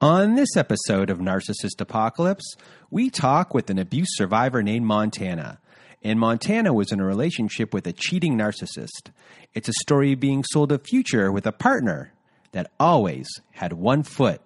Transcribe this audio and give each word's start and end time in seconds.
On 0.00 0.36
this 0.36 0.56
episode 0.56 1.10
of 1.10 1.18
Narcissist 1.18 1.80
Apocalypse, 1.80 2.54
we 2.88 3.10
talk 3.10 3.52
with 3.52 3.68
an 3.68 3.80
abuse 3.80 4.10
survivor 4.12 4.62
named 4.62 4.86
Montana. 4.86 5.58
And 6.04 6.20
Montana 6.20 6.72
was 6.72 6.92
in 6.92 7.00
a 7.00 7.04
relationship 7.04 7.74
with 7.74 7.84
a 7.84 7.92
cheating 7.92 8.38
narcissist. 8.38 9.10
It's 9.54 9.68
a 9.68 9.72
story 9.80 10.14
being 10.14 10.44
sold 10.52 10.70
a 10.70 10.78
future 10.78 11.32
with 11.32 11.48
a 11.48 11.52
partner 11.52 12.12
that 12.52 12.70
always 12.78 13.26
had 13.50 13.72
one 13.72 14.04
foot 14.04 14.40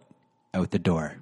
out 0.54 0.70
the 0.70 0.78
door. 0.78 1.21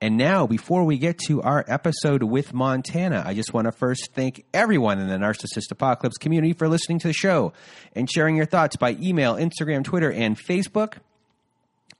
And 0.00 0.16
now, 0.16 0.46
before 0.46 0.84
we 0.84 0.96
get 0.96 1.18
to 1.26 1.42
our 1.42 1.64
episode 1.66 2.22
with 2.22 2.54
Montana, 2.54 3.24
I 3.26 3.34
just 3.34 3.52
want 3.52 3.64
to 3.64 3.72
first 3.72 4.10
thank 4.14 4.44
everyone 4.54 5.00
in 5.00 5.08
the 5.08 5.16
Narcissist 5.16 5.72
Apocalypse 5.72 6.18
community 6.18 6.52
for 6.52 6.68
listening 6.68 7.00
to 7.00 7.08
the 7.08 7.12
show 7.12 7.52
and 7.96 8.08
sharing 8.08 8.36
your 8.36 8.46
thoughts 8.46 8.76
by 8.76 8.96
email, 9.00 9.34
Instagram, 9.34 9.82
Twitter, 9.82 10.12
and 10.12 10.38
Facebook. 10.38 10.98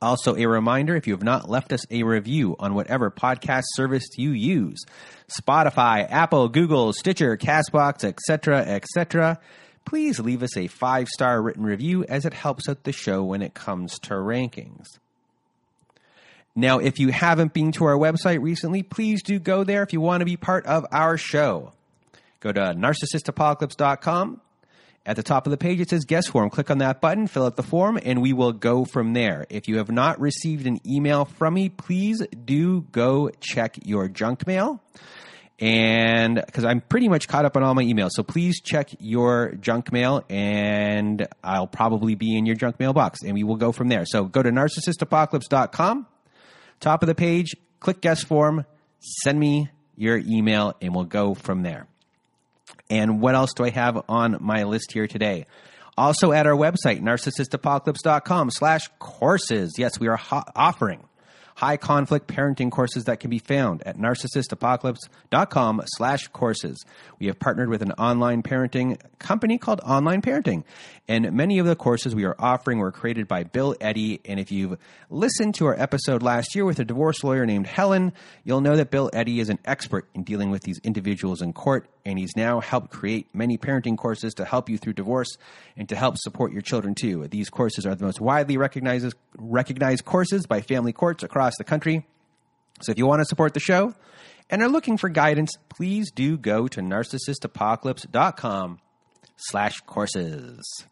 Also, 0.01 0.37
a 0.37 0.47
reminder 0.47 0.95
if 0.95 1.09
you 1.09 1.13
have 1.13 1.25
not 1.25 1.51
left 1.51 1.73
us 1.73 1.85
a 1.91 2.05
review 2.05 2.55
on 2.61 2.75
whatever 2.75 3.11
podcast 3.11 3.65
service 3.73 4.07
you 4.17 4.31
use 4.31 4.79
Spotify, 5.29 6.07
Apple, 6.09 6.49
Google, 6.49 6.93
Stitcher, 6.93 7.37
Castbox, 7.37 8.05
etc., 8.05 8.61
etc. 8.61 9.41
Please 9.85 10.21
leave 10.21 10.45
us 10.45 10.57
a 10.57 10.69
five 10.69 11.09
star 11.09 11.43
written 11.43 11.65
review 11.65 12.05
as 12.05 12.25
it 12.25 12.33
helps 12.33 12.69
out 12.69 12.85
the 12.85 12.93
show 12.93 13.25
when 13.25 13.43
it 13.43 13.55
comes 13.55 13.99
to 14.01 14.15
rankings. 14.15 14.87
Now, 16.59 16.81
if 16.81 16.99
you 16.99 17.11
haven't 17.11 17.53
been 17.53 17.71
to 17.73 17.85
our 17.85 17.97
website 17.97 18.43
recently, 18.43 18.83
please 18.83 19.23
do 19.23 19.39
go 19.39 19.63
there 19.63 19.85
if 19.85 19.93
you 19.93 20.01
want 20.01 20.23
to 20.23 20.25
be 20.25 20.37
part 20.37 20.67
of 20.67 20.85
our 20.91 21.17
show. 21.17 21.73
Go 22.41 22.51
to 22.51 22.75
narcissistapocalypse.com. 22.75 24.41
At 25.07 25.15
the 25.15 25.23
top 25.23 25.47
of 25.47 25.53
the 25.53 25.57
page, 25.57 25.79
it 25.79 25.89
says 25.89 26.05
guest 26.05 26.31
form. 26.31 26.51
Click 26.51 26.69
on 26.69 26.79
that 26.79 27.01
button, 27.01 27.29
fill 27.29 27.47
out 27.47 27.55
the 27.55 27.63
form, 27.63 27.97
and 28.03 28.21
we 28.21 28.33
will 28.33 28.53
go 28.53 28.85
from 28.85 29.13
there. 29.13 29.47
If 29.49 29.69
you 29.69 29.79
have 29.79 29.89
not 29.89 30.21
received 30.21 30.67
an 30.67 30.81
email 30.85 31.27
from 31.27 31.55
me, 31.55 31.69
please 31.69 32.27
do 32.45 32.81
go 32.91 33.31
check 33.39 33.79
your 33.85 34.09
junk 34.09 34.45
mail. 34.45 34.83
And 35.61 36.43
because 36.45 36.65
I'm 36.65 36.81
pretty 36.81 37.09
much 37.09 37.29
caught 37.29 37.45
up 37.45 37.57
on 37.57 37.63
all 37.63 37.75
my 37.77 37.85
emails. 37.85 38.11
So 38.15 38.25
please 38.25 38.61
check 38.61 38.91
your 38.99 39.53
junk 39.61 39.93
mail, 39.93 40.25
and 40.29 41.29
I'll 41.45 41.69
probably 41.69 42.17
be 42.17 42.37
in 42.37 42.47
your 42.47 42.57
junk 42.57 42.81
mailbox, 42.81 43.23
and 43.23 43.35
we 43.35 43.45
will 43.45 43.57
go 43.57 43.71
from 43.71 43.87
there. 43.87 44.05
So 44.07 44.25
go 44.25 44.43
to 44.43 44.51
narcissistapocalypse.com 44.51 46.07
Top 46.81 47.03
of 47.03 47.07
the 47.07 47.15
page, 47.15 47.57
click 47.81 48.01
guest 48.01 48.27
form, 48.27 48.65
send 49.23 49.39
me 49.39 49.71
your 49.97 50.19
email, 50.19 50.77
and 50.81 50.95
we'll 50.95 51.05
go 51.05 51.35
from 51.35 51.63
there. 51.63 51.87
And 52.91 53.21
what 53.21 53.35
else 53.35 53.53
do 53.55 53.65
I 53.65 53.71
have 53.71 54.03
on 54.09 54.39
my 54.41 54.65
list 54.65 54.93
here 54.93 55.07
today? 55.07 55.47
Also 55.97 56.31
at 56.33 56.47
our 56.47 56.55
website, 56.55 57.01
narcissistapocalypse.com 57.01 58.51
slash 58.51 58.89
courses. 58.99 59.75
Yes, 59.79 59.99
we 59.99 60.07
are 60.07 60.17
ho- 60.17 60.45
offering 60.55 61.03
high 61.59 61.77
conflict 61.77 62.29
parenting 62.29 62.71
courses 62.71 63.07
that 63.07 63.19
can 63.19 63.31
be 63.31 63.41
found 63.41 63.83
at 63.83 63.99
narcissistapocalypse.com 63.99 65.83
slash 65.87 66.29
courses. 66.29 66.85
We 67.19 67.27
have 67.27 67.41
partnered 67.41 67.69
with 67.69 67.83
an 67.83 67.91
online 67.93 68.45
parenting 68.45 68.97
company 69.19 69.59
called 69.59 69.81
Online 69.81 70.23
Parenting. 70.23 70.63
And 71.09 71.33
many 71.33 71.59
of 71.59 71.67
the 71.67 71.75
courses 71.75 72.15
we 72.15 72.25
are 72.25 72.37
offering 72.39 72.79
were 72.79 72.93
created 72.93 73.27
by 73.27 73.43
Bill 73.43 73.75
Eddy. 73.81 74.21
And 74.25 74.39
if 74.39 74.53
you've 74.53 74.79
listened 75.11 75.57
to 75.57 75.67
our 75.67 75.75
episode 75.81 76.23
last 76.23 76.55
year 76.55 76.65
with 76.65 76.79
a 76.79 76.85
divorce 76.85 77.25
lawyer 77.25 77.45
named 77.45 77.67
Helen, 77.67 78.13
you'll 78.45 78.61
know 78.61 78.77
that 78.77 78.93
Bill 78.93 79.11
Eddy 79.13 79.41
is 79.41 79.49
an 79.49 79.59
expert 79.65 80.09
in 80.15 80.23
dealing 80.23 80.51
with 80.51 80.63
these 80.63 80.79
individuals 80.85 81.43
in 81.43 81.55
court. 81.55 81.89
And 82.05 82.19
he's 82.19 82.37
now 82.37 82.61
helped 82.61 82.91
create 82.91 83.35
many 83.35 83.59
parenting 83.59 83.97
courses 83.99 84.35
to 84.35 84.45
help 84.45 84.69
you 84.69 84.79
through 84.79 84.93
divorce 84.93 85.37
and 85.77 85.89
to 85.89 85.97
help 85.97 86.19
support 86.19 86.53
your 86.53 86.63
children 86.63 86.95
too. 86.95 87.27
These 87.27 87.51
courses 87.51 87.85
are 87.85 87.95
the 87.95 88.05
most 88.05 88.21
widely 88.21 88.57
recognized, 88.57 89.15
recognized 89.37 90.05
courses 90.05 90.47
by 90.47 90.61
family 90.61 90.93
courts 90.93 91.23
across 91.23 91.48
across 91.49 91.57
the 91.57 91.65
country. 91.65 92.07
So 92.83 92.93
if 92.93 92.99
you 92.99 93.07
want 93.07 93.21
to 93.21 93.25
support 93.25 93.55
the 93.55 93.61
show 93.61 93.95
and 94.51 94.63
are 94.63 94.69
looking 94.69 94.99
for 94.99 95.09
guidance, 95.09 95.57
please 95.71 96.11
do 96.11 96.37
go 96.37 96.69
to 96.69 96.81
narcissistapocalypse.com 96.81 98.81
slash 99.37 99.81
courses. 99.81 100.85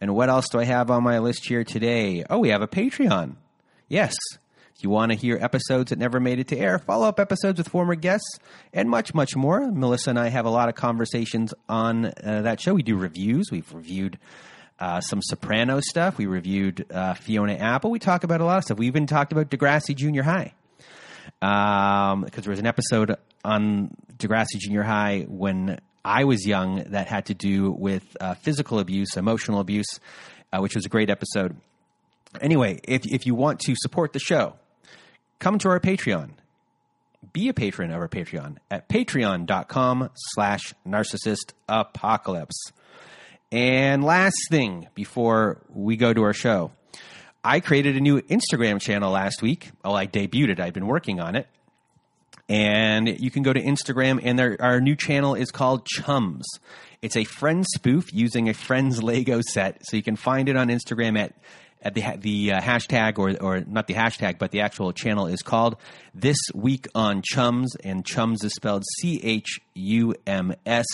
And 0.00 0.14
what 0.14 0.28
else 0.28 0.48
do 0.48 0.58
I 0.58 0.64
have 0.64 0.90
on 0.90 1.04
my 1.04 1.20
list 1.20 1.46
here 1.46 1.64
today? 1.64 2.24
Oh, 2.28 2.40
we 2.40 2.48
have 2.48 2.62
a 2.62 2.68
Patreon. 2.68 3.36
Yes. 3.88 4.16
If 4.74 4.84
you 4.84 4.90
want 4.90 5.12
to 5.12 5.18
hear 5.18 5.38
episodes 5.40 5.90
that 5.90 5.98
never 5.98 6.20
made 6.20 6.40
it 6.40 6.48
to 6.48 6.58
air, 6.58 6.78
follow 6.78 7.08
up 7.08 7.20
episodes 7.20 7.58
with 7.58 7.68
former 7.68 7.96
guests, 7.96 8.38
and 8.72 8.88
much, 8.88 9.12
much 9.12 9.34
more. 9.34 9.72
Melissa 9.72 10.10
and 10.10 10.18
I 10.18 10.28
have 10.28 10.46
a 10.46 10.50
lot 10.50 10.68
of 10.68 10.76
conversations 10.76 11.52
on 11.68 12.06
uh, 12.06 12.42
that 12.42 12.60
show. 12.60 12.74
We 12.74 12.82
do 12.82 12.96
reviews. 12.96 13.50
We've 13.50 13.72
reviewed 13.72 14.18
uh, 14.78 15.00
some 15.00 15.20
Soprano 15.22 15.80
stuff. 15.80 16.18
We 16.18 16.26
reviewed 16.26 16.86
uh, 16.90 17.14
Fiona 17.14 17.54
Apple. 17.54 17.90
We 17.90 17.98
talk 17.98 18.24
about 18.24 18.40
a 18.40 18.44
lot 18.44 18.58
of 18.58 18.64
stuff. 18.64 18.78
We 18.78 18.86
even 18.86 19.06
talked 19.06 19.32
about 19.32 19.50
Degrassi 19.50 19.94
Junior 19.94 20.22
High 20.22 20.54
because 21.40 22.12
um, 22.12 22.26
there 22.30 22.50
was 22.50 22.58
an 22.58 22.66
episode 22.66 23.16
on 23.44 23.94
Degrassi 24.16 24.58
Junior 24.58 24.82
High 24.82 25.26
when 25.28 25.80
I 26.04 26.24
was 26.24 26.46
young 26.46 26.84
that 26.90 27.06
had 27.06 27.26
to 27.26 27.34
do 27.34 27.70
with 27.70 28.16
uh, 28.20 28.34
physical 28.34 28.78
abuse, 28.78 29.16
emotional 29.16 29.60
abuse, 29.60 30.00
uh, 30.52 30.58
which 30.60 30.74
was 30.74 30.86
a 30.86 30.88
great 30.88 31.10
episode. 31.10 31.56
Anyway, 32.40 32.80
if 32.84 33.06
if 33.06 33.26
you 33.26 33.34
want 33.34 33.60
to 33.60 33.74
support 33.76 34.12
the 34.12 34.18
show, 34.18 34.54
come 35.38 35.58
to 35.58 35.68
our 35.68 35.80
Patreon. 35.80 36.30
Be 37.32 37.48
a 37.48 37.54
patron 37.54 37.90
of 37.90 38.00
our 38.00 38.08
Patreon 38.08 38.58
at 38.70 38.88
patreon.com 38.88 40.10
slash 40.14 40.72
narcissist 40.86 41.52
apocalypse. 41.68 42.72
And 43.50 44.04
last 44.04 44.36
thing 44.50 44.88
before 44.94 45.62
we 45.70 45.96
go 45.96 46.12
to 46.12 46.22
our 46.22 46.34
show, 46.34 46.70
I 47.42 47.60
created 47.60 47.96
a 47.96 48.00
new 48.00 48.20
Instagram 48.20 48.80
channel 48.80 49.10
last 49.10 49.40
week. 49.40 49.70
Oh, 49.82 49.94
I 49.94 50.06
debuted 50.06 50.50
it. 50.50 50.60
I've 50.60 50.74
been 50.74 50.86
working 50.86 51.18
on 51.18 51.34
it. 51.34 51.46
And 52.50 53.08
you 53.20 53.30
can 53.30 53.42
go 53.42 53.52
to 53.52 53.60
Instagram, 53.60 54.20
and 54.22 54.38
there, 54.38 54.56
our 54.60 54.80
new 54.80 54.96
channel 54.96 55.34
is 55.34 55.50
called 55.50 55.86
Chums. 55.86 56.46
It's 57.02 57.16
a 57.16 57.24
friend 57.24 57.64
spoof 57.74 58.12
using 58.12 58.48
a 58.48 58.54
friend's 58.54 59.02
Lego 59.02 59.40
set. 59.40 59.80
So 59.86 59.96
you 59.96 60.02
can 60.02 60.16
find 60.16 60.48
it 60.48 60.56
on 60.56 60.68
Instagram 60.68 61.18
at 61.18 61.34
at 61.80 61.94
the 61.94 62.02
the 62.18 62.52
uh, 62.52 62.60
hashtag 62.60 63.18
or 63.18 63.36
or 63.40 63.60
not 63.60 63.86
the 63.86 63.94
hashtag, 63.94 64.38
but 64.38 64.50
the 64.50 64.60
actual 64.60 64.92
channel 64.92 65.26
is 65.26 65.42
called 65.42 65.76
This 66.14 66.38
Week 66.54 66.86
on 66.94 67.22
Chums, 67.22 67.76
and 67.84 68.04
Chums 68.04 68.42
is 68.44 68.52
spelled 68.54 68.84
C 68.98 69.20
H 69.22 69.60
U 69.74 70.14
M 70.26 70.54
S 70.66 70.86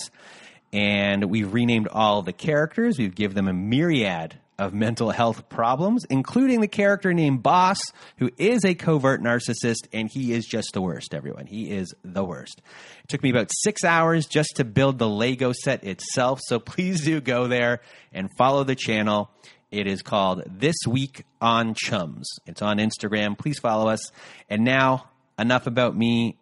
and 0.75 1.27
we've 1.27 1.55
renamed 1.55 1.87
all 1.87 2.23
the 2.23 2.33
characters. 2.33 2.99
We've 2.99 3.15
given 3.15 3.37
them 3.37 3.47
a 3.47 3.53
myriad 3.53 4.41
of 4.59 4.75
mental 4.75 5.11
health 5.11 5.49
problems, 5.49 6.05
including 6.11 6.61
the 6.61 6.69
character 6.69 7.15
named 7.15 7.45
Boss, 7.45 7.79
who 8.19 8.31
is 8.39 8.65
a 8.65 8.75
covert 8.75 9.23
narcissist, 9.23 9.87
and 9.93 10.11
he 10.13 10.33
is 10.33 10.45
just 10.45 10.71
the 10.73 10.83
worst, 10.83 11.15
everyone. 11.15 11.47
He 11.47 11.71
is 11.71 11.95
the 12.05 12.25
worst. 12.25 12.61
It 13.05 13.09
took 13.09 13.23
me 13.23 13.31
about 13.31 13.51
six 13.63 13.85
hours 13.85 14.27
just 14.27 14.57
to 14.57 14.65
build 14.65 14.99
the 14.99 15.09
Lego 15.09 15.53
set 15.53 15.85
itself, 15.85 16.41
so 16.45 16.59
please 16.59 17.05
do 17.05 17.21
go 17.21 17.47
there 17.47 17.81
and 18.13 18.29
follow 18.37 18.65
the 18.65 18.77
channel. 18.77 19.31
It 19.71 19.87
is 19.87 20.03
called 20.03 20.43
This 20.47 20.77
Week 20.89 21.25
on 21.41 21.75
Chums. 21.75 22.29
It's 22.47 22.63
on 22.63 22.79
Instagram. 22.79 23.39
Please 23.39 23.61
follow 23.61 23.89
us. 23.89 24.11
And 24.51 24.65
now, 24.65 25.09
enough 25.39 25.69
about 25.69 25.97
me 25.97 26.37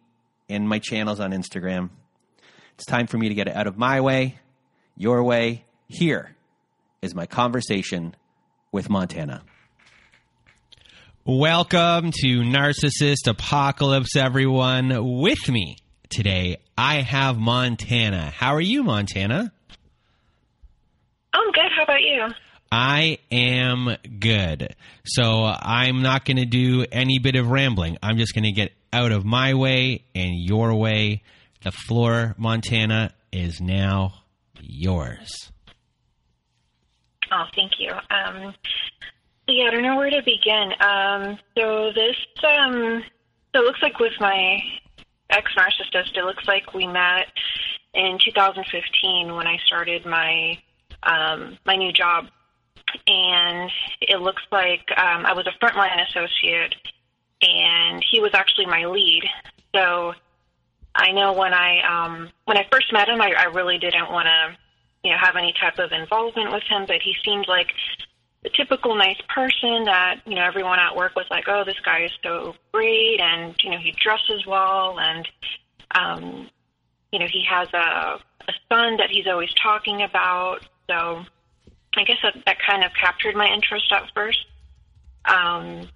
and 0.49 0.67
my 0.67 0.79
channels 0.79 1.21
on 1.21 1.33
Instagram. 1.33 1.91
It's 2.75 2.87
time 2.87 3.07
for 3.07 3.19
me 3.19 3.29
to 3.29 3.35
get 3.35 3.49
it 3.49 3.55
out 3.55 3.67
of 3.67 3.77
my 3.77 4.01
way, 4.01 4.39
your 4.97 5.23
way. 5.23 5.65
Here 5.89 6.35
is 7.03 7.15
my 7.15 7.27
conversation 7.27 8.15
with 8.73 8.89
Montana. 8.89 9.43
Welcome 11.25 12.11
to 12.13 12.41
Narcissist 12.41 13.29
Apocalypse, 13.29 14.17
everyone. 14.17 15.21
With 15.21 15.49
me 15.49 15.77
today, 16.09 16.57
I 16.77 17.03
have 17.03 17.39
Montana. 17.39 18.31
How 18.31 18.55
are 18.55 18.61
you, 18.61 18.83
Montana? 18.83 19.53
I'm 21.35 21.53
good. 21.53 21.71
How 21.77 21.85
about 21.85 22.01
you? 22.01 22.27
I 22.73 23.19
am 23.31 23.97
good. 24.19 24.75
So 25.05 25.45
I'm 25.45 26.01
not 26.01 26.25
going 26.25 26.39
to 26.39 26.47
do 26.47 26.87
any 26.91 27.19
bit 27.19 27.37
of 27.37 27.49
rambling. 27.49 27.99
I'm 28.03 28.17
just 28.17 28.35
going 28.35 28.45
to 28.45 28.53
get 28.53 28.73
out 28.93 29.13
of 29.13 29.25
my 29.25 29.55
way 29.55 30.05
and 30.15 30.35
your 30.37 30.75
way. 30.75 31.23
The 31.63 31.73
floor, 31.73 32.35
Montana, 32.39 33.15
is 33.33 33.61
now 33.61 34.15
yours. 34.61 35.53
Oh, 37.31 37.45
thank 37.55 37.73
you. 37.79 37.91
Um, 37.93 38.55
yeah, 39.49 39.67
I 39.67 39.71
don't 39.71 39.83
know 39.83 39.97
where 39.97 40.11
to 40.11 40.23
begin. 40.25 40.73
Um, 40.81 41.39
so 41.57 41.93
this, 41.95 42.17
um, 42.45 43.03
so 43.55 43.63
it 43.63 43.65
looks 43.65 43.81
like 43.83 43.99
with 43.99 44.13
my 44.21 44.59
ex 45.31 45.51
narcissist, 45.57 46.17
it 46.17 46.25
looks 46.25 46.47
like 46.47 46.75
we 46.75 46.87
met 46.87 47.29
in 47.95 48.19
2015 48.25 49.35
when 49.35 49.47
I 49.47 49.57
started 49.67 50.05
my 50.05 50.59
um, 51.05 51.59
my 51.67 51.75
new 51.75 51.93
job 51.93 52.27
and 53.07 53.71
it 54.01 54.21
looks 54.21 54.43
like 54.51 54.85
um, 54.97 55.27
I 55.27 55.33
was 55.33 55.47
a 55.47 55.65
frontline 55.65 56.07
associate, 56.09 56.75
and 57.41 58.05
he 58.11 58.21
was 58.21 58.33
actually 58.35 58.67
my 58.67 58.85
lead. 58.85 59.25
So 59.75 60.15
I 60.95 61.13
know 61.13 61.33
when 61.33 61.55
I 61.55 61.81
um, 61.81 62.31
when 62.45 62.57
I 62.57 62.67
first 62.71 62.93
met 62.93 63.09
him, 63.09 63.21
I, 63.21 63.33
I 63.37 63.45
really 63.45 63.79
didn't 63.79 64.11
want 64.11 64.27
to, 64.27 64.57
you 65.05 65.13
know, 65.13 65.19
have 65.19 65.37
any 65.37 65.55
type 65.59 65.79
of 65.79 65.93
involvement 65.93 66.53
with 66.53 66.63
him. 66.65 66.85
But 66.87 67.01
he 67.03 67.15
seemed 67.25 67.49
like 67.49 67.69
the 68.43 68.51
typical 68.51 68.95
nice 68.95 69.21
person 69.29 69.85
that 69.85 70.21
you 70.27 70.35
know 70.35 70.43
everyone 70.43 70.79
at 70.79 70.95
work 70.95 71.15
was 71.17 71.27
like, 71.31 71.45
oh, 71.49 71.65
this 71.65 71.81
guy 71.85 72.05
is 72.05 72.13
so 72.23 72.55
great, 72.73 73.21
and 73.21 73.55
you 73.63 73.71
know 73.71 73.79
he 73.79 73.93
dresses 73.93 74.45
well, 74.47 74.99
and 74.99 75.29
um, 75.95 76.49
you 77.11 77.19
know 77.19 77.27
he 77.27 77.45
has 77.49 77.69
a 77.73 78.21
a 78.49 78.53
son 78.69 78.97
that 78.97 79.09
he's 79.11 79.27
always 79.27 79.53
talking 79.55 80.03
about. 80.03 80.61
So 80.91 81.25
I 81.97 82.05
guess 82.05 82.19
that, 82.23 82.37
that 82.47 82.57
kind 82.67 82.85
of 82.85 82.93
captured 83.01 83.37
my 83.37 83.47
interest 83.47 83.91
at 83.93 84.11
first. 84.15 84.45
Um, 85.25 85.89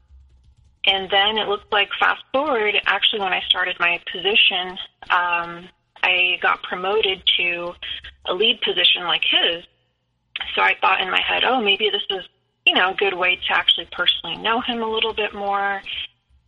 and 0.86 1.10
then 1.10 1.38
it 1.38 1.48
looked 1.48 1.72
like 1.72 1.88
fast 1.98 2.22
forward, 2.32 2.74
actually, 2.86 3.20
when 3.20 3.32
I 3.32 3.40
started 3.48 3.76
my 3.80 4.00
position, 4.10 4.78
um, 5.10 5.68
I 6.02 6.38
got 6.40 6.62
promoted 6.62 7.22
to 7.38 7.74
a 8.26 8.34
lead 8.34 8.60
position 8.60 9.02
like 9.04 9.22
his. 9.24 9.64
So 10.54 10.62
I 10.62 10.76
thought 10.80 11.00
in 11.00 11.10
my 11.10 11.20
head, 11.20 11.42
oh, 11.44 11.60
maybe 11.60 11.90
this 11.90 12.02
is, 12.10 12.24
you 12.66 12.74
know, 12.74 12.92
a 12.92 12.94
good 12.94 13.14
way 13.14 13.36
to 13.36 13.56
actually 13.56 13.88
personally 13.90 14.36
know 14.36 14.60
him 14.60 14.82
a 14.82 14.88
little 14.88 15.14
bit 15.14 15.34
more. 15.34 15.82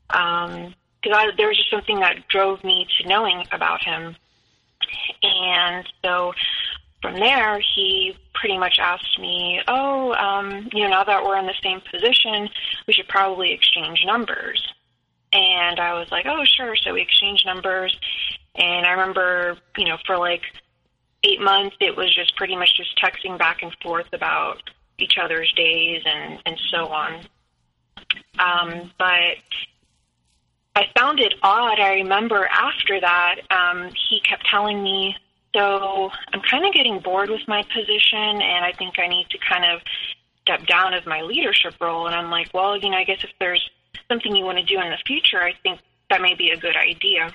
Because 0.08 0.46
um, 0.50 1.32
there 1.36 1.48
was 1.48 1.56
just 1.56 1.70
something 1.70 1.98
that 2.00 2.28
drove 2.28 2.62
me 2.62 2.86
to 2.98 3.08
knowing 3.08 3.44
about 3.50 3.82
him. 3.82 4.14
And 5.22 5.86
so 6.04 6.32
from 7.02 7.14
there, 7.14 7.60
he 7.74 8.16
pretty 8.34 8.58
much 8.58 8.78
asked 8.80 9.18
me, 9.18 9.60
"Oh, 9.68 10.12
um, 10.14 10.68
you 10.72 10.82
know, 10.82 10.90
now 10.90 11.04
that 11.04 11.24
we're 11.24 11.38
in 11.38 11.46
the 11.46 11.54
same 11.62 11.80
position, 11.80 12.48
we 12.86 12.94
should 12.94 13.08
probably 13.08 13.52
exchange 13.52 14.04
numbers." 14.04 14.62
And 15.32 15.78
I 15.78 15.94
was 15.94 16.10
like, 16.10 16.26
"Oh, 16.26 16.44
sure." 16.44 16.74
So 16.76 16.94
we 16.94 17.02
exchanged 17.02 17.46
numbers, 17.46 17.96
and 18.54 18.86
I 18.86 18.90
remember, 18.92 19.58
you 19.76 19.84
know, 19.86 19.98
for 20.06 20.16
like 20.16 20.42
eight 21.22 21.40
months, 21.40 21.76
it 21.80 21.96
was 21.96 22.14
just 22.14 22.36
pretty 22.36 22.56
much 22.56 22.76
just 22.76 22.98
texting 22.98 23.38
back 23.38 23.62
and 23.62 23.74
forth 23.82 24.12
about 24.12 24.62
each 24.98 25.18
other's 25.18 25.52
days 25.52 26.02
and 26.04 26.40
and 26.46 26.58
so 26.70 26.88
on. 26.88 27.26
Um, 28.38 28.92
but 28.98 29.36
I 30.74 30.86
found 30.96 31.20
it 31.20 31.34
odd. 31.42 31.80
I 31.80 31.94
remember 31.94 32.46
after 32.46 33.00
that, 33.00 33.36
um, 33.50 33.90
he 34.08 34.20
kept 34.20 34.46
telling 34.46 34.82
me 34.82 35.16
so 35.54 36.10
I'm 36.32 36.40
kind 36.42 36.66
of 36.66 36.72
getting 36.72 37.00
bored 37.00 37.30
with 37.30 37.46
my 37.48 37.62
position, 37.62 38.18
and 38.42 38.64
I 38.64 38.72
think 38.72 38.98
I 38.98 39.08
need 39.08 39.28
to 39.30 39.38
kind 39.38 39.64
of 39.64 39.80
step 40.42 40.66
down 40.66 40.94
of 40.94 41.06
my 41.06 41.22
leadership 41.22 41.74
role. 41.80 42.06
And 42.06 42.14
I'm 42.14 42.30
like, 42.30 42.52
well, 42.52 42.76
you 42.76 42.90
know, 42.90 42.96
I 42.96 43.04
guess 43.04 43.22
if 43.22 43.30
there's 43.38 43.68
something 44.08 44.34
you 44.34 44.44
want 44.44 44.58
to 44.58 44.64
do 44.64 44.80
in 44.80 44.90
the 44.90 44.98
future, 45.06 45.42
I 45.42 45.52
think 45.62 45.80
that 46.10 46.20
may 46.20 46.34
be 46.34 46.50
a 46.50 46.56
good 46.56 46.76
idea. 46.76 47.32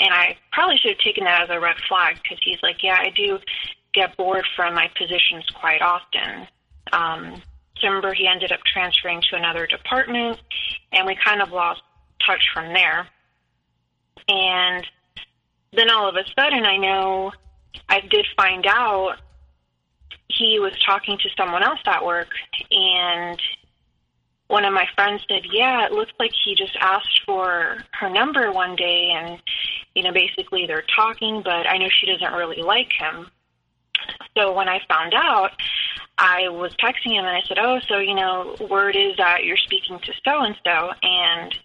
And 0.00 0.12
I 0.12 0.36
probably 0.52 0.76
should 0.76 0.92
have 0.92 0.98
taken 0.98 1.24
that 1.24 1.42
as 1.42 1.50
a 1.50 1.60
red 1.60 1.76
flag 1.88 2.18
because 2.22 2.38
he's 2.42 2.62
like, 2.62 2.82
yeah, 2.82 2.98
I 2.98 3.10
do 3.10 3.38
get 3.92 4.16
bored 4.16 4.46
from 4.56 4.74
my 4.74 4.90
positions 4.96 5.46
quite 5.54 5.82
often. 5.82 6.46
Um, 6.92 7.42
so 7.80 7.86
remember, 7.86 8.12
he 8.12 8.26
ended 8.26 8.52
up 8.52 8.60
transferring 8.64 9.22
to 9.30 9.36
another 9.36 9.66
department, 9.66 10.40
and 10.92 11.06
we 11.06 11.16
kind 11.16 11.40
of 11.40 11.50
lost 11.50 11.82
touch 12.26 12.42
from 12.52 12.72
there. 12.72 13.06
And 14.28 14.84
then 15.72 15.90
all 15.90 16.08
of 16.08 16.16
a 16.16 16.24
sudden, 16.38 16.64
I 16.64 16.76
know 16.76 17.32
I 17.88 18.00
did 18.00 18.26
find 18.36 18.66
out 18.66 19.16
he 20.28 20.58
was 20.58 20.72
talking 20.84 21.18
to 21.18 21.28
someone 21.36 21.62
else 21.62 21.80
at 21.86 22.04
work, 22.04 22.28
and 22.70 23.40
one 24.48 24.64
of 24.64 24.72
my 24.72 24.86
friends 24.94 25.22
said, 25.28 25.44
"Yeah, 25.50 25.86
it 25.86 25.92
looks 25.92 26.12
like 26.18 26.32
he 26.44 26.54
just 26.54 26.76
asked 26.80 27.22
for 27.24 27.78
her 27.92 28.10
number 28.10 28.50
one 28.52 28.76
day, 28.76 29.10
and 29.10 29.40
you 29.94 30.02
know, 30.02 30.12
basically 30.12 30.66
they're 30.66 30.84
talking, 30.94 31.42
but 31.42 31.66
I 31.66 31.78
know 31.78 31.88
she 31.88 32.06
doesn't 32.06 32.32
really 32.32 32.62
like 32.62 32.92
him." 32.92 33.30
So 34.36 34.52
when 34.52 34.68
I 34.68 34.80
found 34.88 35.14
out, 35.14 35.52
I 36.16 36.48
was 36.48 36.74
texting 36.76 37.12
him 37.12 37.24
and 37.24 37.36
I 37.36 37.42
said, 37.42 37.58
"Oh, 37.58 37.80
so 37.88 37.98
you 37.98 38.14
know, 38.14 38.56
word 38.68 38.96
is 38.96 39.16
that 39.16 39.44
you're 39.44 39.56
speaking 39.56 39.98
to 40.00 40.12
so 40.24 40.40
and 40.40 40.56
so," 40.64 40.92
and 41.02 41.58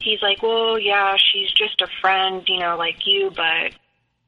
he's 0.00 0.22
like, 0.22 0.42
well, 0.42 0.78
yeah, 0.78 1.16
she's 1.16 1.50
just 1.52 1.80
a 1.80 1.88
friend, 2.00 2.42
you 2.46 2.58
know, 2.58 2.76
like 2.76 3.06
you, 3.06 3.30
but 3.34 3.72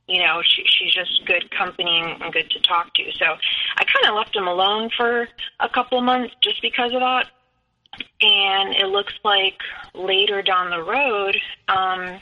you 0.08 0.20
know, 0.20 0.42
she, 0.44 0.64
she's 0.66 0.92
just 0.92 1.24
good 1.26 1.50
company 1.50 2.16
and 2.20 2.32
good 2.32 2.50
to 2.50 2.60
talk 2.60 2.92
to. 2.94 3.04
So 3.12 3.24
I 3.24 3.84
kind 3.84 4.06
of 4.06 4.14
left 4.14 4.34
him 4.36 4.46
alone 4.46 4.90
for 4.96 5.28
a 5.60 5.68
couple 5.68 5.98
of 5.98 6.04
months 6.04 6.34
just 6.42 6.60
because 6.60 6.92
of 6.92 7.00
that. 7.00 7.28
And 8.20 8.74
it 8.74 8.86
looks 8.86 9.14
like 9.24 9.58
later 9.94 10.42
down 10.42 10.70
the 10.70 10.82
road, 10.82 11.36
um, 11.68 12.20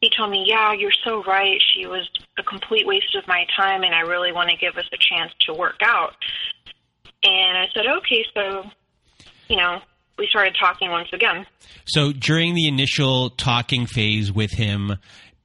he 0.00 0.10
told 0.10 0.30
me, 0.30 0.44
yeah, 0.46 0.72
you're 0.72 0.92
so 1.04 1.24
right. 1.24 1.60
She 1.74 1.86
was 1.86 2.08
a 2.38 2.42
complete 2.42 2.86
waste 2.86 3.16
of 3.16 3.26
my 3.26 3.46
time, 3.56 3.82
and 3.82 3.94
I 3.94 4.00
really 4.00 4.32
want 4.32 4.48
to 4.50 4.56
give 4.56 4.76
us 4.76 4.88
a 4.92 4.96
chance 4.96 5.32
to 5.40 5.54
work 5.54 5.80
out. 5.82 6.14
And 7.24 7.58
I 7.58 7.66
said, 7.74 7.86
okay, 7.86 8.24
so, 8.32 8.64
you 9.48 9.56
know, 9.56 9.80
we 10.18 10.26
started 10.26 10.56
talking 10.58 10.90
once 10.90 11.08
again. 11.12 11.46
So 11.86 12.12
during 12.12 12.54
the 12.54 12.68
initial 12.68 13.30
talking 13.30 13.86
phase 13.86 14.32
with 14.32 14.50
him, 14.50 14.96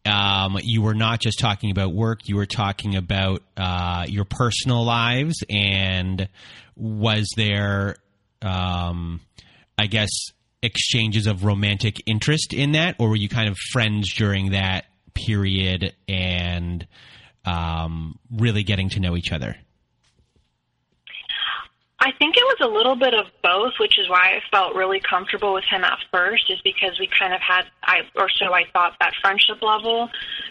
um, 0.06 0.58
you 0.62 0.82
were 0.82 0.96
not 0.96 1.22
just 1.22 1.40
talking 1.40 1.72
about 1.72 1.94
work; 1.94 2.28
you 2.28 2.36
were 2.36 2.46
talking 2.46 2.96
about 2.96 3.42
uh, 3.56 4.06
your 4.08 4.26
personal 4.26 4.84
lives. 4.84 5.44
And 5.50 6.28
was 6.76 7.30
there, 7.38 7.96
um, 8.42 9.22
I 9.78 9.88
guess, 9.88 10.10
exchanges 10.62 11.28
of 11.28 11.44
romantic 11.46 12.02
interest 12.06 12.54
in 12.54 12.74
that, 12.74 12.96
or 13.00 13.10
were 13.10 13.16
you 13.16 13.30
kind 13.30 13.50
of 13.50 13.58
friends 13.72 14.14
during 14.14 14.52
that 14.52 14.86
period 15.14 15.94
and 16.08 16.86
um, 17.46 18.18
really 18.32 18.64
getting 18.64 18.90
to 18.90 19.00
know 19.00 19.16
each 19.16 19.32
other? 19.32 19.56
I 22.06 22.12
think 22.20 22.36
it 22.36 22.44
was 22.44 22.58
a 22.60 22.68
little 22.68 22.98
bit 22.98 23.14
of 23.14 23.28
both, 23.42 23.76
which 23.80 23.98
is 23.98 24.10
why 24.10 24.36
I 24.36 24.42
felt 24.52 24.76
really 24.76 25.00
comfortable 25.00 25.54
with 25.54 25.64
him 25.64 25.86
at 25.86 25.98
first, 26.12 26.52
is 26.52 26.60
because 26.62 27.00
we 27.00 27.08
kind 27.08 27.34
of 27.34 27.40
had, 27.40 27.64
I 27.86 28.02
or 28.18 28.28
so 28.30 28.54
I 28.54 28.66
thought, 28.74 28.98
that 29.00 29.14
friendship 29.22 29.62
level 29.62 30.10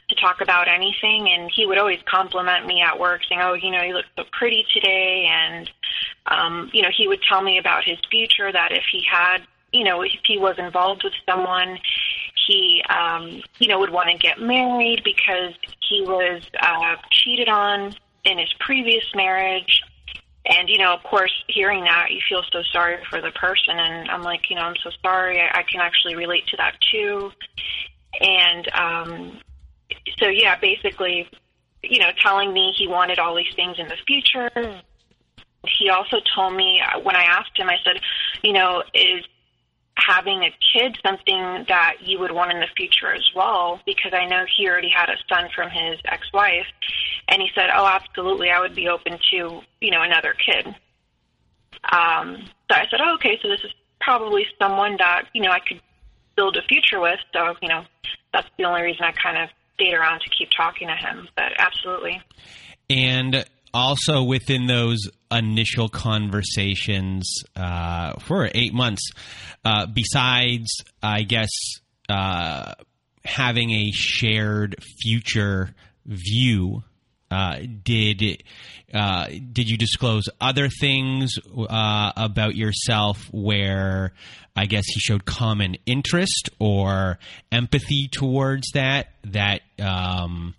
to 0.09 0.15
talk 0.15 0.41
about 0.41 0.67
anything. 0.67 1.29
And 1.29 1.51
he 1.55 1.67
would 1.67 1.77
always 1.77 2.01
compliment 2.07 2.67
me 2.67 2.81
at 2.81 2.99
work, 2.99 3.21
saying, 3.29 3.43
"Oh, 3.43 3.53
you 3.53 3.71
know, 3.71 3.83
you 3.83 3.93
look 3.93 4.07
so 4.17 4.25
pretty 4.33 4.65
today," 4.73 5.29
and 5.31 5.71
um, 6.25 6.71
you 6.73 6.81
know, 6.81 6.89
he 6.97 7.07
would 7.07 7.21
tell 7.29 7.43
me 7.43 7.59
about 7.59 7.85
his 7.85 7.99
future 8.11 8.51
that 8.51 8.73
if 8.73 8.85
he 8.91 9.05
had, 9.05 9.43
you 9.75 9.85
know, 9.85 10.01
if 10.01 10.21
he 10.25 10.39
was 10.39 10.57
involved 10.57 11.05
with 11.05 11.13
someone, 11.29 11.79
he, 12.47 12.83
um, 12.89 13.43
you 13.59 13.69
know, 13.69 13.79
would 13.79 13.91
want 13.91 14.09
to 14.09 14.17
get 14.17 14.41
married 14.41 15.03
because 15.05 15.53
he 15.87 16.01
was 16.01 16.43
uh, 16.63 16.97
cheated 17.11 17.51
on 17.51 17.95
in 18.25 18.39
his 18.39 18.53
previous 18.59 19.05
marriage 19.15 19.83
and 20.47 20.69
you 20.69 20.79
know, 20.79 20.93
of 20.93 21.03
course, 21.05 21.33
hearing 21.49 21.85
that, 21.85 22.11
you 22.11 22.21
feel 22.29 22.43
so 22.53 22.63
sorry 22.73 22.99
for 23.09 23.21
the 23.21 23.31
person, 23.31 23.79
and 23.79 24.11
I'm 24.11 24.23
like, 24.23 24.51
you 24.51 24.57
know, 24.57 24.63
I'm 24.63 24.77
so 24.83 24.91
sorry. 25.03 25.41
I, 25.41 25.61
I 25.61 25.63
can 25.63 25.81
actually 25.81 26.17
relate 26.17 26.47
to 26.49 26.57
that 26.57 26.75
too. 26.91 27.31
And 28.21 28.73
um, 28.75 29.41
so, 30.19 30.29
yeah, 30.29 30.59
basically, 30.59 31.29
you 31.83 31.99
know, 31.99 32.11
telling 32.21 32.53
me 32.53 32.75
he 32.77 32.87
wanted 32.87 33.19
all 33.19 33.35
these 33.35 33.55
things 33.55 33.77
in 33.79 33.89
the 33.89 33.97
future. 34.07 34.51
He 35.79 35.89
also 35.91 36.17
told 36.35 36.55
me 36.55 36.81
uh, 36.81 37.01
when 37.01 37.15
I 37.15 37.23
asked 37.23 37.57
him, 37.57 37.69
I 37.69 37.77
said, 37.85 38.01
you 38.43 38.53
know, 38.53 38.83
is 38.95 39.25
having 39.97 40.43
a 40.43 40.51
kid 40.73 40.97
something 41.05 41.65
that 41.69 41.97
you 42.03 42.19
would 42.19 42.33
want 42.33 42.53
in 42.53 42.61
the 42.61 42.67
future 42.77 43.13
as 43.13 43.29
well? 43.35 43.81
Because 43.87 44.13
I 44.15 44.27
know 44.27 44.45
he 44.57 44.69
already 44.69 44.91
had 44.91 45.09
a 45.09 45.17
son 45.29 45.49
from 45.55 45.71
his 45.71 46.01
ex-wife, 46.05 46.67
and 47.29 47.43
he 47.43 47.49
said, 47.55 47.71
"Oh, 47.75 47.87
absolutely, 47.87 48.51
I 48.51 48.61
would 48.61 48.75
be 48.75 48.89
open 48.89 49.19
to 49.31 49.61
you 49.81 49.91
know 49.91 50.03
another 50.03 50.35
kid." 50.35 50.67
Um, 51.91 52.45
so 52.71 52.77
I 52.77 52.87
said, 52.91 53.01
"Oh, 53.03 53.15
okay, 53.15 53.39
so 53.43 53.49
this 53.49 53.61
is 53.65 53.73
probably 54.01 54.47
someone 54.59 54.97
that 54.99 55.25
you 55.35 55.43
know 55.43 55.51
I 55.51 55.61
could 55.61 55.81
build 56.37 56.57
a 56.57 56.63
future 56.63 57.01
with." 57.01 57.21
So 57.33 57.55
you 57.61 57.69
know, 57.69 57.85
that's 58.33 58.49
the 58.59 58.65
only 58.65 58.83
reason 58.83 59.05
I 59.05 59.13
kind 59.13 59.39
of 59.39 59.51
stayed 59.75 59.95
around 59.95 60.21
to 60.21 60.31
keep 60.31 60.51
talking 60.57 60.89
to 60.89 60.95
him. 60.95 61.29
But 61.37 61.53
absolutely. 61.59 62.21
And 62.89 63.45
also 63.75 64.23
within 64.23 64.67
those 64.67 64.99
initial 65.31 65.89
conversations 65.89 67.33
uh, 67.57 68.15
for 68.21 68.51
eight 68.55 68.75
months, 68.75 69.11
uh, 69.65 69.87
besides, 69.87 70.71
I 71.03 71.23
guess, 71.23 71.51
uh, 72.09 72.75
having 73.25 73.71
a 73.71 73.91
shared 73.93 74.77
future 75.01 75.75
view. 76.07 76.83
Uh, 77.31 77.61
did 77.83 78.43
uh, 78.93 79.27
did 79.27 79.71
you 79.71 79.79
disclose 79.79 80.29
other 80.39 80.69
things 80.69 81.39
uh, 81.57 82.13
about 82.15 82.55
yourself 82.57 83.17
where 83.33 84.13
I 84.55 84.67
guess 84.67 84.85
he 84.87 85.01
showed 85.01 85.25
common 85.25 85.77
interest 85.87 86.51
or 86.59 87.19
empathy 87.51 88.09
towards 88.09 88.73
that 88.75 89.15
that 89.25 89.63
um, 89.81 90.55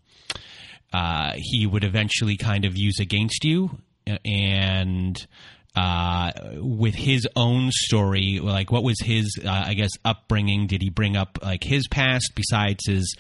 uh, 0.93 1.33
he 1.35 1.65
would 1.65 1.83
eventually 1.83 2.37
kind 2.37 2.65
of 2.65 2.77
use 2.77 2.99
against 2.99 3.43
you 3.43 3.77
and 4.23 5.25
uh, 5.75 6.31
with 6.57 6.93
his 6.93 7.27
own 7.35 7.71
story 7.71 8.39
like 8.39 8.71
what 8.71 8.83
was 8.83 8.99
his 9.01 9.39
uh, 9.43 9.63
i 9.65 9.73
guess 9.73 9.89
upbringing? 10.05 10.67
Did 10.67 10.81
he 10.81 10.89
bring 10.89 11.15
up 11.17 11.39
like 11.41 11.63
his 11.63 11.87
past 11.87 12.33
besides 12.35 12.85
his 12.85 13.15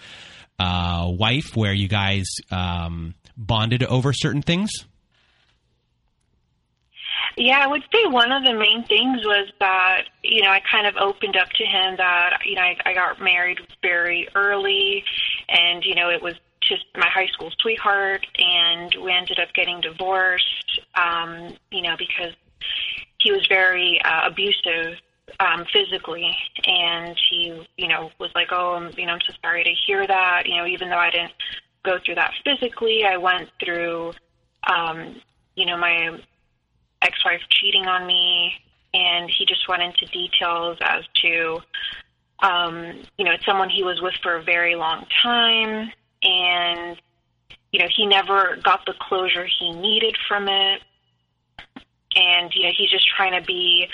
uh, 0.59 1.07
wife 1.09 1.55
where 1.55 1.73
you 1.73 1.87
guys 1.87 2.25
um, 2.51 3.15
bonded 3.35 3.83
over 3.83 4.13
certain 4.13 4.41
things? 4.41 4.69
Yeah, 7.35 7.59
I 7.63 7.67
would 7.67 7.81
say 7.91 8.05
one 8.09 8.31
of 8.31 8.43
the 8.43 8.53
main 8.53 8.85
things 8.87 9.25
was 9.25 9.49
that, 9.59 10.03
you 10.23 10.43
know, 10.43 10.49
I 10.49 10.61
kind 10.71 10.85
of 10.85 10.95
opened 10.97 11.35
up 11.35 11.49
to 11.49 11.63
him 11.63 11.95
that, 11.97 12.39
you 12.45 12.53
know, 12.53 12.61
I, 12.61 12.75
I 12.85 12.93
got 12.93 13.19
married 13.19 13.57
very 13.81 14.27
early 14.35 15.03
and, 15.49 15.83
you 15.83 15.95
know, 15.95 16.09
it 16.09 16.21
was 16.21 16.35
just 16.67 16.85
my 16.95 17.07
high 17.07 17.27
school 17.27 17.51
sweetheart, 17.59 18.25
and 18.37 18.95
we 19.03 19.11
ended 19.11 19.39
up 19.39 19.53
getting 19.53 19.81
divorced. 19.81 20.81
Um, 20.95 21.55
you 21.71 21.81
know, 21.81 21.95
because 21.97 22.33
he 23.19 23.31
was 23.31 23.45
very 23.47 23.99
uh, 24.03 24.27
abusive 24.27 24.99
um, 25.39 25.65
physically, 25.71 26.35
and 26.65 27.17
he, 27.29 27.65
you 27.77 27.87
know, 27.87 28.11
was 28.19 28.31
like, 28.35 28.49
"Oh, 28.51 28.73
I'm, 28.73 28.91
you 28.97 29.05
know, 29.05 29.13
I'm 29.13 29.21
so 29.21 29.33
sorry 29.41 29.63
to 29.63 29.73
hear 29.85 30.05
that." 30.05 30.43
You 30.45 30.57
know, 30.57 30.65
even 30.65 30.89
though 30.89 30.97
I 30.97 31.09
didn't 31.09 31.33
go 31.83 31.97
through 32.03 32.15
that 32.15 32.33
physically, 32.43 33.03
I 33.05 33.17
went 33.17 33.49
through, 33.63 34.13
um, 34.67 35.21
you 35.55 35.65
know, 35.65 35.77
my 35.77 36.17
ex-wife 37.01 37.41
cheating 37.49 37.85
on 37.85 38.07
me, 38.07 38.53
and 38.93 39.29
he 39.29 39.45
just 39.45 39.67
went 39.67 39.81
into 39.81 40.05
details 40.05 40.77
as 40.81 41.03
to, 41.21 41.59
um, 42.39 43.03
you 43.17 43.25
know, 43.25 43.31
it's 43.31 43.45
someone 43.45 43.69
he 43.69 43.83
was 43.83 44.01
with 44.01 44.13
for 44.21 44.35
a 44.35 44.43
very 44.43 44.75
long 44.75 45.05
time 45.21 45.91
and 46.23 46.97
you 47.71 47.79
know 47.79 47.87
he 47.95 48.05
never 48.05 48.57
got 48.63 48.85
the 48.85 48.93
closure 48.99 49.47
he 49.59 49.71
needed 49.73 50.15
from 50.27 50.47
it. 50.47 50.81
And 52.15 52.53
you 52.53 52.63
know 52.63 52.71
he's 52.77 52.91
just 52.91 53.07
trying 53.07 53.39
to 53.39 53.45
be 53.45 53.87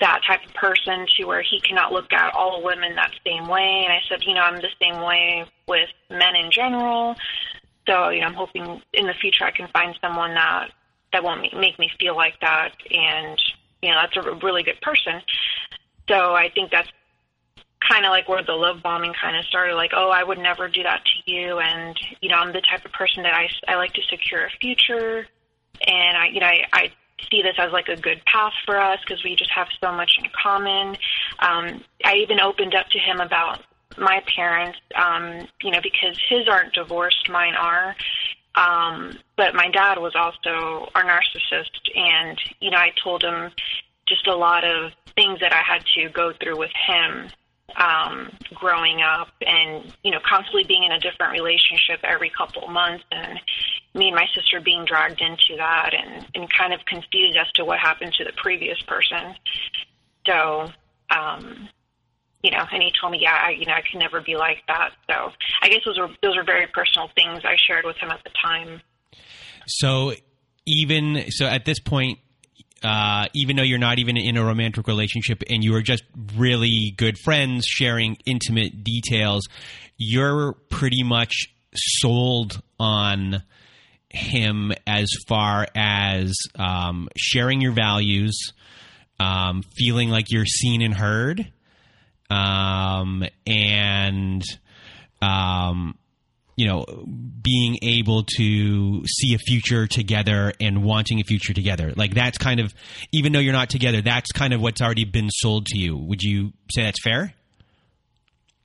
that 0.00 0.22
type 0.26 0.44
of 0.44 0.54
person 0.54 1.06
to 1.16 1.24
where 1.24 1.42
he 1.42 1.60
cannot 1.60 1.92
look 1.92 2.12
at 2.12 2.34
all 2.34 2.62
women 2.62 2.94
that 2.96 3.12
same 3.26 3.46
way. 3.48 3.84
And 3.84 3.92
i 3.92 4.00
said 4.08 4.22
you 4.24 4.34
know 4.34 4.40
i'm 4.40 4.56
the 4.56 4.68
same 4.80 5.02
way 5.02 5.44
with 5.66 5.88
men 6.10 6.36
in 6.36 6.50
general. 6.50 7.14
So 7.86 8.08
you 8.08 8.20
know 8.20 8.26
i'm 8.26 8.34
hoping 8.34 8.82
in 8.94 9.06
the 9.06 9.14
future 9.14 9.44
i 9.44 9.50
can 9.50 9.68
find 9.68 9.96
someone 10.00 10.34
that 10.34 10.70
that 11.12 11.24
won't 11.24 11.42
make 11.58 11.78
me 11.78 11.90
feel 11.98 12.16
like 12.16 12.40
that. 12.40 12.72
And 12.90 13.38
you 13.82 13.90
know 13.90 14.00
that's 14.00 14.16
a 14.16 14.34
really 14.42 14.62
good 14.62 14.80
person. 14.80 15.20
So 16.08 16.34
i 16.34 16.48
think 16.54 16.70
that's 16.70 16.88
kind 17.88 18.04
of 18.04 18.10
like 18.10 18.28
where 18.28 18.42
the 18.42 18.52
love 18.52 18.82
bombing 18.82 19.12
kind 19.20 19.36
of 19.36 19.44
started 19.46 19.74
like 19.74 19.92
oh 19.94 20.10
i 20.10 20.22
would 20.22 20.38
never 20.38 20.68
do 20.68 20.82
that 20.82 21.02
to 21.04 21.32
you. 21.32 21.58
And 21.58 21.98
you 22.20 22.28
know 22.28 22.36
i'm 22.36 22.52
the 22.52 22.60
type 22.60 22.84
of 22.84 22.92
person 22.92 23.22
that 23.22 23.34
i, 23.34 23.48
I 23.66 23.76
like 23.76 23.92
to 23.94 24.02
secure 24.10 24.44
a 24.44 24.50
future. 24.60 25.26
And 25.86 26.16
i 26.16 26.26
you 26.28 26.40
know 26.40 26.46
i, 26.46 26.64
I 26.72 26.92
see 27.30 27.42
this 27.42 27.56
as 27.58 27.72
like 27.72 27.88
a 27.88 27.96
good 27.96 28.22
path 28.32 28.52
for 28.64 28.78
us 28.80 29.00
because 29.06 29.22
we 29.24 29.34
just 29.34 29.50
have 29.50 29.66
so 29.80 29.90
much 29.92 30.12
in 30.22 30.30
common. 30.40 30.96
Um, 31.40 31.82
i 32.04 32.14
even 32.16 32.40
opened 32.40 32.74
up 32.74 32.88
to 32.90 32.98
him 32.98 33.20
about 33.20 33.62
my 33.96 34.22
parents 34.36 34.78
um, 34.94 35.48
you 35.62 35.70
know 35.70 35.80
because 35.82 36.18
his 36.28 36.48
aren't 36.48 36.74
divorced 36.74 37.28
mine 37.28 37.54
are. 37.54 37.96
Um, 38.54 39.16
but 39.36 39.54
my 39.54 39.68
dad 39.68 39.98
was 39.98 40.14
also 40.16 40.88
our 40.94 41.04
narcissist. 41.04 41.70
And 41.94 42.38
you 42.60 42.70
know 42.70 42.78
i 42.78 42.92
told 43.02 43.22
him 43.22 43.50
just 44.06 44.26
a 44.26 44.34
lot 44.34 44.64
of 44.64 44.92
things 45.14 45.40
that 45.40 45.52
i 45.52 45.62
had 45.62 45.84
to 45.96 46.08
go 46.10 46.32
through 46.40 46.58
with 46.58 46.70
him 46.86 47.28
um, 47.76 48.30
growing 48.54 49.02
up 49.02 49.28
and, 49.46 49.92
you 50.02 50.10
know, 50.10 50.18
constantly 50.26 50.64
being 50.64 50.84
in 50.84 50.92
a 50.92 50.98
different 50.98 51.32
relationship 51.32 52.00
every 52.02 52.30
couple 52.36 52.64
of 52.64 52.70
months 52.70 53.04
and 53.12 53.38
me 53.94 54.08
and 54.08 54.16
my 54.16 54.26
sister 54.34 54.60
being 54.60 54.84
dragged 54.84 55.20
into 55.20 55.56
that 55.56 55.90
and, 55.94 56.26
and 56.34 56.48
kind 56.52 56.72
of 56.72 56.80
confused 56.86 57.36
as 57.36 57.50
to 57.52 57.64
what 57.64 57.78
happened 57.78 58.12
to 58.14 58.24
the 58.24 58.32
previous 58.36 58.80
person. 58.82 59.34
So, 60.26 60.70
um, 61.10 61.68
you 62.42 62.50
know, 62.50 62.64
and 62.72 62.82
he 62.82 62.92
told 63.00 63.12
me, 63.12 63.20
yeah, 63.22 63.46
I, 63.46 63.50
you 63.50 63.66
know, 63.66 63.72
I 63.72 63.82
can 63.88 63.98
never 63.98 64.20
be 64.20 64.36
like 64.36 64.58
that. 64.68 64.90
So 65.10 65.32
I 65.60 65.68
guess 65.68 65.80
those 65.84 65.98
were, 65.98 66.08
those 66.22 66.36
were 66.36 66.44
very 66.44 66.66
personal 66.68 67.08
things 67.14 67.42
I 67.44 67.56
shared 67.56 67.84
with 67.84 67.96
him 67.96 68.10
at 68.10 68.22
the 68.24 68.30
time. 68.42 68.80
So 69.66 70.12
even, 70.66 71.24
so 71.30 71.46
at 71.46 71.64
this 71.64 71.80
point, 71.80 72.18
uh, 72.82 73.26
even 73.34 73.56
though 73.56 73.62
you're 73.62 73.78
not 73.78 73.98
even 73.98 74.16
in 74.16 74.36
a 74.36 74.44
romantic 74.44 74.86
relationship 74.86 75.42
and 75.50 75.64
you 75.64 75.74
are 75.74 75.82
just 75.82 76.04
really 76.36 76.94
good 76.96 77.18
friends 77.18 77.64
sharing 77.66 78.16
intimate 78.24 78.84
details, 78.84 79.48
you're 79.96 80.52
pretty 80.70 81.02
much 81.02 81.46
sold 81.74 82.60
on 82.78 83.42
him 84.10 84.72
as 84.86 85.08
far 85.26 85.66
as 85.74 86.34
um, 86.58 87.08
sharing 87.16 87.60
your 87.60 87.72
values, 87.72 88.52
um, 89.20 89.62
feeling 89.76 90.08
like 90.08 90.30
you're 90.30 90.46
seen 90.46 90.80
and 90.80 90.94
heard, 90.94 91.52
um, 92.30 93.24
and 93.46 94.42
um, 95.20 95.98
you 96.58 96.66
know, 96.66 96.84
being 97.40 97.78
able 97.82 98.24
to 98.36 99.06
see 99.06 99.32
a 99.32 99.38
future 99.38 99.86
together 99.86 100.52
and 100.60 100.82
wanting 100.82 101.20
a 101.20 101.22
future 101.22 101.54
together. 101.54 101.92
Like 101.94 102.14
that's 102.14 102.36
kind 102.36 102.58
of, 102.58 102.74
even 103.12 103.32
though 103.32 103.38
you're 103.38 103.52
not 103.52 103.70
together, 103.70 104.02
that's 104.02 104.32
kind 104.32 104.52
of 104.52 104.60
what's 104.60 104.82
already 104.82 105.04
been 105.04 105.30
sold 105.30 105.66
to 105.66 105.78
you. 105.78 105.96
Would 105.96 106.20
you 106.20 106.52
say 106.72 106.82
that's 106.82 107.00
fair? 107.00 107.32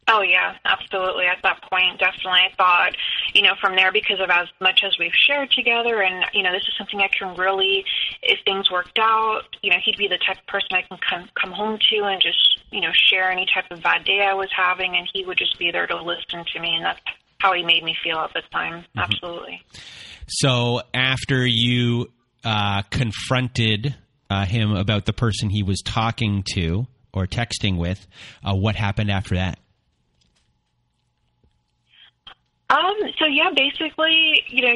Oh 0.07 0.23
yeah, 0.23 0.55
absolutely. 0.65 1.25
At 1.27 1.37
that 1.43 1.61
point, 1.69 1.99
definitely, 1.99 2.41
I 2.51 2.55
thought, 2.57 2.95
you 3.35 3.43
know, 3.43 3.53
from 3.61 3.75
there, 3.75 3.91
because 3.91 4.19
of 4.19 4.29
as 4.31 4.47
much 4.59 4.81
as 4.83 4.97
we've 4.97 5.13
shared 5.13 5.51
together, 5.51 6.01
and 6.01 6.25
you 6.33 6.41
know, 6.41 6.51
this 6.51 6.63
is 6.63 6.73
something 6.75 6.99
I 6.99 7.07
can 7.07 7.35
really, 7.35 7.85
if 8.23 8.39
things 8.43 8.71
worked 8.71 8.97
out, 8.99 9.43
you 9.61 9.69
know, 9.69 9.77
he'd 9.85 9.97
be 9.97 10.07
the 10.07 10.17
type 10.17 10.39
of 10.39 10.47
person 10.47 10.69
I 10.71 10.81
can 10.81 10.97
come 10.97 11.29
come 11.39 11.51
home 11.51 11.77
to 11.91 12.03
and 12.05 12.21
just, 12.21 12.59
you 12.71 12.81
know, 12.81 12.91
share 12.91 13.31
any 13.31 13.45
type 13.53 13.71
of 13.71 13.81
bad 13.83 14.03
day 14.03 14.21
I 14.21 14.33
was 14.33 14.49
having, 14.51 14.95
and 14.97 15.07
he 15.13 15.25
would 15.25 15.37
just 15.37 15.57
be 15.59 15.71
there 15.71 15.87
to 15.87 16.01
listen 16.01 16.43
to 16.43 16.59
me, 16.59 16.75
and 16.75 16.83
that's 16.83 16.99
how 17.43 17.53
he 17.53 17.61
made 17.61 17.83
me 17.83 17.95
feel 18.03 18.17
at 18.17 18.31
the 18.33 18.41
time. 18.51 18.81
Mm-hmm. 18.81 18.99
Absolutely. 18.99 19.61
So 20.27 20.81
after 20.93 21.45
you 21.45 22.11
uh, 22.43 22.83
confronted 22.83 23.95
uh, 24.29 24.45
him 24.45 24.71
about 24.71 25.05
the 25.05 25.13
person 25.13 25.49
he 25.49 25.61
was 25.61 25.81
talking 25.81 26.43
to 26.53 26.87
or 27.13 27.27
texting 27.27 27.77
with, 27.77 28.07
uh, 28.43 28.55
what 28.55 28.75
happened 28.75 29.11
after 29.11 29.35
that? 29.35 29.59
Um. 32.69 32.95
So 33.19 33.25
yeah, 33.27 33.51
basically, 33.55 34.41
you 34.47 34.63
know, 34.63 34.73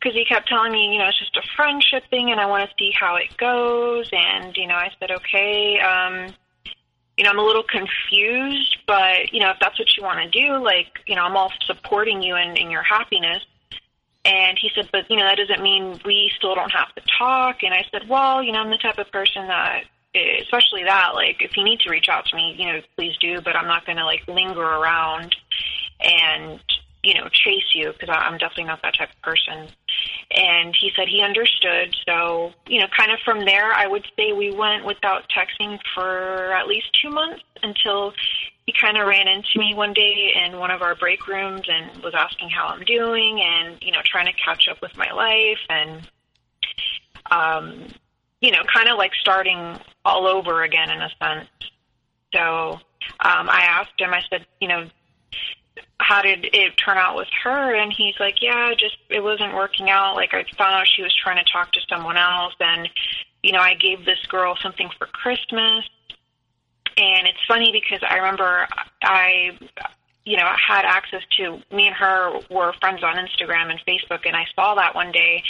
because 0.00 0.14
he 0.14 0.24
kept 0.24 0.48
telling 0.48 0.72
me, 0.72 0.92
you 0.92 0.98
know, 0.98 1.06
it's 1.06 1.18
just 1.18 1.36
a 1.36 1.42
friendship 1.54 2.02
thing, 2.10 2.32
and 2.32 2.40
I 2.40 2.46
want 2.46 2.68
to 2.68 2.74
see 2.78 2.90
how 2.98 3.16
it 3.16 3.36
goes. 3.36 4.08
And 4.10 4.56
you 4.56 4.66
know, 4.66 4.74
I 4.74 4.88
said, 4.98 5.10
okay. 5.12 5.78
Um, 5.78 6.34
you 7.16 7.24
know, 7.24 7.30
I'm 7.30 7.38
a 7.38 7.44
little 7.44 7.62
confused, 7.62 8.78
but, 8.86 9.32
you 9.32 9.40
know, 9.40 9.50
if 9.50 9.56
that's 9.60 9.78
what 9.78 9.96
you 9.96 10.02
want 10.02 10.20
to 10.20 10.30
do, 10.30 10.62
like, 10.62 10.88
you 11.06 11.14
know, 11.14 11.22
I'm 11.22 11.36
all 11.36 11.52
supporting 11.64 12.22
you 12.22 12.36
in, 12.36 12.56
in 12.56 12.70
your 12.70 12.82
happiness. 12.82 13.42
And 14.26 14.58
he 14.58 14.70
said, 14.74 14.88
but 14.90 15.08
you 15.08 15.16
know 15.16 15.22
that 15.22 15.36
doesn't 15.36 15.62
mean 15.62 16.00
we 16.04 16.32
still 16.36 16.56
don't 16.56 16.72
have 16.72 16.92
to 16.96 17.02
talk. 17.16 17.62
And 17.62 17.72
I 17.72 17.86
said, 17.92 18.08
well, 18.08 18.42
you 18.42 18.50
know, 18.50 18.58
I'm 18.58 18.70
the 18.70 18.76
type 18.76 18.98
of 18.98 19.10
person 19.12 19.46
that, 19.46 19.84
especially 20.42 20.82
that, 20.82 21.14
like 21.14 21.40
if 21.40 21.56
you 21.56 21.62
need 21.62 21.78
to 21.80 21.90
reach 21.90 22.08
out 22.08 22.26
to 22.26 22.36
me, 22.36 22.56
you 22.58 22.66
know, 22.66 22.80
please 22.96 23.16
do. 23.18 23.40
But 23.40 23.54
I'm 23.54 23.68
not 23.68 23.86
going 23.86 23.98
to 23.98 24.04
like 24.04 24.26
linger 24.26 24.64
around 24.64 25.36
and 26.00 26.60
you 27.06 27.14
know 27.14 27.28
chase 27.28 27.72
you 27.74 27.92
because 27.92 28.08
I'm 28.10 28.36
definitely 28.36 28.64
not 28.64 28.82
that 28.82 28.96
type 28.98 29.10
of 29.10 29.22
person. 29.22 29.68
And 30.36 30.74
he 30.78 30.90
said 30.96 31.06
he 31.06 31.22
understood. 31.22 31.94
So 32.06 32.52
you 32.66 32.80
know, 32.80 32.88
kind 32.96 33.12
of 33.12 33.20
from 33.24 33.44
there, 33.44 33.72
I 33.72 33.86
would 33.86 34.04
say 34.18 34.32
we 34.32 34.50
went 34.50 34.84
without 34.84 35.30
texting 35.30 35.78
for 35.94 36.52
at 36.52 36.66
least 36.66 36.86
two 37.00 37.10
months 37.10 37.44
until 37.62 38.12
he 38.66 38.74
kind 38.80 38.96
of 38.98 39.06
ran 39.06 39.28
into 39.28 39.56
me 39.56 39.72
one 39.74 39.92
day 39.92 40.32
in 40.44 40.58
one 40.58 40.72
of 40.72 40.82
our 40.82 40.96
break 40.96 41.28
rooms 41.28 41.62
and 41.68 42.02
was 42.02 42.14
asking 42.16 42.50
how 42.50 42.66
I'm 42.66 42.84
doing 42.84 43.40
and 43.40 43.78
you 43.80 43.92
know 43.92 44.00
trying 44.04 44.26
to 44.26 44.32
catch 44.32 44.66
up 44.68 44.82
with 44.82 44.96
my 44.96 45.10
life 45.12 45.60
and 45.68 46.10
um 47.30 47.86
you 48.40 48.50
know 48.50 48.62
kind 48.74 48.88
of 48.88 48.98
like 48.98 49.12
starting 49.20 49.78
all 50.04 50.26
over 50.26 50.64
again 50.64 50.90
in 50.90 51.00
a 51.00 51.10
sense 51.22 51.48
so 52.34 52.72
um 53.20 53.48
I 53.48 53.60
asked 53.68 54.00
him 54.00 54.12
I 54.12 54.22
said 54.28 54.44
you 54.60 54.66
know 54.66 54.88
how 55.98 56.22
did 56.22 56.46
it 56.52 56.74
turn 56.76 56.98
out 56.98 57.16
with 57.16 57.28
her? 57.44 57.74
And 57.74 57.92
he's 57.92 58.14
like 58.20 58.42
yeah 58.42 58.72
just 58.78 58.96
it 59.08 59.22
wasn't 59.22 59.54
working 59.54 59.90
out. 59.90 60.16
Like 60.16 60.34
I 60.34 60.44
found 60.56 60.74
out 60.74 60.86
she 60.86 61.02
was 61.02 61.14
trying 61.14 61.44
to 61.44 61.52
talk 61.52 61.72
to 61.72 61.80
someone 61.88 62.16
else. 62.16 62.54
And 62.60 62.88
you 63.42 63.52
know 63.52 63.60
I 63.60 63.74
gave 63.74 64.04
this 64.04 64.24
girl 64.28 64.56
something 64.62 64.88
for 64.98 65.06
Christmas. 65.06 65.84
And 66.98 67.26
it's 67.26 67.44
funny 67.46 67.70
because 67.72 68.02
I 68.08 68.16
remember 68.16 68.66
I, 69.02 69.58
you 70.24 70.36
know, 70.36 70.48
had 70.56 70.84
access 70.84 71.22
to 71.36 71.60
me 71.74 71.86
and 71.86 71.94
her 71.94 72.40
were 72.50 72.72
friends 72.80 73.02
on 73.02 73.16
Instagram 73.16 73.70
and 73.70 73.80
Facebook, 73.86 74.26
and 74.26 74.34
I 74.34 74.46
saw 74.54 74.74
that 74.76 74.94
one 74.94 75.12
day, 75.12 75.42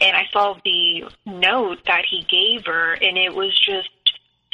and 0.00 0.16
I 0.16 0.26
saw 0.32 0.56
the 0.64 1.04
note 1.24 1.78
that 1.86 2.04
he 2.10 2.24
gave 2.24 2.66
her, 2.66 2.94
and 2.94 3.16
it 3.16 3.34
was 3.34 3.58
just 3.58 3.90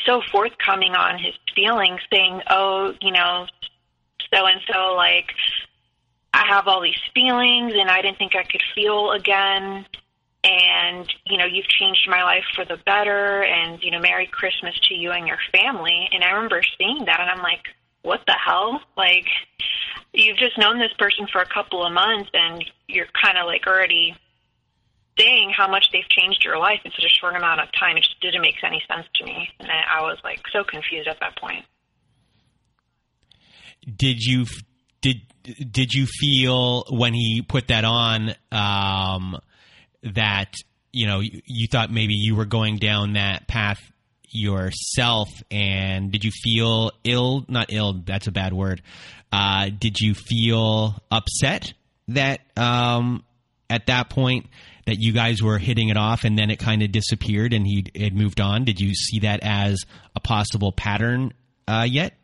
so 0.06 0.20
forthcoming 0.30 0.94
on 0.94 1.18
his 1.18 1.34
feelings, 1.54 2.00
saying, 2.12 2.42
"Oh, 2.50 2.94
you 3.00 3.10
know, 3.10 3.46
so 4.32 4.46
and 4.46 4.60
so, 4.72 4.94
like." 4.94 5.32
I 6.34 6.46
have 6.46 6.68
all 6.68 6.80
these 6.80 7.00
feelings 7.14 7.72
and 7.74 7.90
I 7.90 8.02
didn't 8.02 8.18
think 8.18 8.36
I 8.36 8.44
could 8.44 8.62
feel 8.74 9.12
again. 9.12 9.86
And 10.44 11.12
you 11.26 11.36
know 11.36 11.46
you've 11.46 11.66
changed 11.66 12.06
my 12.08 12.22
life 12.22 12.44
for 12.54 12.64
the 12.64 12.76
better 12.86 13.42
and 13.42 13.82
you 13.82 13.90
know 13.90 13.98
merry 13.98 14.26
christmas 14.26 14.78
to 14.88 14.94
you 14.94 15.10
and 15.10 15.26
your 15.26 15.38
family. 15.50 16.08
And 16.12 16.22
i 16.22 16.30
remember 16.30 16.62
seeing 16.78 17.04
that 17.06 17.18
and 17.18 17.28
i'm 17.28 17.42
like 17.42 17.64
what 18.02 18.20
the 18.26 18.34
hell? 18.34 18.80
Like 18.96 19.26
you've 20.12 20.36
just 20.38 20.56
known 20.56 20.78
this 20.78 20.92
person 20.98 21.26
for 21.30 21.40
a 21.40 21.46
couple 21.46 21.84
of 21.84 21.92
months 21.92 22.30
and 22.32 22.64
you're 22.86 23.08
kind 23.20 23.36
of 23.36 23.46
like 23.46 23.66
already 23.66 24.16
saying 25.18 25.50
how 25.50 25.68
much 25.68 25.90
they've 25.92 26.08
changed 26.08 26.44
your 26.44 26.58
life 26.58 26.80
in 26.84 26.92
such 26.92 27.04
a 27.04 27.08
short 27.08 27.34
amount 27.34 27.60
of 27.60 27.68
time. 27.72 27.96
It 27.96 28.04
just 28.04 28.20
didn't 28.20 28.40
make 28.40 28.62
any 28.62 28.82
sense 28.88 29.06
to 29.16 29.24
me. 29.24 29.50
And 29.58 29.68
i 29.68 30.00
was 30.02 30.18
like 30.22 30.40
so 30.52 30.62
confused 30.62 31.08
at 31.08 31.18
that 31.20 31.36
point 31.36 31.64
did 33.96 34.18
you 34.20 34.46
did 35.00 35.16
did 35.70 35.92
you 35.92 36.06
feel 36.06 36.84
when 36.90 37.14
he 37.14 37.42
put 37.42 37.68
that 37.68 37.84
on 37.84 38.34
um 38.52 39.38
that 40.02 40.54
you 40.92 41.06
know 41.06 41.20
you, 41.20 41.42
you 41.46 41.68
thought 41.68 41.90
maybe 41.90 42.14
you 42.14 42.36
were 42.36 42.44
going 42.44 42.76
down 42.76 43.14
that 43.14 43.46
path 43.48 43.78
yourself? 44.30 45.28
And 45.50 46.12
did 46.12 46.24
you 46.24 46.30
feel 46.30 46.92
ill 47.04 47.44
not 47.48 47.66
ill 47.70 48.02
that's 48.04 48.26
a 48.26 48.32
bad 48.32 48.52
word 48.52 48.82
uh, 49.32 49.70
did 49.78 50.00
you 50.00 50.14
feel 50.14 50.94
upset 51.10 51.74
that 52.08 52.40
um, 52.56 53.24
at 53.68 53.86
that 53.86 54.10
point 54.10 54.46
that 54.86 54.96
you 54.98 55.12
guys 55.12 55.42
were 55.42 55.58
hitting 55.58 55.90
it 55.90 55.96
off 55.96 56.24
and 56.24 56.38
then 56.38 56.50
it 56.50 56.58
kind 56.58 56.82
of 56.82 56.90
disappeared 56.90 57.52
and 57.52 57.66
he 57.66 57.84
had 57.94 58.14
moved 58.14 58.40
on? 58.40 58.64
Did 58.64 58.80
you 58.80 58.94
see 58.94 59.20
that 59.20 59.40
as 59.42 59.84
a 60.16 60.20
possible 60.20 60.72
pattern 60.72 61.32
uh, 61.66 61.86
yet 61.88 62.14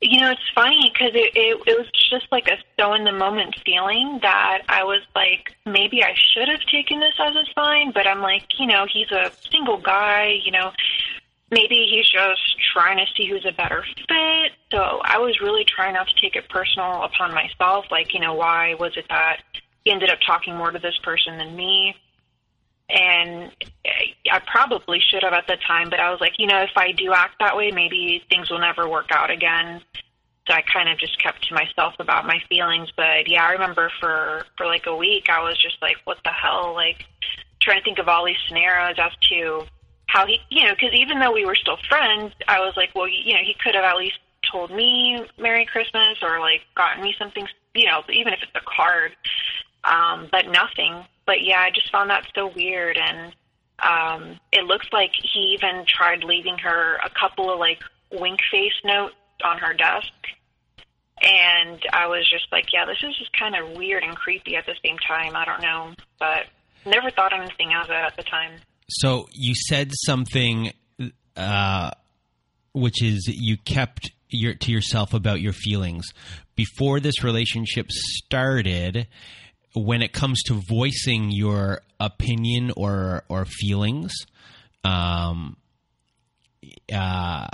you 0.00 0.20
know, 0.20 0.30
it's 0.30 0.40
funny 0.54 0.90
because 0.92 1.12
it, 1.14 1.32
it 1.34 1.60
it 1.66 1.78
was 1.78 1.88
just 2.10 2.26
like 2.30 2.46
a 2.46 2.56
so 2.78 2.94
in 2.94 3.04
the 3.04 3.12
moment 3.12 3.56
feeling 3.64 4.20
that 4.22 4.62
I 4.68 4.84
was 4.84 5.02
like, 5.14 5.56
maybe 5.66 6.04
I 6.04 6.14
should 6.14 6.48
have 6.48 6.60
taken 6.70 7.00
this 7.00 7.14
as 7.18 7.34
a 7.34 7.44
sign, 7.54 7.90
but 7.90 8.06
I'm 8.06 8.20
like, 8.20 8.44
you 8.58 8.66
know, 8.66 8.86
he's 8.92 9.10
a 9.10 9.32
single 9.50 9.78
guy, 9.78 10.38
you 10.44 10.52
know, 10.52 10.70
maybe 11.50 11.88
he's 11.90 12.08
just 12.08 12.40
trying 12.72 12.98
to 12.98 13.06
see 13.16 13.28
who's 13.28 13.44
a 13.44 13.52
better 13.52 13.84
fit. 13.96 14.52
So 14.70 15.00
I 15.02 15.18
was 15.18 15.40
really 15.40 15.64
trying 15.64 15.94
not 15.94 16.06
to 16.08 16.20
take 16.20 16.36
it 16.36 16.48
personal 16.48 17.02
upon 17.02 17.34
myself, 17.34 17.86
like, 17.90 18.14
you 18.14 18.20
know, 18.20 18.34
why 18.34 18.74
was 18.74 18.96
it 18.96 19.06
that 19.08 19.38
he 19.84 19.90
ended 19.90 20.10
up 20.10 20.18
talking 20.24 20.54
more 20.54 20.70
to 20.70 20.78
this 20.78 20.98
person 21.02 21.38
than 21.38 21.56
me? 21.56 21.96
And 22.90 23.52
I 24.30 24.40
probably 24.46 25.00
should 25.00 25.22
have 25.22 25.34
at 25.34 25.46
the 25.46 25.56
time, 25.66 25.90
but 25.90 26.00
I 26.00 26.10
was 26.10 26.20
like, 26.20 26.34
you 26.38 26.46
know, 26.46 26.62
if 26.62 26.76
I 26.76 26.92
do 26.92 27.12
act 27.12 27.34
that 27.40 27.56
way, 27.56 27.70
maybe 27.70 28.22
things 28.30 28.50
will 28.50 28.60
never 28.60 28.88
work 28.88 29.08
out 29.10 29.30
again. 29.30 29.82
So 30.46 30.54
I 30.54 30.62
kind 30.62 30.88
of 30.88 30.98
just 30.98 31.22
kept 31.22 31.46
to 31.48 31.54
myself 31.54 31.94
about 31.98 32.26
my 32.26 32.40
feelings. 32.48 32.88
But 32.96 33.28
yeah, 33.28 33.44
I 33.44 33.52
remember 33.52 33.90
for 34.00 34.46
for 34.56 34.66
like 34.66 34.86
a 34.86 34.96
week, 34.96 35.28
I 35.28 35.42
was 35.42 35.60
just 35.60 35.76
like, 35.82 35.96
what 36.04 36.18
the 36.24 36.30
hell? 36.30 36.72
Like 36.72 37.04
trying 37.60 37.78
to 37.78 37.84
think 37.84 37.98
of 37.98 38.08
all 38.08 38.24
these 38.24 38.36
scenarios 38.46 38.96
as 38.98 39.12
to 39.28 39.66
how 40.06 40.26
he, 40.26 40.38
you 40.48 40.64
know, 40.64 40.72
because 40.72 40.94
even 40.94 41.18
though 41.18 41.32
we 41.32 41.44
were 41.44 41.54
still 41.54 41.76
friends, 41.88 42.32
I 42.46 42.60
was 42.60 42.72
like, 42.76 42.94
well, 42.94 43.08
you 43.08 43.34
know, 43.34 43.40
he 43.44 43.54
could 43.62 43.74
have 43.74 43.84
at 43.84 43.98
least 43.98 44.18
told 44.50 44.70
me 44.70 45.26
Merry 45.38 45.66
Christmas 45.66 46.16
or 46.22 46.40
like 46.40 46.62
gotten 46.74 47.02
me 47.02 47.14
something, 47.18 47.46
you 47.74 47.84
know, 47.84 48.02
even 48.10 48.32
if 48.32 48.40
it's 48.42 48.52
a 48.54 48.64
card. 48.64 49.12
Um, 49.84 50.28
but 50.32 50.46
nothing 50.48 51.04
but 51.28 51.44
yeah, 51.44 51.60
I 51.60 51.70
just 51.70 51.92
found 51.92 52.08
that 52.08 52.26
so 52.34 52.50
weird. 52.56 52.96
And 52.96 53.34
um, 53.80 54.40
it 54.50 54.64
looks 54.64 54.86
like 54.94 55.10
he 55.22 55.54
even 55.58 55.84
tried 55.86 56.24
leaving 56.24 56.56
her 56.56 56.96
a 57.04 57.10
couple 57.10 57.52
of 57.52 57.58
like 57.58 57.80
wink 58.10 58.40
face 58.50 58.72
notes 58.82 59.14
on 59.44 59.58
her 59.58 59.74
desk. 59.74 60.08
And 61.20 61.78
I 61.92 62.06
was 62.06 62.26
just 62.30 62.46
like, 62.50 62.72
yeah, 62.72 62.86
this 62.86 62.96
is 63.06 63.14
just 63.18 63.30
kind 63.38 63.54
of 63.54 63.76
weird 63.76 64.04
and 64.04 64.16
creepy 64.16 64.56
at 64.56 64.64
the 64.64 64.74
same 64.82 64.96
time. 65.06 65.36
I 65.36 65.44
don't 65.44 65.60
know, 65.60 65.92
but 66.18 66.46
never 66.86 67.10
thought 67.10 67.34
anything 67.38 67.74
of 67.74 67.90
it 67.90 67.96
at 67.96 68.16
the 68.16 68.22
time. 68.22 68.60
So 68.88 69.28
you 69.32 69.54
said 69.54 69.90
something, 70.06 70.72
uh, 71.36 71.90
which 72.72 73.02
is 73.02 73.28
you 73.28 73.58
kept 73.58 74.12
your 74.30 74.54
to 74.54 74.72
yourself 74.72 75.12
about 75.12 75.42
your 75.42 75.52
feelings 75.52 76.06
before 76.54 77.00
this 77.00 77.22
relationship 77.22 77.90
started 77.90 79.08
when 79.78 80.02
it 80.02 80.12
comes 80.12 80.42
to 80.44 80.54
voicing 80.68 81.30
your 81.30 81.80
opinion 82.00 82.72
or 82.76 83.24
or 83.28 83.44
feelings, 83.44 84.12
um, 84.84 85.56
uh, 86.92 87.48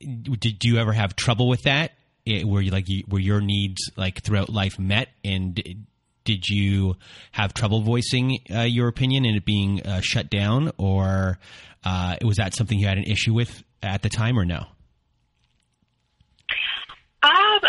did 0.00 0.64
you 0.64 0.78
ever 0.78 0.92
have 0.92 1.16
trouble 1.16 1.48
with 1.48 1.62
that? 1.62 1.92
It, 2.24 2.46
were 2.46 2.60
you 2.60 2.70
like 2.70 2.86
were 3.08 3.18
your 3.18 3.40
needs 3.40 3.90
like 3.96 4.22
throughout 4.22 4.48
life 4.48 4.78
met, 4.78 5.08
and 5.24 5.54
did 6.24 6.48
you 6.48 6.96
have 7.32 7.54
trouble 7.54 7.80
voicing 7.80 8.38
uh, 8.54 8.60
your 8.60 8.88
opinion 8.88 9.24
and 9.24 9.36
it 9.36 9.44
being 9.44 9.82
uh, 9.86 10.00
shut 10.02 10.28
down, 10.28 10.70
or 10.76 11.38
uh, 11.84 12.16
was 12.22 12.36
that 12.36 12.54
something 12.54 12.78
you 12.78 12.86
had 12.86 12.98
an 12.98 13.04
issue 13.04 13.32
with 13.32 13.62
at 13.82 14.02
the 14.02 14.08
time, 14.08 14.38
or 14.38 14.44
no? 14.44 14.66
Um, 17.22 17.60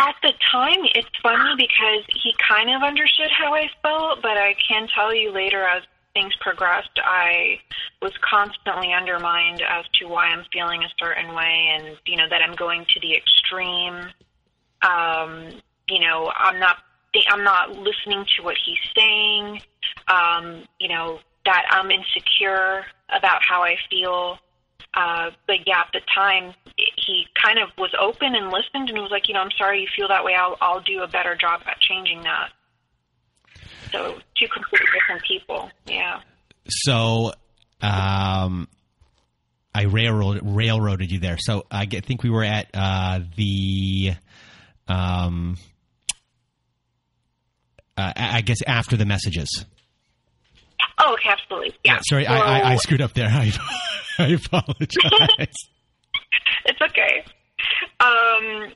at 0.00 0.14
the 0.22 0.32
time, 0.50 0.84
it's 0.94 1.08
funny 1.22 1.54
because 1.56 2.04
he 2.22 2.34
kind 2.48 2.70
of 2.70 2.82
understood 2.82 3.30
how 3.30 3.54
I 3.54 3.68
felt, 3.82 4.22
but 4.22 4.36
I 4.36 4.54
can 4.68 4.88
tell 4.94 5.14
you 5.14 5.32
later 5.32 5.62
as 5.64 5.82
things 6.14 6.34
progressed, 6.40 6.98
I 7.02 7.60
was 8.02 8.12
constantly 8.28 8.92
undermined 8.92 9.62
as 9.62 9.84
to 9.94 10.06
why 10.06 10.26
I'm 10.26 10.44
feeling 10.52 10.82
a 10.82 10.88
certain 10.98 11.34
way 11.34 11.70
and, 11.72 11.96
you 12.06 12.16
know, 12.16 12.28
that 12.28 12.42
I'm 12.42 12.54
going 12.54 12.86
to 12.88 13.00
the 13.00 13.14
extreme. 13.14 14.08
Um, 14.82 15.60
you 15.88 16.00
know, 16.00 16.30
I'm 16.36 16.58
not 16.58 16.78
I'm 17.28 17.42
not 17.42 17.70
listening 17.70 18.24
to 18.36 18.44
what 18.44 18.56
he's 18.64 18.78
saying. 18.96 19.62
Um, 20.08 20.64
you 20.78 20.88
know, 20.88 21.20
that 21.44 21.64
I'm 21.70 21.90
insecure 21.90 22.84
about 23.08 23.42
how 23.42 23.62
I 23.62 23.76
feel. 23.90 24.38
Uh, 24.94 25.30
but 25.46 25.66
yeah, 25.66 25.80
at 25.80 25.88
the 25.92 26.00
time, 26.14 26.54
kind 27.42 27.58
of 27.58 27.68
was 27.76 27.90
open 28.00 28.34
and 28.34 28.50
listened 28.50 28.90
and 28.90 28.98
was 28.98 29.10
like, 29.10 29.28
you 29.28 29.34
know, 29.34 29.40
I'm 29.40 29.50
sorry 29.56 29.80
you 29.80 29.88
feel 29.96 30.08
that 30.08 30.24
way. 30.24 30.34
I'll, 30.34 30.56
I'll 30.60 30.80
do 30.80 31.02
a 31.02 31.08
better 31.08 31.36
job 31.36 31.62
at 31.66 31.80
changing 31.80 32.22
that. 32.22 32.50
So 33.92 34.18
two 34.36 34.48
completely 34.48 34.86
different 34.92 35.22
people. 35.22 35.70
Yeah. 35.86 36.20
So, 36.68 37.32
um, 37.80 38.68
I 39.74 39.82
railroad 39.82 40.40
railroaded 40.42 41.10
you 41.10 41.20
there. 41.20 41.36
So 41.38 41.64
I 41.70 41.86
think 41.86 42.22
we 42.22 42.30
were 42.30 42.44
at 42.44 42.68
uh, 42.74 43.20
the, 43.36 44.14
um, 44.88 45.56
uh, 47.96 48.12
I 48.16 48.40
guess 48.40 48.58
after 48.66 48.96
the 48.96 49.06
messages. 49.06 49.64
Oh, 50.98 51.16
absolutely. 51.24 51.74
Yeah. 51.84 51.94
yeah 51.94 52.00
sorry, 52.08 52.24
well, 52.28 52.42
I, 52.42 52.60
I, 52.60 52.72
I, 52.72 52.76
screwed 52.76 53.02
up 53.02 53.12
there. 53.12 53.26
I, 53.30 53.52
I 54.18 54.26
apologize. 54.28 55.54
it's 56.64 56.77
okay. 56.98 57.24
Um, 58.00 58.72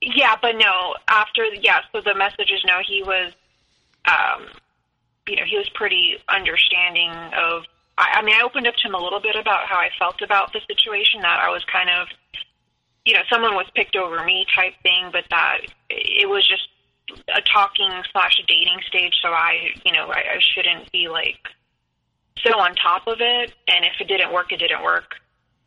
yeah, 0.00 0.36
but 0.40 0.56
no. 0.56 0.94
After 1.08 1.44
yeah, 1.60 1.80
so 1.92 2.00
the 2.04 2.14
messages. 2.14 2.62
No, 2.66 2.80
he 2.86 3.02
was, 3.02 3.32
um, 4.06 4.46
you 5.28 5.36
know, 5.36 5.44
he 5.44 5.56
was 5.56 5.68
pretty 5.70 6.16
understanding 6.28 7.10
of. 7.10 7.64
I, 7.98 8.18
I 8.18 8.22
mean, 8.22 8.34
I 8.34 8.42
opened 8.42 8.66
up 8.66 8.74
to 8.76 8.88
him 8.88 8.94
a 8.94 9.02
little 9.02 9.20
bit 9.20 9.36
about 9.36 9.66
how 9.66 9.76
I 9.76 9.88
felt 9.98 10.20
about 10.22 10.52
the 10.52 10.60
situation. 10.66 11.22
That 11.22 11.40
I 11.40 11.50
was 11.50 11.64
kind 11.64 11.90
of, 11.90 12.08
you 13.04 13.14
know, 13.14 13.22
someone 13.30 13.54
was 13.54 13.66
picked 13.74 13.96
over 13.96 14.24
me 14.24 14.46
type 14.54 14.74
thing, 14.82 15.10
but 15.12 15.24
that 15.30 15.58
it 15.88 16.28
was 16.28 16.46
just 16.46 16.68
a 17.34 17.40
talking 17.40 17.90
slash 18.12 18.40
dating 18.46 18.80
stage. 18.88 19.14
So 19.22 19.28
I, 19.28 19.70
you 19.84 19.92
know, 19.92 20.08
I, 20.08 20.36
I 20.36 20.40
shouldn't 20.40 20.90
be 20.92 21.08
like 21.08 21.38
so 22.38 22.58
on 22.58 22.74
top 22.74 23.06
of 23.06 23.20
it. 23.20 23.54
And 23.68 23.84
if 23.84 24.00
it 24.00 24.08
didn't 24.08 24.32
work, 24.32 24.52
it 24.52 24.58
didn't 24.58 24.82
work. 24.82 25.16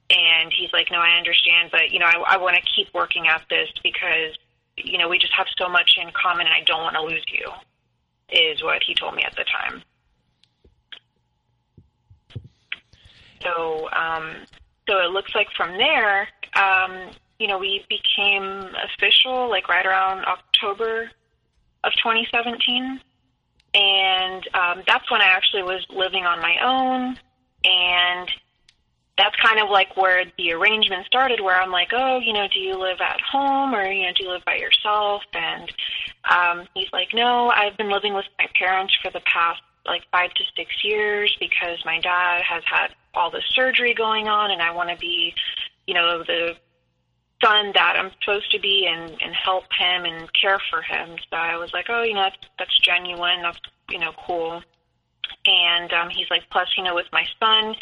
And 0.09 0.51
he's 0.51 0.73
like, 0.73 0.87
no, 0.91 0.97
I 0.97 1.17
understand, 1.17 1.69
but 1.71 1.91
you 1.91 1.99
know, 1.99 2.07
I, 2.07 2.33
I 2.33 2.37
want 2.37 2.55
to 2.55 2.61
keep 2.75 2.91
working 2.93 3.27
at 3.27 3.43
this 3.49 3.69
because 3.83 4.37
you 4.75 4.97
know 4.97 5.07
we 5.07 5.19
just 5.19 5.33
have 5.37 5.47
so 5.57 5.69
much 5.69 5.97
in 6.01 6.09
common, 6.11 6.47
and 6.47 6.53
I 6.53 6.63
don't 6.65 6.81
want 6.81 6.95
to 6.95 7.01
lose 7.01 7.23
you. 7.31 7.47
Is 8.31 8.63
what 8.63 8.81
he 8.85 8.93
told 8.93 9.15
me 9.15 9.23
at 9.23 9.35
the 9.35 9.43
time. 9.43 9.83
So, 13.41 13.89
um, 13.91 14.35
so 14.87 14.99
it 14.99 15.11
looks 15.11 15.33
like 15.33 15.47
from 15.55 15.77
there, 15.77 16.27
um, 16.55 17.11
you 17.39 17.47
know, 17.47 17.57
we 17.57 17.85
became 17.89 18.67
official 18.93 19.49
like 19.49 19.69
right 19.69 19.85
around 19.85 20.25
October 20.25 21.09
of 21.83 21.93
2017, 21.93 22.99
and 23.73 24.47
um, 24.53 24.83
that's 24.85 25.09
when 25.09 25.21
I 25.21 25.27
actually 25.27 25.63
was 25.63 25.85
living 25.89 26.25
on 26.25 26.41
my 26.41 26.55
own, 26.63 27.17
and 27.63 28.29
that's 29.19 29.35
kind 29.35 29.59
of 29.59 29.69
like 29.69 29.97
where 29.97 30.23
the 30.37 30.53
arrangement 30.53 31.05
started 31.05 31.41
where 31.41 31.61
I'm 31.61 31.71
like, 31.71 31.89
oh, 31.91 32.19
you 32.19 32.31
know, 32.31 32.47
do 32.47 32.57
you 32.57 32.79
live 32.79 33.01
at 33.01 33.19
home 33.19 33.75
or, 33.75 33.85
you 33.85 34.05
know, 34.05 34.13
do 34.17 34.23
you 34.23 34.29
live 34.31 34.45
by 34.45 34.55
yourself? 34.55 35.23
And 35.33 35.69
um, 36.31 36.67
he's 36.73 36.87
like, 36.93 37.09
no, 37.13 37.49
I've 37.49 37.75
been 37.75 37.91
living 37.91 38.13
with 38.13 38.25
my 38.37 38.45
parents 38.57 38.95
for 39.03 39.11
the 39.11 39.19
past 39.25 39.61
like 39.85 40.03
five 40.09 40.33
to 40.35 40.43
six 40.55 40.71
years 40.85 41.35
because 41.37 41.83
my 41.83 41.99
dad 41.99 42.43
has 42.43 42.63
had 42.65 42.95
all 43.13 43.29
the 43.29 43.41
surgery 43.49 43.93
going 43.93 44.29
on 44.29 44.51
and 44.51 44.61
I 44.61 44.71
want 44.71 44.89
to 44.89 44.95
be, 44.95 45.33
you 45.85 45.93
know, 45.93 46.23
the 46.23 46.55
son 47.43 47.71
that 47.73 47.95
I'm 47.99 48.11
supposed 48.21 48.49
to 48.51 48.59
be 48.59 48.87
and, 48.89 49.21
and 49.21 49.35
help 49.35 49.65
him 49.77 50.05
and 50.05 50.29
care 50.31 50.59
for 50.69 50.81
him. 50.81 51.17
So 51.29 51.35
I 51.35 51.57
was 51.57 51.73
like, 51.73 51.87
oh, 51.89 52.03
you 52.03 52.13
know, 52.13 52.21
that's, 52.21 52.37
that's 52.57 52.79
genuine. 52.79 53.41
That's, 53.41 53.59
you 53.89 53.99
know, 53.99 54.13
cool. 54.25 54.61
And 55.45 55.91
um, 55.91 56.09
he's 56.09 56.29
like, 56.29 56.43
plus, 56.51 56.69
you 56.77 56.83
know, 56.83 56.95
with 56.95 57.07
my 57.11 57.25
son, 57.37 57.75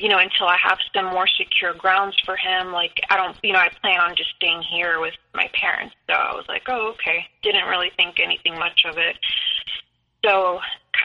you 0.00 0.08
know, 0.08 0.18
until 0.18 0.46
I 0.46 0.56
have 0.62 0.78
some 0.94 1.06
more 1.06 1.26
secure 1.26 1.74
grounds 1.74 2.16
for 2.24 2.36
him. 2.36 2.72
Like, 2.72 3.00
I 3.10 3.16
don't, 3.16 3.36
you 3.42 3.52
know, 3.52 3.58
I 3.58 3.68
plan 3.80 4.00
on 4.00 4.16
just 4.16 4.30
staying 4.36 4.62
here 4.62 5.00
with 5.00 5.14
my 5.34 5.50
parents. 5.52 5.94
So 6.08 6.14
I 6.14 6.34
was 6.34 6.46
like, 6.48 6.62
oh, 6.68 6.94
okay. 6.94 7.26
Didn't 7.42 7.68
really 7.68 7.90
think 7.96 8.18
anything 8.18 8.58
much 8.58 8.84
of 8.86 8.96
it. 8.96 9.16
So 10.24 10.60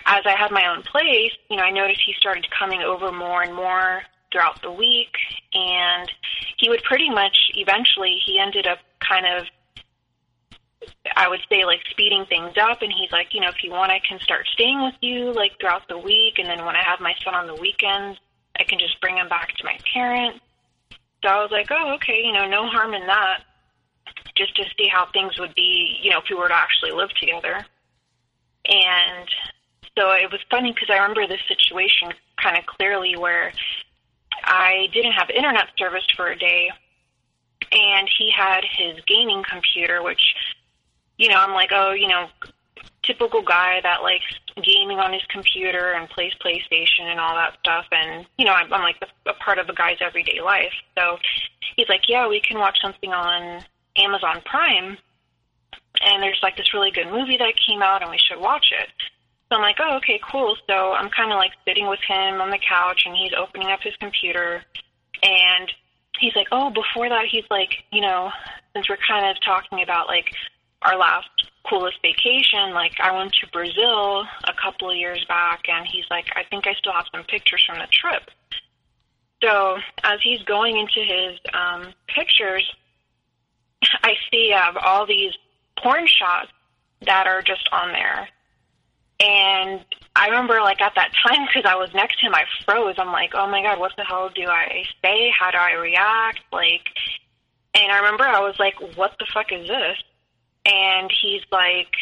as 0.05 0.21
I 0.25 0.35
had 0.35 0.51
my 0.51 0.67
own 0.67 0.83
place, 0.83 1.33
you 1.49 1.57
know, 1.57 1.63
I 1.63 1.71
noticed 1.71 2.01
he 2.05 2.13
started 2.17 2.47
coming 2.57 2.81
over 2.81 3.11
more 3.11 3.43
and 3.43 3.53
more 3.53 4.03
throughout 4.31 4.61
the 4.61 4.71
week. 4.71 5.13
And 5.53 6.09
he 6.57 6.69
would 6.69 6.83
pretty 6.83 7.09
much 7.09 7.37
eventually, 7.55 8.17
he 8.25 8.39
ended 8.39 8.67
up 8.67 8.79
kind 8.99 9.25
of 9.25 9.47
I 11.15 11.27
would 11.27 11.41
say 11.47 11.63
like 11.63 11.81
speeding 11.91 12.25
things 12.27 12.53
up 12.59 12.81
and 12.81 12.91
he's 12.91 13.11
like, 13.11 13.33
you 13.33 13.41
know, 13.41 13.49
if 13.49 13.63
you 13.63 13.69
want 13.69 13.91
I 13.91 13.99
can 14.07 14.19
start 14.19 14.47
staying 14.51 14.81
with 14.81 14.95
you 15.01 15.31
like 15.31 15.59
throughout 15.59 15.87
the 15.87 15.97
week 15.97 16.39
and 16.39 16.47
then 16.47 16.65
when 16.65 16.75
I 16.75 16.81
have 16.83 16.99
my 16.99 17.13
son 17.23 17.35
on 17.35 17.45
the 17.45 17.55
weekends, 17.55 18.19
I 18.61 18.63
can 18.63 18.77
just 18.77 19.01
bring 19.01 19.17
him 19.17 19.27
back 19.27 19.55
to 19.57 19.65
my 19.65 19.77
parents. 19.91 20.39
So 21.23 21.29
I 21.29 21.41
was 21.41 21.49
like, 21.51 21.67
oh, 21.71 21.95
okay, 21.95 22.21
you 22.23 22.31
know, 22.31 22.47
no 22.47 22.67
harm 22.67 22.93
in 22.93 23.07
that. 23.07 23.43
Just 24.35 24.55
to 24.57 24.63
see 24.77 24.87
how 24.87 25.07
things 25.07 25.39
would 25.39 25.55
be, 25.55 25.97
you 26.01 26.11
know, 26.11 26.19
if 26.19 26.25
we 26.29 26.35
were 26.35 26.47
to 26.47 26.53
actually 26.53 26.91
live 26.91 27.09
together. 27.19 27.65
And 28.67 29.27
so 29.97 30.11
it 30.11 30.31
was 30.31 30.39
funny 30.51 30.71
because 30.71 30.89
I 30.91 30.97
remember 30.99 31.27
this 31.27 31.41
situation 31.47 32.13
kind 32.41 32.55
of 32.55 32.65
clearly 32.67 33.17
where 33.17 33.51
I 34.43 34.89
didn't 34.93 35.13
have 35.13 35.31
internet 35.31 35.67
service 35.77 36.05
for 36.15 36.27
a 36.27 36.37
day, 36.37 36.69
and 37.71 38.09
he 38.17 38.31
had 38.31 38.61
his 38.77 38.99
gaming 39.07 39.43
computer, 39.49 40.03
which, 40.03 40.35
you 41.17 41.29
know, 41.29 41.37
I'm 41.37 41.53
like, 41.53 41.71
oh, 41.73 41.91
you 41.93 42.07
know, 42.07 42.27
typical 43.03 43.41
guy 43.41 43.81
that 43.81 44.03
likes 44.03 44.25
gaming 44.55 44.99
on 44.99 45.13
his 45.13 45.21
computer 45.29 45.93
and 45.93 46.09
plays 46.09 46.33
PlayStation 46.43 47.05
and 47.05 47.19
all 47.19 47.35
that 47.35 47.57
stuff. 47.59 47.85
And 47.91 48.25
you 48.37 48.45
know, 48.45 48.53
I'm, 48.53 48.71
I'm 48.73 48.81
like 48.81 48.97
a, 49.25 49.33
part 49.33 49.59
of 49.59 49.69
a 49.69 49.73
guy's 49.73 49.97
everyday 50.01 50.41
life. 50.41 50.73
So 50.97 51.17
he's 51.75 51.89
like, 51.89 52.07
"Yeah, 52.07 52.27
we 52.27 52.41
can 52.41 52.59
watch 52.59 52.77
something 52.81 53.11
on 53.11 53.63
Amazon 53.97 54.41
Prime." 54.45 54.97
And 56.03 56.23
there's 56.23 56.39
like 56.41 56.57
this 56.57 56.73
really 56.73 56.91
good 56.91 57.07
movie 57.07 57.37
that 57.37 57.53
came 57.67 57.81
out, 57.81 58.01
and 58.01 58.11
we 58.11 58.17
should 58.17 58.39
watch 58.39 58.71
it. 58.71 58.89
So 59.49 59.57
I'm 59.57 59.61
like, 59.61 59.77
oh, 59.81 59.97
okay, 59.97 60.19
cool. 60.31 60.55
So 60.65 60.93
I'm 60.93 61.09
kind 61.09 61.31
of 61.31 61.37
like 61.37 61.51
sitting 61.67 61.87
with 61.87 61.99
him 62.07 62.39
on 62.39 62.49
the 62.49 62.57
couch, 62.57 63.03
and 63.05 63.15
he's 63.15 63.33
opening 63.37 63.67
up 63.67 63.81
his 63.83 63.93
computer, 63.99 64.63
and 65.21 65.71
he's 66.19 66.35
like, 66.35 66.47
oh, 66.51 66.69
before 66.69 67.09
that, 67.09 67.25
he's 67.29 67.43
like, 67.51 67.83
you 67.91 67.99
know, 67.99 68.31
since 68.73 68.87
we're 68.87 68.97
kind 69.05 69.29
of 69.29 69.41
talking 69.43 69.83
about 69.83 70.07
like 70.07 70.31
our 70.81 70.97
last 70.97 71.29
coolest 71.69 71.97
vacation. 72.01 72.73
Like 72.73 72.93
I 72.99 73.15
went 73.15 73.33
to 73.33 73.47
Brazil 73.51 74.25
a 74.43 74.53
couple 74.61 74.89
of 74.89 74.97
years 74.97 75.23
back, 75.27 75.63
and 75.67 75.87
he's 75.87 76.05
like, 76.09 76.25
I 76.35 76.43
think 76.49 76.67
I 76.67 76.73
still 76.73 76.93
have 76.93 77.05
some 77.13 77.23
pictures 77.23 77.63
from 77.65 77.79
the 77.79 77.87
trip. 77.91 78.29
So 79.43 79.77
as 80.03 80.19
he's 80.21 80.41
going 80.43 80.77
into 80.77 81.01
his 81.01 81.39
um, 81.53 81.93
pictures, 82.07 82.69
I 84.03 84.13
see 84.31 84.53
uh, 84.53 84.73
all 84.83 85.05
these 85.05 85.33
porn 85.81 86.07
shots 86.07 86.51
that 87.05 87.27
are 87.27 87.41
just 87.41 87.67
on 87.71 87.91
there. 87.91 88.27
And 89.19 89.85
I 90.15 90.27
remember, 90.27 90.61
like, 90.61 90.81
at 90.81 90.93
that 90.95 91.11
time, 91.27 91.45
because 91.47 91.69
I 91.69 91.75
was 91.75 91.89
next 91.93 92.19
to 92.19 92.27
him, 92.27 92.35
I 92.35 92.43
froze. 92.65 92.95
I'm 92.97 93.11
like, 93.11 93.31
oh 93.33 93.47
my 93.47 93.61
God, 93.61 93.79
what 93.79 93.91
the 93.97 94.03
hell 94.03 94.29
do 94.33 94.47
I 94.47 94.83
say? 95.03 95.31
How 95.37 95.51
do 95.51 95.57
I 95.57 95.73
react? 95.73 96.41
Like, 96.51 96.87
and 97.73 97.91
I 97.91 97.97
remember 97.97 98.23
I 98.23 98.39
was 98.39 98.55
like, 98.59 98.75
what 98.95 99.15
the 99.19 99.27
fuck 99.33 99.51
is 99.51 99.67
this? 99.67 99.97
And 100.65 101.11
he's 101.21 101.41
like, 101.51 101.93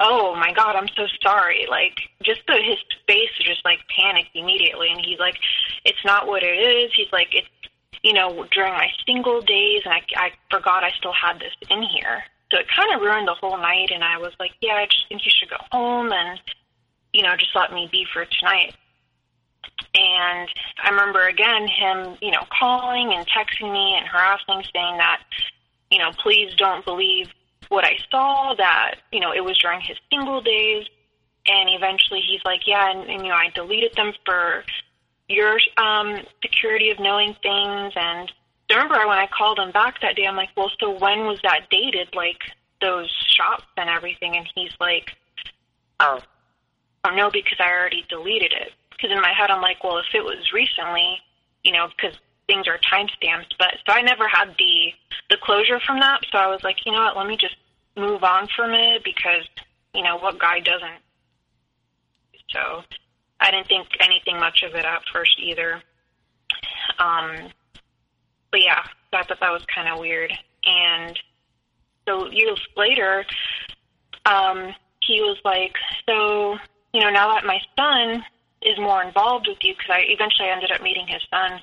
"Oh 0.00 0.34
my 0.34 0.52
god, 0.52 0.76
I'm 0.76 0.88
so 0.96 1.06
sorry." 1.22 1.66
Like 1.68 2.00
just 2.22 2.40
the, 2.46 2.54
his 2.54 2.78
face 3.06 3.30
just 3.40 3.64
like 3.64 3.80
panicked 3.96 4.34
immediately, 4.34 4.88
and 4.90 5.04
he's 5.04 5.18
like, 5.18 5.36
"It's 5.84 6.04
not 6.04 6.26
what 6.26 6.42
it 6.42 6.56
is." 6.58 6.92
He's 6.96 7.12
like, 7.12 7.28
"It's 7.32 7.48
you 8.02 8.12
know 8.12 8.46
during 8.52 8.72
my 8.72 8.88
single 9.06 9.40
days, 9.40 9.82
and 9.84 9.94
I 9.94 10.02
I 10.16 10.30
forgot 10.50 10.84
I 10.84 10.90
still 10.98 11.14
had 11.14 11.38
this 11.38 11.54
in 11.70 11.82
here." 11.82 12.24
So 12.52 12.58
it 12.58 12.66
kind 12.68 12.94
of 12.94 13.00
ruined 13.00 13.28
the 13.28 13.34
whole 13.34 13.56
night, 13.56 13.90
and 13.90 14.04
I 14.04 14.18
was 14.18 14.32
like, 14.38 14.52
"Yeah, 14.60 14.74
I 14.74 14.86
just 14.86 15.08
think 15.08 15.24
you 15.24 15.30
should 15.34 15.50
go 15.50 15.64
home 15.70 16.12
and 16.12 16.40
you 17.12 17.22
know 17.22 17.36
just 17.36 17.54
let 17.54 17.72
me 17.72 17.88
be 17.90 18.06
for 18.12 18.24
tonight." 18.24 18.74
And 19.94 20.48
I 20.82 20.90
remember 20.90 21.26
again 21.26 21.68
him, 21.68 22.16
you 22.22 22.30
know, 22.30 22.44
calling 22.58 23.12
and 23.12 23.26
texting 23.28 23.72
me 23.72 23.94
and 23.96 24.06
harassing, 24.06 24.64
saying 24.72 24.96
that, 24.96 25.22
you 25.90 25.98
know, 25.98 26.12
please 26.22 26.54
don't 26.56 26.84
believe 26.84 27.28
what 27.72 27.84
I 27.84 27.96
saw 28.10 28.54
that, 28.58 28.96
you 29.10 29.18
know, 29.18 29.32
it 29.32 29.42
was 29.42 29.58
during 29.58 29.80
his 29.80 29.96
single 30.10 30.42
days. 30.42 30.86
And 31.46 31.70
eventually 31.70 32.20
he's 32.20 32.40
like, 32.44 32.60
yeah, 32.66 32.92
and, 32.92 33.10
and 33.10 33.22
you 33.22 33.28
know, 33.30 33.34
I 33.34 33.48
deleted 33.54 33.94
them 33.96 34.12
for 34.24 34.62
your 35.28 35.58
um, 35.76 36.18
security 36.42 36.90
of 36.90 37.00
knowing 37.00 37.34
things. 37.42 37.92
And 37.96 38.30
remember 38.70 39.08
when 39.08 39.18
I 39.18 39.26
called 39.26 39.58
him 39.58 39.72
back 39.72 40.00
that 40.02 40.14
day, 40.14 40.26
I'm 40.26 40.36
like, 40.36 40.50
well, 40.56 40.70
so 40.78 40.90
when 40.90 41.26
was 41.26 41.40
that 41.42 41.68
dated? 41.70 42.14
Like 42.14 42.38
those 42.80 43.10
shots 43.36 43.64
and 43.76 43.88
everything. 43.90 44.36
And 44.36 44.46
he's 44.54 44.72
like, 44.78 45.16
oh, 45.98 46.20
oh 47.04 47.10
no, 47.10 47.30
because 47.30 47.58
I 47.58 47.70
already 47.72 48.04
deleted 48.08 48.52
it. 48.52 48.72
Because 48.90 49.10
in 49.10 49.20
my 49.20 49.32
head, 49.32 49.50
I'm 49.50 49.62
like, 49.62 49.82
well, 49.82 49.98
if 49.98 50.14
it 50.14 50.22
was 50.22 50.52
recently, 50.52 51.18
you 51.64 51.72
know, 51.72 51.88
because 51.88 52.16
things 52.46 52.68
are 52.68 52.78
timestamped. 52.78 53.54
But 53.58 53.78
so 53.86 53.94
I 53.94 54.02
never 54.02 54.28
had 54.28 54.54
the 54.58 54.92
the 55.30 55.38
closure 55.42 55.80
from 55.80 55.98
that. 56.00 56.20
So 56.30 56.38
I 56.38 56.46
was 56.46 56.62
like, 56.62 56.76
you 56.84 56.92
know 56.92 56.98
what? 56.98 57.16
Let 57.16 57.26
me 57.26 57.36
just 57.36 57.56
move 57.96 58.22
on 58.24 58.48
from 58.54 58.72
it 58.72 59.04
because 59.04 59.44
you 59.94 60.02
know 60.02 60.18
what 60.18 60.38
guy 60.38 60.60
doesn't. 60.60 61.02
So 62.50 62.82
I 63.40 63.50
didn't 63.50 63.68
think 63.68 63.88
anything 64.00 64.38
much 64.38 64.62
of 64.62 64.74
it 64.74 64.84
at 64.84 65.02
first 65.12 65.38
either. 65.38 65.82
Um, 66.98 67.50
but 68.50 68.62
yeah, 68.62 68.82
I 69.12 69.22
thought 69.22 69.38
that 69.40 69.50
was 69.50 69.64
kind 69.74 69.88
of 69.88 69.98
weird. 69.98 70.32
And 70.64 71.18
so 72.06 72.30
years 72.30 72.60
later, 72.76 73.24
um, 74.26 74.74
he 75.02 75.20
was 75.20 75.38
like, 75.44 75.74
so 76.08 76.58
you 76.92 77.00
know, 77.00 77.10
now 77.10 77.32
that 77.32 77.44
my 77.44 77.58
son 77.76 78.22
is 78.62 78.78
more 78.78 79.02
involved 79.02 79.48
with 79.48 79.58
you, 79.62 79.74
because 79.74 79.90
I 79.90 80.04
eventually 80.08 80.48
ended 80.48 80.70
up 80.70 80.82
meeting 80.82 81.06
his 81.06 81.22
son. 81.30 81.60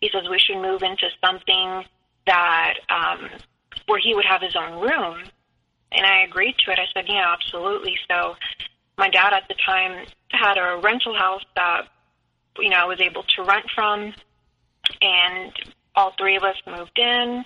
He 0.00 0.10
says 0.12 0.28
we 0.28 0.38
should 0.38 0.60
move 0.60 0.82
into 0.82 1.08
something 1.24 1.84
that 2.26 2.74
um, 2.90 3.30
where 3.86 4.00
he 4.00 4.14
would 4.14 4.24
have 4.24 4.42
his 4.42 4.56
own 4.56 4.80
room 4.80 5.24
and 5.92 6.04
I 6.06 6.22
agreed 6.22 6.56
to 6.64 6.72
it. 6.72 6.78
I 6.78 6.86
said, 6.92 7.06
yeah, 7.08 7.32
absolutely. 7.32 7.96
So 8.10 8.34
my 8.96 9.08
dad 9.10 9.32
at 9.32 9.48
the 9.48 9.54
time 9.64 10.06
had 10.30 10.56
a 10.56 10.80
rental 10.82 11.14
house 11.14 11.44
that, 11.56 11.88
you 12.58 12.68
know, 12.70 12.76
I 12.76 12.84
was 12.84 13.00
able 13.00 13.22
to 13.22 13.42
rent 13.42 13.66
from, 13.74 14.14
and 15.00 15.52
all 15.96 16.12
three 16.18 16.36
of 16.36 16.42
us 16.42 16.56
moved 16.66 16.98
in. 16.98 17.44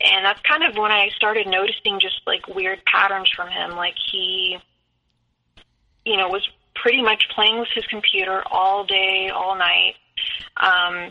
and 0.00 0.24
that's 0.24 0.40
kind 0.42 0.62
of 0.62 0.76
when 0.76 0.92
I 0.92 1.08
started 1.16 1.46
noticing 1.46 1.98
just 2.00 2.20
like 2.26 2.46
weird 2.48 2.84
patterns 2.84 3.30
from 3.34 3.48
him. 3.48 3.70
Like 3.72 3.94
he, 4.10 4.58
you 6.04 6.16
know, 6.16 6.28
was 6.28 6.46
pretty 6.74 7.02
much 7.02 7.24
playing 7.34 7.58
with 7.58 7.68
his 7.74 7.84
computer 7.86 8.42
all 8.50 8.84
day, 8.84 9.30
all 9.34 9.56
night. 9.56 9.94
Um, 10.56 11.10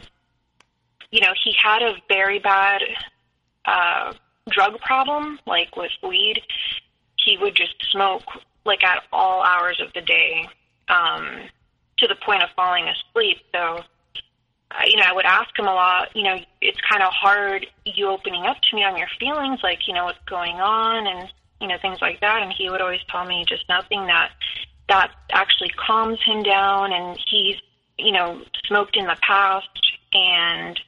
you 1.12 1.22
know, 1.22 1.34
he 1.44 1.54
had 1.62 1.82
a 1.82 1.96
very 2.08 2.40
bad 2.40 2.82
uh, 3.66 4.14
drug 4.50 4.80
problem, 4.82 5.40
like 5.46 5.76
with 5.76 5.92
weed. 6.04 6.42
He 7.24 7.38
would 7.38 7.56
just 7.56 7.76
smoke 7.92 8.24
like 8.66 8.84
at 8.84 9.04
all 9.12 9.44
hours 9.44 9.82
of 9.82 9.94
the 9.94 10.02
day, 10.02 10.48
um, 10.90 11.50
to 11.98 12.08
the 12.08 12.16
point 12.26 12.44
of 12.44 12.50
falling 12.56 12.86
asleep. 12.88 13.38
So 13.54 13.84
you 14.86 14.98
know, 14.98 15.04
I 15.06 15.14
would 15.14 15.26
ask 15.26 15.58
him 15.58 15.66
a 15.66 15.74
lot, 15.74 16.16
you 16.16 16.24
know, 16.24 16.38
it's 16.62 16.80
kind 16.90 17.02
of 17.02 17.12
hard 17.14 17.66
you 17.86 18.10
opening 18.10 18.46
up 18.46 18.58
to 18.62 18.76
me 18.76 18.84
on 18.84 18.98
your 18.98 19.08
feelings, 19.20 19.60
like, 19.64 19.88
you 19.88 19.94
know, 19.94 20.06
what's 20.06 20.20
going 20.28 20.56
on 20.56 21.08
and, 21.08 21.32
you 21.62 21.68
know, 21.68 21.78
things 21.82 22.00
like 22.02 22.20
that. 22.22 22.44
And 22.44 22.52
he 22.52 22.70
would 22.70 22.82
always 22.82 23.00
tell 23.10 23.26
me 23.26 23.46
just 23.48 23.68
nothing 23.70 24.06
that, 24.08 24.32
that 24.90 25.12
actually 25.32 25.70
calms 25.70 26.20
him 26.24 26.44
down. 26.44 26.92
And 26.92 27.18
he's, 27.30 27.56
you 27.98 28.12
know, 28.12 28.42
smoked 28.66 28.98
in 28.98 29.06
the 29.06 29.18
past 29.22 29.70
and, 30.14 30.80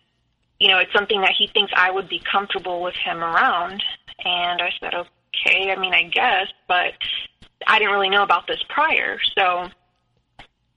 you 0.60 0.68
know, 0.68 0.80
it's 0.80 0.94
something 0.94 1.22
that 1.22 1.34
he 1.38 1.48
thinks 1.48 1.72
I 1.76 1.92
would 1.92 2.10
be 2.10 2.22
comfortable 2.32 2.82
with 2.82 2.96
him 2.96 3.24
around. 3.24 3.84
And 4.26 4.62
I 4.62 4.72
said, 4.80 4.94
okay, 4.94 5.72
I 5.72 5.80
mean, 5.80 5.94
I 5.94 6.04
guess, 6.04 6.48
but 6.68 6.94
I 7.68 7.80
didn't 7.80 7.94
really 7.94 8.10
know 8.10 8.24
about 8.24 8.48
this 8.48 8.64
prior. 8.70 9.18
So, 9.38 9.70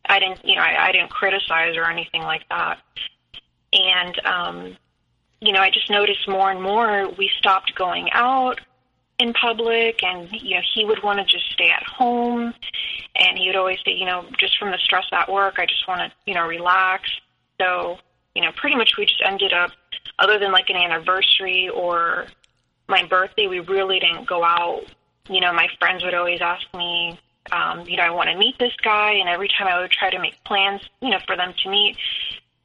I 0.06 0.18
didn't, 0.18 0.44
you 0.44 0.56
know, 0.56 0.62
I, 0.62 0.88
I 0.88 0.92
didn't 0.92 1.10
criticize 1.10 1.76
or 1.76 1.88
anything 1.90 2.22
like 2.22 2.48
that. 2.48 2.78
And, 3.72 4.26
um, 4.26 4.76
you 5.40 5.52
know, 5.52 5.60
I 5.60 5.70
just 5.70 5.90
noticed 5.90 6.28
more 6.28 6.50
and 6.50 6.62
more 6.62 7.08
we 7.18 7.30
stopped 7.38 7.74
going 7.74 8.10
out 8.12 8.60
in 9.18 9.32
public 9.32 10.02
and, 10.02 10.28
you 10.32 10.56
know, 10.56 10.62
he 10.74 10.84
would 10.84 11.02
want 11.02 11.18
to 11.18 11.24
just 11.24 11.50
stay 11.52 11.70
at 11.70 11.82
home. 11.82 12.54
And 13.16 13.38
he 13.38 13.46
would 13.46 13.56
always 13.56 13.78
say, 13.84 13.92
you 13.92 14.06
know, 14.06 14.24
just 14.38 14.58
from 14.58 14.70
the 14.70 14.78
stress 14.78 15.06
at 15.12 15.30
work, 15.30 15.54
I 15.58 15.66
just 15.66 15.86
want 15.86 16.00
to, 16.00 16.12
you 16.26 16.34
know, 16.34 16.46
relax. 16.46 17.10
So, 17.60 17.98
you 18.34 18.42
know, 18.42 18.50
pretty 18.56 18.76
much 18.76 18.92
we 18.96 19.06
just 19.06 19.22
ended 19.24 19.52
up, 19.52 19.70
other 20.18 20.38
than 20.38 20.52
like 20.52 20.70
an 20.70 20.76
anniversary 20.76 21.68
or 21.68 22.26
my 22.88 23.04
birthday, 23.06 23.46
we 23.46 23.60
really 23.60 23.98
didn't 23.98 24.26
go 24.26 24.44
out. 24.44 24.82
You 25.28 25.40
know, 25.40 25.52
my 25.52 25.68
friends 25.78 26.04
would 26.04 26.14
always 26.14 26.40
ask 26.40 26.66
me, 26.74 27.18
um, 27.50 27.86
you 27.86 27.96
know, 27.96 28.04
I 28.04 28.10
want 28.10 28.28
to 28.30 28.36
meet 28.36 28.58
this 28.58 28.74
guy. 28.82 29.12
And 29.12 29.28
every 29.28 29.48
time 29.48 29.66
I 29.66 29.80
would 29.80 29.90
try 29.90 30.10
to 30.10 30.18
make 30.18 30.42
plans, 30.44 30.82
you 31.00 31.10
know, 31.10 31.18
for 31.26 31.36
them 31.36 31.54
to 31.62 31.70
meet, 31.70 31.96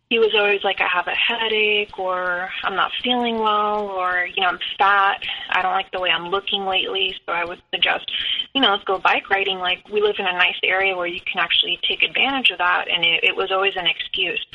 he 0.10 0.19
was 0.19 0.34
always 0.36 0.63
like, 0.63 0.80
I 0.80 0.88
have 0.88 1.08
a 1.08 1.15
headache 1.15 1.99
or 1.99 2.49
I'm 2.63 2.75
not 2.75 2.91
feeling 3.03 3.39
well 3.39 3.88
or, 3.88 4.25
you 4.25 4.41
know, 4.41 4.47
I'm 4.47 4.60
fat. 4.77 5.21
I 5.49 5.62
don't 5.62 5.73
like 5.73 5.91
the 5.91 5.99
way 5.99 6.10
I'm 6.10 6.30
looking 6.30 6.65
lately. 6.65 7.13
So 7.25 7.34
I 7.34 7.43
would 7.43 7.62
suggest, 7.73 8.10
you 8.56 8.62
know, 8.62 8.71
let's 8.71 8.86
go 8.86 8.99
bike 8.99 9.30
riding. 9.30 9.60
Like 9.60 9.88
we 9.89 10.01
live 10.01 10.15
in 10.17 10.25
a 10.25 10.32
nice 10.32 10.56
area 10.63 10.95
where 10.95 11.08
you 11.08 11.19
can 11.19 11.39
actually 11.39 11.77
take 11.86 12.03
advantage 12.03 12.51
of 12.51 12.60
that. 12.60 12.86
And 12.89 13.03
it, 13.03 13.25
it 13.25 13.36
was 13.36 13.51
always 13.51 13.73
an 13.75 13.86
excuse. 13.86 14.45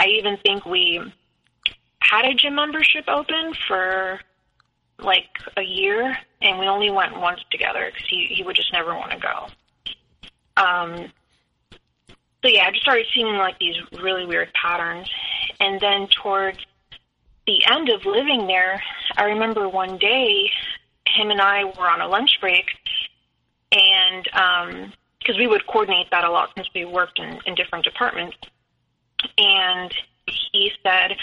I 0.00 0.06
even 0.06 0.38
think 0.38 0.64
we 0.64 0.98
had 2.00 2.24
a 2.24 2.32
gym 2.32 2.54
membership 2.54 3.04
open 3.06 3.52
for 3.68 4.18
like 4.98 5.28
a 5.58 5.62
year 5.62 6.16
and 6.40 6.58
we 6.58 6.66
only 6.66 6.90
went 6.90 7.20
once 7.20 7.40
together 7.50 7.90
because 7.92 8.08
he, 8.08 8.24
he 8.30 8.42
would 8.42 8.56
just 8.56 8.72
never 8.72 8.94
want 8.94 9.10
to 9.10 9.18
go. 9.18 9.46
Um, 10.56 11.12
so 12.42 12.48
yeah, 12.48 12.64
I 12.64 12.70
just 12.70 12.82
started 12.82 13.04
seeing 13.12 13.36
like 13.36 13.58
these 13.58 13.76
really 14.02 14.24
weird 14.24 14.50
patterns. 14.54 15.06
And 15.60 15.78
then 15.80 16.08
towards 16.22 16.58
the 17.46 17.62
end 17.70 17.90
of 17.90 18.06
living 18.06 18.46
there, 18.46 18.82
I 19.18 19.24
remember 19.24 19.68
one 19.68 19.98
day 19.98 20.50
him 21.06 21.30
and 21.30 21.42
I 21.42 21.64
were 21.64 21.90
on 21.90 22.00
a 22.00 22.08
lunch 22.08 22.38
break, 22.40 22.64
and 23.72 24.24
because 24.24 25.34
um, 25.34 25.38
we 25.38 25.46
would 25.46 25.66
coordinate 25.66 26.10
that 26.10 26.24
a 26.24 26.30
lot 26.30 26.50
since 26.56 26.68
we 26.74 26.86
worked 26.86 27.18
in, 27.18 27.38
in 27.44 27.54
different 27.54 27.84
departments, 27.84 28.36
and 29.38 29.94
he 30.26 30.72
said, 30.82 31.16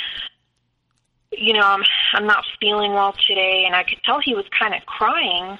"You 1.31 1.53
know, 1.53 1.61
I'm 1.61 1.83
I'm 2.13 2.27
not 2.27 2.43
feeling 2.59 2.93
well 2.93 3.13
today," 3.27 3.63
and 3.65 3.75
I 3.75 3.83
could 3.83 4.01
tell 4.03 4.19
he 4.19 4.35
was 4.35 4.45
kind 4.57 4.73
of 4.73 4.85
crying, 4.85 5.57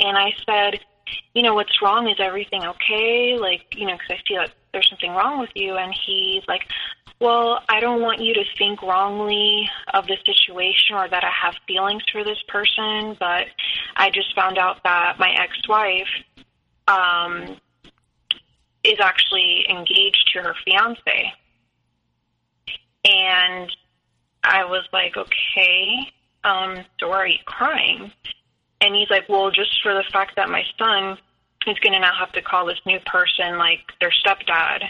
and 0.00 0.16
I 0.16 0.34
said 0.44 0.80
you 1.34 1.42
know, 1.42 1.54
what's 1.54 1.82
wrong? 1.82 2.08
Is 2.08 2.16
everything 2.18 2.64
okay? 2.64 3.36
Like, 3.38 3.74
you 3.76 3.86
know, 3.86 3.94
because 3.94 4.10
I 4.10 4.28
feel 4.28 4.38
like 4.38 4.52
there's 4.72 4.88
something 4.88 5.12
wrong 5.12 5.40
with 5.40 5.50
you. 5.54 5.76
And 5.76 5.94
he's 6.06 6.42
like, 6.48 6.62
well, 7.20 7.62
I 7.68 7.80
don't 7.80 8.00
want 8.00 8.20
you 8.20 8.34
to 8.34 8.44
think 8.58 8.82
wrongly 8.82 9.68
of 9.94 10.06
the 10.06 10.16
situation 10.24 10.96
or 10.96 11.08
that 11.08 11.24
I 11.24 11.30
have 11.30 11.54
feelings 11.66 12.02
for 12.10 12.24
this 12.24 12.42
person, 12.48 13.16
but 13.18 13.46
I 13.96 14.10
just 14.10 14.34
found 14.34 14.58
out 14.58 14.82
that 14.84 15.18
my 15.18 15.30
ex-wife 15.30 16.08
um, 16.88 17.56
is 18.84 18.98
actually 19.00 19.66
engaged 19.68 20.30
to 20.34 20.42
her 20.42 20.54
fiance. 20.64 21.32
And 23.08 23.70
I 24.42 24.64
was 24.64 24.84
like, 24.92 25.16
okay, 25.16 26.12
um, 26.44 26.84
so 26.98 27.08
why 27.08 27.16
are 27.16 27.26
you 27.26 27.38
crying? 27.44 28.10
And 28.80 28.94
he's 28.94 29.10
like, 29.10 29.28
well, 29.28 29.50
just 29.50 29.80
for 29.82 29.94
the 29.94 30.04
fact 30.12 30.36
that 30.36 30.48
my 30.48 30.64
son 30.78 31.18
is 31.66 31.78
going 31.78 31.92
to 31.92 32.00
now 32.00 32.14
have 32.18 32.32
to 32.32 32.42
call 32.42 32.66
this 32.66 32.80
new 32.84 32.98
person 33.06 33.58
like 33.58 33.80
their 34.00 34.10
stepdad. 34.10 34.82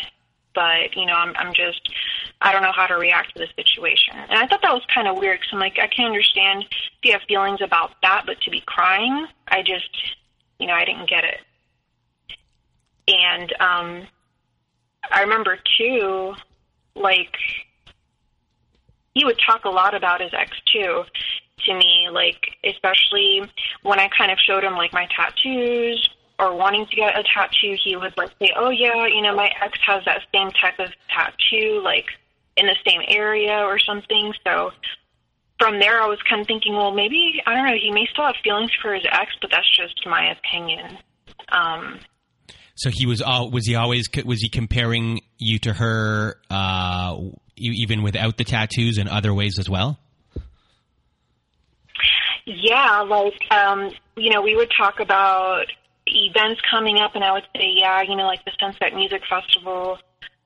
But, 0.55 0.97
you 0.97 1.05
know, 1.05 1.13
I'm, 1.13 1.35
I'm 1.37 1.53
just, 1.53 1.91
I 2.41 2.53
don't 2.53 2.63
know 2.63 2.73
how 2.73 2.87
to 2.87 2.95
react 2.95 3.37
to 3.37 3.41
the 3.41 3.63
situation. 3.63 4.15
And 4.17 4.39
I 4.39 4.47
thought 4.47 4.63
that 4.63 4.73
was 4.73 4.83
kind 4.93 5.07
of 5.07 5.19
weird 5.19 5.41
because 5.41 5.53
I'm 5.53 5.59
like, 5.59 5.79
I 5.79 5.87
can 5.87 6.07
understand 6.07 6.65
if 6.65 6.71
you 7.03 7.13
have 7.13 7.23
feelings 7.29 7.61
about 7.63 7.93
that, 8.03 8.25
but 8.27 8.41
to 8.43 8.51
be 8.51 8.63
crying, 8.65 9.27
I 9.49 9.63
just, 9.63 9.91
you 10.59 10.67
know, 10.67 10.73
I 10.73 10.87
didn't 10.87 11.11
get 11.11 11.25
it. 11.25 11.41
And 13.09 13.53
um, 13.61 14.07
I 15.11 15.21
remember 15.23 15.59
too, 15.79 16.35
like, 16.95 17.37
he 19.17 19.25
would 19.25 19.39
talk 19.39 19.65
a 19.65 19.71
lot 19.71 19.95
about 19.95 20.21
his 20.21 20.33
ex 20.35 20.51
too 20.71 21.03
to 21.65 21.75
me, 21.75 22.09
like 22.13 22.49
especially 22.65 23.51
when 23.83 23.99
I 23.99 24.09
kind 24.17 24.31
of 24.31 24.39
showed 24.39 24.63
him 24.63 24.75
like 24.75 24.93
my 24.93 25.09
tattoos 25.17 26.11
or 26.39 26.55
wanting 26.55 26.85
to 26.85 26.97
get 26.97 27.19
a 27.19 27.23
tattoo, 27.23 27.77
he 27.83 27.97
would 27.97 28.15
like 28.19 28.31
say, 28.39 28.53
"Oh 28.55 28.69
yeah, 28.69 29.07
you 29.07 29.23
know, 29.23 29.35
my 29.35 29.51
ex 29.63 29.79
has 29.87 30.05
that 30.05 30.21
same 30.35 30.51
type 30.51 30.79
of 30.79 30.91
tattoo, 31.09 31.81
like 31.83 32.09
in 32.59 32.67
the 32.67 32.77
same 32.87 33.01
area 33.09 33.57
or 33.65 33.79
something." 33.79 34.35
So 34.47 34.73
from 35.59 35.81
there, 35.81 36.03
I 36.03 36.07
was 36.07 36.21
kind 36.29 36.43
of 36.43 36.47
thinking, 36.47 36.75
well, 36.75 36.93
maybe 36.93 37.43
I 37.47 37.55
don't 37.55 37.65
know. 37.65 37.79
He 37.81 37.91
may 37.91 38.07
still 38.13 38.27
have 38.27 38.37
feelings 38.45 38.73
for 38.83 38.93
his 38.93 39.07
ex, 39.11 39.33
but 39.41 39.51
that's 39.51 39.75
just 39.75 40.07
my 40.07 40.31
opinion. 40.31 40.99
Um, 41.49 42.01
so 42.77 42.91
he 42.93 43.07
was 43.07 43.23
all 43.23 43.51
was 43.51 43.67
he 43.67 43.75
always 43.75 44.07
was 44.25 44.41
he 44.41 44.49
comparing 44.49 45.21
you 45.39 45.59
to 45.61 45.73
her 45.73 46.37
uh, 46.51 47.17
even 47.57 48.03
without 48.03 48.37
the 48.37 48.45
tattoos 48.45 48.99
in 48.99 49.09
other 49.09 49.33
ways 49.33 49.59
as 49.59 49.69
well? 49.69 49.99
Yeah, 52.45 53.01
like 53.01 53.41
um, 53.51 53.91
you 54.17 54.31
know, 54.31 54.43
we 54.43 54.55
would 54.55 54.71
talk 54.77 55.01
about 55.01 55.65
events 56.07 56.61
coming 56.71 56.99
up, 56.99 57.15
and 57.15 57.25
I 57.25 57.33
would 57.33 57.47
say, 57.57 57.73
yeah, 57.75 58.03
you 58.03 58.15
know, 58.15 58.27
like 58.27 58.45
the 58.45 58.53
Sunset 58.61 58.95
Music 58.95 59.23
Festival 59.29 59.99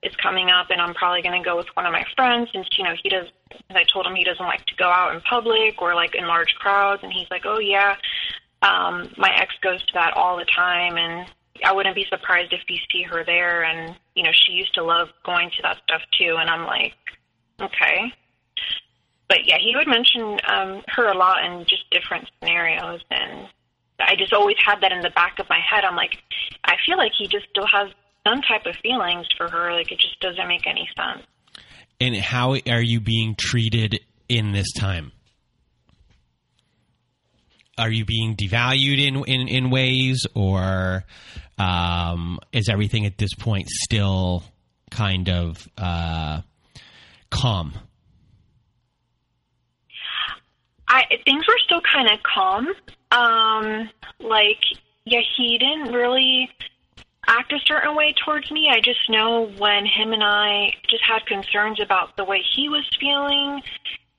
is 0.03 0.15
coming 0.17 0.49
up, 0.51 0.71
and 0.71 0.81
I'm 0.81 0.95
probably 0.95 1.21
going 1.23 1.43
to 1.43 1.45
go 1.45 1.57
with 1.57 1.67
one 1.75 1.85
of 1.85 1.93
my 1.93 2.05
friends 2.17 2.49
since 2.53 2.67
you 2.79 2.85
know 2.85 2.95
he 3.03 3.09
does. 3.09 3.27
I 3.71 3.85
told 3.93 4.07
him 4.07 4.15
he 4.15 4.25
doesn't 4.25 4.47
like 4.47 4.65
to 4.67 4.77
go 4.77 4.89
out 4.89 5.15
in 5.15 5.21
public 5.23 5.83
or 5.83 5.97
like 5.97 6.15
in 6.15 6.27
large 6.29 6.55
crowds, 6.55 7.03
and 7.03 7.13
he's 7.13 7.29
like, 7.29 7.43
oh 7.45 7.59
yeah, 7.59 7.97
um, 8.63 9.13
my 9.19 9.35
ex 9.37 9.53
goes 9.61 9.85
to 9.85 9.93
that 9.95 10.13
all 10.15 10.37
the 10.37 10.47
time, 10.47 10.97
and 10.97 11.27
I 11.65 11.73
wouldn't 11.73 11.95
be 11.95 12.07
surprised 12.09 12.53
if 12.53 12.61
you 12.69 12.77
see 12.93 13.03
her 13.03 13.25
there, 13.25 13.65
and 13.65 13.97
you 14.15 14.23
know, 14.23 14.31
she 14.33 14.53
used 14.53 14.75
to 14.75 14.83
love 14.83 15.09
going 15.25 15.51
to 15.51 15.63
that 15.63 15.79
stuff 15.85 16.03
too, 16.19 16.37
and 16.39 16.49
I'm 16.51 16.67
like, 16.67 16.95
okay 17.61 18.13
but 19.31 19.47
yeah, 19.47 19.59
he 19.59 19.77
would 19.77 19.87
mention 19.87 20.39
um, 20.53 20.83
her 20.89 21.07
a 21.07 21.17
lot 21.17 21.45
in 21.45 21.65
just 21.65 21.89
different 21.93 22.29
scenarios, 22.43 23.01
and 23.13 23.47
I 24.01 24.17
just 24.17 24.33
always 24.33 24.57
had 24.63 24.81
that 24.83 24.91
in 24.91 25.03
the 25.03 25.11
back 25.11 25.39
of 25.39 25.49
my 25.49 25.61
head. 25.61 25.85
I'm 25.85 25.95
like, 25.95 26.19
I 26.65 26.75
feel 26.85 26.99
like 26.99 27.13
he 27.17 27.29
just 27.29 27.47
still 27.49 27.67
has 27.73 27.91
some 28.27 28.43
type 28.43 28.67
of 28.67 28.75
feelings 28.83 29.29
for 29.39 29.49
her. 29.49 29.73
Like 29.73 29.93
it 29.93 30.01
just 30.01 30.19
doesn't 30.19 30.49
make 30.49 30.67
any 30.67 30.89
sense. 30.97 31.25
And 32.01 32.17
how 32.17 32.57
are 32.69 32.83
you 32.83 32.99
being 32.99 33.37
treated 33.39 34.01
in 34.29 34.51
this 34.51 34.73
time? 34.73 35.13
Are 37.81 37.91
you 37.91 38.05
being 38.05 38.37
devalued 38.37 39.05
in 39.05 39.25
in, 39.25 39.49
in 39.49 39.71
ways, 39.71 40.27
or 40.35 41.05
um, 41.59 42.39
is 42.53 42.69
everything 42.69 43.07
at 43.07 43.19
this 43.19 43.35
point 43.35 43.69
still 43.69 44.45
kind 44.91 45.29
of 45.29 45.67
uh, 45.79 46.43
calm? 47.31 47.73
I 50.89 51.05
things 51.25 51.47
were 51.47 51.59
still 51.65 51.81
kind 51.81 52.09
of 52.11 52.23
calm. 52.23 52.69
Um, 53.13 53.91
like, 54.21 54.61
yeah, 55.05 55.21
he 55.37 55.59
didn't 55.59 55.93
really 55.93 56.51
act 57.27 57.53
a 57.53 57.59
certain 57.65 57.95
way 57.95 58.15
towards 58.25 58.51
me. 58.51 58.69
I 58.71 58.81
just 58.81 59.09
know 59.09 59.53
when 59.59 59.87
him 59.87 60.13
and 60.13 60.23
I 60.23 60.73
just 60.89 61.05
had 61.05 61.25
concerns 61.27 61.81
about 61.81 62.17
the 62.17 62.25
way 62.25 62.43
he 62.55 62.69
was 62.69 62.85
feeling, 62.99 63.63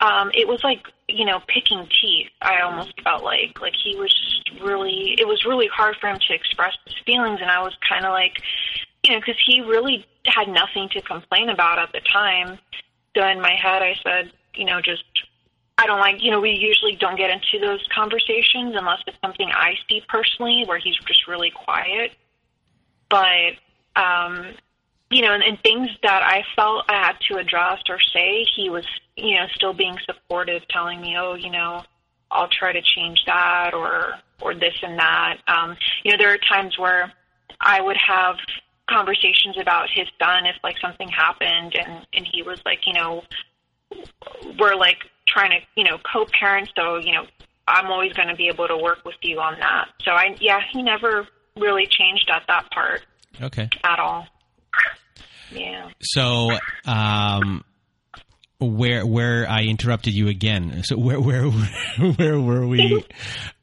um, 0.02 0.32
it 0.34 0.48
was 0.48 0.64
like 0.64 0.88
you 1.08 1.26
know 1.26 1.40
picking 1.48 1.88
teeth. 2.02 2.30
I 2.42 2.62
almost 2.62 3.00
felt 3.02 3.24
like 3.24 3.62
like 3.62 3.76
he 3.82 3.96
was 3.96 4.14
just 4.14 4.62
really. 4.62 5.16
It 5.18 5.28
was 5.28 5.46
really 5.46 5.68
hard 5.68 5.96
for 6.00 6.08
him 6.08 6.20
to 6.28 6.34
express 6.34 6.74
his 6.86 6.96
feelings, 7.06 7.40
and 7.42 7.50
I 7.50 7.62
was 7.62 7.76
kind 7.88 8.06
of 8.06 8.12
like, 8.12 8.42
you 9.04 9.14
know, 9.14 9.20
because 9.20 9.40
he 9.46 9.62
really 9.62 10.06
had 10.26 10.48
nothing 10.48 10.90
to 10.90 11.02
complain 11.02 11.50
about 11.50 11.80
at 11.80 11.92
the 11.94 12.02
time. 12.02 12.60
So 13.16 13.28
in 13.28 13.42
my 13.42 13.56
head, 13.56 13.82
I 13.82 13.96
said, 14.04 14.32
you 14.56 14.66
know, 14.66 14.82
just 14.82 15.04
I 15.82 15.88
don't 15.88 16.00
like, 16.00 16.22
you 16.22 16.30
know, 16.30 16.40
we 16.40 16.52
usually 16.52 16.96
don't 16.96 17.18
get 17.18 17.32
into 17.32 17.58
those 17.60 17.84
conversations 17.94 18.76
unless 18.78 19.00
it's 19.08 19.18
something 19.20 19.50
I 19.52 19.74
see 19.90 20.04
personally 20.08 20.64
where 20.68 20.78
he's 20.78 20.96
just 21.08 21.28
really 21.28 21.50
quiet. 21.50 22.12
But, 23.10 23.54
um, 23.96 24.54
you 25.10 25.24
know, 25.24 25.34
and, 25.34 25.44
and 25.44 25.60
things 25.64 25.90
that 26.04 26.22
I 26.22 26.44
felt 26.56 26.86
I 26.88 27.08
had 27.08 27.16
to 27.30 27.38
address 27.38 27.82
or 27.90 28.00
say, 28.00 28.46
he 28.56 28.70
was, 28.70 28.86
you 29.22 29.36
know, 29.36 29.46
still 29.54 29.74
being 29.74 29.98
supportive, 30.06 30.68
telling 30.70 31.00
me, 31.02 31.16
oh, 31.18 31.36
you 31.36 31.52
know, 31.52 31.84
I'll 32.32 32.50
try 32.50 32.74
to 32.74 32.82
change 32.82 33.20
that 33.26 33.74
or, 33.74 34.14
or 34.42 34.54
this 34.54 34.74
and 34.82 34.98
that. 35.00 35.38
Um, 35.48 35.78
you 36.04 36.12
know, 36.12 36.18
there 36.18 36.34
are 36.34 36.40
times 36.50 36.78
where 36.78 37.12
I 37.60 37.82
would 37.82 37.98
have 38.08 38.36
conversations 38.90 39.58
about 39.60 39.90
his 39.94 40.08
son 40.22 40.46
if 40.46 40.56
like 40.64 40.76
something 40.82 41.08
happened 41.08 41.76
and, 41.76 42.06
and 42.14 42.28
he 42.32 42.42
was 42.42 42.60
like, 42.66 42.80
you 42.86 42.94
know, 42.94 43.24
we're 44.60 44.76
like 44.76 44.98
trying 45.28 45.52
to, 45.52 45.58
you 45.76 45.84
know, 45.84 45.98
co-parent. 46.12 46.70
So, 46.76 46.98
you 46.98 47.14
know, 47.14 47.26
I'm 47.68 47.88
always 47.88 48.14
going 48.14 48.28
to 48.30 48.36
be 48.36 48.48
able 48.48 48.68
to 48.68 48.78
work 48.78 49.06
with 49.06 49.16
you 49.22 49.40
on 49.40 49.60
that. 49.60 49.90
So 50.04 50.12
I, 50.12 50.36
yeah, 50.40 50.60
he 50.72 50.82
never 50.82 51.28
really 51.58 51.88
changed 51.88 52.30
at 52.34 52.44
that 52.48 52.72
part. 52.72 53.06
Okay. 53.42 53.70
At 53.84 54.00
all. 54.00 54.28
Yeah. 55.52 55.90
So, 56.02 56.58
um, 56.86 57.64
where 58.62 59.06
where 59.06 59.50
I 59.50 59.64
interrupted 59.64 60.14
you 60.14 60.28
again. 60.28 60.84
So 60.84 60.98
where 60.98 61.20
where 61.20 61.46
where 62.18 62.40
were 62.40 62.68
we? 62.68 63.04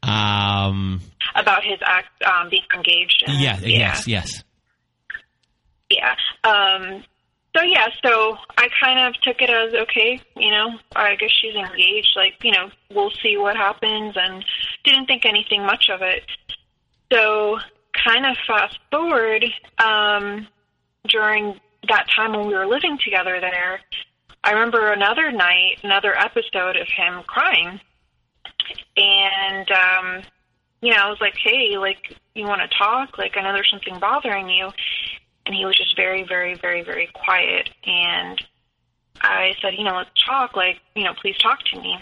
um, 0.02 1.00
About 1.34 1.64
his 1.64 1.78
act 1.84 2.08
um, 2.24 2.48
being 2.50 2.62
engaged. 2.74 3.24
yeah, 3.26 3.58
yeah. 3.60 3.68
Yes. 3.68 4.06
Yes. 4.08 4.44
Yeah. 5.90 6.14
Um, 6.44 7.04
so 7.56 7.62
yeah, 7.64 7.88
so 8.04 8.36
I 8.56 8.68
kind 8.82 9.08
of 9.08 9.20
took 9.22 9.40
it 9.40 9.50
as 9.50 9.72
okay, 9.74 10.20
you 10.36 10.50
know, 10.50 10.78
I 10.94 11.16
guess 11.16 11.30
she's 11.40 11.54
engaged, 11.54 12.10
like, 12.14 12.34
you 12.44 12.52
know, 12.52 12.70
we'll 12.94 13.10
see 13.22 13.36
what 13.36 13.56
happens 13.56 14.14
and 14.16 14.44
didn't 14.84 15.06
think 15.06 15.24
anything 15.24 15.64
much 15.64 15.86
of 15.92 16.02
it. 16.02 16.24
So 17.10 17.58
kind 18.04 18.26
of 18.26 18.36
fast 18.46 18.78
forward, 18.90 19.44
um, 19.78 20.46
during 21.08 21.58
that 21.88 22.06
time 22.14 22.32
when 22.32 22.46
we 22.46 22.54
were 22.54 22.66
living 22.66 22.98
together 23.02 23.38
there, 23.40 23.80
I 24.44 24.52
remember 24.52 24.92
another 24.92 25.30
night, 25.32 25.78
another 25.82 26.16
episode 26.16 26.76
of 26.76 26.88
him 26.88 27.22
crying. 27.26 27.80
And 28.96 29.70
um, 29.70 30.22
you 30.80 30.92
know, 30.92 30.98
I 30.98 31.08
was 31.10 31.20
like, 31.20 31.36
Hey, 31.36 31.76
like, 31.78 32.16
you 32.34 32.44
wanna 32.46 32.68
talk? 32.78 33.18
Like 33.18 33.36
I 33.36 33.42
know 33.42 33.52
there's 33.52 33.70
something 33.70 33.98
bothering 33.98 34.48
you 34.48 34.70
and 35.48 35.56
he 35.56 35.64
was 35.64 35.76
just 35.76 35.96
very, 35.96 36.24
very, 36.24 36.54
very, 36.54 36.82
very 36.82 37.08
quiet. 37.14 37.70
And 37.86 38.38
I 39.22 39.54
said, 39.62 39.74
you 39.76 39.82
know, 39.82 39.96
let's 39.96 40.10
talk. 40.26 40.54
Like, 40.54 40.76
you 40.94 41.04
know, 41.04 41.14
please 41.14 41.38
talk 41.38 41.60
to 41.72 41.80
me. 41.80 41.96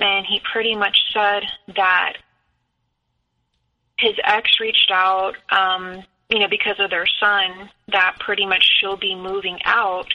And 0.00 0.26
he 0.26 0.40
pretty 0.52 0.74
much 0.74 0.98
said 1.12 1.44
that 1.76 2.14
his 3.98 4.14
ex 4.24 4.58
reached 4.60 4.90
out, 4.92 5.36
um, 5.50 6.02
you 6.28 6.40
know, 6.40 6.48
because 6.48 6.74
of 6.80 6.90
their 6.90 7.06
son, 7.20 7.70
that 7.92 8.16
pretty 8.18 8.46
much 8.46 8.68
she'll 8.80 8.96
be 8.96 9.14
moving 9.14 9.60
out 9.64 10.12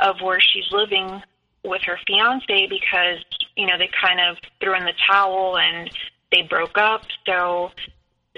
of 0.00 0.20
where 0.20 0.40
she's 0.40 0.70
living 0.70 1.22
with 1.64 1.82
her 1.82 1.98
fiance 2.06 2.66
because, 2.68 3.24
you 3.56 3.66
know, 3.66 3.76
they 3.78 3.90
kind 4.00 4.20
of 4.20 4.36
threw 4.60 4.74
in 4.74 4.84
the 4.84 4.92
towel 5.06 5.58
and 5.58 5.90
they 6.30 6.42
broke 6.42 6.78
up. 6.78 7.02
So 7.26 7.70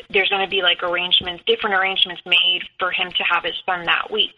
there's 0.09 0.29
going 0.29 0.45
to 0.45 0.51
be 0.51 0.63
like 0.63 0.83
arrangements, 0.83 1.43
different 1.47 1.77
arrangements 1.77 2.23
made 2.25 2.63
for 2.79 2.91
him 2.91 3.11
to 3.11 3.23
have 3.25 3.45
his 3.45 3.55
son 3.67 3.85
that 3.87 4.11
week. 4.11 4.37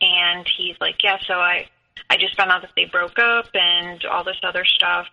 And 0.00 0.48
he's 0.56 0.76
like, 0.80 1.02
yeah, 1.02 1.18
so 1.26 1.34
I, 1.34 1.68
I 2.08 2.16
just 2.16 2.36
found 2.36 2.50
out 2.50 2.62
that 2.62 2.72
they 2.76 2.86
broke 2.86 3.18
up 3.18 3.46
and 3.54 4.04
all 4.06 4.24
this 4.24 4.38
other 4.42 4.64
stuff. 4.64 5.06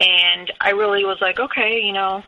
And 0.00 0.52
I 0.60 0.70
really 0.70 1.04
was 1.04 1.18
like, 1.20 1.40
okay, 1.40 1.80
you 1.80 1.92
know, 1.92 2.22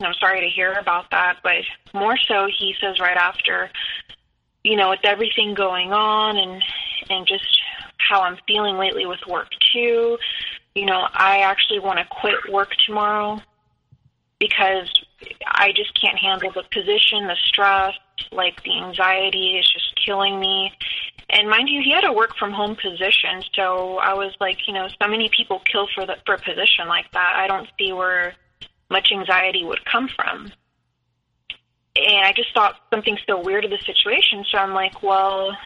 I'm 0.00 0.14
sorry 0.14 0.40
to 0.40 0.48
hear 0.48 0.72
about 0.74 1.10
that, 1.10 1.38
but 1.42 1.64
more 1.92 2.16
so 2.16 2.46
he 2.46 2.74
says 2.80 3.00
right 3.00 3.16
after, 3.16 3.70
you 4.64 4.76
know, 4.76 4.90
with 4.90 5.04
everything 5.04 5.54
going 5.54 5.92
on 5.92 6.36
and, 6.36 6.62
and 7.10 7.26
just 7.26 7.60
how 7.98 8.22
I'm 8.22 8.38
feeling 8.46 8.76
lately 8.76 9.06
with 9.06 9.20
work 9.28 9.48
too, 9.72 10.18
you 10.74 10.86
know, 10.86 11.08
I 11.12 11.40
actually 11.40 11.80
want 11.80 11.98
to 11.98 12.04
quit 12.20 12.52
work 12.52 12.70
tomorrow 12.86 13.40
because 14.38 14.88
I 15.46 15.72
just 15.74 15.98
can't 16.00 16.18
handle 16.18 16.52
the 16.52 16.62
position, 16.72 17.26
the 17.26 17.36
stress, 17.44 17.94
like 18.30 18.62
the 18.62 18.78
anxiety 18.78 19.58
is 19.58 19.68
just 19.68 19.98
killing 20.04 20.38
me. 20.38 20.72
And 21.30 21.48
mind 21.48 21.68
you, 21.68 21.82
he 21.82 21.92
had 21.92 22.04
a 22.04 22.12
work 22.12 22.36
from 22.36 22.52
home 22.52 22.76
position, 22.76 23.42
so 23.54 23.98
I 23.98 24.14
was 24.14 24.32
like, 24.40 24.66
you 24.66 24.72
know, 24.72 24.88
so 24.88 25.08
many 25.08 25.28
people 25.36 25.60
kill 25.70 25.86
for 25.94 26.06
the 26.06 26.16
for 26.24 26.34
a 26.34 26.38
position 26.38 26.88
like 26.88 27.10
that. 27.12 27.34
I 27.36 27.46
don't 27.46 27.68
see 27.78 27.92
where 27.92 28.34
much 28.90 29.10
anxiety 29.12 29.64
would 29.64 29.84
come 29.84 30.08
from. 30.08 30.52
And 31.96 32.24
I 32.24 32.32
just 32.32 32.52
thought 32.54 32.76
something 32.90 33.18
so 33.26 33.42
weird 33.42 33.64
of 33.64 33.70
the 33.70 33.78
situation. 33.78 34.44
So 34.50 34.58
I'm 34.58 34.72
like, 34.72 35.02
well, 35.02 35.56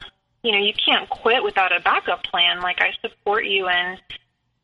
you 0.43 0.53
know, 0.53 0.59
you 0.59 0.73
can't 0.75 1.09
quit 1.09 1.43
without 1.43 1.75
a 1.75 1.81
backup 1.81 2.25
plan. 2.25 2.61
Like 2.61 2.81
I 2.81 2.93
support 3.01 3.47
you 3.47 3.69
and 3.69 4.01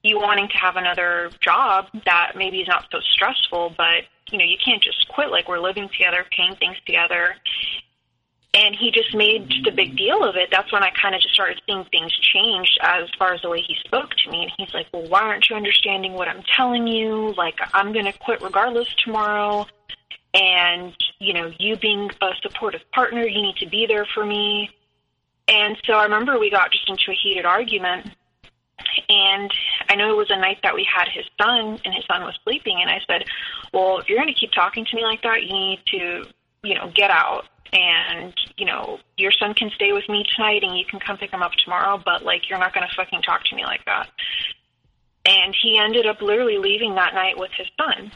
you 0.02 0.18
wanting 0.18 0.48
to 0.48 0.56
have 0.56 0.76
another 0.76 1.30
job 1.40 1.86
that 2.04 2.32
maybe 2.36 2.60
is 2.60 2.68
not 2.68 2.86
so 2.90 2.98
stressful, 3.00 3.74
but 3.76 4.04
you 4.30 4.38
know, 4.38 4.44
you 4.44 4.56
can't 4.62 4.82
just 4.82 5.08
quit 5.08 5.30
like 5.30 5.48
we're 5.48 5.58
living 5.58 5.88
together, 5.88 6.24
paying 6.36 6.54
things 6.56 6.76
together. 6.86 7.34
And 8.54 8.74
he 8.74 8.90
just 8.90 9.14
made 9.14 9.48
just 9.50 9.66
a 9.66 9.72
big 9.72 9.96
deal 9.96 10.24
of 10.24 10.36
it. 10.36 10.48
That's 10.50 10.72
when 10.72 10.82
I 10.82 10.90
kind 10.90 11.14
of 11.14 11.20
just 11.20 11.34
started 11.34 11.60
seeing 11.66 11.84
things 11.90 12.12
change 12.16 12.78
as 12.80 13.08
far 13.18 13.34
as 13.34 13.42
the 13.42 13.50
way 13.50 13.60
he 13.60 13.76
spoke 13.84 14.10
to 14.10 14.30
me. 14.30 14.42
And 14.42 14.52
he's 14.56 14.74
like, 14.74 14.86
Well, 14.92 15.06
why 15.08 15.20
aren't 15.20 15.48
you 15.50 15.56
understanding 15.56 16.14
what 16.14 16.28
I'm 16.28 16.42
telling 16.56 16.86
you? 16.86 17.34
Like, 17.36 17.58
I'm 17.74 17.92
going 17.92 18.06
to 18.06 18.12
quit 18.12 18.42
regardless 18.42 18.88
tomorrow. 19.04 19.66
And, 20.34 20.94
you 21.18 21.32
know, 21.32 21.50
you 21.58 21.76
being 21.76 22.10
a 22.20 22.30
supportive 22.42 22.82
partner, 22.92 23.24
you 23.26 23.40
need 23.40 23.56
to 23.56 23.68
be 23.68 23.86
there 23.86 24.06
for 24.14 24.24
me. 24.24 24.70
And 25.48 25.76
so 25.86 25.94
I 25.94 26.04
remember 26.04 26.38
we 26.38 26.50
got 26.50 26.70
just 26.70 26.88
into 26.88 27.10
a 27.10 27.14
heated 27.14 27.46
argument 27.46 28.10
and 29.08 29.50
I 29.88 29.94
know 29.94 30.10
it 30.10 30.16
was 30.16 30.30
a 30.30 30.36
night 30.36 30.58
that 30.62 30.74
we 30.74 30.84
had 30.84 31.08
his 31.08 31.24
son, 31.40 31.80
and 31.84 31.94
his 31.94 32.04
son 32.06 32.22
was 32.22 32.38
sleeping. 32.44 32.78
And 32.80 32.90
I 32.90 33.00
said, 33.06 33.24
"Well, 33.72 33.98
if 33.98 34.08
you're 34.08 34.18
going 34.18 34.32
to 34.32 34.38
keep 34.38 34.52
talking 34.52 34.84
to 34.84 34.96
me 34.96 35.02
like 35.02 35.22
that, 35.22 35.42
you 35.42 35.52
need 35.52 35.80
to, 35.86 36.24
you 36.62 36.74
know, 36.74 36.90
get 36.94 37.10
out. 37.10 37.46
And 37.72 38.34
you 38.56 38.64
know, 38.66 38.98
your 39.16 39.32
son 39.32 39.54
can 39.54 39.70
stay 39.70 39.92
with 39.92 40.08
me 40.08 40.24
tonight, 40.34 40.62
and 40.62 40.76
you 40.78 40.84
can 40.84 41.00
come 41.00 41.16
pick 41.16 41.30
him 41.30 41.42
up 41.42 41.52
tomorrow. 41.52 42.00
But 42.02 42.24
like, 42.24 42.48
you're 42.48 42.58
not 42.58 42.74
going 42.74 42.86
to 42.88 42.94
fucking 42.94 43.22
talk 43.22 43.44
to 43.44 43.56
me 43.56 43.64
like 43.64 43.84
that." 43.86 44.08
And 45.24 45.54
he 45.60 45.78
ended 45.78 46.06
up 46.06 46.22
literally 46.22 46.58
leaving 46.58 46.94
that 46.94 47.14
night 47.14 47.38
with 47.38 47.50
his 47.56 47.66
son. 47.76 48.12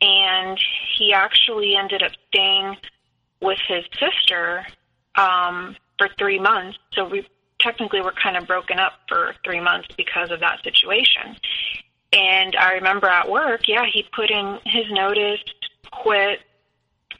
And 0.00 0.58
he 0.96 1.12
actually 1.12 1.76
ended 1.76 2.02
up 2.02 2.12
staying 2.28 2.76
with 3.40 3.58
his 3.66 3.84
sister 3.98 4.66
um, 5.16 5.76
for 5.98 6.08
three 6.18 6.38
months. 6.38 6.78
So 6.92 7.08
we 7.08 7.26
technically 7.58 8.00
were 8.00 8.12
kind 8.12 8.36
of 8.36 8.46
broken 8.46 8.78
up 8.78 8.92
for 9.08 9.34
three 9.44 9.60
months 9.60 9.88
because 9.96 10.30
of 10.30 10.40
that 10.40 10.62
situation. 10.62 11.36
And 12.12 12.56
I 12.56 12.72
remember 12.72 13.06
at 13.06 13.30
work, 13.30 13.68
yeah, 13.68 13.84
he 13.90 14.04
put 14.14 14.30
in 14.30 14.58
his 14.64 14.84
notice, 14.90 15.40
quit, 15.92 16.40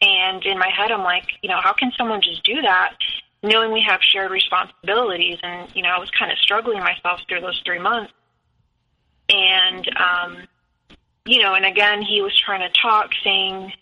and 0.03 0.45
in 0.45 0.59
my 0.59 0.69
head, 0.69 0.91
I'm 0.91 1.05
like, 1.05 1.27
you 1.43 1.49
know, 1.49 1.61
how 1.63 1.73
can 1.73 1.93
someone 1.97 2.23
just 2.23 2.43
do 2.43 2.63
that, 2.63 2.95
knowing 3.43 3.71
we 3.71 3.85
have 3.87 4.01
shared 4.03 4.31
responsibilities? 4.31 5.39
And 5.43 5.71
you 5.75 5.83
know, 5.83 5.91
I 5.91 5.99
was 5.99 6.11
kind 6.11 6.33
of 6.33 6.39
struggling 6.39 6.81
myself 6.81 7.21
through 7.29 7.43
those 7.43 7.61
three 7.65 7.79
months. 7.79 8.13
And 9.29 9.89
um, 9.97 10.37
you 11.31 11.41
know, 11.41 11.55
and 11.55 11.65
again, 11.65 12.03
he 12.03 12.21
was 12.23 12.37
trying 12.37 12.69
to 12.69 12.81
talk, 12.81 13.13
saying, 13.23 13.73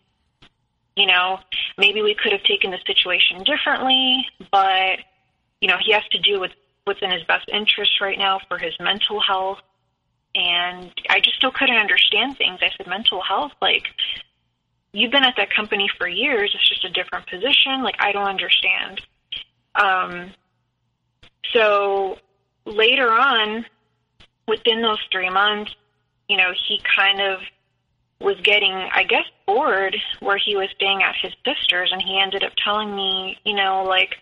you 0.94 1.06
know, 1.06 1.40
maybe 1.78 2.02
we 2.02 2.14
could 2.14 2.32
have 2.32 2.42
taken 2.42 2.70
the 2.70 2.78
situation 2.86 3.42
differently, 3.42 4.26
but 4.52 4.98
you 5.62 5.66
know, 5.66 5.78
he 5.82 5.92
has 5.92 6.02
to 6.10 6.18
do 6.18 6.38
with 6.38 6.50
what's 6.84 7.00
in 7.00 7.10
his 7.10 7.22
best 7.24 7.48
interest 7.48 8.02
right 8.02 8.18
now 8.18 8.38
for 8.48 8.58
his 8.58 8.74
mental 8.78 9.18
health. 9.20 9.60
And 10.34 10.92
I 11.08 11.20
just 11.20 11.36
still 11.36 11.50
couldn't 11.50 11.76
understand 11.76 12.36
things. 12.36 12.58
I 12.60 12.68
said, 12.76 12.86
mental 12.86 13.22
health, 13.22 13.52
like, 13.62 13.84
you've 14.92 15.10
been 15.10 15.24
at 15.24 15.34
that 15.38 15.48
company 15.50 15.88
for 15.96 16.06
years. 16.06 16.54
It's 16.54 16.68
just 16.68 16.84
a 16.84 16.90
different 16.90 17.26
position. 17.28 17.82
Like, 17.82 17.96
I 17.98 18.12
don't 18.12 18.28
understand. 18.28 19.00
Um, 19.74 20.32
so 21.54 22.18
later 22.66 23.10
on, 23.10 23.64
within 24.46 24.82
those 24.82 25.00
three 25.10 25.30
months, 25.30 25.74
you 26.28 26.36
know, 26.36 26.52
he 26.68 26.80
kind 26.96 27.20
of 27.20 27.40
was 28.20 28.36
getting, 28.42 28.72
I 28.72 29.04
guess, 29.04 29.24
bored 29.46 29.96
where 30.20 30.38
he 30.38 30.56
was 30.56 30.68
staying 30.74 31.02
at 31.02 31.14
his 31.20 31.32
sister's, 31.44 31.92
and 31.92 32.02
he 32.02 32.20
ended 32.20 32.42
up 32.42 32.52
telling 32.62 32.94
me, 32.94 33.38
you 33.44 33.54
know, 33.54 33.84
like, 33.84 34.16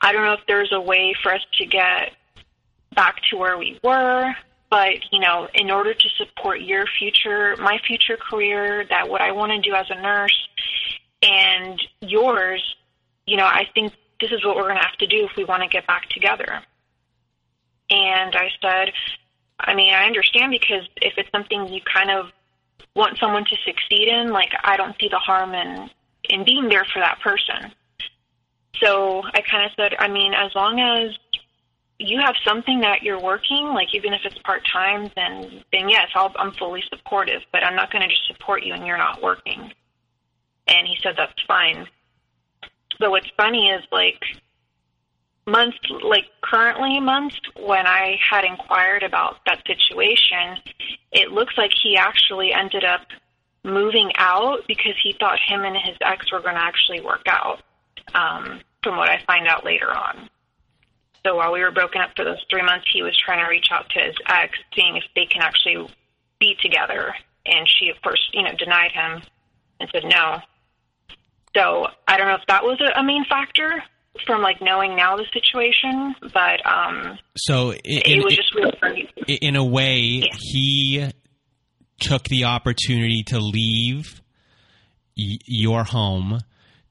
I 0.00 0.12
don't 0.12 0.24
know 0.24 0.34
if 0.34 0.46
there's 0.46 0.72
a 0.72 0.80
way 0.80 1.14
for 1.22 1.32
us 1.32 1.44
to 1.58 1.66
get 1.66 2.12
back 2.94 3.16
to 3.30 3.36
where 3.36 3.58
we 3.58 3.78
were. 3.82 4.34
But, 4.70 5.12
you 5.12 5.20
know, 5.20 5.48
in 5.54 5.70
order 5.70 5.94
to 5.94 6.08
support 6.16 6.60
your 6.60 6.84
future, 6.98 7.54
my 7.58 7.78
future 7.86 8.16
career, 8.16 8.84
that 8.88 9.08
what 9.08 9.20
I 9.20 9.30
want 9.30 9.52
to 9.52 9.60
do 9.60 9.72
as 9.72 9.86
a 9.88 10.00
nurse 10.00 10.48
and 11.22 11.80
yours, 12.00 12.74
you 13.24 13.36
know, 13.36 13.46
I 13.46 13.68
think 13.72 13.92
this 14.20 14.32
is 14.32 14.44
what 14.44 14.56
we're 14.56 14.62
going 14.62 14.76
to 14.76 14.82
have 14.82 14.96
to 14.96 15.06
do 15.06 15.28
if 15.30 15.36
we 15.36 15.44
want 15.44 15.62
to 15.62 15.68
get 15.68 15.86
back 15.86 16.08
together. 16.08 16.60
And 17.88 18.34
I 18.34 18.50
said, 18.60 18.92
I 19.60 19.74
mean, 19.74 19.92
I 19.94 20.06
understand 20.06 20.50
because 20.50 20.86
if 21.00 21.14
it's 21.16 21.30
something 21.30 21.68
you 21.68 21.80
kind 21.92 22.10
of 22.10 22.26
want 22.96 23.18
someone 23.18 23.44
to 23.44 23.56
succeed 23.64 24.08
in, 24.08 24.30
like 24.30 24.52
I 24.62 24.76
don't 24.76 24.96
see 25.00 25.08
the 25.08 25.18
harm 25.18 25.54
in 25.54 25.90
in 26.24 26.44
being 26.44 26.68
there 26.68 26.84
for 26.92 27.00
that 27.00 27.20
person. 27.20 27.72
So 28.80 29.22
I 29.22 29.40
kind 29.42 29.64
of 29.64 29.72
said, 29.76 29.94
I 29.98 30.08
mean, 30.08 30.32
as 30.34 30.54
long 30.54 30.80
as 30.80 31.16
you 31.98 32.20
have 32.20 32.34
something 32.44 32.80
that 32.80 33.02
you're 33.02 33.20
working, 33.20 33.66
like 33.68 33.94
even 33.94 34.12
if 34.12 34.22
it's 34.24 34.38
part 34.38 34.62
time, 34.66 35.10
then 35.14 35.62
then 35.72 35.88
yes, 35.88 36.08
I'll, 36.14 36.32
I'm 36.36 36.52
fully 36.52 36.82
supportive. 36.88 37.42
But 37.52 37.64
I'm 37.64 37.76
not 37.76 37.92
going 37.92 38.02
to 38.02 38.08
just 38.08 38.26
support 38.26 38.64
you 38.64 38.74
and 38.74 38.86
you're 38.86 38.98
not 38.98 39.22
working. 39.22 39.72
And 40.66 40.88
he 40.88 40.96
said 41.02 41.14
that's 41.16 41.40
fine. 41.46 41.86
But 42.98 43.10
what's 43.10 43.30
funny 43.36 43.68
is 43.70 43.84
like 43.92 44.22
months, 45.46 45.78
like 46.02 46.26
currently 46.42 47.00
months 47.00 47.38
when 47.56 47.86
I 47.86 48.16
had 48.30 48.44
inquired 48.44 49.02
about 49.02 49.36
that 49.46 49.62
situation, 49.66 50.58
it 51.12 51.32
looks 51.32 51.54
like 51.56 51.72
he 51.82 51.96
actually 51.96 52.52
ended 52.52 52.84
up 52.84 53.02
moving 53.62 54.10
out 54.16 54.60
because 54.68 54.94
he 55.02 55.14
thought 55.18 55.38
him 55.46 55.62
and 55.62 55.76
his 55.76 55.96
ex 56.00 56.30
were 56.30 56.40
going 56.40 56.54
to 56.54 56.62
actually 56.62 57.00
work 57.00 57.22
out. 57.26 57.62
Um, 58.14 58.60
from 58.84 58.96
what 58.98 59.08
I 59.08 59.20
find 59.26 59.48
out 59.48 59.64
later 59.64 59.90
on. 59.90 60.30
So 61.26 61.34
while 61.36 61.52
we 61.52 61.60
were 61.60 61.72
broken 61.72 62.02
up 62.02 62.10
for 62.14 62.24
those 62.24 62.44
three 62.50 62.62
months, 62.62 62.86
he 62.92 63.02
was 63.02 63.18
trying 63.18 63.42
to 63.42 63.48
reach 63.48 63.68
out 63.72 63.88
to 63.90 64.00
his 64.00 64.14
ex, 64.28 64.56
seeing 64.76 64.96
if 64.96 65.04
they 65.16 65.24
can 65.24 65.40
actually 65.42 65.88
be 66.38 66.54
together. 66.60 67.14
And 67.46 67.66
she, 67.66 67.88
of 67.88 68.00
course, 68.02 68.20
you 68.34 68.42
know, 68.42 68.52
denied 68.52 68.92
him 68.92 69.22
and 69.80 69.88
said 69.90 70.04
no. 70.04 70.38
So 71.56 71.86
I 72.06 72.18
don't 72.18 72.28
know 72.28 72.34
if 72.34 72.46
that 72.48 72.62
was 72.62 72.78
a, 72.80 73.00
a 73.00 73.02
main 73.02 73.24
factor 73.24 73.82
from 74.26 74.42
like 74.42 74.60
knowing 74.60 74.96
now 74.96 75.16
the 75.16 75.26
situation, 75.32 76.14
but 76.32 76.64
um, 76.66 77.18
so 77.36 77.72
in, 77.72 77.80
it 77.84 78.24
was 78.24 78.36
just 78.36 78.54
really 78.54 78.76
funny. 78.80 79.08
In 79.26 79.56
a 79.56 79.64
way, 79.64 79.98
yeah. 79.98 80.28
he 80.38 81.10
took 82.00 82.24
the 82.24 82.44
opportunity 82.44 83.22
to 83.24 83.38
leave 83.38 84.22
y- 85.16 85.38
your 85.46 85.84
home 85.84 86.40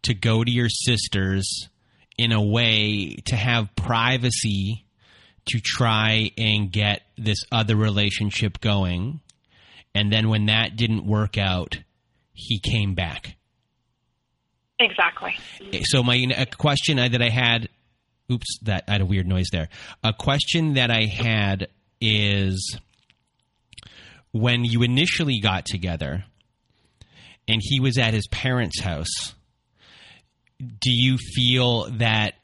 to 0.03 0.13
go 0.13 0.43
to 0.43 0.51
your 0.51 0.69
sister's 0.69 1.69
in 2.17 2.31
a 2.31 2.41
way 2.41 3.15
to 3.25 3.35
have 3.35 3.75
privacy 3.75 4.85
to 5.45 5.59
try 5.59 6.31
and 6.37 6.71
get 6.71 7.01
this 7.17 7.39
other 7.51 7.75
relationship 7.75 8.61
going. 8.61 9.19
And 9.95 10.11
then 10.11 10.29
when 10.29 10.45
that 10.47 10.75
didn't 10.75 11.05
work 11.05 11.37
out, 11.37 11.79
he 12.33 12.59
came 12.59 12.95
back. 12.95 13.35
Exactly. 14.83 15.35
So 15.83 16.03
my 16.03 16.47
question 16.57 16.97
that 16.97 17.21
I 17.21 17.29
had, 17.29 17.69
oops, 18.31 18.59
that 18.63 18.83
I 18.87 18.93
had 18.93 19.01
a 19.01 19.05
weird 19.05 19.27
noise 19.27 19.47
there. 19.51 19.69
A 20.03 20.13
question 20.13 20.73
that 20.73 20.91
I 20.91 21.05
had 21.05 21.67
is 22.01 22.77
when 24.31 24.65
you 24.65 24.83
initially 24.83 25.39
got 25.39 25.65
together, 25.65 26.25
and 27.47 27.61
he 27.63 27.79
was 27.79 27.97
at 27.97 28.13
his 28.13 28.27
parents' 28.27 28.81
house 28.81 29.33
do 30.79 30.91
you 30.91 31.17
feel 31.17 31.89
that 31.91 32.35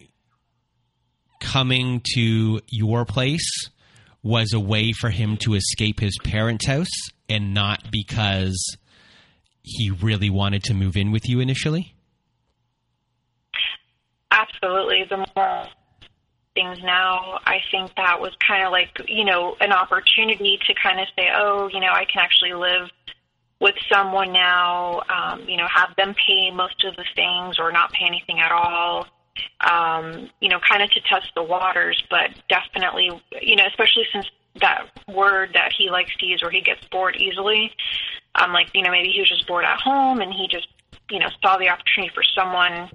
coming 1.39 2.01
to 2.15 2.59
your 2.67 3.05
place 3.05 3.69
was 4.21 4.53
a 4.53 4.59
way 4.59 4.91
for 4.91 5.09
him 5.09 5.37
to 5.37 5.53
escape 5.53 5.99
his 5.99 6.17
parents' 6.23 6.65
house 6.65 7.09
and 7.29 7.53
not 7.53 7.91
because 7.91 8.77
he 9.61 9.91
really 9.91 10.29
wanted 10.29 10.63
to 10.63 10.73
move 10.73 10.97
in 10.97 11.11
with 11.11 11.29
you 11.29 11.39
initially? 11.39 11.93
Absolutely. 14.53 15.05
The 15.09 15.25
more 15.35 15.67
things 16.55 16.79
now, 16.83 17.39
I 17.45 17.59
think 17.71 17.95
that 17.95 18.19
was 18.19 18.31
kind 18.45 18.65
of 18.65 18.71
like, 18.71 18.89
you 19.07 19.23
know, 19.23 19.55
an 19.61 19.71
opportunity 19.71 20.59
to 20.67 20.73
kind 20.81 20.99
of 20.99 21.07
say, 21.17 21.29
oh, 21.35 21.69
you 21.71 21.79
know, 21.79 21.91
I 21.91 22.05
can 22.05 22.21
actually 22.21 22.53
live 22.53 22.89
with 23.61 23.75
someone 23.91 24.31
now, 24.31 25.01
um, 25.09 25.47
you 25.47 25.57
know, 25.57 25.67
have 25.73 25.95
them 25.97 26.15
pay 26.27 26.49
most 26.51 26.83
of 26.85 26.95
the 26.95 27.05
things 27.15 27.59
or 27.59 27.71
not 27.71 27.91
pay 27.91 28.05
anything 28.05 28.39
at 28.39 28.51
all, 28.51 29.05
um, 29.69 30.29
you 30.39 30.49
know, 30.49 30.59
kind 30.59 30.81
of 30.81 30.89
to 30.91 31.01
test 31.01 31.27
the 31.35 31.43
waters, 31.43 32.01
but 32.09 32.29
definitely, 32.47 33.09
you 33.41 33.55
know, 33.55 33.65
especially 33.67 34.05
since 34.11 34.25
that 34.61 34.87
word 35.07 35.51
that 35.53 35.71
he 35.77 35.89
likes 35.89 36.15
to 36.17 36.25
use 36.25 36.41
where 36.41 36.51
he 36.51 36.61
gets 36.61 36.83
bored 36.91 37.15
easily. 37.17 37.71
Um, 38.35 38.53
like, 38.53 38.69
you 38.73 38.81
know, 38.81 38.91
maybe 38.91 39.09
he 39.09 39.19
was 39.19 39.29
just 39.29 39.47
bored 39.47 39.65
at 39.65 39.79
home 39.79 40.21
and 40.21 40.31
he 40.33 40.47
just, 40.49 40.67
you 41.09 41.19
know, 41.19 41.27
saw 41.41 41.57
the 41.57 41.69
opportunity 41.69 42.11
for 42.13 42.23
someone 42.23 42.89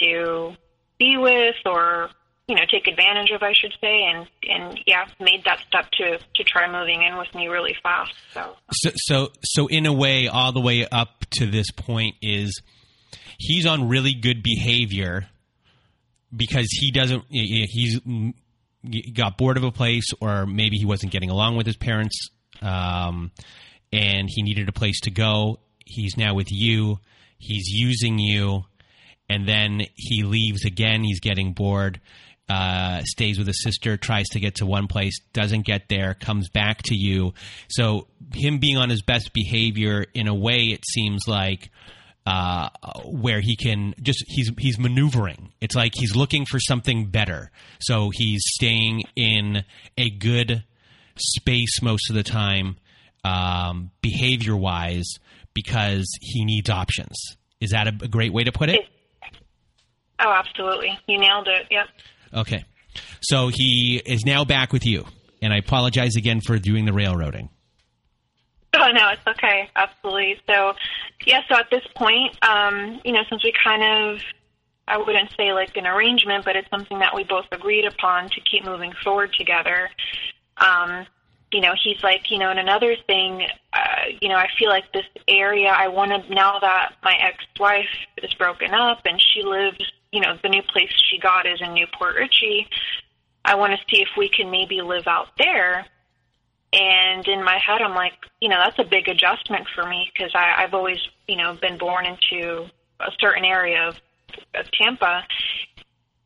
to 0.00 0.54
be 0.98 1.16
with 1.16 1.56
or 1.66 2.10
you 2.46 2.56
know 2.56 2.62
take 2.70 2.86
advantage 2.88 3.30
of, 3.30 3.42
I 3.42 3.52
should 3.52 3.72
say, 3.80 4.04
and 4.04 4.26
and 4.42 4.78
yeah, 4.86 5.06
made 5.20 5.44
that 5.44 5.60
step 5.66 5.90
to 5.92 6.18
to 6.18 6.44
try 6.44 6.70
moving 6.70 7.02
in 7.02 7.16
with 7.16 7.34
me 7.34 7.48
really 7.48 7.76
fast. 7.82 8.12
So. 8.34 8.56
So 8.72 8.90
so, 8.94 9.28
so 9.42 9.66
in 9.66 9.86
a 9.86 9.92
way, 9.92 10.28
all 10.28 10.52
the 10.52 10.60
way 10.60 10.86
up 10.90 11.24
to 11.38 11.50
this 11.50 11.70
point 11.70 12.16
is 12.22 12.60
he's 13.38 13.66
on 13.66 13.88
really 13.88 14.14
good 14.14 14.42
behavior 14.42 15.26
because 16.34 16.68
he 16.70 16.90
doesn't 16.90 17.24
he's 17.28 17.98
got 19.14 19.36
bored 19.36 19.56
of 19.56 19.64
a 19.64 19.72
place 19.72 20.06
or 20.20 20.46
maybe 20.46 20.76
he 20.76 20.84
wasn't 20.84 21.12
getting 21.12 21.30
along 21.30 21.56
with 21.56 21.66
his 21.66 21.76
parents 21.76 22.30
um, 22.62 23.30
and 23.92 24.28
he 24.30 24.42
needed 24.42 24.68
a 24.68 24.72
place 24.72 25.00
to 25.00 25.10
go. 25.10 25.58
He's 25.84 26.16
now 26.16 26.34
with 26.34 26.48
you. 26.50 26.98
He's 27.38 27.68
using 27.68 28.18
you 28.18 28.64
and 29.30 29.48
then 29.48 29.86
he 29.94 30.24
leaves 30.24 30.66
again 30.66 31.02
he's 31.02 31.20
getting 31.20 31.54
bored 31.54 32.00
uh, 32.50 33.02
stays 33.04 33.38
with 33.38 33.46
his 33.46 33.62
sister, 33.62 33.96
tries 33.96 34.28
to 34.30 34.40
get 34.40 34.56
to 34.56 34.66
one 34.66 34.88
place, 34.88 35.20
doesn't 35.32 35.64
get 35.64 35.88
there, 35.88 36.14
comes 36.14 36.48
back 36.48 36.82
to 36.82 36.96
you. 36.96 37.32
So 37.68 38.08
him 38.34 38.58
being 38.58 38.76
on 38.76 38.90
his 38.90 39.02
best 39.02 39.32
behavior, 39.32 40.04
in 40.14 40.26
a 40.26 40.34
way, 40.34 40.72
it 40.72 40.84
seems 40.84 41.28
like 41.28 41.70
uh, 42.26 42.70
where 43.04 43.40
he 43.40 43.54
can 43.54 43.94
just 44.02 44.24
he's 44.26 44.50
he's 44.58 44.80
maneuvering. 44.80 45.52
It's 45.60 45.76
like 45.76 45.92
he's 45.94 46.16
looking 46.16 46.44
for 46.44 46.58
something 46.58 47.06
better. 47.06 47.52
So 47.78 48.10
he's 48.12 48.42
staying 48.44 49.04
in 49.14 49.64
a 49.96 50.10
good 50.10 50.64
space 51.16 51.80
most 51.80 52.10
of 52.10 52.16
the 52.16 52.24
time, 52.24 52.78
um, 53.22 53.92
behavior 54.02 54.56
wise, 54.56 55.08
because 55.54 56.08
he 56.20 56.44
needs 56.44 56.68
options. 56.68 57.16
Is 57.60 57.70
that 57.70 57.86
a, 57.86 57.92
a 58.02 58.08
great 58.08 58.32
way 58.32 58.42
to 58.42 58.50
put 58.50 58.70
it? 58.70 58.80
Oh, 60.20 60.32
absolutely. 60.32 60.98
You 61.06 61.18
nailed 61.18 61.48
it. 61.48 61.66
Yep. 61.70 61.86
Okay. 62.34 62.64
So 63.22 63.50
he 63.52 64.02
is 64.04 64.24
now 64.24 64.44
back 64.44 64.72
with 64.72 64.84
you. 64.86 65.04
And 65.42 65.52
I 65.52 65.58
apologize 65.58 66.16
again 66.16 66.40
for 66.40 66.58
doing 66.58 66.84
the 66.84 66.92
railroading. 66.92 67.48
Oh, 68.74 68.90
no, 68.92 69.08
it's 69.08 69.26
okay. 69.26 69.68
Absolutely. 69.74 70.36
So, 70.46 70.74
yeah, 71.26 71.40
so 71.48 71.58
at 71.58 71.66
this 71.70 71.82
point, 71.96 72.36
um, 72.42 73.00
you 73.04 73.12
know, 73.12 73.22
since 73.28 73.42
we 73.42 73.52
kind 73.64 73.82
of, 73.82 74.20
I 74.86 74.98
wouldn't 74.98 75.30
say 75.36 75.52
like 75.52 75.76
an 75.76 75.86
arrangement, 75.86 76.44
but 76.44 76.56
it's 76.56 76.68
something 76.70 76.98
that 76.98 77.14
we 77.14 77.24
both 77.24 77.46
agreed 77.52 77.86
upon 77.86 78.28
to 78.28 78.40
keep 78.40 78.64
moving 78.64 78.92
forward 79.02 79.32
together. 79.36 79.88
Um, 80.56 81.06
you 81.52 81.60
know, 81.60 81.72
he's 81.82 82.02
like, 82.02 82.30
you 82.30 82.38
know, 82.38 82.50
and 82.50 82.60
another 82.60 82.94
thing, 83.06 83.42
uh, 83.72 84.02
you 84.20 84.28
know, 84.28 84.36
I 84.36 84.46
feel 84.58 84.68
like 84.68 84.92
this 84.92 85.06
area, 85.26 85.68
I 85.68 85.88
want 85.88 86.12
to, 86.12 86.32
now 86.32 86.58
that 86.60 86.92
my 87.02 87.14
ex 87.20 87.44
wife 87.58 87.88
is 88.22 88.32
broken 88.34 88.72
up 88.72 89.00
and 89.04 89.20
she 89.20 89.42
lives 89.42 89.80
you 90.12 90.20
know, 90.20 90.36
the 90.42 90.48
new 90.48 90.62
place 90.62 90.90
she 91.10 91.18
got 91.18 91.46
is 91.46 91.60
in 91.60 91.72
New 91.72 91.86
Port 91.98 92.16
Richey. 92.16 92.68
I 93.44 93.54
want 93.54 93.72
to 93.72 93.78
see 93.88 94.02
if 94.02 94.08
we 94.16 94.28
can 94.28 94.50
maybe 94.50 94.82
live 94.82 95.06
out 95.06 95.28
there. 95.38 95.86
And 96.72 97.26
in 97.26 97.42
my 97.42 97.58
head, 97.58 97.82
I'm 97.82 97.94
like, 97.94 98.12
you 98.40 98.48
know, 98.48 98.60
that's 98.62 98.78
a 98.78 98.88
big 98.88 99.08
adjustment 99.08 99.66
for 99.74 99.86
me 99.88 100.10
because 100.12 100.32
I've 100.34 100.74
always, 100.74 100.98
you 101.26 101.36
know, 101.36 101.54
been 101.60 101.78
born 101.78 102.06
into 102.06 102.66
a 103.00 103.10
certain 103.18 103.44
area 103.44 103.88
of, 103.88 103.96
of 104.54 104.70
Tampa. 104.72 105.24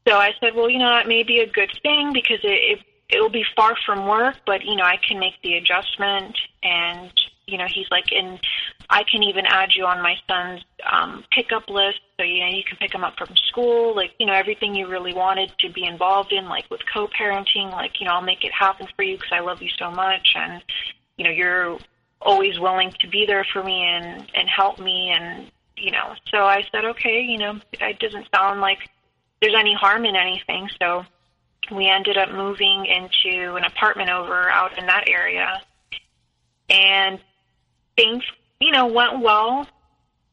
So 0.07 0.17
I 0.17 0.33
said, 0.41 0.55
well, 0.55 0.69
you 0.69 0.79
know, 0.79 0.91
that 0.91 1.09
may 1.09 1.23
be 1.23 1.41
a 1.41 1.47
good 1.47 1.71
thing 1.83 2.13
because 2.13 2.41
it, 2.43 2.79
it 2.79 2.79
it 3.09 3.21
will 3.21 3.31
be 3.31 3.45
far 3.55 3.75
from 3.85 4.07
work, 4.07 4.37
but 4.47 4.65
you 4.65 4.77
know, 4.77 4.85
I 4.85 4.97
can 4.97 5.19
make 5.19 5.35
the 5.43 5.55
adjustment 5.55 6.37
and 6.63 7.13
you 7.47 7.59
know, 7.59 7.67
he's 7.73 7.87
like, 7.91 8.07
and 8.13 8.41
I 8.91 9.03
can 9.11 9.23
even 9.23 9.45
add 9.47 9.71
you 9.75 9.85
on 9.87 10.03
my 10.03 10.17
son's 10.29 10.63
um, 10.91 11.25
pickup 11.31 11.69
list, 11.69 12.01
so 12.19 12.25
you 12.25 12.41
know 12.41 12.49
you 12.49 12.63
can 12.65 12.77
pick 12.79 12.95
him 12.95 13.05
up 13.05 13.17
from 13.17 13.35
school. 13.37 13.95
Like, 13.95 14.13
you 14.19 14.27
know, 14.27 14.33
everything 14.33 14.75
you 14.75 14.89
really 14.89 15.15
wanted 15.15 15.53
to 15.61 15.71
be 15.71 15.85
involved 15.85 16.33
in, 16.33 16.47
like 16.49 16.71
with 16.71 16.81
co-parenting. 16.93 17.71
Like, 17.73 18.01
you 18.01 18.07
know, 18.07 18.13
I'll 18.13 18.23
make 18.23 18.45
it 18.45 18.53
happen 18.53 18.87
for 18.97 19.03
you 19.03 19.17
because 19.17 19.33
I 19.33 19.41
love 19.41 19.63
you 19.63 19.71
so 19.79 19.91
much, 19.91 20.35
and 20.35 20.63
you 21.17 21.25
know, 21.25 21.31
you're 21.31 21.79
always 22.21 22.59
willing 22.59 22.93
to 23.01 23.09
be 23.09 23.27
there 23.27 23.47
for 23.53 23.63
me 23.63 23.83
and 23.83 24.31
and 24.35 24.49
help 24.49 24.79
me, 24.79 25.11
and 25.11 25.51
you 25.77 25.91
know. 25.91 26.15
So 26.31 26.39
I 26.39 26.65
said, 26.73 26.85
okay, 26.85 27.21
you 27.23 27.39
know, 27.39 27.61
it 27.73 27.99
doesn't 27.99 28.27
sound 28.35 28.61
like 28.61 28.79
there's 29.41 29.55
any 29.59 29.75
harm 29.75 30.05
in 30.05 30.17
anything, 30.17 30.69
so 30.81 31.05
we 31.71 31.89
ended 31.89 32.17
up 32.17 32.31
moving 32.31 32.87
into 32.87 33.55
an 33.57 33.65
apartment 33.65 34.11
over 34.11 34.49
out 34.51 34.79
in 34.79 34.87
that 34.87 35.09
area, 35.09 35.61
and 36.69 37.21
things, 37.97 38.23
you 38.61 38.73
know, 38.73 38.87
went 38.87 39.21
well 39.21 39.67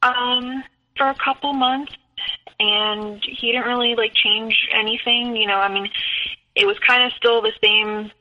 um, 0.02 0.64
for 0.98 1.08
a 1.08 1.16
couple 1.16 1.54
months, 1.54 1.94
and 2.60 3.22
he 3.24 3.52
didn't 3.52 3.68
really 3.68 3.96
like 3.96 4.14
change 4.14 4.68
anything. 4.74 5.36
You 5.36 5.48
know, 5.48 5.58
I 5.58 5.72
mean, 5.72 5.90
it 6.56 6.66
was 6.66 6.78
kind 6.80 7.04
of 7.04 7.12
still 7.14 7.42
the 7.42 7.54
same, 7.64 8.12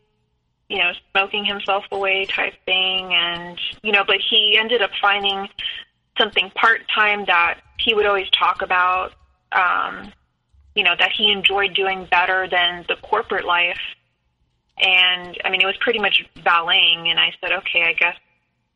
you 0.69 0.79
know, 0.79 0.93
smoking 1.13 1.45
himself 1.45 1.85
away 1.91 2.27
type 2.27 2.55
thing, 2.65 3.13
and 3.13 3.59
you 3.83 3.93
know, 3.93 4.05
but 4.07 4.19
he 4.29 4.57
ended 4.59 4.83
up 4.83 4.91
finding 5.01 5.49
something 6.19 6.51
part 6.55 6.83
time 6.95 7.25
that 7.27 7.61
he 7.79 7.95
would 7.95 8.07
always 8.07 8.29
talk 8.31 8.63
about. 8.63 9.13
Um, 9.53 10.13
you 10.75 10.85
know, 10.85 10.95
that 10.99 11.11
he 11.13 11.33
enjoyed 11.33 11.75
doing 11.75 12.07
better 12.11 12.49
than 12.49 12.85
the 12.89 12.97
corporate 12.97 13.45
life. 13.45 13.81
And 14.79 15.37
I 15.45 15.51
mean, 15.51 15.61
it 15.61 15.67
was 15.67 15.77
pretty 15.81 15.99
much 15.99 16.25
valeting. 16.37 17.09
And 17.09 17.19
I 17.19 17.35
said, 17.41 17.53
okay, 17.53 17.83
I 17.83 17.93
guess, 17.93 18.17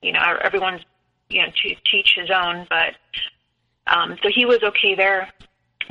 you 0.05 0.13
know, 0.13 0.21
everyone's, 0.43 0.83
you 1.31 1.43
know, 1.43 1.49
to 1.49 1.75
teach 1.91 2.15
his 2.17 2.31
own. 2.31 2.67
But 2.69 2.95
um, 3.87 4.17
so 4.23 4.29
he 4.33 4.45
was 4.45 4.63
okay 4.63 4.95
there. 4.95 5.29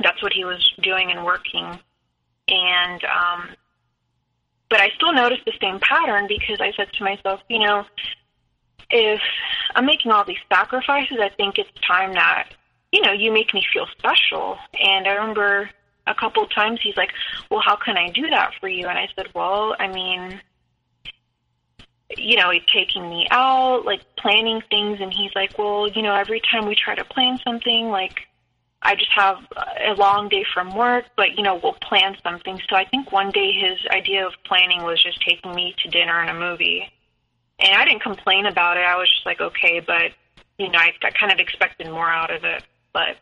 That's 0.02 0.22
what 0.22 0.32
he 0.32 0.44
was 0.44 0.72
doing 0.82 1.10
and 1.10 1.24
working. 1.24 1.78
And, 2.48 3.04
um, 3.04 3.48
but 4.70 4.80
I 4.80 4.90
still 4.96 5.12
noticed 5.12 5.44
the 5.44 5.52
same 5.60 5.80
pattern 5.80 6.26
because 6.28 6.60
I 6.60 6.72
said 6.76 6.92
to 6.94 7.04
myself, 7.04 7.40
you 7.48 7.58
know, 7.58 7.84
if 8.90 9.20
I'm 9.74 9.86
making 9.86 10.12
all 10.12 10.24
these 10.24 10.36
sacrifices, 10.52 11.18
I 11.20 11.30
think 11.30 11.58
it's 11.58 11.70
time 11.86 12.12
that, 12.14 12.50
you 12.92 13.00
know, 13.02 13.12
you 13.12 13.32
make 13.32 13.52
me 13.54 13.62
feel 13.72 13.86
special. 13.98 14.56
And 14.80 15.06
I 15.06 15.14
remember 15.14 15.70
a 16.06 16.14
couple 16.14 16.44
of 16.44 16.50
times 16.50 16.80
he's 16.82 16.96
like, 16.96 17.10
"Well, 17.50 17.60
how 17.64 17.76
can 17.76 17.96
I 17.96 18.10
do 18.10 18.28
that 18.30 18.52
for 18.60 18.68
you?" 18.68 18.86
And 18.86 18.98
I 18.98 19.08
said, 19.16 19.28
"Well, 19.34 19.74
I 19.78 19.88
mean, 19.88 20.40
you 22.18 22.36
know, 22.36 22.50
he's 22.50 22.62
taking 22.72 23.08
me 23.08 23.26
out, 23.30 23.84
like 23.84 24.02
planning 24.16 24.62
things, 24.70 24.98
and 25.00 25.12
he's 25.12 25.30
like, 25.34 25.58
"Well, 25.58 25.88
you 25.88 26.02
know, 26.02 26.14
every 26.14 26.40
time 26.40 26.66
we 26.66 26.74
try 26.74 26.94
to 26.94 27.04
plan 27.04 27.38
something, 27.44 27.88
like 27.88 28.26
I 28.82 28.94
just 28.94 29.10
have 29.12 29.38
a 29.86 29.94
long 29.94 30.28
day 30.28 30.44
from 30.52 30.74
work, 30.74 31.06
but 31.16 31.36
you 31.36 31.42
know, 31.42 31.56
we'll 31.62 31.74
plan 31.74 32.16
something." 32.22 32.60
So 32.68 32.76
I 32.76 32.84
think 32.84 33.12
one 33.12 33.30
day 33.30 33.52
his 33.52 33.78
idea 33.90 34.26
of 34.26 34.32
planning 34.44 34.82
was 34.82 35.02
just 35.02 35.20
taking 35.22 35.54
me 35.54 35.74
to 35.82 35.88
dinner 35.88 36.20
and 36.20 36.30
a 36.30 36.34
movie. 36.34 36.90
And 37.58 37.74
I 37.74 37.84
didn't 37.84 38.02
complain 38.02 38.46
about 38.46 38.76
it. 38.76 38.84
I 38.84 38.96
was 38.96 39.10
just 39.10 39.26
like, 39.26 39.40
"Okay," 39.40 39.80
but 39.80 40.12
you 40.58 40.70
know, 40.70 40.78
I, 40.78 40.92
I 41.02 41.10
kind 41.10 41.32
of 41.32 41.38
expected 41.38 41.88
more 41.90 42.08
out 42.10 42.32
of 42.32 42.44
it, 42.44 42.62
but 42.92 43.16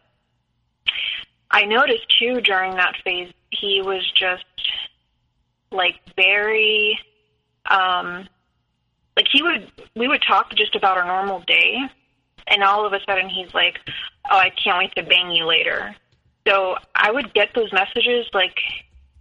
I 1.50 1.64
noticed 1.64 2.06
too 2.18 2.40
during 2.40 2.76
that 2.76 2.94
phase 3.04 3.32
he 3.50 3.82
was 3.82 4.10
just 4.12 4.44
like 5.70 6.00
very 6.16 6.98
um 7.70 8.28
like 9.16 9.26
he 9.30 9.42
would 9.42 9.70
we 9.96 10.08
would 10.08 10.22
talk 10.26 10.54
just 10.54 10.74
about 10.74 10.96
our 10.96 11.04
normal 11.04 11.40
day 11.40 11.78
and 12.46 12.62
all 12.62 12.86
of 12.86 12.92
a 12.92 13.00
sudden 13.06 13.28
he's 13.28 13.52
like 13.54 13.78
oh 14.30 14.36
i 14.36 14.50
can't 14.50 14.78
wait 14.78 14.94
to 14.96 15.02
bang 15.02 15.30
you 15.30 15.44
later. 15.46 15.94
So 16.46 16.76
i 16.94 17.10
would 17.10 17.32
get 17.34 17.50
those 17.54 17.72
messages 17.72 18.26
like 18.32 18.58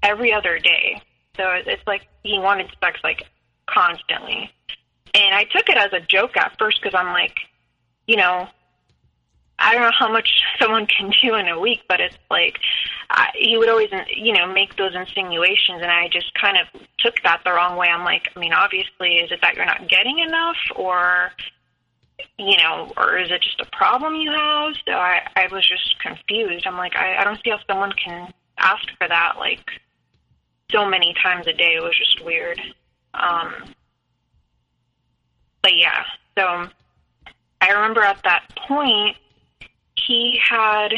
every 0.03 0.33
other 0.33 0.59
day. 0.59 1.01
So 1.37 1.43
it's 1.65 1.85
like 1.87 2.07
he 2.23 2.39
wanted 2.39 2.69
sex 2.83 2.99
like 3.03 3.23
constantly. 3.67 4.51
And 5.13 5.35
i 5.35 5.43
took 5.45 5.69
it 5.69 5.77
as 5.77 5.93
a 5.93 5.99
joke 5.99 6.37
at 6.37 6.57
first 6.57 6.81
because 6.81 6.97
i'm 6.97 7.13
like 7.13 7.37
you 8.07 8.15
know 8.15 8.47
I 9.61 9.73
don't 9.73 9.83
know 9.83 9.91
how 9.97 10.11
much 10.11 10.29
someone 10.59 10.87
can 10.87 11.11
do 11.21 11.35
in 11.35 11.47
a 11.47 11.59
week, 11.59 11.81
but 11.87 11.99
it's 11.99 12.17
like 12.29 12.57
I, 13.09 13.29
he 13.35 13.57
would 13.57 13.69
always, 13.69 13.89
you 14.15 14.33
know, 14.33 14.51
make 14.51 14.75
those 14.77 14.95
insinuations, 14.95 15.81
and 15.81 15.91
I 15.91 16.07
just 16.07 16.33
kind 16.33 16.57
of 16.57 16.81
took 16.97 17.21
that 17.23 17.41
the 17.43 17.51
wrong 17.51 17.77
way. 17.77 17.87
I'm 17.87 18.03
like, 18.03 18.29
I 18.35 18.39
mean, 18.39 18.53
obviously, 18.53 19.17
is 19.17 19.31
it 19.31 19.39
that 19.41 19.55
you're 19.55 19.65
not 19.65 19.87
getting 19.87 20.19
enough, 20.19 20.57
or 20.75 21.31
you 22.37 22.57
know, 22.57 22.91
or 22.97 23.17
is 23.17 23.29
it 23.31 23.41
just 23.41 23.59
a 23.59 23.65
problem 23.75 24.15
you 24.15 24.31
have? 24.31 24.73
So 24.85 24.93
I, 24.93 25.21
I 25.35 25.47
was 25.51 25.67
just 25.67 25.99
confused. 25.99 26.65
I'm 26.65 26.77
like, 26.77 26.95
I, 26.95 27.17
I 27.17 27.23
don't 27.23 27.39
see 27.43 27.51
how 27.51 27.59
someone 27.67 27.91
can 27.93 28.33
ask 28.57 28.85
for 28.97 29.07
that 29.07 29.33
like 29.37 29.69
so 30.71 30.87
many 30.87 31.13
times 31.21 31.47
a 31.47 31.53
day. 31.53 31.75
It 31.75 31.83
was 31.83 31.97
just 31.97 32.23
weird. 32.25 32.59
Um, 33.13 33.53
but 35.61 35.75
yeah, 35.75 36.03
so 36.37 36.67
I 37.61 37.71
remember 37.71 38.01
at 38.01 38.21
that 38.23 38.43
point 38.67 39.17
he 40.07 40.39
had 40.43 40.93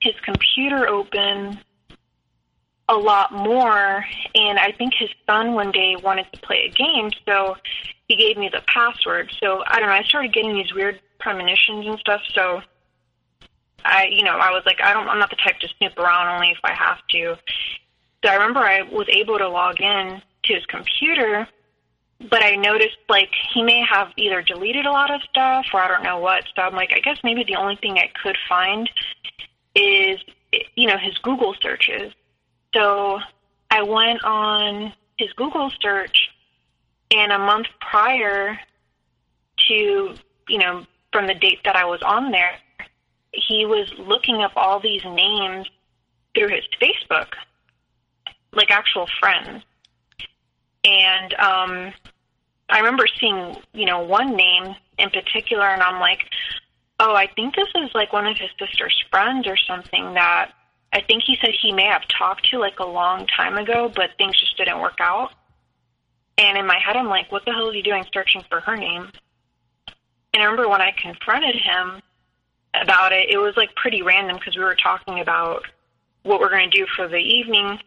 his 0.00 0.14
computer 0.22 0.88
open 0.88 1.58
a 2.88 2.96
lot 2.96 3.32
more 3.32 4.04
and 4.34 4.58
I 4.58 4.72
think 4.72 4.94
his 4.94 5.10
son 5.26 5.52
one 5.52 5.72
day 5.72 5.96
wanted 6.02 6.26
to 6.32 6.40
play 6.40 6.70
a 6.70 6.70
game 6.70 7.10
so 7.26 7.56
he 8.08 8.16
gave 8.16 8.38
me 8.38 8.48
the 8.50 8.62
password. 8.66 9.30
So 9.40 9.62
I 9.66 9.78
don't 9.78 9.88
know, 9.88 9.94
I 9.94 10.02
started 10.02 10.32
getting 10.32 10.54
these 10.54 10.72
weird 10.74 10.98
premonitions 11.20 11.86
and 11.86 11.98
stuff, 11.98 12.22
so 12.32 12.62
I 13.84 14.06
you 14.06 14.24
know, 14.24 14.36
I 14.36 14.50
was 14.50 14.62
like 14.66 14.80
I 14.82 14.92
don't 14.92 15.08
I'm 15.08 15.18
not 15.18 15.30
the 15.30 15.36
type 15.36 15.58
to 15.60 15.68
snoop 15.78 15.96
around 15.98 16.34
only 16.34 16.50
if 16.50 16.58
I 16.64 16.72
have 16.72 16.98
to. 17.10 17.36
So 18.24 18.30
I 18.30 18.34
remember 18.34 18.60
I 18.60 18.82
was 18.82 19.06
able 19.10 19.38
to 19.38 19.48
log 19.48 19.80
in 19.80 20.22
to 20.44 20.54
his 20.54 20.64
computer 20.66 21.46
but 22.20 22.42
I 22.42 22.56
noticed 22.56 22.98
like 23.08 23.30
he 23.54 23.62
may 23.62 23.84
have 23.88 24.08
either 24.16 24.42
deleted 24.42 24.86
a 24.86 24.90
lot 24.90 25.14
of 25.14 25.22
stuff 25.22 25.66
or 25.72 25.80
I 25.80 25.88
don't 25.88 26.02
know 26.02 26.18
what. 26.18 26.44
So 26.56 26.62
I'm 26.62 26.74
like, 26.74 26.92
I 26.92 26.98
guess 26.98 27.18
maybe 27.22 27.44
the 27.44 27.56
only 27.56 27.76
thing 27.76 27.98
I 27.98 28.10
could 28.22 28.36
find 28.48 28.90
is 29.74 30.18
you 30.74 30.88
know 30.88 30.96
his 30.98 31.16
Google 31.18 31.54
searches. 31.60 32.12
So 32.74 33.20
I 33.70 33.82
went 33.82 34.24
on 34.24 34.92
his 35.16 35.32
Google 35.34 35.70
search, 35.80 36.30
and 37.10 37.32
a 37.32 37.38
month 37.38 37.66
prior 37.80 38.58
to 39.68 40.14
you 40.48 40.58
know 40.58 40.86
from 41.12 41.26
the 41.26 41.34
date 41.34 41.60
that 41.64 41.76
I 41.76 41.84
was 41.84 42.02
on 42.02 42.30
there, 42.32 42.58
he 43.32 43.64
was 43.64 43.92
looking 43.98 44.42
up 44.42 44.52
all 44.56 44.80
these 44.80 45.04
names 45.04 45.68
through 46.34 46.48
his 46.48 46.64
Facebook, 46.80 47.28
like 48.52 48.70
actual 48.70 49.06
friends. 49.20 49.62
And 50.84 51.34
um, 51.34 51.92
I 52.68 52.78
remember 52.78 53.06
seeing, 53.18 53.56
you 53.72 53.86
know, 53.86 54.00
one 54.00 54.36
name 54.36 54.74
in 54.98 55.10
particular, 55.10 55.66
and 55.66 55.82
I'm 55.82 56.00
like, 56.00 56.20
oh, 57.00 57.14
I 57.14 57.26
think 57.26 57.54
this 57.54 57.68
is 57.74 57.90
like 57.94 58.12
one 58.12 58.26
of 58.26 58.36
his 58.36 58.50
sister's 58.58 59.04
friends 59.10 59.46
or 59.46 59.56
something 59.56 60.14
that 60.14 60.52
I 60.92 61.02
think 61.02 61.22
he 61.26 61.36
said 61.40 61.50
he 61.60 61.72
may 61.72 61.86
have 61.86 62.02
talked 62.08 62.48
to 62.50 62.58
like 62.58 62.78
a 62.80 62.86
long 62.86 63.26
time 63.26 63.56
ago, 63.56 63.92
but 63.94 64.10
things 64.16 64.38
just 64.38 64.56
didn't 64.56 64.80
work 64.80 64.98
out. 65.00 65.32
And 66.38 66.56
in 66.56 66.66
my 66.66 66.78
head, 66.78 66.96
I'm 66.96 67.08
like, 67.08 67.30
what 67.30 67.44
the 67.44 67.52
hell 67.52 67.68
is 67.68 67.74
he 67.74 67.82
doing 67.82 68.04
searching 68.12 68.42
for 68.48 68.60
her 68.60 68.76
name? 68.76 69.10
And 70.32 70.42
I 70.42 70.46
remember 70.46 70.68
when 70.68 70.80
I 70.80 70.92
confronted 70.92 71.56
him 71.56 72.00
about 72.74 73.12
it, 73.12 73.30
it 73.30 73.38
was 73.38 73.56
like 73.56 73.74
pretty 73.74 74.02
random 74.02 74.36
because 74.36 74.56
we 74.56 74.62
were 74.62 74.76
talking 74.76 75.20
about 75.20 75.62
what 76.22 76.40
we're 76.40 76.50
going 76.50 76.70
to 76.70 76.76
do 76.76 76.86
for 76.94 77.08
the 77.08 77.16
evening. 77.16 77.78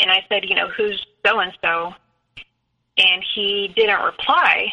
And 0.00 0.10
I 0.10 0.24
said, 0.28 0.48
you 0.48 0.54
know, 0.54 0.68
who's 0.68 1.04
so 1.24 1.40
and 1.40 1.52
so? 1.62 1.94
And 2.96 3.24
he 3.34 3.72
didn't 3.74 4.02
reply. 4.04 4.72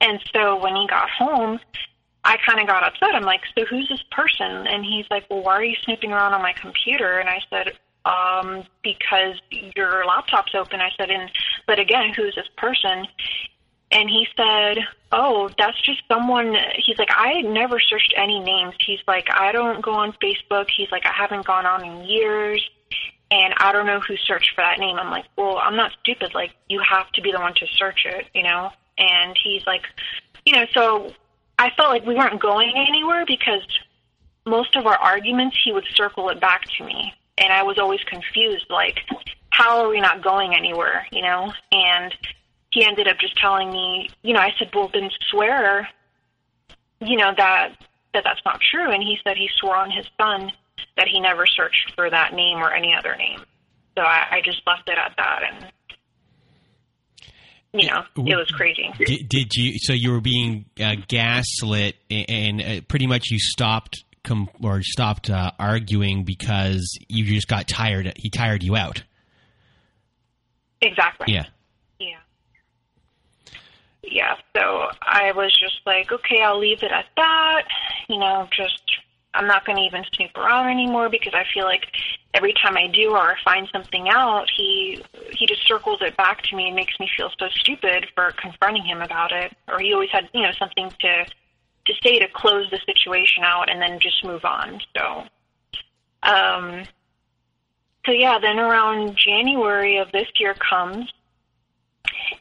And 0.00 0.20
so 0.32 0.60
when 0.60 0.76
he 0.76 0.86
got 0.86 1.08
home, 1.10 1.58
I 2.24 2.36
kind 2.44 2.60
of 2.60 2.66
got 2.66 2.82
upset. 2.82 3.14
I'm 3.14 3.22
like, 3.22 3.42
so 3.56 3.64
who's 3.64 3.88
this 3.88 4.02
person? 4.10 4.66
And 4.66 4.84
he's 4.84 5.06
like, 5.10 5.24
well, 5.30 5.42
why 5.42 5.54
are 5.54 5.64
you 5.64 5.76
snooping 5.84 6.12
around 6.12 6.34
on 6.34 6.42
my 6.42 6.52
computer? 6.52 7.18
And 7.18 7.28
I 7.28 7.40
said, 7.48 7.72
um, 8.04 8.64
because 8.82 9.36
your 9.76 10.04
laptop's 10.04 10.54
open. 10.54 10.80
I 10.80 10.90
said, 10.96 11.10
and 11.10 11.30
but 11.66 11.78
again, 11.78 12.12
who's 12.14 12.34
this 12.34 12.48
person? 12.56 13.06
And 13.92 14.10
he 14.10 14.26
said, 14.36 14.78
oh, 15.12 15.50
that's 15.56 15.80
just 15.80 16.02
someone. 16.08 16.56
He's 16.84 16.98
like, 16.98 17.10
I 17.10 17.42
never 17.42 17.78
searched 17.78 18.14
any 18.16 18.40
names. 18.40 18.74
He's 18.84 18.98
like, 19.06 19.28
I 19.32 19.52
don't 19.52 19.80
go 19.80 19.92
on 19.92 20.12
Facebook. 20.14 20.66
He's 20.76 20.90
like, 20.90 21.06
I 21.06 21.12
haven't 21.12 21.46
gone 21.46 21.66
on 21.66 21.84
in 21.84 22.04
years 22.04 22.68
and 23.30 23.54
I 23.58 23.72
don't 23.72 23.86
know 23.86 24.00
who 24.00 24.16
searched 24.16 24.52
for 24.54 24.62
that 24.62 24.78
name. 24.78 24.96
I'm 24.96 25.10
like, 25.10 25.24
well, 25.36 25.58
I'm 25.58 25.76
not 25.76 25.92
stupid. 26.00 26.34
Like, 26.34 26.52
you 26.68 26.80
have 26.88 27.10
to 27.12 27.22
be 27.22 27.32
the 27.32 27.40
one 27.40 27.54
to 27.54 27.66
search 27.66 28.06
it, 28.06 28.26
you 28.34 28.42
know? 28.42 28.70
And 28.98 29.36
he's 29.42 29.66
like, 29.66 29.82
you 30.44 30.52
know, 30.52 30.64
so 30.72 31.12
I 31.58 31.70
felt 31.76 31.90
like 31.90 32.06
we 32.06 32.14
weren't 32.14 32.40
going 32.40 32.72
anywhere 32.76 33.24
because 33.26 33.62
most 34.46 34.76
of 34.76 34.86
our 34.86 34.96
arguments, 34.96 35.56
he 35.64 35.72
would 35.72 35.86
circle 35.94 36.28
it 36.28 36.40
back 36.40 36.64
to 36.78 36.84
me. 36.84 37.12
And 37.38 37.52
I 37.52 37.64
was 37.64 37.78
always 37.78 38.00
confused, 38.04 38.66
like, 38.70 39.00
how 39.50 39.82
are 39.82 39.88
we 39.88 40.00
not 40.00 40.22
going 40.22 40.54
anywhere, 40.54 41.06
you 41.10 41.22
know? 41.22 41.52
And 41.72 42.14
he 42.70 42.84
ended 42.84 43.08
up 43.08 43.18
just 43.18 43.36
telling 43.36 43.70
me, 43.70 44.08
you 44.22 44.32
know, 44.34 44.40
I 44.40 44.54
said, 44.58 44.70
well, 44.72 44.88
then 44.92 45.10
swear, 45.30 45.88
you 47.00 47.16
know, 47.16 47.32
that, 47.36 47.72
that 48.14 48.24
that's 48.24 48.40
not 48.44 48.60
true. 48.60 48.90
And 48.90 49.02
he 49.02 49.18
said 49.24 49.36
he 49.36 49.50
swore 49.56 49.76
on 49.76 49.90
his 49.90 50.06
son 50.16 50.52
that 50.96 51.08
he 51.10 51.20
never 51.20 51.46
searched 51.46 51.92
for 51.94 52.08
that 52.10 52.32
name 52.32 52.58
or 52.58 52.72
any 52.72 52.94
other 52.98 53.14
name. 53.16 53.40
So 53.96 54.02
I, 54.02 54.26
I 54.36 54.40
just 54.44 54.60
left 54.66 54.88
it 54.88 54.98
at 54.98 55.14
that, 55.16 55.40
and 55.50 55.72
you 57.72 57.88
know, 57.88 58.04
it 58.16 58.36
was 58.36 58.50
crazy. 58.50 58.90
Did, 58.98 59.28
did 59.28 59.54
you? 59.54 59.78
So 59.78 59.92
you 59.92 60.12
were 60.12 60.20
being 60.20 60.66
uh, 60.80 60.96
gaslit, 61.08 61.96
and 62.10 62.62
uh, 62.62 62.80
pretty 62.88 63.06
much 63.06 63.30
you 63.30 63.38
stopped 63.38 64.04
com- 64.24 64.50
or 64.62 64.82
stopped 64.82 65.30
uh, 65.30 65.52
arguing 65.58 66.24
because 66.24 66.98
you 67.08 67.24
just 67.24 67.48
got 67.48 67.68
tired. 67.68 68.12
He 68.16 68.28
tired 68.30 68.62
you 68.62 68.76
out. 68.76 69.02
Exactly. 70.82 71.32
Yeah. 71.32 71.46
Yeah. 71.98 72.18
Yeah, 74.02 74.34
so 74.56 74.86
I 75.02 75.32
was 75.32 75.56
just 75.58 75.80
like, 75.84 76.12
okay, 76.12 76.40
I'll 76.40 76.60
leave 76.60 76.82
it 76.82 76.92
at 76.92 77.06
that. 77.16 77.62
You 78.08 78.18
know, 78.18 78.48
just 78.56 78.85
I'm 79.36 79.46
not 79.46 79.64
going 79.64 79.76
to 79.76 79.82
even 79.82 80.04
snoop 80.14 80.36
around 80.36 80.70
anymore 80.70 81.08
because 81.08 81.34
I 81.34 81.44
feel 81.52 81.64
like 81.64 81.86
every 82.34 82.54
time 82.54 82.76
I 82.76 82.86
do 82.86 83.10
or 83.10 83.32
I 83.32 83.34
find 83.44 83.68
something 83.72 84.08
out, 84.08 84.48
he 84.56 85.02
he 85.32 85.46
just 85.46 85.66
circles 85.66 85.98
it 86.00 86.16
back 86.16 86.42
to 86.42 86.56
me 86.56 86.66
and 86.66 86.76
makes 86.76 86.98
me 86.98 87.08
feel 87.16 87.30
so 87.38 87.48
stupid 87.50 88.06
for 88.14 88.32
confronting 88.32 88.84
him 88.84 89.02
about 89.02 89.32
it. 89.32 89.56
Or 89.68 89.78
he 89.78 89.92
always 89.92 90.10
had, 90.10 90.28
you 90.32 90.42
know, 90.42 90.52
something 90.58 90.90
to 91.00 91.24
to 91.86 91.92
say 92.02 92.18
to 92.18 92.28
close 92.28 92.68
the 92.70 92.80
situation 92.86 93.44
out 93.44 93.70
and 93.70 93.80
then 93.80 94.00
just 94.00 94.24
move 94.24 94.44
on. 94.44 94.80
So, 94.96 95.24
um, 96.22 96.82
so 98.04 98.12
yeah, 98.12 98.38
then 98.38 98.58
around 98.58 99.16
January 99.16 99.98
of 99.98 100.10
this 100.12 100.28
year 100.38 100.54
comes, 100.54 101.12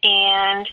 and 0.03 0.67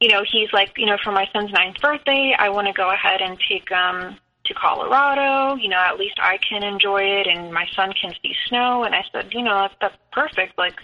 you 0.00 0.08
know, 0.10 0.22
he's 0.30 0.52
like, 0.52 0.72
you 0.76 0.86
know, 0.86 0.96
for 1.02 1.12
my 1.12 1.28
son's 1.32 1.50
ninth 1.52 1.80
birthday, 1.80 2.34
I 2.38 2.50
want 2.50 2.66
to 2.68 2.72
go 2.72 2.90
ahead 2.90 3.20
and 3.20 3.38
take 3.48 3.70
um 3.72 4.18
to 4.48 4.54
Colorado. 4.54 5.56
You 5.56 5.68
know, 5.68 5.78
at 5.78 5.98
least 5.98 6.16
I 6.20 6.38
can 6.38 6.62
enjoy 6.62 7.02
it, 7.02 7.26
and 7.26 7.52
my 7.52 7.66
son 7.74 7.92
can 8.00 8.12
see 8.22 8.34
snow. 8.48 8.84
And 8.84 8.94
I 8.94 9.04
said, 9.12 9.32
you 9.32 9.42
know, 9.42 9.54
that's, 9.54 9.74
that's 9.80 9.96
perfect. 10.12 10.58
Like, 10.58 10.74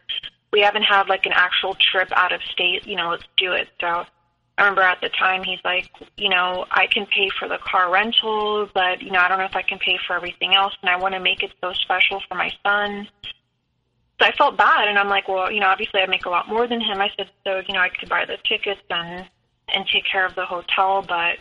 we 0.52 0.60
haven't 0.60 0.84
had 0.84 1.08
like 1.08 1.26
an 1.26 1.32
actual 1.34 1.74
trip 1.74 2.08
out 2.12 2.32
of 2.32 2.40
state. 2.52 2.86
You 2.86 2.96
know, 2.96 3.10
let's 3.10 3.24
do 3.36 3.52
it. 3.52 3.68
So 3.80 4.06
I 4.56 4.62
remember 4.62 4.82
at 4.82 5.00
the 5.00 5.08
time 5.08 5.42
he's 5.42 5.58
like, 5.64 5.90
you 6.16 6.28
know, 6.28 6.64
I 6.70 6.86
can 6.86 7.06
pay 7.06 7.28
for 7.38 7.48
the 7.48 7.58
car 7.58 7.90
rental, 7.90 8.68
but 8.72 9.02
you 9.02 9.10
know, 9.10 9.18
I 9.18 9.28
don't 9.28 9.38
know 9.38 9.46
if 9.46 9.56
I 9.56 9.62
can 9.62 9.78
pay 9.78 9.98
for 10.06 10.14
everything 10.14 10.54
else, 10.54 10.74
and 10.80 10.88
I 10.88 10.96
want 10.96 11.14
to 11.14 11.20
make 11.20 11.42
it 11.42 11.50
so 11.60 11.72
special 11.72 12.22
for 12.28 12.36
my 12.36 12.52
son. 12.62 13.08
So 14.20 14.26
I 14.26 14.32
felt 14.36 14.56
bad, 14.56 14.86
and 14.86 14.96
I'm 14.96 15.08
like, 15.08 15.26
well, 15.26 15.50
you 15.50 15.58
know, 15.58 15.66
obviously 15.66 16.00
I 16.00 16.06
make 16.06 16.24
a 16.24 16.30
lot 16.30 16.48
more 16.48 16.68
than 16.68 16.80
him. 16.80 17.00
I 17.00 17.10
said, 17.16 17.30
so 17.44 17.62
you 17.66 17.74
know, 17.74 17.80
I 17.80 17.88
could 17.88 18.08
buy 18.08 18.24
the 18.26 18.38
tickets 18.48 18.80
and 18.90 19.26
and 19.74 19.86
take 19.92 20.04
care 20.10 20.24
of 20.24 20.36
the 20.36 20.44
hotel, 20.44 21.02
but 21.02 21.38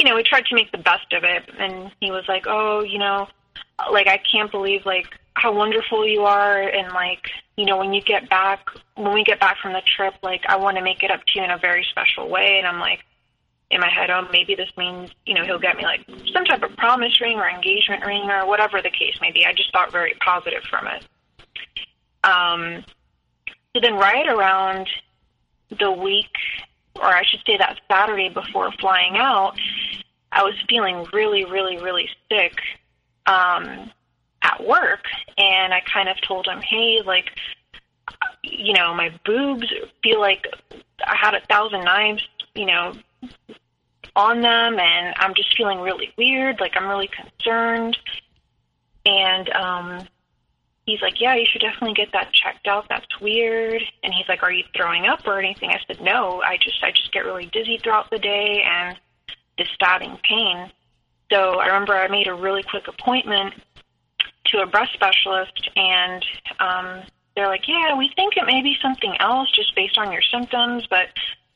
you 0.00 0.06
know, 0.06 0.16
we 0.16 0.22
tried 0.22 0.46
to 0.46 0.54
make 0.54 0.72
the 0.72 0.78
best 0.78 1.12
of 1.12 1.24
it. 1.24 1.44
And 1.58 1.92
he 2.00 2.10
was 2.10 2.24
like, 2.26 2.46
oh, 2.46 2.82
you 2.82 2.98
know, 2.98 3.28
like 3.92 4.06
I 4.06 4.16
can't 4.16 4.50
believe 4.50 4.86
like 4.86 5.06
how 5.34 5.52
wonderful 5.52 6.08
you 6.08 6.22
are, 6.22 6.62
and 6.62 6.92
like 6.92 7.30
you 7.56 7.66
know, 7.66 7.76
when 7.76 7.92
you 7.92 8.00
get 8.00 8.30
back, 8.30 8.68
when 8.94 9.12
we 9.12 9.22
get 9.22 9.38
back 9.38 9.58
from 9.58 9.74
the 9.74 9.82
trip, 9.82 10.14
like 10.22 10.42
I 10.48 10.56
want 10.56 10.78
to 10.78 10.82
make 10.82 11.02
it 11.02 11.10
up 11.10 11.20
to 11.20 11.38
you 11.38 11.44
in 11.44 11.50
a 11.50 11.58
very 11.58 11.86
special 11.90 12.30
way. 12.30 12.56
And 12.56 12.66
I'm 12.66 12.80
like, 12.80 13.00
in 13.70 13.80
my 13.80 13.90
head, 13.90 14.08
oh, 14.08 14.26
maybe 14.32 14.54
this 14.54 14.70
means, 14.78 15.10
you 15.26 15.34
know, 15.34 15.44
he'll 15.44 15.58
get 15.58 15.76
me 15.76 15.84
like 15.84 16.00
some 16.32 16.46
type 16.46 16.62
of 16.62 16.74
promise 16.76 17.20
ring 17.20 17.38
or 17.38 17.48
engagement 17.48 18.04
ring 18.06 18.30
or 18.30 18.46
whatever 18.46 18.80
the 18.80 18.90
case 18.90 19.18
may 19.20 19.30
be. 19.30 19.44
I 19.44 19.52
just 19.52 19.70
thought 19.72 19.92
very 19.92 20.14
positive 20.24 20.62
from 20.70 20.86
it. 20.86 21.04
Um, 22.24 22.84
so 23.74 23.80
then, 23.82 23.94
right 23.94 24.26
around 24.26 24.88
the 25.78 25.92
week, 25.92 26.32
or 27.00 27.06
I 27.06 27.22
should 27.24 27.40
say 27.46 27.56
that 27.56 27.80
Saturday 27.90 28.28
before 28.28 28.70
flying 28.72 29.16
out, 29.16 29.58
I 30.32 30.42
was 30.42 30.54
feeling 30.68 31.06
really, 31.12 31.44
really, 31.44 31.78
really 31.78 32.08
sick 32.30 32.54
um, 33.26 33.90
at 34.42 34.66
work, 34.66 35.04
and 35.38 35.74
I 35.74 35.80
kind 35.92 36.08
of 36.08 36.20
told 36.20 36.46
him, 36.46 36.60
"Hey, 36.60 37.00
like, 37.04 37.30
you 38.42 38.74
know, 38.74 38.94
my 38.94 39.12
boobs 39.24 39.66
feel 40.02 40.20
like 40.20 40.46
I 41.04 41.16
had 41.16 41.34
a 41.34 41.40
thousand 41.46 41.84
knives, 41.84 42.26
you 42.54 42.66
know, 42.66 42.92
on 44.14 44.40
them, 44.40 44.78
and 44.78 45.14
I'm 45.16 45.34
just 45.34 45.56
feeling 45.56 45.80
really 45.80 46.12
weird. 46.16 46.60
Like, 46.60 46.76
I'm 46.76 46.88
really 46.88 47.08
concerned." 47.08 47.96
And 49.06 49.48
um, 49.50 50.06
he's 50.90 51.02
like, 51.02 51.20
yeah, 51.20 51.34
you 51.34 51.46
should 51.46 51.60
definitely 51.60 51.94
get 51.94 52.12
that 52.12 52.32
checked 52.32 52.66
out. 52.66 52.86
That's 52.88 53.20
weird. 53.20 53.82
And 54.02 54.12
he's 54.12 54.28
like, 54.28 54.42
are 54.42 54.52
you 54.52 54.64
throwing 54.76 55.06
up 55.06 55.26
or 55.26 55.38
anything? 55.38 55.70
I 55.70 55.78
said, 55.86 56.00
no, 56.00 56.42
I 56.42 56.56
just, 56.56 56.82
I 56.82 56.90
just 56.90 57.12
get 57.12 57.24
really 57.24 57.46
dizzy 57.46 57.78
throughout 57.78 58.10
the 58.10 58.18
day 58.18 58.62
and 58.64 58.98
this 59.56 59.68
stabbing 59.74 60.18
pain. 60.22 60.70
So 61.30 61.60
I 61.60 61.66
remember 61.66 61.94
I 61.94 62.08
made 62.08 62.26
a 62.26 62.34
really 62.34 62.62
quick 62.62 62.88
appointment 62.88 63.54
to 64.46 64.58
a 64.58 64.66
breast 64.66 64.92
specialist 64.94 65.70
and, 65.76 66.24
um, 66.58 67.02
they're 67.36 67.46
like, 67.46 67.68
yeah, 67.68 67.96
we 67.96 68.10
think 68.16 68.36
it 68.36 68.44
may 68.46 68.60
be 68.62 68.76
something 68.82 69.14
else 69.20 69.50
just 69.52 69.74
based 69.76 69.96
on 69.96 70.10
your 70.10 70.22
symptoms, 70.22 70.86
but, 70.90 71.08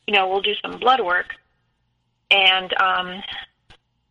you 0.07 0.15
know, 0.15 0.29
we'll 0.29 0.41
do 0.41 0.55
some 0.63 0.79
blood 0.79 1.01
work. 1.01 1.35
And, 2.31 2.73
um, 2.81 3.23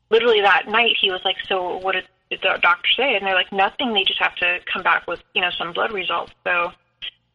literally 0.10 0.42
that 0.42 0.68
night 0.68 0.96
he 1.00 1.10
was 1.10 1.22
like, 1.24 1.38
so 1.48 1.78
what 1.78 1.96
the 2.42 2.60
doctor 2.62 2.90
say? 2.96 3.16
And 3.16 3.26
they're 3.26 3.36
like, 3.36 3.52
nothing. 3.52 3.94
They 3.94 4.04
just 4.04 4.20
have 4.20 4.36
to 4.38 4.60
come 4.72 4.84
back 4.84 5.08
with, 5.08 5.22
you 5.34 5.42
know, 5.42 5.52
some 5.52 5.74
blood 5.74 5.92
results. 5.92 6.32
So 6.44 6.72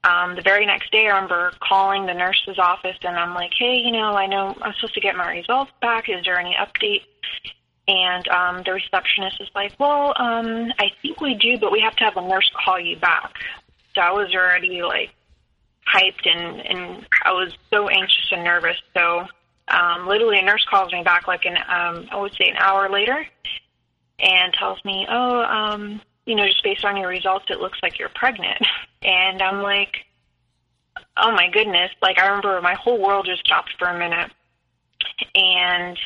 um, 0.05 0.36
the 0.36 0.42
very 0.42 0.64
next 0.64 0.92
day, 0.92 1.07
I 1.07 1.14
remember 1.14 1.53
calling 1.61 2.07
the 2.07 2.14
nurse's 2.14 2.59
office 2.59 2.96
and 3.03 3.16
I'm 3.16 3.34
like, 3.34 3.53
hey, 3.59 3.76
you 3.76 3.90
know, 3.92 4.14
I 4.14 4.26
know 4.26 4.57
I'm 4.62 4.72
supposed 4.74 4.94
to 4.94 5.01
get 5.01 5.16
my 5.16 5.30
results 5.30 5.72
back. 5.80 6.09
Is 6.09 6.24
there 6.24 6.38
any 6.38 6.55
update? 6.55 7.03
And 7.88 8.28
um, 8.28 8.62
the 8.64 8.72
receptionist 8.72 9.40
is 9.40 9.49
like, 9.55 9.72
well, 9.78 10.12
um, 10.16 10.72
I 10.78 10.90
think 11.03 11.20
we 11.20 11.34
do, 11.34 11.59
but 11.59 11.72
we 11.72 11.80
have 11.80 11.96
to 11.96 12.05
have 12.05 12.16
a 12.16 12.26
nurse 12.26 12.51
call 12.64 12.78
you 12.78 12.96
back. 12.96 13.34
So 13.94 14.03
I 14.03 14.12
was 14.12 14.32
already 14.34 14.82
like 14.82 15.11
hyped 15.92 16.26
and, 16.26 16.61
and 16.61 17.07
I 17.24 17.32
was 17.32 17.53
so 17.70 17.88
anxious 17.88 18.28
and 18.30 18.44
nervous. 18.44 18.76
So 18.94 19.26
um, 19.68 20.07
literally 20.07 20.38
a 20.38 20.42
nurse 20.42 20.64
calls 20.70 20.92
me 20.92 21.03
back 21.03 21.26
like 21.26 21.44
an, 21.44 21.57
um, 21.57 22.09
I 22.12 22.20
would 22.20 22.32
say 22.32 22.49
an 22.49 22.57
hour 22.57 22.88
later 22.88 23.26
and 24.18 24.52
tells 24.52 24.84
me, 24.84 25.06
oh, 25.08 25.42
um, 25.42 26.00
you 26.26 26.34
know, 26.34 26.46
just 26.46 26.62
based 26.62 26.84
on 26.84 26.96
your 26.96 27.08
results, 27.08 27.46
it 27.48 27.60
looks 27.60 27.78
like 27.82 27.98
you're 27.98 28.10
pregnant. 28.14 28.58
And 29.00 29.40
I'm 29.40 29.62
like, 29.62 29.94
oh 31.16 31.30
my 31.30 31.48
goodness. 31.52 31.92
Like, 32.02 32.18
I 32.18 32.26
remember 32.26 32.60
my 32.60 32.74
whole 32.74 33.00
world 33.00 33.26
just 33.26 33.46
stopped 33.46 33.72
for 33.78 33.86
a 33.86 33.96
minute. 33.96 34.28
And 35.36 35.96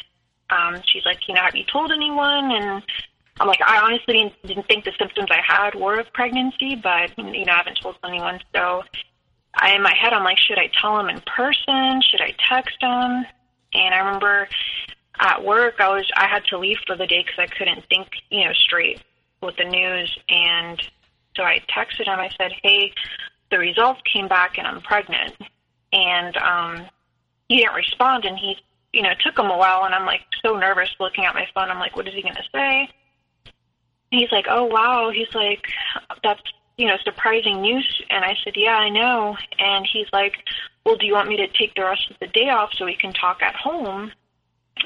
um, 0.50 0.82
she's 0.86 1.06
like, 1.06 1.26
you 1.26 1.34
know, 1.34 1.40
have 1.40 1.56
you 1.56 1.64
told 1.64 1.90
anyone? 1.90 2.50
And 2.50 2.82
I'm 3.40 3.48
like, 3.48 3.62
I 3.64 3.78
honestly 3.78 4.14
didn't, 4.14 4.46
didn't 4.46 4.68
think 4.68 4.84
the 4.84 4.92
symptoms 4.98 5.28
I 5.30 5.40
had 5.42 5.74
were 5.74 5.98
of 6.00 6.12
pregnancy, 6.12 6.76
but, 6.76 7.16
you 7.16 7.46
know, 7.46 7.52
I 7.52 7.56
haven't 7.56 7.78
told 7.80 7.96
anyone. 8.04 8.40
So 8.54 8.82
I, 9.54 9.74
in 9.74 9.82
my 9.82 9.94
head, 9.94 10.12
I'm 10.12 10.24
like, 10.24 10.38
should 10.38 10.58
I 10.58 10.70
tell 10.80 10.98
him 11.00 11.08
in 11.08 11.20
person? 11.22 12.02
Should 12.02 12.20
I 12.20 12.34
text 12.48 12.76
him? 12.80 13.24
And 13.74 13.94
I 13.94 13.98
remember 13.98 14.48
at 15.22 15.44
work, 15.44 15.76
I 15.78 15.88
was 15.88 16.10
I 16.16 16.26
had 16.26 16.44
to 16.46 16.58
leave 16.58 16.78
for 16.86 16.96
the 16.96 17.06
day 17.06 17.22
because 17.24 17.38
I 17.38 17.46
couldn't 17.46 17.84
think, 17.88 18.08
you 18.28 18.44
know, 18.44 18.52
straight 18.52 19.00
with 19.40 19.56
the 19.56 19.64
news. 19.64 20.18
And 20.28 20.80
so 21.36 21.44
I 21.44 21.60
texted 21.74 22.06
him. 22.06 22.18
I 22.18 22.28
said, 22.36 22.52
"Hey, 22.62 22.92
the 23.50 23.58
results 23.58 24.00
came 24.12 24.26
back, 24.28 24.58
and 24.58 24.66
I'm 24.66 24.82
pregnant." 24.82 25.34
And 25.92 26.36
um, 26.38 26.86
he 27.48 27.58
didn't 27.58 27.74
respond, 27.74 28.24
and 28.24 28.36
he, 28.36 28.56
you 28.92 29.02
know, 29.02 29.10
it 29.10 29.18
took 29.24 29.38
him 29.38 29.46
a 29.46 29.56
while. 29.56 29.84
And 29.84 29.94
I'm 29.94 30.06
like 30.06 30.22
so 30.44 30.58
nervous 30.58 30.90
looking 30.98 31.24
at 31.24 31.34
my 31.34 31.46
phone. 31.54 31.70
I'm 31.70 31.78
like, 31.78 31.96
"What 31.96 32.08
is 32.08 32.14
he 32.14 32.22
going 32.22 32.34
to 32.34 32.42
say?" 32.52 32.88
And 34.10 34.20
he's 34.20 34.32
like, 34.32 34.46
"Oh 34.48 34.64
wow." 34.64 35.10
He's 35.14 35.34
like, 35.34 35.66
"That's." 36.22 36.42
You 36.78 36.88
know, 36.88 36.96
surprising 37.04 37.60
news. 37.60 38.02
And 38.08 38.24
I 38.24 38.34
said, 38.42 38.54
Yeah, 38.56 38.76
I 38.76 38.88
know. 38.88 39.36
And 39.58 39.86
he's 39.86 40.06
like, 40.10 40.36
Well, 40.84 40.96
do 40.96 41.06
you 41.06 41.12
want 41.12 41.28
me 41.28 41.36
to 41.36 41.46
take 41.46 41.74
the 41.74 41.84
rest 41.84 42.10
of 42.10 42.16
the 42.18 42.26
day 42.28 42.48
off 42.48 42.72
so 42.72 42.86
we 42.86 42.96
can 42.96 43.12
talk 43.12 43.42
at 43.42 43.54
home? 43.54 44.10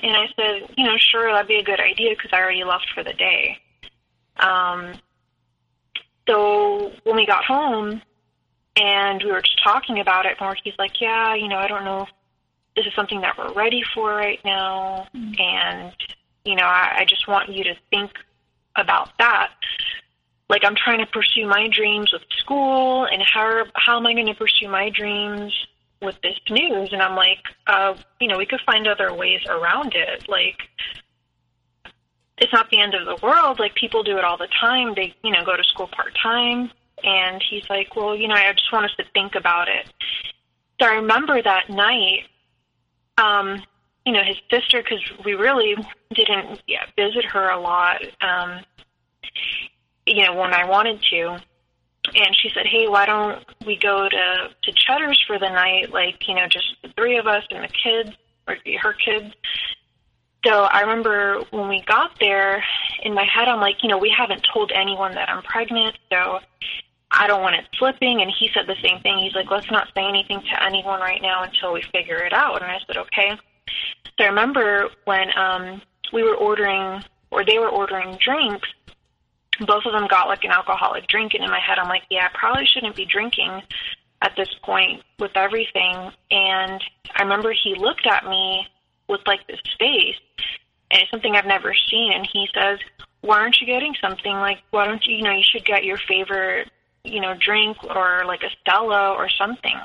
And 0.03 0.17
I 0.17 0.27
said, 0.37 0.75
you 0.77 0.85
know, 0.85 0.97
sure, 0.99 1.33
that'd 1.33 1.49
be 1.49 1.57
a 1.57 1.65
good 1.65 1.81
idea 1.81 2.11
because 2.11 2.31
I 2.33 2.41
already 2.41 2.65
left 2.65 2.89
for 2.95 3.03
the 3.03 3.13
day. 3.13 3.59
Um, 4.39 4.95
so 6.29 6.93
when 7.05 7.17
we 7.17 7.27
got 7.27 7.45
home 7.45 8.03
and 8.77 9.23
we 9.23 9.31
were 9.31 9.41
just 9.41 9.63
talking 9.65 10.01
about 10.01 10.27
it 10.27 10.37
more, 10.41 10.57
he's 10.63 10.75
like, 10.79 11.01
yeah, 11.01 11.35
you 11.35 11.49
know, 11.49 11.57
I 11.57 11.69
don't 11.69 11.85
know 11.85 12.03
if 12.03 12.09
this 12.77 12.87
is 12.87 12.95
something 12.95 13.21
that 13.23 13.39
we're 13.39 13.53
ready 13.55 13.83
for 13.95 14.15
right 14.15 14.41
now. 14.45 15.07
Mm-hmm. 15.15 15.41
And, 15.41 15.93
you 16.45 16.57
know, 16.57 16.65
I, 16.65 16.99
I 16.99 17.05
just 17.09 17.27
want 17.27 17.51
you 17.51 17.65
to 17.65 17.75
think 17.91 18.11
about 18.77 19.11
that. 19.19 19.53
Like 20.49 20.63
I'm 20.65 20.77
trying 20.77 20.99
to 20.99 21.07
pursue 21.07 21.47
my 21.47 21.69
dreams 21.73 22.13
with 22.13 22.23
school 22.39 23.07
and 23.07 23.23
how, 23.23 23.65
how 23.75 23.97
am 23.97 24.07
I 24.07 24.13
going 24.13 24.27
to 24.27 24.35
pursue 24.35 24.69
my 24.69 24.91
dreams 24.91 25.53
with 26.03 26.21
this 26.23 26.39
news 26.51 26.93
and 26.93 27.03
I'm 27.03 27.17
like, 27.17 27.39
uh, 27.67 27.95
you 28.21 28.29
know, 28.29 28.39
we 28.39 28.47
could 28.47 28.61
find 28.67 28.87
other 28.87 29.13
ways 29.13 29.41
around 29.49 29.95
it. 29.95 30.29
Like 30.29 30.59
it's 32.39 32.53
not 32.53 32.71
the 32.71 32.81
end 32.81 32.95
of 32.95 33.07
the 33.07 33.25
world. 33.27 33.59
Like 33.59 33.75
people 33.75 34.03
do 34.03 34.19
it 34.19 34.25
all 34.25 34.37
the 34.37 34.49
time. 34.61 34.95
They, 34.95 35.15
you 35.23 35.33
know, 35.33 35.45
go 35.45 35.57
to 35.57 35.65
school 35.65 35.89
part 35.89 36.17
time 36.23 36.71
and 37.03 37.43
he's 37.49 37.69
like, 37.71 37.97
Well, 37.97 38.15
you 38.15 38.29
know, 38.29 38.35
I 38.35 38.53
just 38.53 38.73
want 38.73 38.87
us 38.87 38.97
to 38.99 39.05
think 39.13 39.35
about 39.35 39.69
it. 39.69 39.93
So 40.81 40.87
I 40.87 40.97
remember 40.97 41.41
that 41.41 41.71
night, 41.71 42.25
um, 43.17 43.63
you 44.05 44.13
know, 44.13 44.23
his 44.23 44.37
sister, 44.51 44.83
because 44.83 45.03
we 45.25 45.35
really 45.35 45.75
didn't 46.15 46.63
yeah, 46.67 46.85
visit 46.97 47.25
her 47.25 47.49
a 47.49 47.59
lot, 47.59 48.03
um, 48.21 48.61
you 50.07 50.25
know, 50.25 50.35
when 50.35 50.53
I 50.53 50.65
wanted 50.65 51.03
to 51.11 51.41
and 52.15 52.35
she 52.37 52.51
said, 52.55 52.67
"Hey, 52.67 52.89
why 52.89 53.07
don't 53.07 53.45
we 53.65 53.77
go 53.77 54.09
to 54.09 54.49
to 54.63 54.73
Cheddar's 54.73 55.23
for 55.27 55.39
the 55.39 55.49
night? 55.49 55.93
Like, 55.93 56.27
you 56.29 56.35
know, 56.35 56.47
just 56.49 56.77
the 56.83 56.89
three 56.97 57.19
of 57.19 57.27
us 57.27 57.45
and 57.51 57.65
the 57.65 57.69
kids, 57.69 58.17
or 58.47 58.57
her 58.81 58.93
kids." 58.93 59.35
So 60.45 60.63
I 60.63 60.83
remember 60.83 61.41
when 61.51 61.69
we 61.69 61.83
got 61.83 62.13
there, 62.21 62.63
in 63.03 63.15
my 63.15 63.25
head, 63.25 63.49
I'm 63.49 63.61
like, 63.61 63.83
you 63.83 63.89
know, 63.89 63.99
we 63.99 64.15
haven't 64.17 64.47
told 64.53 64.71
anyone 64.73 65.13
that 65.15 65.29
I'm 65.29 65.43
pregnant, 65.43 65.99
so 66.11 66.39
I 67.11 67.27
don't 67.27 67.43
want 67.43 67.57
it 67.57 67.65
slipping. 67.77 68.21
And 68.21 68.31
he 68.31 68.51
said 68.55 68.67
the 68.67 68.77
same 68.81 69.01
thing. 69.01 69.19
He's 69.19 69.35
like, 69.35 69.51
let's 69.51 69.71
not 69.71 69.89
say 69.97 70.05
anything 70.05 70.41
to 70.41 70.63
anyone 70.63 71.01
right 71.01 71.21
now 71.21 71.43
until 71.43 71.73
we 71.73 71.83
figure 71.93 72.19
it 72.19 72.33
out. 72.33 72.63
And 72.63 72.71
I 72.71 72.79
said, 72.87 72.97
okay. 72.97 73.33
So 74.19 74.25
I 74.25 74.29
remember 74.29 74.89
when 75.05 75.37
um, 75.37 75.83
we 76.13 76.23
were 76.23 76.37
ordering, 76.37 77.03
or 77.31 77.45
they 77.45 77.59
were 77.59 77.69
ordering 77.69 78.17
drinks, 78.25 78.69
both 79.61 79.85
of 79.87 79.93
them 79.93 80.09
got 80.09 80.29
like 80.29 80.45
an 80.45 80.51
alcoholic 80.51 81.07
drink. 81.09 81.35
And 81.35 81.45
in 81.45 81.51
my 81.51 81.61
head, 81.61 81.79
I'm 81.79 81.89
like, 81.89 82.03
yeah, 82.11 82.29
I 82.33 82.39
probably 82.39 82.67
shouldn't 82.67 82.97
be 82.97 83.07
drinking 83.07 83.63
at 84.23 84.33
this 84.37 84.49
point 84.65 85.03
with 85.19 85.37
everything. 85.37 86.11
And 86.31 86.83
I 87.15 87.23
remember 87.23 87.53
he 87.53 87.75
looked 87.75 88.07
at 88.07 88.27
me 88.27 88.67
with 89.09 89.21
like 89.27 89.47
this 89.47 89.61
face, 89.79 90.17
and 90.91 91.01
it's 91.01 91.11
something 91.11 91.35
I've 91.35 91.47
never 91.47 91.75
seen. 91.75 92.13
And 92.13 92.29
he 92.33 92.49
says, 92.55 92.79
why 93.21 93.39
aren't 93.39 93.61
you 93.61 93.67
getting 93.67 93.95
something 94.01 94.33
like, 94.33 94.59
why 94.71 94.87
don't 94.87 95.05
you, 95.07 95.17
you 95.17 95.23
know, 95.23 95.33
you 95.33 95.45
should 95.45 95.65
get 95.65 95.85
your 95.85 95.99
favorite 96.09 96.71
you 97.07 97.21
know, 97.21 97.35
drink 97.39 97.77
or 97.85 98.25
like 98.27 98.43
a 98.43 98.51
Stella 98.61 99.15
or 99.15 99.29
something. 99.29 99.79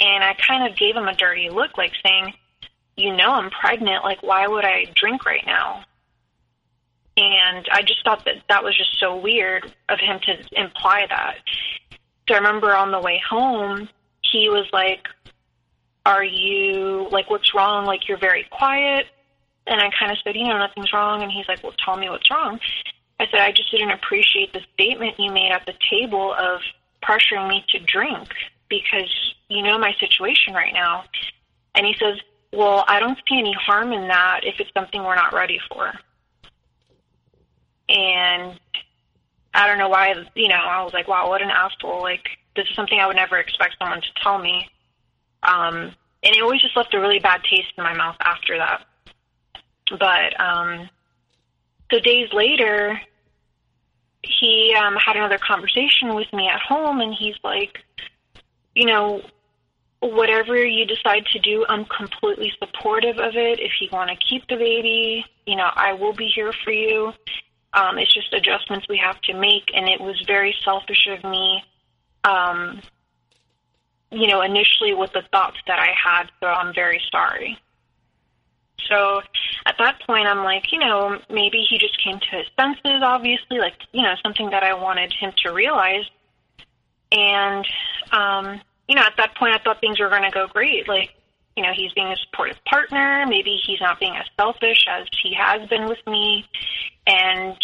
And 0.00 0.24
I 0.24 0.34
kind 0.34 0.68
of 0.68 0.76
gave 0.76 0.94
him 0.94 1.08
a 1.08 1.14
dirty 1.14 1.48
look, 1.48 1.78
like 1.78 1.92
saying, 2.04 2.34
you 2.96 3.16
know, 3.16 3.32
I'm 3.32 3.50
pregnant. 3.50 4.04
Like, 4.04 4.22
why 4.22 4.46
would 4.46 4.64
I 4.64 4.86
drink 4.94 5.24
right 5.24 5.44
now? 5.46 5.84
And 7.16 7.66
I 7.72 7.82
just 7.82 8.04
thought 8.04 8.24
that 8.26 8.42
that 8.48 8.62
was 8.62 8.76
just 8.76 8.98
so 9.00 9.16
weird 9.16 9.64
of 9.88 9.98
him 9.98 10.20
to 10.20 10.60
imply 10.60 11.06
that. 11.08 11.36
So 12.28 12.34
I 12.34 12.38
remember 12.38 12.74
on 12.74 12.90
the 12.90 13.00
way 13.00 13.22
home, 13.28 13.88
he 14.22 14.48
was 14.48 14.66
like, 14.72 15.06
Are 16.04 16.24
you, 16.24 17.08
like, 17.10 17.30
what's 17.30 17.54
wrong? 17.54 17.86
Like, 17.86 18.08
you're 18.08 18.18
very 18.18 18.46
quiet. 18.50 19.06
And 19.66 19.80
I 19.80 19.90
kind 19.98 20.12
of 20.12 20.18
said, 20.22 20.36
You 20.36 20.46
know, 20.46 20.58
nothing's 20.58 20.92
wrong. 20.92 21.22
And 21.22 21.32
he's 21.32 21.48
like, 21.48 21.62
Well, 21.62 21.74
tell 21.82 21.96
me 21.96 22.10
what's 22.10 22.30
wrong. 22.30 22.60
I 23.18 23.26
said, 23.30 23.40
I 23.40 23.52
just 23.52 23.70
didn't 23.70 23.92
appreciate 23.92 24.52
the 24.52 24.60
statement 24.74 25.18
you 25.18 25.32
made 25.32 25.50
at 25.50 25.64
the 25.64 25.74
table 25.90 26.34
of 26.34 26.60
pressuring 27.02 27.48
me 27.48 27.64
to 27.68 27.78
drink 27.78 28.28
because 28.68 29.34
you 29.48 29.62
know 29.62 29.78
my 29.78 29.94
situation 29.98 30.52
right 30.52 30.74
now. 30.74 31.04
And 31.74 31.86
he 31.86 31.94
says, 31.98 32.18
Well, 32.52 32.84
I 32.88 33.00
don't 33.00 33.18
see 33.28 33.38
any 33.38 33.54
harm 33.54 33.92
in 33.92 34.08
that 34.08 34.40
if 34.42 34.60
it's 34.60 34.70
something 34.74 35.02
we're 35.02 35.14
not 35.14 35.32
ready 35.32 35.60
for. 35.70 35.92
And 37.88 38.58
I 39.54 39.66
don't 39.66 39.78
know 39.78 39.88
why, 39.88 40.14
you 40.34 40.48
know, 40.48 40.54
I 40.54 40.82
was 40.82 40.92
like, 40.92 41.08
wow, 41.08 41.28
what 41.28 41.42
an 41.42 41.50
asshole. 41.50 42.02
Like, 42.02 42.28
this 42.54 42.66
is 42.68 42.74
something 42.74 42.98
I 42.98 43.06
would 43.06 43.16
never 43.16 43.38
expect 43.38 43.76
someone 43.78 44.00
to 44.00 44.22
tell 44.22 44.38
me. 44.38 44.68
Um, 45.42 45.94
and 46.22 46.34
it 46.34 46.42
always 46.42 46.60
just 46.60 46.76
left 46.76 46.94
a 46.94 47.00
really 47.00 47.20
bad 47.20 47.42
taste 47.44 47.72
in 47.76 47.84
my 47.84 47.94
mouth 47.94 48.16
after 48.20 48.58
that. 48.58 48.84
But 49.90 50.40
um, 50.40 50.88
so 51.90 52.00
days 52.00 52.28
later, 52.32 53.00
he 54.22 54.74
um, 54.76 54.96
had 54.96 55.16
another 55.16 55.38
conversation 55.38 56.14
with 56.14 56.32
me 56.32 56.48
at 56.48 56.60
home, 56.60 57.00
and 57.00 57.14
he's 57.14 57.36
like, 57.44 57.78
you 58.74 58.86
know, 58.86 59.22
whatever 60.00 60.56
you 60.64 60.84
decide 60.84 61.24
to 61.26 61.38
do, 61.38 61.64
I'm 61.68 61.84
completely 61.84 62.52
supportive 62.58 63.18
of 63.18 63.36
it. 63.36 63.60
If 63.60 63.72
you 63.80 63.88
want 63.92 64.10
to 64.10 64.16
keep 64.16 64.46
the 64.48 64.56
baby, 64.56 65.24
you 65.46 65.56
know, 65.56 65.70
I 65.74 65.92
will 65.94 66.12
be 66.12 66.26
here 66.26 66.52
for 66.64 66.72
you. 66.72 67.12
Um, 67.72 67.98
it's 67.98 68.12
just 68.12 68.32
adjustments 68.32 68.86
we 68.88 68.98
have 68.98 69.20
to 69.22 69.34
make, 69.34 69.70
and 69.74 69.88
it 69.88 70.00
was 70.00 70.22
very 70.26 70.54
selfish 70.64 71.08
of 71.08 71.22
me. 71.28 71.62
Um, 72.24 72.80
you 74.10 74.28
know, 74.28 74.40
initially 74.40 74.94
with 74.94 75.12
the 75.12 75.22
thoughts 75.32 75.58
that 75.66 75.78
I 75.78 75.92
had, 75.92 76.30
so 76.40 76.46
I'm 76.46 76.72
very 76.74 77.00
sorry. 77.10 77.58
So 78.88 79.20
at 79.64 79.76
that 79.78 80.00
point, 80.06 80.26
I'm 80.26 80.44
like, 80.44 80.70
you 80.72 80.78
know, 80.78 81.18
maybe 81.28 81.66
he 81.68 81.78
just 81.78 82.02
came 82.02 82.20
to 82.20 82.36
his 82.36 82.46
senses, 82.58 83.02
obviously, 83.02 83.58
like, 83.58 83.74
you 83.92 84.02
know, 84.02 84.14
something 84.22 84.50
that 84.50 84.62
I 84.62 84.74
wanted 84.74 85.12
him 85.12 85.32
to 85.44 85.52
realize. 85.52 86.04
And, 87.10 87.66
um, 88.12 88.60
you 88.88 88.94
know, 88.94 89.02
at 89.02 89.16
that 89.16 89.34
point, 89.36 89.54
I 89.54 89.58
thought 89.58 89.80
things 89.80 89.98
were 89.98 90.08
going 90.08 90.22
to 90.22 90.30
go 90.30 90.46
great. 90.46 90.88
Like, 90.88 91.14
you 91.56 91.62
know, 91.62 91.72
he's 91.74 91.92
being 91.92 92.08
a 92.08 92.16
supportive 92.16 92.62
partner. 92.64 93.24
Maybe 93.26 93.58
he's 93.64 93.80
not 93.80 93.98
being 93.98 94.14
as 94.16 94.26
selfish 94.38 94.86
as 94.88 95.06
he 95.22 95.34
has 95.34 95.68
been 95.68 95.86
with 95.86 96.04
me. 96.06 96.44
And, 97.06 97.56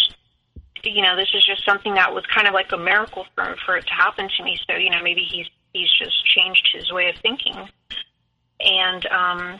you 0.83 1.01
know, 1.01 1.15
this 1.15 1.29
is 1.33 1.45
just 1.45 1.63
something 1.65 1.93
that 1.93 2.13
was 2.13 2.25
kind 2.25 2.47
of 2.47 2.53
like 2.53 2.71
a 2.71 2.77
miracle 2.77 3.25
for, 3.35 3.55
for 3.65 3.77
it 3.77 3.85
to 3.87 3.93
happen 3.93 4.29
to 4.37 4.43
me. 4.43 4.57
So, 4.67 4.75
you 4.75 4.89
know, 4.89 5.01
maybe 5.01 5.21
he's, 5.29 5.47
he's 5.73 5.91
just 5.97 6.25
changed 6.25 6.69
his 6.73 6.91
way 6.91 7.09
of 7.09 7.15
thinking. 7.17 7.69
And, 8.59 9.05
um, 9.07 9.59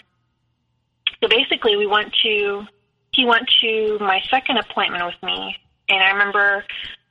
so 1.23 1.29
basically, 1.29 1.77
we 1.77 1.87
went 1.87 2.13
to 2.23 2.67
he 3.13 3.25
went 3.25 3.49
to 3.61 3.97
my 4.01 4.21
second 4.29 4.57
appointment 4.57 5.05
with 5.05 5.23
me, 5.23 5.55
and 5.87 6.03
I 6.03 6.11
remember 6.11 6.65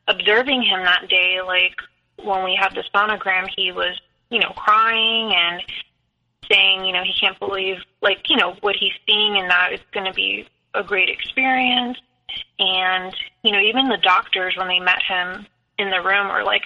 observing 0.07 0.63
him 0.63 0.85
that 0.85 1.09
day. 1.09 1.41
Like 1.41 1.77
when 2.23 2.45
we 2.45 2.55
had 2.55 2.75
the 2.75 2.85
sonogram, 2.95 3.49
he 3.57 3.73
was 3.73 3.99
you 4.31 4.39
know 4.39 4.51
crying 4.51 5.33
and 5.35 5.63
saying 6.53 6.85
you 6.85 6.93
know 6.93 7.03
he 7.03 7.15
can't 7.19 7.39
believe 7.39 7.79
like 8.03 8.29
you 8.29 8.37
know 8.37 8.55
what 8.61 8.77
he's 8.77 8.93
seeing 9.07 9.39
and 9.39 9.51
that 9.51 9.73
it's 9.73 9.85
going 9.93 10.07
to 10.07 10.13
be 10.13 10.47
a 10.75 10.83
great 10.83 11.09
experience. 11.09 11.99
And 12.59 13.15
you 13.43 13.53
know 13.53 13.61
even 13.61 13.89
the 13.89 13.99
doctors 13.99 14.57
when 14.57 14.69
they 14.69 14.79
met 14.79 15.03
him 15.03 15.47
in 15.79 15.91
the 15.91 16.01
room 16.01 16.29
were 16.29 16.45
like, 16.45 16.63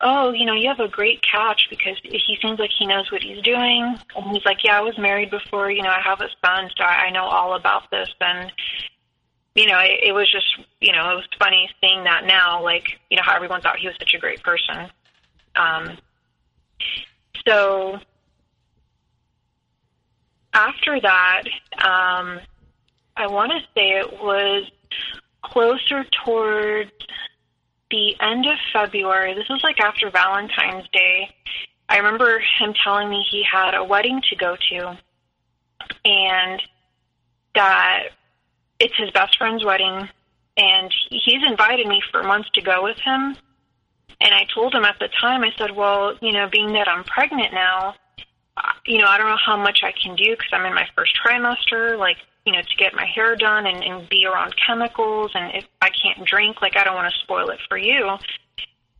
oh, 0.00 0.32
you 0.32 0.46
know, 0.46 0.54
you 0.54 0.68
have 0.68 0.80
a 0.80 0.88
great 0.88 1.22
catch 1.22 1.68
because 1.68 1.96
he 2.02 2.38
seems 2.40 2.58
like 2.58 2.70
he 2.78 2.86
knows 2.86 3.10
what 3.12 3.22
he's 3.22 3.42
doing. 3.42 3.98
And 4.16 4.30
he's 4.32 4.44
like, 4.44 4.64
yeah, 4.64 4.78
I 4.78 4.80
was 4.80 4.96
married 4.98 5.30
before, 5.30 5.70
you 5.70 5.82
know, 5.82 5.90
I 5.90 6.00
have 6.00 6.20
a 6.20 6.28
son, 6.44 6.70
so 6.76 6.84
I 6.84 7.10
know 7.10 7.24
all 7.24 7.54
about 7.54 7.90
this. 7.90 8.08
And, 8.20 8.50
you 9.54 9.66
know, 9.66 9.78
it, 9.78 10.00
it 10.04 10.12
was 10.12 10.30
just, 10.30 10.46
you 10.80 10.92
know, 10.92 11.10
it 11.10 11.16
was 11.16 11.28
funny 11.38 11.68
seeing 11.80 12.04
that 12.04 12.24
now, 12.24 12.62
like, 12.62 12.98
you 13.10 13.16
know, 13.16 13.22
how 13.24 13.34
everyone 13.34 13.60
thought 13.60 13.78
he 13.78 13.88
was 13.88 13.96
such 13.98 14.14
a 14.14 14.18
great 14.18 14.42
person. 14.42 14.90
Um, 15.56 15.98
so 17.46 17.98
after 20.60 21.00
that, 21.00 21.42
um, 21.78 22.40
I 23.16 23.26
want 23.26 23.52
to 23.52 23.60
say 23.74 23.90
it 23.98 24.12
was 24.12 24.70
closer 25.42 26.04
towards 26.24 26.90
the 27.90 28.14
end 28.20 28.46
of 28.46 28.58
February. 28.72 29.34
This 29.34 29.48
was 29.48 29.62
like 29.62 29.80
after 29.80 30.10
Valentine's 30.10 30.88
Day. 30.92 31.34
I 31.88 31.96
remember 31.96 32.40
him 32.58 32.74
telling 32.84 33.08
me 33.08 33.24
he 33.30 33.42
had 33.50 33.74
a 33.74 33.82
wedding 33.82 34.20
to 34.30 34.36
go 34.36 34.56
to 34.70 34.98
and 36.04 36.62
that 37.54 38.10
it's 38.78 38.96
his 38.96 39.10
best 39.10 39.36
friend's 39.38 39.64
wedding 39.64 40.08
and 40.56 40.94
he's 41.10 41.42
invited 41.48 41.86
me 41.86 42.02
for 42.10 42.22
months 42.22 42.50
to 42.54 42.60
go 42.60 42.82
with 42.82 42.98
him. 42.98 43.36
And 44.20 44.34
I 44.34 44.46
told 44.54 44.74
him 44.74 44.84
at 44.84 44.98
the 45.00 45.08
time, 45.20 45.42
I 45.42 45.50
said, 45.56 45.74
well, 45.74 46.16
you 46.20 46.32
know, 46.32 46.48
being 46.52 46.74
that 46.74 46.86
I'm 46.86 47.04
pregnant 47.04 47.54
now, 47.54 47.94
you 48.84 48.98
know, 48.98 49.06
I 49.06 49.18
don't 49.18 49.28
know 49.28 49.38
how 49.44 49.56
much 49.56 49.80
I 49.82 49.92
can 49.92 50.16
do 50.16 50.30
because 50.30 50.50
I'm 50.52 50.66
in 50.66 50.74
my 50.74 50.86
first 50.96 51.16
trimester. 51.24 51.98
Like, 51.98 52.16
you 52.46 52.52
know, 52.52 52.60
to 52.60 52.76
get 52.76 52.94
my 52.94 53.06
hair 53.06 53.36
done 53.36 53.66
and, 53.66 53.82
and 53.84 54.08
be 54.08 54.26
around 54.26 54.54
chemicals. 54.66 55.30
And 55.34 55.54
if 55.54 55.66
I 55.82 55.90
can't 55.90 56.26
drink, 56.26 56.62
like, 56.62 56.76
I 56.76 56.84
don't 56.84 56.94
want 56.94 57.12
to 57.12 57.20
spoil 57.20 57.50
it 57.50 57.58
for 57.68 57.78
you. 57.78 58.16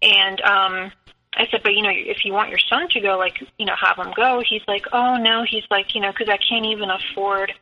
And 0.03 0.41
um, 0.43 0.93
I 1.35 1.47
said, 1.51 1.63
but, 1.63 1.75
you 1.75 1.83
know, 1.83 1.91
if 1.93 2.25
you 2.25 2.33
want 2.33 2.51
your 2.51 2.59
son 2.59 2.89
to 2.91 3.01
go, 3.01 3.19
like, 3.19 3.43
you 3.59 3.67
know, 3.67 3.75
have 3.81 3.99
him 3.99 4.13
go. 4.15 4.43
He's 4.49 4.63
like, 4.69 4.87
oh, 4.93 5.17
no. 5.17 5.45
He's 5.49 5.65
like, 5.71 5.95
you 5.95 6.01
know, 6.01 6.11
because 6.11 6.29
I 6.29 6.39
can't 6.39 6.67
even 6.67 6.91
afford, 6.91 7.53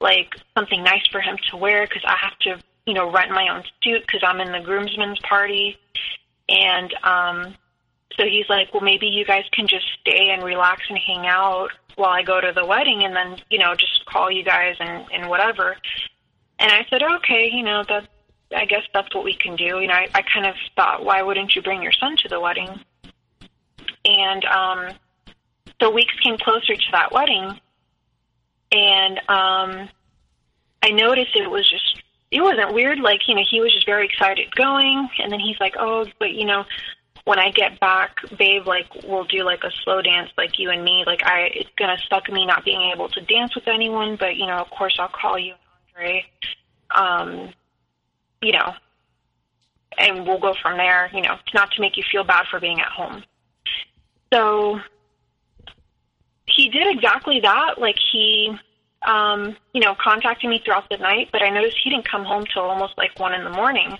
like, 0.00 0.34
something 0.56 0.82
nice 0.82 1.06
for 1.10 1.20
him 1.20 1.36
to 1.50 1.56
wear 1.56 1.86
because 1.86 2.04
I 2.06 2.16
have 2.20 2.38
to, 2.40 2.62
you 2.86 2.94
know, 2.94 3.10
rent 3.10 3.30
my 3.30 3.48
own 3.54 3.64
suit 3.82 4.02
because 4.06 4.22
I'm 4.24 4.40
in 4.40 4.52
the 4.52 4.60
groomsmen's 4.60 5.18
party. 5.20 5.78
And 6.48 6.94
um, 7.02 7.54
so 8.16 8.24
he's 8.24 8.48
like, 8.48 8.72
well, 8.72 8.82
maybe 8.82 9.06
you 9.06 9.24
guys 9.24 9.44
can 9.52 9.66
just 9.66 9.86
stay 10.00 10.30
and 10.30 10.42
relax 10.42 10.82
and 10.88 10.98
hang 10.98 11.26
out 11.26 11.70
while 11.96 12.10
I 12.10 12.22
go 12.22 12.40
to 12.40 12.52
the 12.54 12.64
wedding 12.64 13.04
and 13.04 13.14
then, 13.14 13.38
you 13.50 13.58
know, 13.58 13.74
just 13.74 14.04
call 14.06 14.30
you 14.30 14.44
guys 14.44 14.76
and, 14.80 15.06
and 15.12 15.28
whatever. 15.28 15.76
And 16.58 16.72
I 16.72 16.86
said, 16.90 17.02
okay, 17.02 17.50
you 17.52 17.62
know, 17.62 17.84
that, 17.88 18.08
I 18.56 18.64
guess 18.64 18.82
that's 18.94 19.14
what 19.14 19.24
we 19.24 19.34
can 19.34 19.56
do. 19.56 19.80
You 19.80 19.86
know, 19.86 19.94
I, 19.94 20.08
I 20.14 20.22
kind 20.22 20.46
of 20.46 20.54
thought, 20.74 21.04
why 21.04 21.22
wouldn't 21.22 21.54
you 21.54 21.62
bring 21.62 21.82
your 21.82 21.92
son 21.92 22.16
to 22.18 22.28
the 22.28 22.40
wedding? 22.40 22.80
And, 24.04 24.44
um, 24.46 24.94
the 25.80 25.90
weeks 25.90 26.14
came 26.24 26.38
closer 26.38 26.74
to 26.74 26.90
that 26.92 27.12
wedding 27.12 27.60
and, 28.72 29.18
um, 29.28 29.88
I 30.82 30.90
noticed 30.90 31.34
it 31.34 31.50
was 31.50 31.68
just, 31.68 32.02
it 32.30 32.40
wasn't 32.40 32.74
weird. 32.74 33.00
Like, 33.00 33.20
you 33.26 33.34
know, 33.34 33.42
he 33.48 33.60
was 33.60 33.72
just 33.72 33.86
very 33.86 34.06
excited 34.06 34.54
going. 34.54 35.08
And 35.18 35.32
then 35.32 35.40
he's 35.40 35.58
like, 35.58 35.74
oh, 35.78 36.06
but 36.18 36.32
you 36.32 36.44
know, 36.44 36.64
when 37.28 37.38
I 37.38 37.50
get 37.50 37.78
back, 37.78 38.16
babe, 38.38 38.66
like 38.66 38.86
we'll 39.06 39.24
do 39.24 39.44
like 39.44 39.62
a 39.62 39.70
slow 39.84 40.00
dance, 40.00 40.30
like 40.38 40.58
you 40.58 40.70
and 40.70 40.82
me. 40.82 41.04
Like 41.06 41.22
I, 41.26 41.50
it's 41.54 41.68
gonna 41.76 41.98
suck 42.08 42.32
me 42.32 42.46
not 42.46 42.64
being 42.64 42.90
able 42.90 43.10
to 43.10 43.20
dance 43.20 43.54
with 43.54 43.68
anyone, 43.68 44.16
but 44.18 44.36
you 44.36 44.46
know, 44.46 44.56
of 44.56 44.70
course, 44.70 44.96
I'll 44.98 45.10
call 45.10 45.38
you, 45.38 45.52
Andre. 45.94 46.24
Um, 46.90 47.50
you 48.40 48.52
know, 48.52 48.72
and 49.98 50.26
we'll 50.26 50.40
go 50.40 50.54
from 50.62 50.78
there. 50.78 51.10
You 51.12 51.20
know, 51.20 51.36
not 51.52 51.70
to 51.72 51.82
make 51.82 51.98
you 51.98 52.02
feel 52.10 52.24
bad 52.24 52.46
for 52.50 52.60
being 52.60 52.80
at 52.80 52.88
home. 52.88 53.22
So 54.32 54.80
he 56.46 56.70
did 56.70 56.86
exactly 56.96 57.40
that. 57.40 57.74
Like 57.78 57.96
he, 58.10 58.56
um, 59.08 59.56
you 59.72 59.80
know, 59.80 59.96
contacted 59.98 60.50
me 60.50 60.60
throughout 60.62 60.88
the 60.90 60.98
night, 60.98 61.30
but 61.32 61.42
I 61.42 61.48
noticed 61.48 61.78
he 61.82 61.88
didn't 61.88 62.06
come 62.06 62.24
home 62.24 62.44
till 62.52 62.62
almost 62.62 62.92
like 62.98 63.18
one 63.18 63.32
in 63.32 63.42
the 63.42 63.50
morning. 63.50 63.98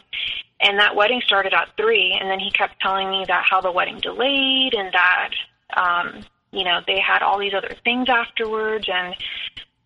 And 0.61 0.78
that 0.78 0.94
wedding 0.94 1.22
started 1.24 1.54
at 1.54 1.70
three, 1.76 2.16
and 2.20 2.28
then 2.30 2.38
he 2.38 2.50
kept 2.50 2.78
telling 2.80 3.09
me 3.11 3.24
that 3.26 3.44
how 3.48 3.61
the 3.61 3.72
wedding 3.72 3.98
delayed 4.00 4.74
and 4.74 4.92
that, 4.92 5.30
um, 5.76 6.24
you 6.50 6.62
know, 6.62 6.80
they 6.86 7.00
had 7.00 7.22
all 7.22 7.38
these 7.38 7.54
other 7.54 7.74
things 7.84 8.09
afterwards 8.11 8.86
and 8.92 9.16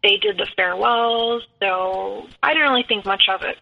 they 0.03 0.17
did 0.17 0.39
the 0.39 0.49
farewells. 0.57 1.45
So 1.61 2.27
I 2.43 2.53
didn't 2.53 2.71
really 2.71 2.85
think 2.89 3.05
much 3.05 3.29
of 3.29 3.43
it. 3.43 3.59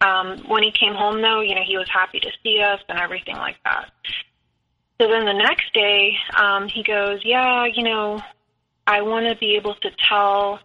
Um, 0.00 0.38
when 0.48 0.62
he 0.62 0.70
came 0.70 0.94
home, 0.94 1.20
though, 1.20 1.40
you 1.40 1.54
know, 1.54 1.62
he 1.64 1.76
was 1.76 1.88
happy 1.92 2.20
to 2.20 2.30
see 2.42 2.60
us 2.60 2.80
and 2.88 2.98
everything 2.98 3.36
like 3.36 3.56
that. 3.64 3.90
So 5.00 5.08
then 5.08 5.26
the 5.26 5.34
next 5.34 5.72
day, 5.74 6.16
um, 6.36 6.68
he 6.68 6.82
goes, 6.82 7.20
Yeah, 7.24 7.66
you 7.66 7.82
know, 7.82 8.22
I 8.86 9.02
want 9.02 9.26
to 9.26 9.36
be 9.36 9.56
able 9.56 9.74
to 9.76 9.90
tell 10.08 10.60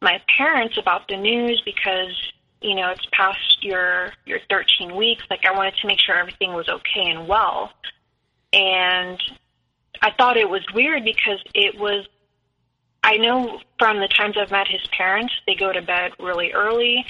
my 0.00 0.20
parents 0.36 0.78
about 0.78 1.08
the 1.08 1.16
news 1.16 1.62
because 1.64 2.14
you 2.60 2.74
know 2.74 2.90
it's 2.90 3.06
past 3.12 3.62
your 3.62 4.12
your 4.24 4.38
13 4.48 4.94
weeks. 4.94 5.24
Like 5.30 5.44
i 5.44 5.52
wanted 5.52 5.74
to 5.80 5.86
make 5.86 6.00
sure 6.00 6.16
everything 6.16 6.54
was 6.54 6.68
okay 6.68 7.10
and 7.10 7.26
well. 7.26 7.72
And 8.52 9.20
i 10.02 10.10
thought 10.12 10.36
it 10.36 10.48
was 10.48 10.62
weird 10.74 11.04
because 11.04 11.42
it 11.54 11.78
was 11.78 12.06
i 13.02 13.16
know 13.16 13.60
from 13.78 13.98
the 13.98 14.08
times 14.08 14.36
i've 14.38 14.50
met 14.50 14.68
his 14.68 14.86
parents 14.96 15.32
they 15.46 15.54
go 15.54 15.72
to 15.72 15.82
bed 15.82 16.12
really 16.18 16.52
early. 16.52 17.04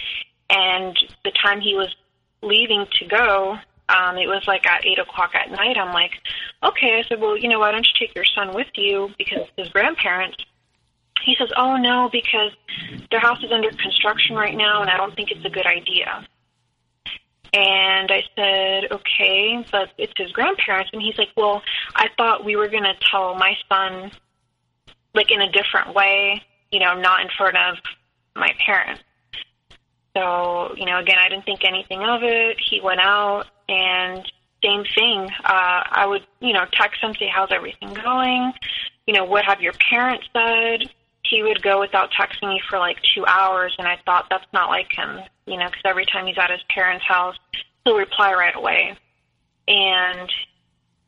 And 0.48 0.96
the 1.24 1.32
time 1.32 1.60
he 1.60 1.74
was 1.74 1.94
leaving 2.42 2.86
to 3.00 3.04
go 3.06 3.58
um 3.88 4.16
it 4.16 4.26
was 4.26 4.42
like 4.46 4.66
at 4.66 4.84
eight 4.84 4.98
o'clock 4.98 5.30
at 5.34 5.50
night 5.50 5.76
i'm 5.78 5.92
like 5.92 6.12
okay 6.62 6.98
i 6.98 7.08
said 7.08 7.20
well 7.20 7.36
you 7.36 7.48
know 7.48 7.58
why 7.58 7.70
don't 7.70 7.86
you 7.86 8.06
take 8.06 8.14
your 8.14 8.24
son 8.24 8.54
with 8.54 8.68
you 8.74 9.10
because 9.18 9.46
his 9.56 9.68
grandparents 9.68 10.36
he 11.26 11.34
says, 11.36 11.50
"Oh 11.56 11.76
no, 11.76 12.08
because 12.10 12.52
their 13.10 13.20
house 13.20 13.42
is 13.42 13.50
under 13.50 13.70
construction 13.70 14.36
right 14.36 14.56
now, 14.56 14.80
and 14.80 14.88
I 14.88 14.96
don't 14.96 15.14
think 15.14 15.30
it's 15.30 15.44
a 15.44 15.50
good 15.50 15.66
idea." 15.66 16.26
And 17.52 18.10
I 18.10 18.22
said, 18.36 18.92
"Okay, 18.92 19.64
but 19.72 19.90
it's 19.98 20.12
his 20.16 20.30
grandparents." 20.32 20.90
And 20.92 21.02
he's 21.02 21.18
like, 21.18 21.30
"Well, 21.36 21.62
I 21.96 22.08
thought 22.16 22.44
we 22.44 22.54
were 22.54 22.68
going 22.68 22.84
to 22.84 22.94
tell 23.10 23.34
my 23.34 23.56
son, 23.68 24.12
like 25.14 25.30
in 25.30 25.40
a 25.40 25.50
different 25.50 25.94
way, 25.94 26.42
you 26.70 26.78
know, 26.78 26.94
not 26.94 27.20
in 27.20 27.28
front 27.36 27.56
of 27.56 27.76
my 28.36 28.54
parents." 28.64 29.02
So, 30.16 30.74
you 30.76 30.86
know, 30.86 30.98
again, 30.98 31.18
I 31.18 31.28
didn't 31.28 31.44
think 31.44 31.64
anything 31.64 32.02
of 32.02 32.22
it. 32.22 32.56
He 32.58 32.80
went 32.80 33.00
out, 33.00 33.46
and 33.68 34.30
same 34.64 34.84
thing. 34.94 35.28
Uh, 35.44 35.82
I 35.90 36.06
would, 36.06 36.26
you 36.40 36.52
know, 36.52 36.64
text 36.72 37.02
him, 37.02 37.14
say, 37.14 37.28
"How's 37.28 37.52
everything 37.52 37.94
going?" 37.94 38.52
You 39.06 39.14
know, 39.14 39.24
what 39.24 39.44
have 39.44 39.60
your 39.60 39.74
parents 39.74 40.26
said? 40.32 40.90
he 41.28 41.42
would 41.42 41.62
go 41.62 41.80
without 41.80 42.10
texting 42.12 42.48
me 42.48 42.60
for 42.68 42.78
like 42.78 42.98
two 43.14 43.24
hours, 43.26 43.74
and 43.78 43.86
I 43.86 43.98
thought 44.04 44.26
that's 44.30 44.46
not 44.52 44.68
like 44.68 44.92
him, 44.92 45.20
you 45.46 45.56
know, 45.56 45.66
because 45.66 45.82
every 45.84 46.06
time 46.06 46.26
he's 46.26 46.38
at 46.38 46.50
his 46.50 46.60
parents' 46.68 47.04
house, 47.06 47.36
he'll 47.84 47.96
reply 47.96 48.32
right 48.32 48.54
away. 48.54 48.96
And 49.68 50.30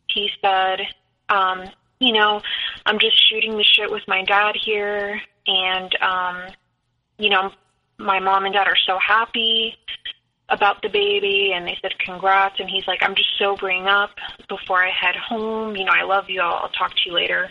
he 0.09 0.31
said, 0.43 0.81
um, 1.29 1.65
you 2.01 2.13
know, 2.13 2.41
I'm 2.87 2.99
just 2.99 3.17
shooting 3.29 3.57
the 3.57 3.65
shit 3.65 3.91
with 3.91 4.03
my 4.09 4.25
dad 4.25 4.55
here, 4.57 5.21
and, 5.47 5.95
um, 6.01 6.43
you 7.19 7.31
know, 7.31 7.53
my 7.99 8.21
mom 8.21 8.45
and 8.45 8.55
dad 8.55 8.67
are 8.67 8.77
so 8.87 8.99
happy 8.99 9.77
about 10.49 10.81
the 10.83 10.89
baby 10.89 11.53
and 11.55 11.67
they 11.67 11.77
said 11.83 11.99
congrats. 11.99 12.57
And 12.59 12.69
he's 12.69 12.87
like 12.87 13.03
i'm 13.03 13.15
just 13.15 13.31
sobering 13.39 13.87
up 13.87 14.11
before 14.49 14.83
i 14.83 14.91
head 14.91 15.17
home. 15.17 15.77
You 15.77 15.85
know 15.85 15.93
i 15.93 16.05
love 16.05 16.29
you. 16.29 16.41
I'll, 16.41 16.65
I'll 16.65 16.71
talk 16.71 16.93
to 16.93 17.01
you 17.07 17.15
later. 17.15 17.51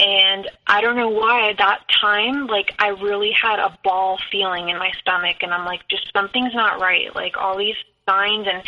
And 0.00 0.50
I 0.66 0.80
don't 0.80 0.96
know 0.96 1.08
why 1.08 1.50
at 1.50 1.58
that 1.58 1.82
time, 2.00 2.48
like 2.48 2.74
I 2.80 2.88
really 2.88 3.30
had 3.30 3.60
a 3.60 3.78
ball 3.84 4.18
feeling 4.30 4.68
in 4.68 4.76
my 4.76 4.90
stomach, 5.00 5.36
and 5.42 5.54
I'm 5.54 5.64
like, 5.64 5.86
just 5.88 6.10
something's 6.12 6.52
not 6.52 6.80
right. 6.80 7.14
Like 7.14 7.36
all 7.36 7.56
these 7.56 7.76
signs, 8.08 8.46
and 8.52 8.62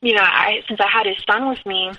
you 0.00 0.14
know, 0.14 0.22
I 0.22 0.62
since 0.68 0.78
I 0.80 0.88
had 0.88 1.06
his 1.06 1.16
son 1.28 1.48
with 1.48 1.64
me 1.66 1.90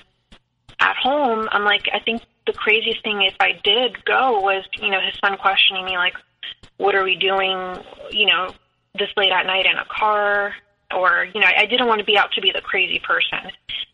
at 0.79 0.95
home, 0.95 1.49
I'm 1.51 1.65
like, 1.65 1.89
I 1.93 1.99
think 1.99 2.21
the 2.45 2.53
craziest 2.53 3.03
thing 3.03 3.21
if 3.21 3.35
I 3.39 3.59
did 3.63 4.03
go 4.05 4.39
was, 4.39 4.63
you 4.81 4.89
know, 4.89 5.01
his 5.01 5.17
son 5.23 5.37
questioning 5.37 5.85
me 5.85 5.97
like, 5.97 6.15
what 6.77 6.95
are 6.95 7.03
we 7.03 7.15
doing, 7.15 7.83
you 8.11 8.25
know, 8.25 8.53
this 8.97 9.09
late 9.17 9.31
at 9.31 9.45
night 9.45 9.65
in 9.65 9.77
a 9.77 9.85
car, 9.85 10.53
or 10.95 11.27
you 11.33 11.41
know, 11.41 11.47
I 11.55 11.65
didn't 11.65 11.87
want 11.87 11.99
to 11.99 12.05
be 12.05 12.17
out 12.17 12.31
to 12.33 12.41
be 12.41 12.51
the 12.51 12.61
crazy 12.61 12.99
person, 12.99 13.51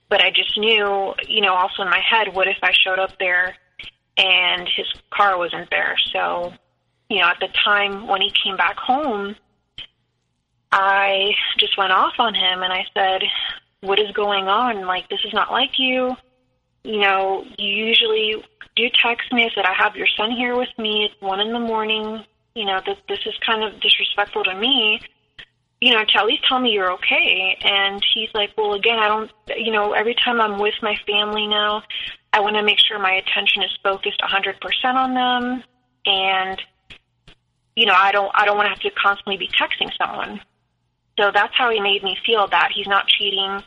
but 0.10 0.22
I 0.22 0.32
just 0.32 0.58
knew, 0.58 1.14
you 1.28 1.42
know, 1.42 1.54
also 1.54 1.84
in 1.84 1.90
my 1.90 2.02
head, 2.02 2.34
what 2.34 2.48
if 2.48 2.58
I 2.62 2.72
showed 2.74 3.00
up 3.00 3.18
there 3.20 3.56
and 4.20 4.68
his 4.76 4.86
car 5.12 5.38
wasn't 5.38 5.70
there. 5.70 5.96
So, 6.12 6.54
you 7.10 7.20
know, 7.20 7.28
at 7.28 7.40
the 7.40 7.48
time 7.48 8.08
when 8.08 8.22
he 8.22 8.32
came 8.44 8.58
back 8.58 8.78
home, 8.78 9.36
I 10.72 11.32
just 11.58 11.78
went 11.78 11.92
off 11.92 12.14
on 12.20 12.36
him 12.36 12.62
and 12.62 12.72
I 12.72 12.86
said, 12.94 13.24
What 13.82 14.00
is 14.00 14.12
going 14.12 14.48
on? 14.48 14.86
Like, 14.86 15.10
this 15.10 15.22
is 15.26 15.34
not 15.34 15.52
like 15.52 15.80
you. 15.80 16.16
You 16.84 17.00
know, 17.00 17.46
you 17.58 17.86
usually 17.86 18.44
do 18.76 18.90
text 19.02 19.32
me. 19.34 19.46
I 19.46 19.50
said, 19.56 19.66
I 19.66 19.74
have 19.74 19.96
your 19.96 20.08
son 20.08 20.32
here 20.32 20.56
with 20.56 20.70
me. 20.78 21.06
It's 21.06 21.22
one 21.22 21.40
in 21.40 21.54
the 21.54 21.60
morning. 21.60 22.24
You 22.60 22.66
know, 22.66 22.82
this, 22.86 22.98
this 23.08 23.20
is 23.26 23.34
kind 23.46 23.64
of 23.64 23.80
disrespectful 23.80 24.44
to 24.44 24.56
me. 24.56 25.00
You 25.80 25.94
know, 25.94 26.04
to 26.04 26.18
at 26.18 26.26
least 26.26 26.44
tell 26.48 26.60
me 26.60 26.72
you're 26.72 26.92
okay. 26.94 27.58
And 27.62 28.04
he's 28.14 28.30
like, 28.34 28.52
Well, 28.58 28.74
again, 28.74 29.00
I 29.00 29.08
don't, 29.08 29.32
you 29.56 29.72
know, 29.72 29.94
every 29.94 30.16
time 30.16 30.42
I'm 30.42 30.60
with 30.60 30.76
my 30.82 30.96
family 31.08 31.48
now, 31.48 31.84
I 32.34 32.42
want 32.42 32.58
to 32.58 32.64
make 32.64 32.80
sure 32.86 33.00
my 33.00 33.14
attention 33.14 33.64
is 33.64 33.72
focused 33.82 34.20
100% 34.20 34.94
on 34.94 35.14
them 35.14 35.64
and 36.06 36.62
you 37.76 37.86
know, 37.86 37.94
I 37.96 38.12
don't 38.12 38.30
I 38.34 38.46
don't 38.46 38.58
want 38.58 38.66
to 38.66 38.70
have 38.70 38.80
to 38.82 38.92
constantly 39.02 39.38
be 39.38 39.48
texting 39.48 39.90
someone. 39.98 40.42
So 41.18 41.32
that's 41.34 41.56
how 41.56 41.70
he 41.70 41.80
made 41.80 42.04
me 42.04 42.18
feel 42.26 42.48
that 42.48 42.72
he's 42.76 42.88
not 42.88 43.08
cheating, 43.08 43.64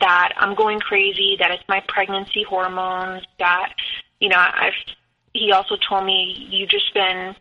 that 0.00 0.32
I'm 0.36 0.54
going 0.54 0.78
crazy, 0.78 1.36
that 1.40 1.50
it's 1.50 1.64
my 1.68 1.82
pregnancy 1.88 2.44
hormones, 2.48 3.24
that 3.40 3.74
you 4.20 4.28
know, 4.28 4.38
I've 4.38 4.74
he 5.32 5.52
also 5.52 5.76
told 5.88 6.04
me 6.04 6.48
you've 6.50 6.70
just 6.70 6.92
been 6.94 7.34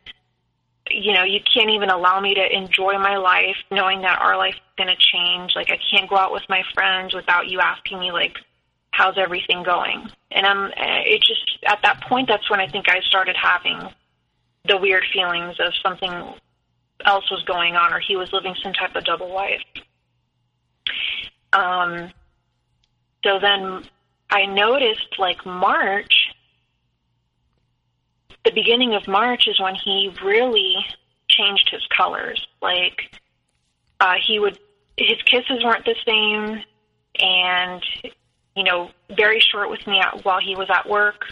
you 0.89 1.13
know, 1.13 1.23
you 1.23 1.39
can't 1.53 1.69
even 1.69 1.89
allow 1.89 2.19
me 2.19 2.33
to 2.35 2.55
enjoy 2.55 2.97
my 2.97 3.17
life 3.17 3.55
knowing 3.71 4.01
that 4.01 4.19
our 4.19 4.37
life 4.37 4.55
is 4.55 4.61
going 4.77 4.89
to 4.89 4.95
change. 4.95 5.53
Like 5.55 5.69
I 5.69 5.79
can't 5.91 6.09
go 6.09 6.17
out 6.17 6.31
with 6.31 6.43
my 6.49 6.63
friends 6.73 7.13
without 7.13 7.47
you 7.47 7.59
asking 7.59 7.99
me 7.99 8.11
like 8.11 8.37
how's 8.91 9.17
everything 9.17 9.63
going? 9.63 10.09
And 10.31 10.45
I'm, 10.45 10.65
uh, 10.65 11.03
it 11.05 11.21
just, 11.21 11.59
at 11.65 11.79
that 11.83 12.01
point, 12.01 12.27
that's 12.27 12.49
when 12.49 12.59
I 12.59 12.67
think 12.67 12.89
I 12.89 12.99
started 13.01 13.35
having 13.41 13.79
the 14.65 14.77
weird 14.77 15.05
feelings 15.13 15.55
of 15.59 15.73
something 15.81 16.11
else 17.05 17.31
was 17.31 17.43
going 17.45 17.75
on 17.75 17.93
or 17.93 17.99
he 17.99 18.17
was 18.17 18.31
living 18.33 18.55
some 18.61 18.73
type 18.73 18.95
of 18.95 19.05
double 19.05 19.33
life. 19.33 19.61
Um, 21.53 22.11
so 23.23 23.39
then 23.39 23.85
I 24.29 24.45
noticed 24.45 25.17
like 25.17 25.45
March, 25.45 26.18
the 28.45 28.51
beginning 28.51 28.93
of 28.95 29.07
March 29.07 29.47
is 29.47 29.59
when 29.59 29.75
he 29.75 30.13
really 30.23 30.75
changed 31.27 31.69
his 31.71 31.85
colors. 31.95 32.45
Like, 32.61 33.15
uh, 33.99 34.15
he 34.25 34.39
would, 34.39 34.57
his 34.97 35.21
kisses 35.23 35.63
weren't 35.63 35.85
the 35.85 35.95
same 36.05 36.63
and 37.19 37.83
you 38.59 38.65
know, 38.65 38.91
very 39.15 39.39
short 39.39 39.69
with 39.69 39.85
me 39.87 40.01
at, 40.01 40.25
while 40.25 40.41
he 40.41 40.53
was 40.53 40.69
at 40.69 40.87
work, 40.89 41.23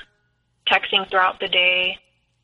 texting 0.66 1.10
throughout 1.10 1.42
the 1.42 1.50
day. 1.50 1.98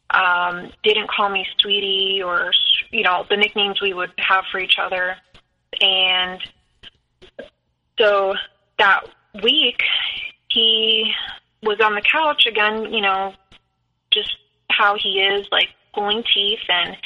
Um, 0.09 0.71
didn't 0.83 1.09
call 1.09 1.29
me 1.29 1.47
sweetie 1.57 2.21
or, 2.21 2.51
you 2.91 3.01
know, 3.01 3.25
the 3.29 3.37
nicknames 3.37 3.81
we 3.81 3.93
would 3.93 4.11
have 4.17 4.43
for 4.51 4.59
each 4.59 4.75
other. 4.77 5.15
And 5.79 6.41
so 7.97 8.35
that 8.77 9.05
week, 9.41 9.81
he 10.49 11.13
was 11.63 11.79
on 11.79 11.95
the 11.95 12.01
couch 12.01 12.45
again, 12.45 12.93
you 12.93 12.99
know, 12.99 13.33
just 14.11 14.35
how 14.77 14.97
he 14.97 15.21
is, 15.21 15.47
like 15.51 15.69
pulling 15.93 16.23
teeth 16.33 16.59
and 16.69 16.97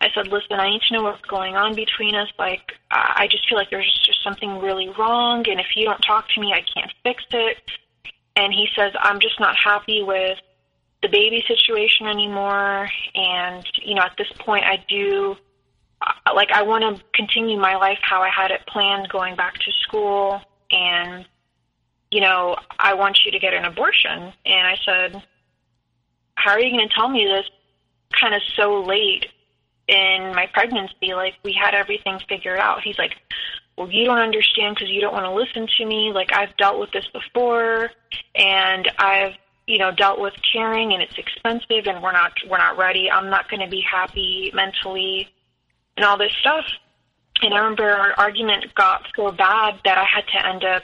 I 0.00 0.08
said, 0.14 0.28
listen, 0.28 0.58
I 0.58 0.70
need 0.70 0.80
to 0.88 0.94
know 0.94 1.02
what's 1.02 1.20
going 1.26 1.56
on 1.56 1.74
between 1.74 2.14
us. 2.14 2.28
Like, 2.38 2.72
I 2.90 3.28
just 3.30 3.46
feel 3.48 3.58
like 3.58 3.70
there's 3.70 4.00
just 4.04 4.22
something 4.24 4.58
really 4.58 4.88
wrong, 4.98 5.46
and 5.46 5.60
if 5.60 5.76
you 5.76 5.84
don't 5.84 6.00
talk 6.00 6.26
to 6.30 6.40
me, 6.40 6.52
I 6.52 6.62
can't 6.74 6.92
fix 7.02 7.22
it. 7.32 7.58
And 8.34 8.52
he 8.52 8.68
says, 8.74 8.92
I'm 8.98 9.20
just 9.20 9.38
not 9.38 9.56
happy 9.56 10.02
with 10.02 10.38
the 11.02 11.08
baby 11.08 11.44
situation 11.46 12.06
anymore. 12.06 12.88
And, 13.14 13.66
you 13.82 13.94
know, 13.94 14.02
at 14.02 14.14
this 14.16 14.32
point, 14.38 14.64
I 14.64 14.82
do, 14.88 15.36
uh, 16.00 16.34
like, 16.34 16.50
I 16.50 16.62
want 16.62 16.96
to 16.96 17.04
continue 17.12 17.58
my 17.58 17.76
life 17.76 17.98
how 18.00 18.22
I 18.22 18.30
had 18.30 18.50
it 18.50 18.66
planned 18.66 19.10
going 19.10 19.36
back 19.36 19.54
to 19.58 19.72
school. 19.82 20.40
And, 20.70 21.26
you 22.10 22.22
know, 22.22 22.56
I 22.78 22.94
want 22.94 23.20
you 23.24 23.32
to 23.32 23.38
get 23.38 23.52
an 23.52 23.66
abortion. 23.66 24.32
And 24.46 24.66
I 24.66 24.76
said, 24.84 25.22
How 26.40 26.52
are 26.52 26.60
you 26.60 26.70
going 26.70 26.88
to 26.88 26.94
tell 26.94 27.08
me 27.08 27.26
this 27.26 27.46
kind 28.18 28.34
of 28.34 28.40
so 28.56 28.82
late 28.82 29.26
in 29.88 30.32
my 30.34 30.46
pregnancy, 30.52 31.14
like 31.14 31.34
we 31.44 31.52
had 31.52 31.74
everything 31.74 32.18
figured 32.28 32.58
out. 32.58 32.80
He's 32.82 32.98
like, 32.98 33.12
well, 33.76 33.90
you 33.90 34.04
don't 34.04 34.18
understand 34.18 34.76
because 34.76 34.90
you 34.90 35.00
don't 35.00 35.12
want 35.12 35.24
to 35.26 35.32
listen 35.32 35.66
to 35.78 35.86
me. 35.86 36.12
Like 36.12 36.32
I've 36.32 36.56
dealt 36.56 36.78
with 36.78 36.90
this 36.92 37.06
before, 37.12 37.90
and 38.34 38.90
I've 38.98 39.34
you 39.66 39.78
know 39.78 39.90
dealt 39.90 40.20
with 40.20 40.34
caring, 40.52 40.92
and 40.92 41.02
it's 41.02 41.18
expensive, 41.18 41.86
and 41.86 42.02
we're 42.02 42.12
not 42.12 42.32
we're 42.48 42.58
not 42.58 42.78
ready. 42.78 43.10
I'm 43.10 43.30
not 43.30 43.50
going 43.50 43.60
to 43.60 43.68
be 43.68 43.80
happy 43.80 44.50
mentally, 44.54 45.28
and 45.96 46.04
all 46.04 46.16
this 46.16 46.32
stuff. 46.40 46.64
and 47.42 47.52
I 47.52 47.58
remember 47.58 47.90
our 47.90 48.12
argument 48.18 48.74
got 48.74 49.06
so 49.16 49.30
bad 49.32 49.80
that 49.84 49.98
I 49.98 50.04
had 50.04 50.26
to 50.28 50.46
end 50.46 50.64
up 50.64 50.82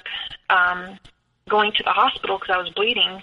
um, 0.50 0.98
going 1.48 1.72
to 1.72 1.82
the 1.82 1.90
hospital 1.90 2.38
because 2.38 2.54
I 2.54 2.59
was 2.59 2.70
bleeding. 2.70 3.22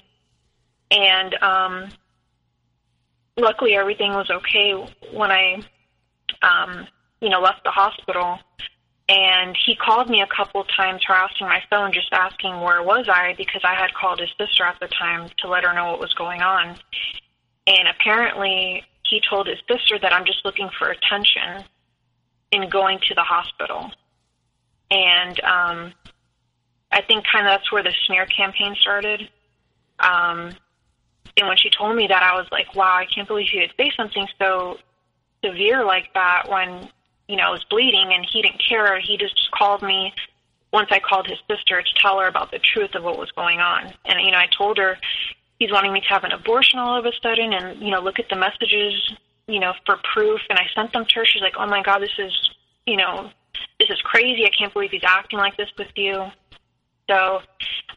And 0.92 1.34
um, 1.42 1.90
luckily, 3.38 3.76
everything 3.76 4.14
was 4.14 4.30
okay 4.30 4.74
when 5.14 5.32
I, 5.32 5.62
um, 6.42 6.88
you 7.22 7.30
know, 7.30 7.42
left 7.42 7.64
the 7.64 7.72
hospital. 7.72 8.40
And 9.10 9.58
he 9.66 9.76
called 9.76 10.10
me 10.10 10.22
a 10.22 10.28
couple 10.28 10.64
times, 10.64 11.02
harassing 11.06 11.48
my 11.48 11.62
phone, 11.70 11.92
just 11.92 12.08
asking 12.14 12.62
where 12.62 12.82
was 12.82 13.08
I 13.10 13.34
because 13.38 13.62
I 13.64 13.76
had 13.76 13.94
called 13.94 14.20
his 14.20 14.30
sister 14.38 14.64
at 14.64 14.80
the 14.80 14.88
time 14.88 15.30
to 15.40 15.50
let 15.50 15.66
her 15.66 15.74
know 15.74 15.92
what 15.92 16.00
was 16.00 16.14
going 16.14 16.42
on. 16.42 16.78
And 17.68 17.88
apparently, 17.88 18.84
he 19.04 19.22
told 19.30 19.48
his 19.48 19.60
sister 19.70 20.00
that 20.00 20.14
I'm 20.14 20.26
just 20.26 20.46
looking 20.46 20.70
for 20.80 20.90
attention 20.90 21.66
in 22.52 22.70
going 22.70 23.00
to 23.08 23.16
the 23.16 23.22
hospital. 23.22 23.92
And 24.90 25.44
um, 25.44 25.94
I 26.92 27.02
think 27.02 27.26
kind 27.32 27.48
of 27.48 27.52
that's 27.52 27.72
where 27.72 27.84
the 27.84 27.94
smear 28.06 28.26
campaign 28.26 28.76
started. 28.80 29.30
Um, 30.00 30.52
and 31.38 31.48
when 31.48 31.58
she 31.58 31.70
told 31.70 31.96
me 31.96 32.08
that, 32.08 32.24
I 32.24 32.36
was 32.36 32.48
like, 32.52 32.76
wow, 32.76 32.96
I 32.96 33.06
can't 33.06 33.28
believe 33.28 33.50
he 33.52 33.60
would 33.60 33.74
say 33.78 33.92
something 33.98 34.28
so 34.40 34.78
severe 35.44 35.84
like 35.84 36.14
that 36.14 36.44
when, 36.50 36.90
you 37.28 37.36
know, 37.36 37.44
I 37.44 37.50
was 37.50 37.64
bleeding 37.70 38.12
and 38.14 38.26
he 38.32 38.42
didn't 38.42 38.62
care. 38.68 39.00
He 39.00 39.18
just 39.18 39.50
called 39.52 39.82
me 39.82 40.14
once 40.72 40.90
I 40.92 41.00
called 41.00 41.28
his 41.28 41.40
sister 41.50 41.82
to 41.82 41.94
tell 41.96 42.20
her 42.20 42.28
about 42.28 42.52
the 42.52 42.60
truth 42.60 42.96
of 42.96 43.04
what 43.04 43.18
was 43.18 43.32
going 43.32 43.60
on. 43.60 43.94
And, 44.06 44.22
you 44.22 44.32
know, 44.32 44.38
I 44.38 44.48
told 44.56 44.78
her 44.78 44.98
he's 45.60 45.72
wanting 45.72 45.94
me 45.94 46.02
to 46.02 46.08
have 46.08 46.24
an 46.24 46.32
abortion 46.32 46.80
all 46.80 46.98
of 46.98 47.06
a 47.06 47.12
sudden 47.22 47.54
and, 47.54 47.82
you 47.82 47.92
know, 47.92 48.00
look 48.00 48.20
at 48.20 48.30
the 48.30 48.36
messages, 48.36 49.14
you 49.48 49.60
know, 49.60 49.74
for 49.86 49.98
proof. 50.14 50.42
And 50.50 50.60
I 50.60 50.66
sent 50.76 50.94
them 50.94 51.06
to 51.06 51.16
her. 51.16 51.26
She's 51.26 51.42
like, 51.42 51.56
oh 51.58 51.68
my 51.68 51.82
God, 51.82 52.00
this 52.00 52.18
is, 52.18 52.50
you 52.86 52.98
know, 52.98 53.30
this 53.80 53.90
is 53.90 54.02
crazy. 54.02 54.46
I 54.46 54.52
can't 54.58 54.74
believe 54.74 54.92
he's 54.92 55.04
acting 55.04 55.40
like 55.40 55.58
this 55.58 55.70
with 55.78 55.92
you. 55.96 56.26
So 57.10 57.42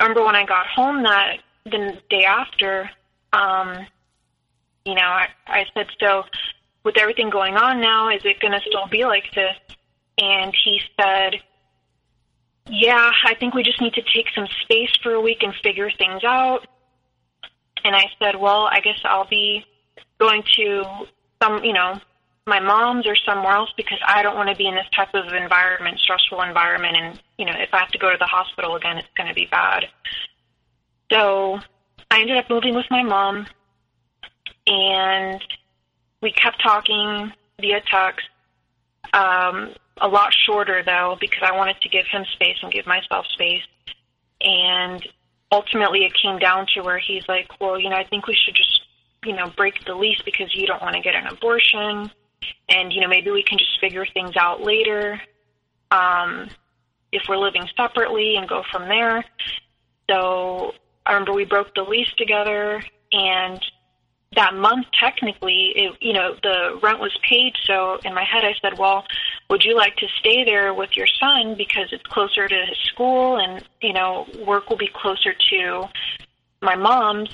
I 0.00 0.04
remember 0.04 0.24
when 0.24 0.36
I 0.36 0.44
got 0.44 0.66
home 0.66 1.02
that 1.04 1.38
the 1.64 1.98
day 2.10 2.24
after, 2.24 2.90
um, 3.32 3.86
you 4.84 4.94
know, 4.94 5.02
I, 5.02 5.28
I 5.46 5.66
said, 5.74 5.86
so 5.98 6.24
with 6.84 6.96
everything 6.98 7.30
going 7.30 7.56
on 7.56 7.80
now, 7.80 8.08
is 8.10 8.22
it 8.24 8.40
going 8.40 8.52
to 8.52 8.60
still 8.60 8.86
be 8.88 9.04
like 9.04 9.34
this? 9.34 9.56
And 10.18 10.54
he 10.64 10.80
said, 10.98 11.40
yeah, 12.68 13.10
I 13.24 13.34
think 13.34 13.54
we 13.54 13.62
just 13.62 13.80
need 13.80 13.94
to 13.94 14.02
take 14.02 14.26
some 14.34 14.46
space 14.62 14.96
for 15.02 15.12
a 15.12 15.20
week 15.20 15.42
and 15.42 15.54
figure 15.62 15.90
things 15.90 16.24
out. 16.24 16.66
And 17.84 17.94
I 17.94 18.06
said, 18.18 18.36
well, 18.36 18.68
I 18.70 18.80
guess 18.80 18.98
I'll 19.04 19.28
be 19.28 19.64
going 20.18 20.42
to 20.56 20.84
some, 21.42 21.62
you 21.64 21.72
know, 21.72 22.00
my 22.46 22.60
mom's 22.60 23.06
or 23.06 23.16
somewhere 23.16 23.52
else 23.52 23.70
because 23.76 23.98
I 24.06 24.22
don't 24.22 24.36
want 24.36 24.48
to 24.48 24.56
be 24.56 24.66
in 24.66 24.74
this 24.74 24.86
type 24.94 25.14
of 25.14 25.32
environment, 25.32 25.98
stressful 25.98 26.40
environment. 26.42 26.96
And, 26.96 27.22
you 27.38 27.44
know, 27.44 27.54
if 27.56 27.70
I 27.72 27.78
have 27.78 27.90
to 27.90 27.98
go 27.98 28.10
to 28.10 28.16
the 28.18 28.26
hospital 28.26 28.76
again, 28.76 28.98
it's 28.98 29.08
going 29.16 29.28
to 29.28 29.34
be 29.34 29.46
bad. 29.46 29.86
So 31.10 31.60
I 32.10 32.20
ended 32.20 32.36
up 32.36 32.48
moving 32.48 32.74
with 32.74 32.86
my 32.90 33.02
mom 33.02 33.46
and 34.66 35.42
we 36.20 36.32
kept 36.32 36.62
talking 36.62 37.32
via 37.60 37.80
text. 37.90 38.26
Um, 39.12 39.74
a 39.98 40.08
lot 40.08 40.34
shorter 40.46 40.82
though 40.84 41.16
because 41.20 41.42
I 41.42 41.56
wanted 41.56 41.80
to 41.80 41.88
give 41.88 42.04
him 42.10 42.24
space 42.32 42.56
and 42.62 42.72
give 42.72 42.86
myself 42.86 43.26
space. 43.32 43.62
And 44.40 45.06
ultimately 45.50 46.04
it 46.04 46.12
came 46.20 46.38
down 46.38 46.66
to 46.74 46.82
where 46.82 46.98
he's 46.98 47.24
like, 47.28 47.48
well, 47.60 47.80
you 47.80 47.88
know, 47.88 47.96
I 47.96 48.04
think 48.04 48.26
we 48.26 48.36
should 48.44 48.54
just, 48.54 48.82
you 49.24 49.34
know, 49.34 49.50
break 49.56 49.84
the 49.84 49.94
lease 49.94 50.20
because 50.24 50.54
you 50.54 50.66
don't 50.66 50.82
want 50.82 50.94
to 50.94 51.00
get 51.00 51.14
an 51.14 51.26
abortion 51.26 52.10
and 52.68 52.92
you 52.92 53.00
know 53.00 53.08
maybe 53.08 53.30
we 53.30 53.42
can 53.42 53.58
just 53.58 53.78
figure 53.80 54.06
things 54.12 54.36
out 54.36 54.62
later 54.62 55.20
um, 55.90 56.48
if 57.12 57.22
we're 57.28 57.36
living 57.36 57.66
separately 57.76 58.36
and 58.36 58.48
go 58.48 58.62
from 58.70 58.88
there. 58.88 59.24
So 60.10 60.72
I 61.06 61.12
remember 61.12 61.32
we 61.32 61.44
broke 61.44 61.74
the 61.74 61.82
lease 61.82 62.12
together, 62.16 62.82
and 63.12 63.64
that 64.34 64.54
month 64.54 64.86
technically, 64.98 65.72
it, 65.76 65.96
you 66.00 66.12
know, 66.12 66.34
the 66.42 66.78
rent 66.82 66.98
was 66.98 67.16
paid. 67.28 67.54
So 67.64 67.98
in 68.04 68.14
my 68.14 68.24
head, 68.24 68.44
I 68.44 68.54
said, 68.60 68.78
"Well, 68.78 69.06
would 69.48 69.64
you 69.64 69.76
like 69.76 69.96
to 69.96 70.06
stay 70.20 70.44
there 70.44 70.74
with 70.74 70.96
your 70.96 71.06
son 71.06 71.54
because 71.56 71.92
it's 71.92 72.04
closer 72.04 72.48
to 72.48 72.66
his 72.66 72.78
school, 72.78 73.38
and 73.38 73.64
you 73.80 73.92
know, 73.92 74.26
work 74.46 74.68
will 74.68 74.76
be 74.76 74.90
closer 74.92 75.34
to 75.50 75.84
my 76.60 76.76
mom's." 76.76 77.30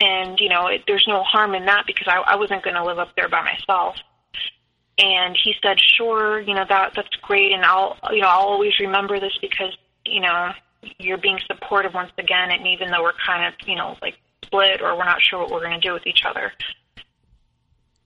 And 0.00 0.38
you 0.40 0.48
know, 0.48 0.66
it, 0.66 0.82
there's 0.86 1.06
no 1.08 1.22
harm 1.22 1.54
in 1.54 1.64
that 1.66 1.84
because 1.86 2.06
I, 2.08 2.18
I 2.18 2.36
wasn't 2.36 2.62
going 2.62 2.76
to 2.76 2.84
live 2.84 2.98
up 2.98 3.16
there 3.16 3.28
by 3.28 3.42
myself 3.42 3.96
and 4.98 5.36
he 5.42 5.54
said, 5.62 5.78
"Sure, 5.80 6.40
you 6.40 6.54
know 6.54 6.64
that 6.68 6.92
that's 6.94 7.16
great, 7.22 7.52
and 7.52 7.64
I'll 7.64 7.98
you 8.10 8.20
know 8.20 8.28
I'll 8.28 8.46
always 8.46 8.78
remember 8.80 9.20
this 9.20 9.36
because 9.40 9.76
you 10.04 10.20
know 10.20 10.52
you're 10.98 11.18
being 11.18 11.38
supportive 11.46 11.94
once 11.94 12.12
again, 12.18 12.50
and 12.50 12.66
even 12.66 12.90
though 12.90 13.02
we're 13.02 13.12
kind 13.24 13.46
of 13.46 13.68
you 13.68 13.76
know 13.76 13.96
like 14.02 14.14
split 14.44 14.80
or 14.80 14.96
we're 14.96 15.04
not 15.04 15.22
sure 15.22 15.40
what 15.40 15.50
we're 15.50 15.64
going 15.64 15.80
to 15.80 15.86
do 15.86 15.92
with 15.92 16.06
each 16.06 16.24
other." 16.24 16.52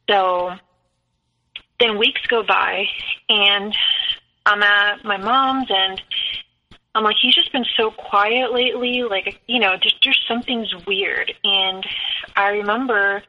So 0.09 0.53
then 1.79 1.99
weeks 1.99 2.21
go 2.29 2.43
by, 2.43 2.85
and 3.29 3.75
I'm 4.47 4.63
at 4.63 5.05
my 5.05 5.17
mom's, 5.17 5.69
and 5.71 6.01
I'm 6.95 7.05
like, 7.05 7.17
he's 7.21 7.35
just 7.35 7.53
been 7.53 7.65
so 7.77 7.91
quiet 7.91 8.53
lately. 8.53 9.03
Like, 9.03 9.41
you 9.47 9.61
know, 9.61 9.77
just 9.81 10.01
just 10.03 10.27
something's 10.27 10.73
weird. 10.87 11.33
And 11.45 11.87
I 12.37 12.51
remember 12.51 13.23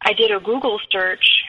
I 0.00 0.12
did 0.12 0.30
a 0.30 0.40
Google 0.40 0.80
search 0.90 1.44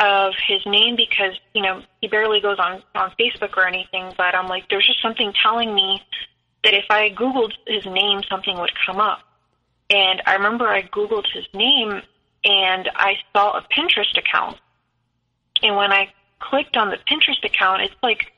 of 0.00 0.32
his 0.46 0.60
name 0.66 0.96
because 0.96 1.38
you 1.54 1.62
know 1.62 1.82
he 2.00 2.08
barely 2.08 2.40
goes 2.40 2.58
on 2.58 2.82
on 2.94 3.12
Facebook 3.18 3.56
or 3.56 3.66
anything. 3.66 4.12
But 4.16 4.34
I'm 4.34 4.48
like, 4.48 4.68
there's 4.68 4.86
just 4.86 5.00
something 5.02 5.32
telling 5.42 5.74
me 5.74 6.02
that 6.64 6.74
if 6.74 6.84
I 6.90 7.10
googled 7.10 7.52
his 7.66 7.84
name, 7.86 8.20
something 8.30 8.58
would 8.58 8.72
come 8.86 9.00
up. 9.00 9.20
And 9.90 10.22
I 10.26 10.34
remember 10.34 10.68
I 10.68 10.82
googled 10.82 11.26
his 11.32 11.44
name 11.54 12.02
and 12.44 12.90
I 12.94 13.16
saw 13.32 13.58
a 13.58 13.66
Pinterest 13.76 14.16
account. 14.16 14.58
And 15.62 15.76
when 15.76 15.92
I 15.92 16.12
clicked 16.40 16.76
on 16.76 16.90
the 16.90 16.98
Pinterest 17.08 17.44
account, 17.44 17.82
it's 17.82 17.94
like 18.02 18.32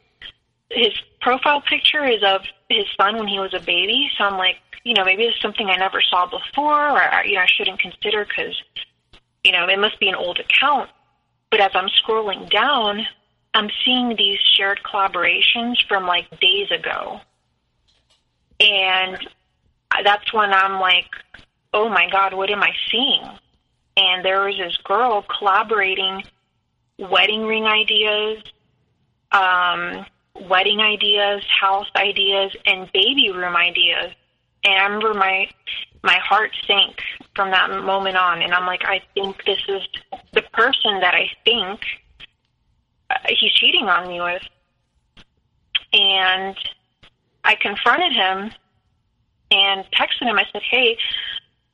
his 0.71 0.93
profile 1.21 1.61
picture 1.63 2.05
is 2.05 2.23
of 2.23 2.43
his 2.69 2.85
son 3.01 3.17
when 3.17 3.29
he 3.29 3.39
was 3.39 3.55
a 3.55 3.61
baby. 3.61 4.11
So 4.19 4.25
I'm 4.25 4.37
like, 4.37 4.57
you 4.85 4.95
know, 4.95 5.05
maybe 5.05 5.25
it's 5.25 5.41
something 5.41 5.69
I 5.69 5.77
never 5.77 6.03
saw 6.03 6.27
before, 6.27 6.91
or 6.91 7.25
you 7.25 7.35
know, 7.35 7.41
I 7.41 7.47
shouldn't 7.47 7.81
consider 7.81 8.27
because, 8.27 8.55
you 9.43 9.53
know, 9.53 9.67
it 9.67 9.79
must 9.79 9.99
be 9.99 10.09
an 10.09 10.15
old 10.15 10.39
account. 10.39 10.91
But 11.51 11.61
as 11.61 11.71
I'm 11.75 11.89
scrolling 11.89 12.51
down, 12.51 13.07
I'm 13.55 13.71
seeing 13.85 14.17
these 14.17 14.39
shared 14.57 14.81
collaborations 14.85 15.77
from 15.89 16.07
like 16.07 16.29
days 16.41 16.71
ago. 16.71 17.21
And 18.65 19.19
that's 20.03 20.33
when 20.33 20.53
I'm 20.53 20.81
like, 20.81 21.07
oh 21.73 21.89
my 21.89 22.09
God, 22.11 22.33
what 22.33 22.51
am 22.51 22.63
I 22.63 22.73
seeing? 22.91 23.23
And 23.97 24.25
there 24.25 24.43
was 24.45 24.57
this 24.57 24.77
girl 24.79 25.25
collaborating 25.39 26.25
wedding 26.99 27.45
ring 27.45 27.65
ideas, 27.65 28.43
um, 29.33 30.07
wedding 30.49 30.81
ideas, 30.81 31.45
house 31.61 31.89
ideas, 31.97 32.57
and 32.67 32.91
baby 32.93 33.31
room 33.31 33.55
ideas. 33.55 34.13
And 34.65 34.75
I 34.75 34.85
remember 34.87 35.15
my 35.15 35.49
my 36.03 36.19
heart 36.19 36.51
sank 36.67 37.01
from 37.35 37.51
that 37.51 37.71
moment 37.71 38.17
on, 38.17 38.43
and 38.43 38.53
I'm 38.53 38.67
like, 38.67 38.83
I 38.85 39.01
think 39.15 39.43
this 39.45 39.61
is 39.69 39.83
the 40.33 40.43
person 40.53 41.01
that 41.01 41.15
I 41.15 41.31
think 41.45 41.81
uh, 43.11 43.15
he's 43.29 43.53
cheating 43.53 43.89
on 43.89 44.09
me 44.09 44.21
with. 44.21 44.43
And 45.93 46.57
I 47.45 47.55
confronted 47.55 48.13
him 48.13 48.51
and 49.51 49.85
texted 49.93 50.23
him. 50.23 50.39
I 50.39 50.45
said, 50.53 50.63
Hey, 50.69 50.97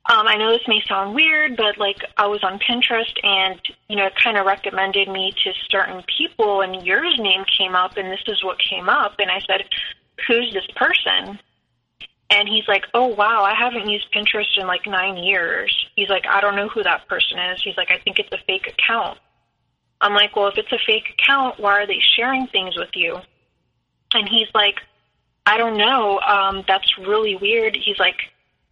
um, 0.07 0.27
I 0.27 0.37
know 0.37 0.51
this 0.51 0.67
may 0.67 0.83
sound 0.89 1.15
weird, 1.15 1.57
but 1.57 1.79
like 1.79 2.05
I 2.17 2.27
was 2.27 2.43
on 2.43 2.59
Pinterest 2.59 3.13
and, 3.23 3.61
you 3.89 3.97
know, 3.97 4.07
it 4.07 4.15
kind 4.17 4.37
of 4.37 4.47
recommended 4.47 5.09
me 5.09 5.33
to 5.45 5.53
certain 5.71 6.03
people 6.17 6.63
and 6.63 6.85
yours 6.85 7.15
name 7.19 7.45
came 7.57 7.75
up 7.75 7.97
and 7.97 8.11
this 8.11 8.23
is 8.27 8.43
what 8.43 8.59
came 8.59 8.89
up. 8.89 9.15
And 9.19 9.31
I 9.31 9.41
said, 9.47 9.65
Who's 10.27 10.53
this 10.53 10.67
person? 10.77 11.39
And 12.31 12.49
he's 12.49 12.69
like, 12.69 12.85
oh, 12.95 13.09
wow, 13.09 13.43
I 13.43 13.55
haven't 13.55 13.91
used 13.91 14.07
Pinterest 14.15 14.57
in 14.57 14.67
like 14.69 14.87
nine 14.87 15.17
years. 15.17 15.75
He's 15.97 16.09
like, 16.09 16.25
I 16.29 16.41
don't 16.41 16.55
know 16.55 16.69
who 16.69 16.83
that 16.85 17.09
person 17.09 17.41
is. 17.41 17.61
He's 17.63 17.77
like, 17.77 17.91
I 17.91 17.99
think 17.99 18.21
it's 18.21 18.31
a 18.33 18.39
fake 18.47 18.69
account. 18.69 19.19
I'm 20.01 20.15
like, 20.15 20.37
well, 20.37 20.47
if 20.47 20.57
it's 20.57 20.73
a 20.73 20.79
fake 20.87 21.11
account, 21.19 21.59
why 21.59 21.83
are 21.83 21.87
they 21.89 22.01
sharing 22.17 22.47
things 22.47 22.77
with 22.77 22.91
you? 22.95 23.19
And 24.15 24.29
he's 24.29 24.47
like, 24.55 24.77
I 25.47 25.57
don't 25.57 25.77
know. 25.77 26.21
Um, 26.21 26.65
that's 26.69 26.99
really 26.99 27.37
weird. 27.37 27.77
He's 27.77 27.99
like, 27.99 28.17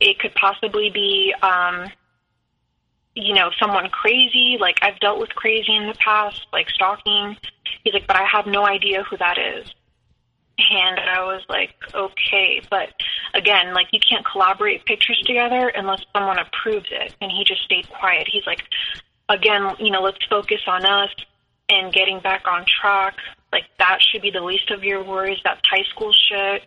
it 0.00 0.18
could 0.18 0.34
possibly 0.34 0.90
be, 0.90 1.34
um, 1.42 1.88
you 3.14 3.34
know, 3.34 3.50
someone 3.58 3.88
crazy. 3.88 4.56
Like, 4.60 4.78
I've 4.82 5.00
dealt 5.00 5.18
with 5.18 5.30
crazy 5.30 5.74
in 5.74 5.88
the 5.88 5.94
past, 5.94 6.46
like 6.52 6.68
stalking. 6.70 7.36
He's 7.82 7.94
like, 7.94 8.06
but 8.06 8.16
I 8.16 8.24
have 8.24 8.46
no 8.46 8.66
idea 8.66 9.02
who 9.02 9.16
that 9.16 9.38
is 9.38 9.72
and 10.58 10.98
I 10.98 11.22
was 11.22 11.42
like, 11.48 11.74
okay, 11.94 12.60
but 12.68 12.88
again, 13.34 13.74
like 13.74 13.86
you 13.92 14.00
can't 14.00 14.26
collaborate 14.26 14.84
pictures 14.84 15.22
together 15.24 15.68
unless 15.68 16.04
someone 16.12 16.38
approves 16.38 16.88
it. 16.90 17.14
And 17.20 17.30
he 17.30 17.44
just 17.44 17.62
stayed 17.62 17.88
quiet. 17.88 18.28
He's 18.30 18.46
like, 18.46 18.62
again, 19.28 19.76
you 19.78 19.90
know, 19.90 20.02
let's 20.02 20.24
focus 20.28 20.60
on 20.66 20.84
us 20.84 21.10
and 21.68 21.92
getting 21.92 22.20
back 22.20 22.46
on 22.48 22.64
track. 22.80 23.16
Like 23.52 23.64
that 23.78 23.98
should 24.00 24.22
be 24.22 24.30
the 24.30 24.40
least 24.40 24.70
of 24.70 24.84
your 24.84 25.02
worries. 25.02 25.38
That's 25.44 25.60
high 25.68 25.84
school 25.90 26.12
shit. 26.12 26.62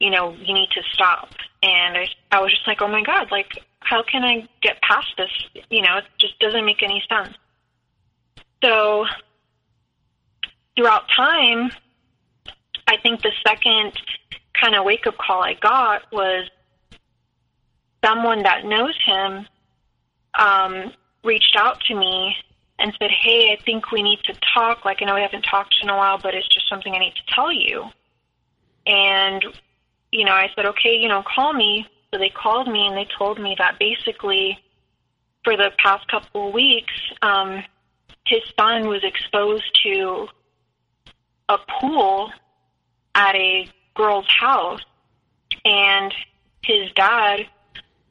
You 0.00 0.10
know, 0.10 0.34
you 0.34 0.54
need 0.54 0.70
to 0.70 0.82
stop. 0.92 1.30
And 1.62 1.96
I, 1.96 2.06
I 2.30 2.40
was 2.40 2.52
just 2.52 2.66
like, 2.66 2.82
oh 2.82 2.88
my 2.88 3.02
god, 3.02 3.30
like 3.30 3.52
how 3.80 4.02
can 4.02 4.24
I 4.24 4.48
get 4.62 4.80
past 4.82 5.08
this? 5.16 5.30
You 5.70 5.82
know, 5.82 5.98
it 5.98 6.04
just 6.18 6.38
doesn't 6.38 6.64
make 6.64 6.82
any 6.82 7.02
sense. 7.08 7.34
So 8.62 9.06
throughout 10.76 11.04
time, 11.16 11.70
I 12.86 12.96
think 12.96 13.22
the 13.22 13.32
second 13.46 13.92
kind 14.54 14.74
of 14.74 14.84
wake 14.84 15.06
up 15.06 15.16
call 15.18 15.42
I 15.42 15.54
got 15.54 16.10
was 16.12 16.48
someone 18.04 18.42
that 18.42 18.64
knows 18.64 18.94
him 19.04 19.46
um, 20.38 20.92
reached 21.24 21.56
out 21.56 21.80
to 21.88 21.94
me 21.94 22.34
and 22.78 22.94
said, 22.98 23.10
Hey, 23.10 23.56
I 23.58 23.62
think 23.64 23.90
we 23.90 24.02
need 24.02 24.20
to 24.24 24.34
talk. 24.54 24.84
Like, 24.84 24.98
I 25.02 25.04
know 25.04 25.14
we 25.14 25.22
haven't 25.22 25.42
talked 25.42 25.74
in 25.82 25.88
a 25.88 25.96
while, 25.96 26.18
but 26.18 26.34
it's 26.34 26.48
just 26.48 26.68
something 26.68 26.94
I 26.94 26.98
need 26.98 27.14
to 27.14 27.34
tell 27.34 27.52
you. 27.52 27.84
And, 28.86 29.44
you 30.10 30.24
know, 30.24 30.32
I 30.32 30.50
said, 30.54 30.66
Okay, 30.66 30.96
you 30.96 31.08
know, 31.08 31.22
call 31.22 31.52
me. 31.52 31.86
So 32.12 32.18
they 32.18 32.30
called 32.30 32.68
me 32.68 32.86
and 32.86 32.96
they 32.96 33.06
told 33.18 33.38
me 33.38 33.54
that 33.58 33.78
basically 33.78 34.58
for 35.44 35.56
the 35.56 35.70
past 35.78 36.08
couple 36.08 36.48
of 36.48 36.54
weeks, 36.54 36.92
um, 37.22 37.62
his 38.26 38.40
son 38.58 38.88
was 38.88 39.02
exposed 39.04 39.64
to 39.82 40.28
a 41.48 41.58
pool 41.80 42.30
at 43.14 43.34
a 43.34 43.68
girl's 43.94 44.28
house 44.28 44.80
and 45.64 46.14
his 46.62 46.90
dad 46.92 47.46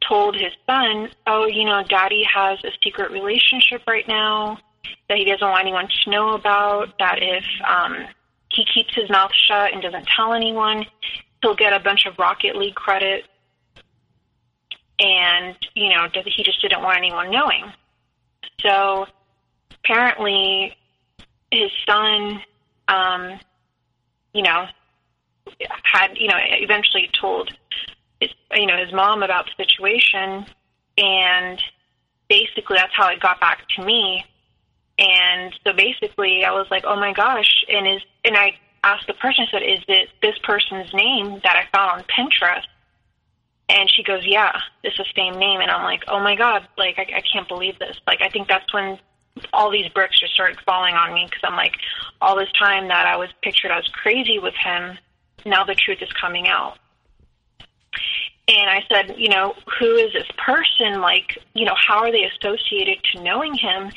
told 0.02 0.36
his 0.36 0.54
son, 0.66 1.10
"Oh, 1.26 1.46
you 1.46 1.66
know, 1.66 1.84
Daddy 1.84 2.24
has 2.24 2.60
a 2.64 2.72
secret 2.84 3.12
relationship 3.12 3.84
right 3.88 4.08
now 4.08 4.60
that 5.10 5.18
he 5.18 5.26
doesn't 5.26 5.48
want 5.48 5.62
anyone 5.62 5.88
to 5.88 6.10
know 6.10 6.34
about. 6.34 6.98
That 7.00 7.20
if 7.22 7.46
um, 7.68 8.08
he 8.50 8.66
keeps 8.66 8.94
his 8.96 9.10
mouth 9.10 9.32
shut 9.48 9.74
and 9.74 9.82
doesn't 9.82 10.08
tell 10.08 10.34
anyone, 10.34 10.86
he'll 11.42 11.56
get 11.56 11.74
a 11.74 11.80
bunch 11.80 12.06
of 12.06 12.18
Rocket 12.18 12.56
League 12.56 12.76
credit." 12.76 13.26
And 15.00 15.56
you 15.76 15.90
know, 15.90 16.08
he 16.26 16.44
just 16.44 16.62
didn't 16.62 16.82
want 16.82 16.98
anyone 16.98 17.30
knowing. 17.30 17.72
So 18.62 19.08
apparently, 19.84 20.76
his 21.52 21.70
son, 21.86 22.42
um, 22.88 23.40
you 24.34 24.42
know, 24.42 24.68
had 25.84 26.18
you 26.18 26.28
know 26.28 26.38
eventually 26.38 27.10
told 27.20 27.52
his, 28.20 28.32
you 28.54 28.66
know, 28.66 28.78
his 28.78 28.94
mom 28.94 29.24
about 29.24 29.46
the 29.46 29.64
situation, 29.64 30.46
and 30.98 31.62
basically 32.30 32.78
that's 32.78 32.94
how 32.94 33.10
it 33.10 33.20
got 33.20 33.40
back 33.40 33.68
to 33.76 33.86
me. 33.86 34.26
And 35.00 35.54
so 35.66 35.74
basically, 35.74 36.44
I 36.44 36.52
was 36.52 36.68
like, 36.72 36.84
"Oh 36.86 36.96
my 36.96 37.14
gosh!" 37.14 37.64
And 37.70 37.88
is 37.88 38.02
and 38.26 38.36
I 38.36 38.58
asked 38.84 39.08
the 39.08 39.14
person, 39.14 39.46
I 39.48 39.52
said, 39.52 39.64
"Is 39.64 39.84
it 39.88 40.10
this 40.22 40.38
person's 40.44 40.94
name 40.94 41.40
that 41.44 41.56
I 41.56 41.66
found 41.76 41.92
on 41.92 42.04
Pinterest?" 42.06 42.66
And 43.70 43.90
she 43.92 44.04
goes, 44.04 44.26
"Yeah, 44.26 44.58
it's 44.84 44.98
the 44.98 45.06
same 45.16 45.38
name." 45.38 45.62
And 45.62 45.70
I'm 45.70 45.84
like, 45.84 46.04
"Oh 46.08 46.20
my 46.20 46.36
god!" 46.36 46.68
Like 46.78 46.98
I, 46.98 47.18
I 47.18 47.22
can't 47.22 47.48
believe 47.48 47.78
this. 47.78 47.98
Like 48.08 48.22
I 48.22 48.30
think 48.30 48.48
that's 48.48 48.74
when 48.74 49.00
all 49.54 49.72
these 49.72 49.88
bricks 49.90 50.20
just 50.20 50.34
started 50.34 50.58
falling 50.66 50.96
on 50.96 51.14
me 51.14 51.26
because 51.26 51.42
I'm 51.44 51.56
like, 51.56 51.76
all 52.22 52.36
this 52.36 52.52
time 52.58 52.88
that 52.88 53.06
I 53.06 53.18
was 53.18 53.30
pictured 53.42 53.72
as 53.72 53.88
crazy 53.88 54.40
with 54.40 54.54
him, 54.56 54.98
now 55.46 55.64
the 55.64 55.76
truth 55.76 56.02
is 56.02 56.12
coming 56.14 56.48
out. 56.48 56.78
And 58.48 58.70
I 58.70 58.82
said, 58.90 59.16
you 59.18 59.30
know, 59.30 59.56
who 59.80 59.96
is 59.96 60.14
this 60.14 60.28
person? 60.38 61.02
Like, 61.02 61.38
you 61.54 61.66
know, 61.66 61.76
how 61.76 62.00
are 62.00 62.12
they 62.12 62.24
associated 62.24 62.98
to 63.12 63.22
knowing 63.22 63.54
him? 63.54 63.92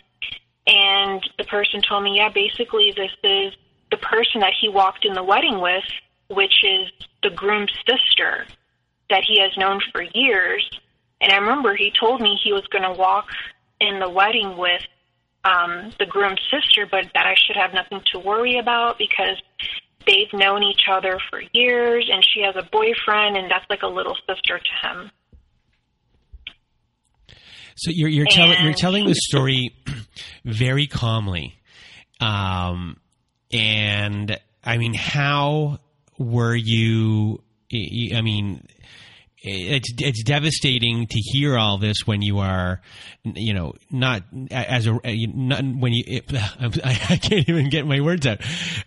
And 0.67 1.23
the 1.39 1.45
person 1.45 1.83
told 1.83 2.03
me, 2.03 2.17
yeah, 2.17 2.31
basically, 2.31 2.93
this 2.97 3.13
is 3.23 3.55
the 3.91 3.97
person 3.97 4.41
that 4.41 4.53
he 4.61 4.69
walked 4.69 5.05
in 5.05 5.15
the 5.15 5.23
wedding 5.23 5.61
with, 5.61 5.85
which 6.29 6.65
is 6.65 6.91
the 7.23 7.31
groom's 7.31 7.73
sister 7.89 8.47
that 9.09 9.25
he 9.27 9.41
has 9.41 9.57
known 9.57 9.81
for 9.93 10.03
years. 10.15 10.69
And 11.21 11.33
I 11.33 11.37
remember 11.37 11.75
he 11.75 11.93
told 11.99 12.21
me 12.21 12.39
he 12.43 12.53
was 12.53 12.67
going 12.69 12.85
to 12.85 12.93
walk 12.93 13.27
in 13.81 13.99
the 13.99 14.09
wedding 14.09 14.57
with 14.57 14.83
um, 15.45 15.93
the 15.99 16.07
groom's 16.07 16.41
sister, 16.51 16.87
but 16.91 17.07
that 17.15 17.27
I 17.27 17.35
should 17.35 17.57
have 17.57 17.73
nothing 17.73 18.01
to 18.13 18.19
worry 18.19 18.59
about 18.59 18.99
because 18.99 19.41
they've 20.07 20.33
known 20.33 20.63
each 20.63 20.83
other 20.91 21.19
for 21.31 21.43
years 21.53 22.09
and 22.13 22.25
she 22.25 22.43
has 22.43 22.57
a 22.57 22.69
boyfriend 22.71 23.37
and 23.37 23.51
that's 23.51 23.65
like 23.69 23.83
a 23.83 23.89
little 23.89 24.17
sister 24.27 24.59
to 24.59 24.89
him. 24.89 25.11
So 27.77 27.91
you're 27.91 28.11
you're 28.11 28.27
telling 28.27 28.63
you're 28.63 28.75
telling 28.75 29.07
the 29.07 29.15
story 29.15 29.75
very 30.45 30.87
calmly, 30.87 31.55
um, 32.21 32.99
and 33.51 34.39
I 34.63 34.77
mean, 34.77 34.93
how 34.93 35.79
were 36.19 36.55
you? 36.55 37.43
I 37.73 38.21
mean, 38.21 38.67
it's 39.43 39.91
it's 39.99 40.23
devastating 40.23 41.07
to 41.07 41.19
hear 41.19 41.57
all 41.57 41.79
this 41.79 42.07
when 42.07 42.21
you 42.21 42.41
are, 42.41 42.81
you 43.25 43.55
know, 43.55 43.75
not 43.91 44.23
as 44.51 44.87
a 44.87 44.93
not 45.03 45.65
when 45.65 45.93
you. 45.93 46.05
It, 46.07 46.25
I 46.85 47.17
can't 47.17 47.49
even 47.49 47.71
get 47.71 47.87
my 47.87 48.01
words 48.01 48.27
out. 48.27 48.41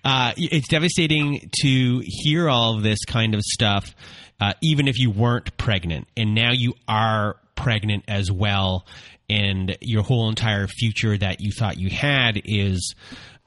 Uh, 0.03 0.33
it's 0.37 0.67
devastating 0.67 1.49
to 1.61 2.03
hear 2.05 2.49
all 2.49 2.75
of 2.75 2.83
this 2.83 3.03
kind 3.05 3.33
of 3.33 3.41
stuff, 3.41 3.95
uh, 4.39 4.53
even 4.61 4.87
if 4.87 4.99
you 4.99 5.09
weren't 5.09 5.57
pregnant, 5.57 6.07
and 6.15 6.35
now 6.35 6.51
you 6.51 6.75
are 6.87 7.37
pregnant 7.55 8.03
as 8.07 8.31
well, 8.31 8.85
and 9.29 9.75
your 9.81 10.03
whole 10.03 10.29
entire 10.29 10.67
future 10.67 11.17
that 11.17 11.41
you 11.41 11.51
thought 11.51 11.77
you 11.79 11.89
had 11.89 12.39
is 12.45 12.93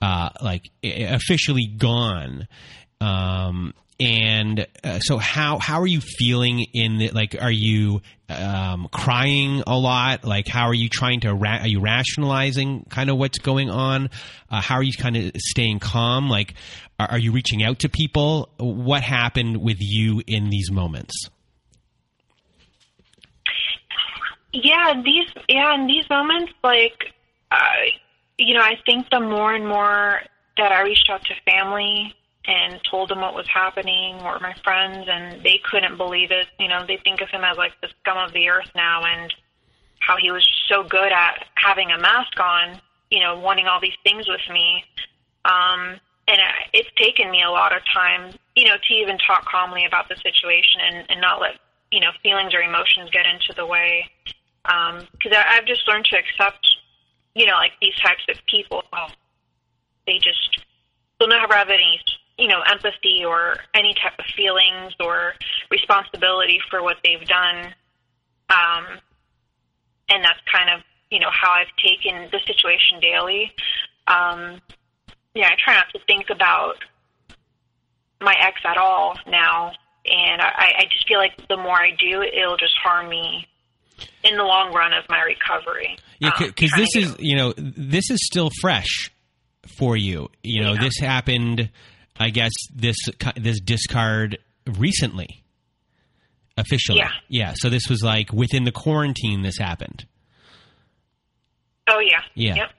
uh, 0.03 0.31
like 0.43 0.71
officially 0.83 1.67
gone. 1.67 2.49
Um, 3.01 3.75
and 3.99 4.67
uh, 4.85 4.99
so 5.01 5.17
how 5.17 5.59
how 5.59 5.81
are 5.81 5.87
you 5.87 6.01
feeling 6.01 6.67
in 6.75 6.99
the, 6.99 7.11
like 7.11 7.37
are 7.41 7.51
you 7.51 8.03
um, 8.29 8.89
crying 8.93 9.63
a 9.67 9.79
lot? 9.79 10.25
Like 10.25 10.49
how 10.49 10.67
are 10.67 10.75
you 10.75 10.89
trying 10.89 11.21
to 11.21 11.35
ra- 11.35 11.61
are 11.61 11.67
you 11.67 11.81
rationalizing 11.81 12.85
kind 12.91 13.09
of 13.09 13.17
what's 13.17 13.39
going 13.39 13.71
on? 13.71 14.11
Uh, 14.51 14.61
how 14.61 14.77
are 14.77 14.83
you 14.83 14.93
kind 14.93 15.17
of 15.17 15.33
staying 15.37 15.79
calm? 15.79 16.29
Like 16.29 16.55
are, 16.99 17.13
are 17.13 17.19
you 17.19 17.33
reaching 17.33 17.63
out 17.63 17.81
to 17.81 17.89
people? 17.89 18.51
What 18.59 19.03
happened 19.03 19.59
with 19.59 19.79
you 19.81 20.23
in 20.27 20.51
these 20.51 20.71
moments? 20.71 21.31
Yeah 24.53 25.01
these 25.03 25.29
yeah 25.49 25.75
in 25.75 25.87
these 25.87 26.09
moments 26.11 26.53
like 26.63 27.13
uh, 27.51 27.57
you 28.39 28.55
know 28.55 28.63
i 28.63 28.75
think 28.87 29.07
the 29.11 29.21
more 29.21 29.55
and 29.55 29.67
more 29.67 30.21
that 30.57 30.73
i 30.73 30.83
reached 30.83 31.11
out 31.11 31.23
to 31.25 31.35
family 31.45 32.15
and 32.47 32.81
told 32.89 33.09
them 33.09 33.21
what 33.21 33.35
was 33.35 33.47
happening 33.53 34.17
or 34.23 34.39
my 34.39 34.55
friends 34.63 35.07
and 35.11 35.43
they 35.43 35.61
couldn't 35.65 35.97
believe 35.97 36.31
it. 36.31 36.47
You 36.61 36.69
know, 36.69 36.85
they 36.87 36.99
think 36.99 37.21
of 37.21 37.29
him 37.29 37.43
as 37.45 37.57
like 37.57 37.73
the 37.81 37.89
scum 38.01 38.19
of 38.19 38.33
the 38.33 38.49
earth 38.49 38.71
now 38.75 39.03
and 39.05 39.35
how 39.99 40.17
he 40.17 40.31
was 40.31 40.47
so 40.69 40.85
good 40.85 41.11
at 41.13 41.47
having 41.57 41.91
a 41.91 41.99
mask 41.99 42.39
on, 42.39 42.81
you 43.11 43.21
know, 43.21 43.39
wanting 43.39 43.67
all 43.67 43.81
these 43.81 43.97
things 44.05 44.29
with 44.29 44.41
me. 44.53 44.85
Um, 45.45 45.99
and 46.29 46.39
it's 46.73 46.89
taken 46.97 47.31
me 47.31 47.43
a 47.43 47.51
lot 47.51 47.75
of 47.75 47.83
time, 47.93 48.35
you 48.55 48.67
know, 48.67 48.77
to 48.77 48.95
even 48.95 49.19
talk 49.19 49.45
calmly 49.47 49.85
about 49.85 50.09
the 50.09 50.17
situation 50.17 50.81
and, 50.83 51.07
and 51.11 51.21
not 51.21 51.41
let, 51.41 51.53
you 51.91 52.01
know, 52.01 52.11
feelings 52.23 52.55
or 52.55 52.61
emotions 52.61 53.11
get 53.11 53.27
into 53.27 53.53
the 53.57 53.67
way. 53.67 54.07
Because 54.63 55.33
um, 55.33 55.45
I've 55.49 55.67
just 55.67 55.87
learned 55.87 56.07
to 56.07 56.17
accept, 56.17 56.67
you 57.35 57.47
know, 57.47 57.55
like 57.55 57.73
these 57.81 57.95
types 57.97 58.23
of 58.29 58.37
people. 58.47 58.83
They 60.07 60.19
just, 60.19 60.65
they'll 61.19 61.29
never 61.29 61.55
have 61.55 61.71
any 61.71 62.01
you 62.47 62.53
know, 62.53 62.61
empathy 62.71 63.25
or 63.27 63.57
any 63.75 63.93
type 63.95 64.13
of 64.21 64.25
feelings 64.37 64.93
or 65.01 65.33
responsibility 65.69 66.61
for 66.71 66.81
what 66.81 66.97
they've 67.03 67.27
done. 67.27 67.75
Um, 68.51 68.87
and 70.09 70.23
that's 70.23 70.39
kind 70.47 70.71
of, 70.71 70.85
you 71.11 71.19
know, 71.19 71.31
how 71.33 71.51
I've 71.51 71.75
taken 71.77 72.31
the 72.31 72.39
situation 72.47 73.01
daily. 73.01 73.51
Um, 74.07 74.61
yeah, 75.35 75.49
I 75.49 75.57
try 75.59 75.75
not 75.75 75.87
to 75.93 75.99
think 76.07 76.31
about 76.31 76.77
my 78.21 78.37
ex 78.41 78.61
at 78.65 78.77
all 78.77 79.19
now. 79.27 79.73
And 80.05 80.41
I, 80.41 80.75
I 80.79 80.85
just 80.93 81.09
feel 81.09 81.19
like 81.19 81.33
the 81.49 81.57
more 81.57 81.75
I 81.75 81.91
do, 81.99 82.23
it'll 82.23 82.57
just 82.57 82.77
harm 82.81 83.09
me 83.09 83.49
in 84.23 84.37
the 84.37 84.45
long 84.45 84.73
run 84.73 84.93
of 84.93 85.03
my 85.09 85.23
recovery. 85.23 85.99
Yeah, 86.21 86.31
because 86.39 86.73
um, 86.75 86.79
this 86.79 86.95
is, 86.95 87.17
you 87.19 87.35
know, 87.35 87.55
this 87.57 88.09
is 88.09 88.25
still 88.25 88.51
fresh 88.61 89.11
for 89.77 89.97
you. 89.97 90.29
You 90.45 90.63
know, 90.63 90.75
yeah. 90.75 90.83
this 90.83 91.01
happened 91.01 91.71
I 92.19 92.31
guess 92.31 92.53
this 92.75 92.97
this 93.37 93.61
discard 93.61 94.39
recently, 94.67 95.45
officially. 96.57 96.99
Yeah. 96.99 97.11
Yeah. 97.29 97.55
So 97.57 97.69
this 97.69 97.89
was 97.89 98.03
like 98.03 98.33
within 98.33 98.65
the 98.65 98.73
quarantine. 98.73 99.43
This 99.43 99.59
happened. 99.59 100.07
Oh 101.89 102.01
yeah. 102.01 102.23
Yeah. 102.35 102.55
Yep. 102.57 102.71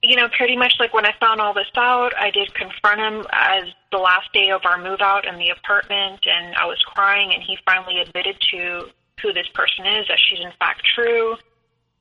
You 0.00 0.16
know, 0.16 0.28
pretty 0.28 0.56
much 0.56 0.74
like 0.78 0.94
when 0.94 1.04
I 1.04 1.12
found 1.18 1.40
all 1.40 1.52
this 1.52 1.66
out, 1.76 2.12
I 2.16 2.30
did 2.30 2.54
confront 2.54 3.00
him 3.00 3.26
as 3.32 3.64
the 3.90 3.98
last 3.98 4.32
day 4.32 4.50
of 4.50 4.60
our 4.64 4.78
move 4.78 5.00
out 5.00 5.26
in 5.26 5.36
the 5.38 5.50
apartment, 5.50 6.20
and 6.24 6.54
I 6.54 6.66
was 6.66 6.78
crying, 6.86 7.32
and 7.34 7.42
he 7.42 7.58
finally 7.64 8.00
admitted 8.00 8.36
to 8.52 8.84
who 9.20 9.32
this 9.32 9.48
person 9.54 9.86
is, 9.86 10.06
that 10.06 10.18
she's 10.30 10.38
in 10.38 10.52
fact 10.60 10.82
true, 10.94 11.36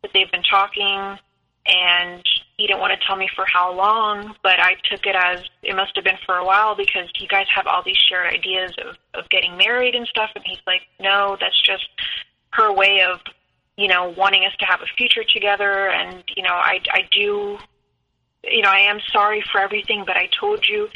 that 0.04 0.12
they've 0.14 0.32
been 0.32 0.44
talking, 0.44 1.18
and 1.68 2.24
he 2.58 2.66
didn't 2.66 2.80
want 2.80 3.00
to 3.00 3.06
tell 3.06 3.16
me 3.16 3.30
for 3.36 3.46
how 3.46 3.74
long, 3.74 4.36
but 4.42 4.60
I 4.60 4.76
took 4.90 5.06
it 5.06 5.16
as 5.16 5.42
it 5.62 5.76
must 5.76 5.96
have 5.96 6.04
been 6.04 6.18
for 6.26 6.36
a 6.36 6.46
while 6.46 6.76
because 6.76 7.10
you 7.20 7.28
guys 7.28 7.46
have 7.54 7.68
all 7.68 7.84
these 7.84 7.98
shared 7.98 8.34
ideas 8.34 8.72
of, 8.84 8.96
of 9.14 9.30
getting 9.30 9.58
married 9.58 9.94
and 9.94 10.08
stuff. 10.08 10.32
And 10.36 10.44
he's 10.46 10.62
like, 10.66 10.82
no, 11.00 11.38
that's 11.40 11.62
just 11.62 11.88
her 12.52 12.74
way 12.74 13.02
of, 13.02 13.20
you 13.78 13.88
know, 13.88 14.14
wanting 14.18 14.44
us 14.46 14.56
to 14.60 14.66
have 14.66 14.82
a 14.82 14.88
future 14.98 15.24
together. 15.24 15.90
And, 15.90 16.24
you 16.36 16.42
know, 16.42 16.54
I, 16.54 16.80
I 16.92 17.02
do, 17.12 17.60
you 18.44 18.62
know, 18.62 18.72
I 18.72 18.80
am 18.80 19.00
sorry 19.12 19.44
for 19.52 19.60
everything, 19.62 20.04
but 20.08 20.18
I 20.18 20.28
told 20.40 20.68
you 20.68 20.90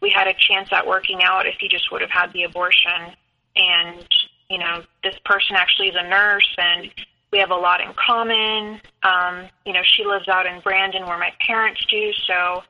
we 0.00 0.10
had 0.10 0.28
a 0.28 0.34
chance 0.34 0.68
at 0.72 0.86
working 0.86 1.20
out 1.24 1.46
if 1.46 1.56
he 1.58 1.68
just 1.68 1.90
would 1.90 2.02
have 2.02 2.10
had 2.10 2.32
the 2.32 2.44
abortion. 2.44 3.16
And, 3.56 4.06
you 4.48 4.58
know, 4.58 4.84
this 5.02 5.16
person 5.24 5.56
actually 5.56 5.88
is 5.88 5.96
a 5.98 6.08
nurse 6.08 6.54
and 6.58 6.92
we 7.32 7.38
have 7.38 7.50
a 7.50 7.56
lot 7.56 7.80
in 7.80 7.92
common. 7.94 8.80
Um, 9.02 9.48
you 9.66 9.72
know, 9.72 9.82
she 9.84 10.04
lives 10.04 10.28
out 10.28 10.46
in 10.46 10.60
Brandon 10.60 11.06
where 11.06 11.18
my 11.18 11.32
parents 11.46 11.84
do, 11.90 12.12
so 12.26 12.62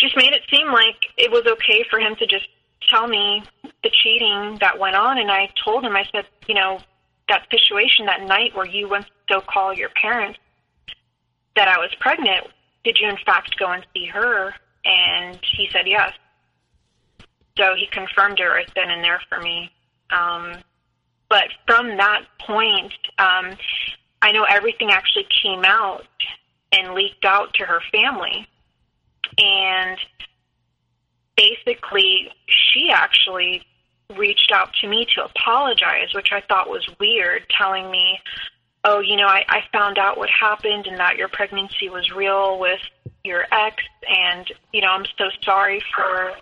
just 0.00 0.16
made 0.16 0.32
it 0.32 0.42
seem 0.50 0.68
like 0.68 0.96
it 1.16 1.30
was 1.30 1.46
okay 1.46 1.84
for 1.90 1.98
him 1.98 2.14
to 2.16 2.26
just 2.26 2.46
tell 2.88 3.06
me 3.06 3.42
the 3.82 3.90
cheating 3.90 4.58
that 4.60 4.78
went 4.78 4.94
on 4.94 5.18
and 5.18 5.30
I 5.30 5.48
told 5.64 5.84
him 5.84 5.96
I 5.96 6.04
said, 6.12 6.26
you 6.46 6.54
know, 6.54 6.78
that 7.28 7.46
situation 7.50 8.06
that 8.06 8.22
night 8.22 8.54
where 8.54 8.66
you 8.66 8.88
went 8.88 9.06
to 9.06 9.12
go 9.28 9.40
call 9.40 9.72
your 9.72 9.88
parents 9.90 10.38
that 11.56 11.68
I 11.68 11.78
was 11.78 11.90
pregnant, 12.00 12.46
did 12.84 12.98
you 13.00 13.08
in 13.08 13.16
fact 13.24 13.58
go 13.58 13.70
and 13.70 13.86
see 13.94 14.06
her? 14.06 14.52
And 14.84 15.38
he 15.56 15.68
said 15.72 15.86
yes. 15.86 16.12
So 17.56 17.74
he 17.74 17.86
confirmed 17.90 18.40
it 18.40 18.44
right 18.44 18.68
then 18.74 18.90
and 18.90 19.02
there 19.02 19.20
for 19.28 19.40
me. 19.40 19.70
Um, 20.10 20.56
but 21.34 21.48
from 21.66 21.96
that 21.96 22.22
point, 22.46 22.92
um, 23.18 23.56
I 24.22 24.30
know 24.30 24.44
everything 24.44 24.92
actually 24.92 25.26
came 25.42 25.64
out 25.64 26.06
and 26.70 26.94
leaked 26.94 27.24
out 27.24 27.52
to 27.54 27.64
her 27.64 27.80
family. 27.90 28.46
And 29.36 29.98
basically, 31.36 32.30
she 32.46 32.88
actually 32.92 33.66
reached 34.16 34.52
out 34.54 34.74
to 34.80 34.88
me 34.88 35.08
to 35.16 35.24
apologize, 35.24 36.14
which 36.14 36.28
I 36.30 36.40
thought 36.40 36.70
was 36.70 36.88
weird, 37.00 37.42
telling 37.58 37.90
me, 37.90 38.20
oh, 38.84 39.00
you 39.00 39.16
know, 39.16 39.26
I, 39.26 39.44
I 39.48 39.64
found 39.72 39.98
out 39.98 40.16
what 40.16 40.30
happened 40.30 40.86
and 40.86 40.98
that 40.98 41.16
your 41.16 41.26
pregnancy 41.26 41.88
was 41.88 42.12
real 42.12 42.60
with 42.60 42.80
your 43.24 43.44
ex, 43.50 43.82
and, 44.08 44.52
you 44.72 44.82
know, 44.82 44.88
I'm 44.92 45.06
so 45.18 45.24
sorry 45.42 45.82
for 45.96 46.34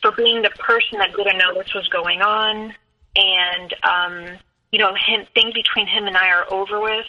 for 0.00 0.12
being 0.12 0.40
the 0.40 0.50
person 0.50 0.98
that 1.00 1.14
didn't 1.14 1.36
know 1.36 1.52
this 1.52 1.74
was 1.74 1.86
going 1.88 2.22
on 2.22 2.74
and 3.16 3.74
um, 3.82 4.38
you 4.72 4.78
know, 4.78 4.94
him, 4.94 5.26
things 5.34 5.54
between 5.54 5.86
him 5.86 6.06
and 6.06 6.16
I 6.16 6.30
are 6.30 6.52
over 6.52 6.80
with. 6.80 7.06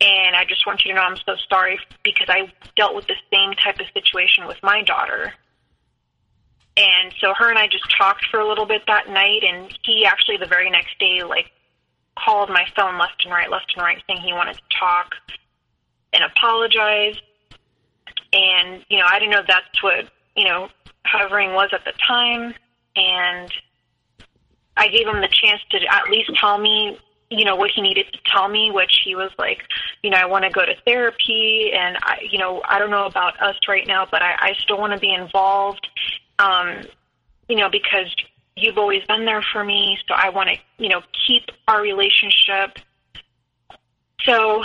And 0.00 0.34
I 0.34 0.46
just 0.46 0.66
want 0.66 0.82
you 0.82 0.92
to 0.92 0.94
know 0.94 1.02
I'm 1.02 1.16
so 1.16 1.34
sorry 1.50 1.78
because 2.02 2.28
I 2.30 2.50
dealt 2.74 2.94
with 2.94 3.06
the 3.06 3.16
same 3.30 3.52
type 3.52 3.78
of 3.80 3.86
situation 3.92 4.46
with 4.46 4.56
my 4.62 4.82
daughter. 4.82 5.34
And 6.78 7.12
so 7.20 7.34
her 7.36 7.50
and 7.50 7.58
I 7.58 7.68
just 7.68 7.84
talked 7.98 8.24
for 8.30 8.40
a 8.40 8.48
little 8.48 8.64
bit 8.64 8.82
that 8.86 9.10
night, 9.10 9.42
and 9.44 9.70
he 9.82 10.06
actually 10.06 10.38
the 10.38 10.46
very 10.46 10.70
next 10.70 10.98
day 10.98 11.22
like 11.22 11.50
called 12.18 12.48
my 12.48 12.64
phone 12.74 12.98
left 12.98 13.24
and 13.24 13.32
right, 13.32 13.50
left 13.50 13.72
and 13.76 13.82
right, 13.82 14.02
saying 14.06 14.22
he 14.22 14.32
wanted 14.32 14.54
to 14.54 14.62
talk 14.78 15.14
and 16.14 16.24
apologize. 16.24 17.16
And 18.32 18.84
you 18.88 18.98
know, 18.98 19.06
I 19.06 19.18
didn't 19.18 19.32
know 19.32 19.42
that's 19.46 19.82
what 19.82 20.08
you 20.34 20.44
know 20.44 20.70
hoovering 21.06 21.54
was 21.54 21.68
at 21.74 21.84
the 21.84 21.92
time, 22.08 22.54
and 22.96 23.52
I 24.80 24.88
gave 24.88 25.06
him 25.06 25.20
the 25.20 25.28
chance 25.28 25.60
to 25.72 25.78
at 25.90 26.10
least 26.10 26.30
tell 26.40 26.56
me, 26.56 26.98
you 27.28 27.44
know, 27.44 27.54
what 27.54 27.70
he 27.70 27.82
needed 27.82 28.06
to 28.14 28.18
tell 28.24 28.48
me, 28.48 28.70
which 28.70 29.02
he 29.04 29.14
was 29.14 29.30
like, 29.38 29.62
you 30.02 30.08
know, 30.08 30.16
I 30.16 30.24
want 30.24 30.44
to 30.44 30.50
go 30.50 30.64
to 30.64 30.74
therapy 30.86 31.70
and 31.74 31.98
I, 32.02 32.16
you 32.30 32.38
know, 32.38 32.62
I 32.66 32.78
don't 32.78 32.90
know 32.90 33.04
about 33.04 33.40
us 33.42 33.56
right 33.68 33.86
now, 33.86 34.08
but 34.10 34.22
I, 34.22 34.34
I 34.40 34.52
still 34.58 34.78
want 34.78 34.94
to 34.94 34.98
be 34.98 35.12
involved. 35.12 35.86
Um, 36.38 36.80
you 37.46 37.56
know, 37.56 37.68
because 37.68 38.06
you've 38.56 38.78
always 38.78 39.02
been 39.06 39.26
there 39.26 39.44
for 39.52 39.62
me, 39.62 39.98
so 40.08 40.14
I 40.14 40.30
want 40.30 40.48
to, 40.48 40.56
you 40.82 40.88
know, 40.88 41.02
keep 41.26 41.42
our 41.68 41.82
relationship. 41.82 42.78
So 44.24 44.64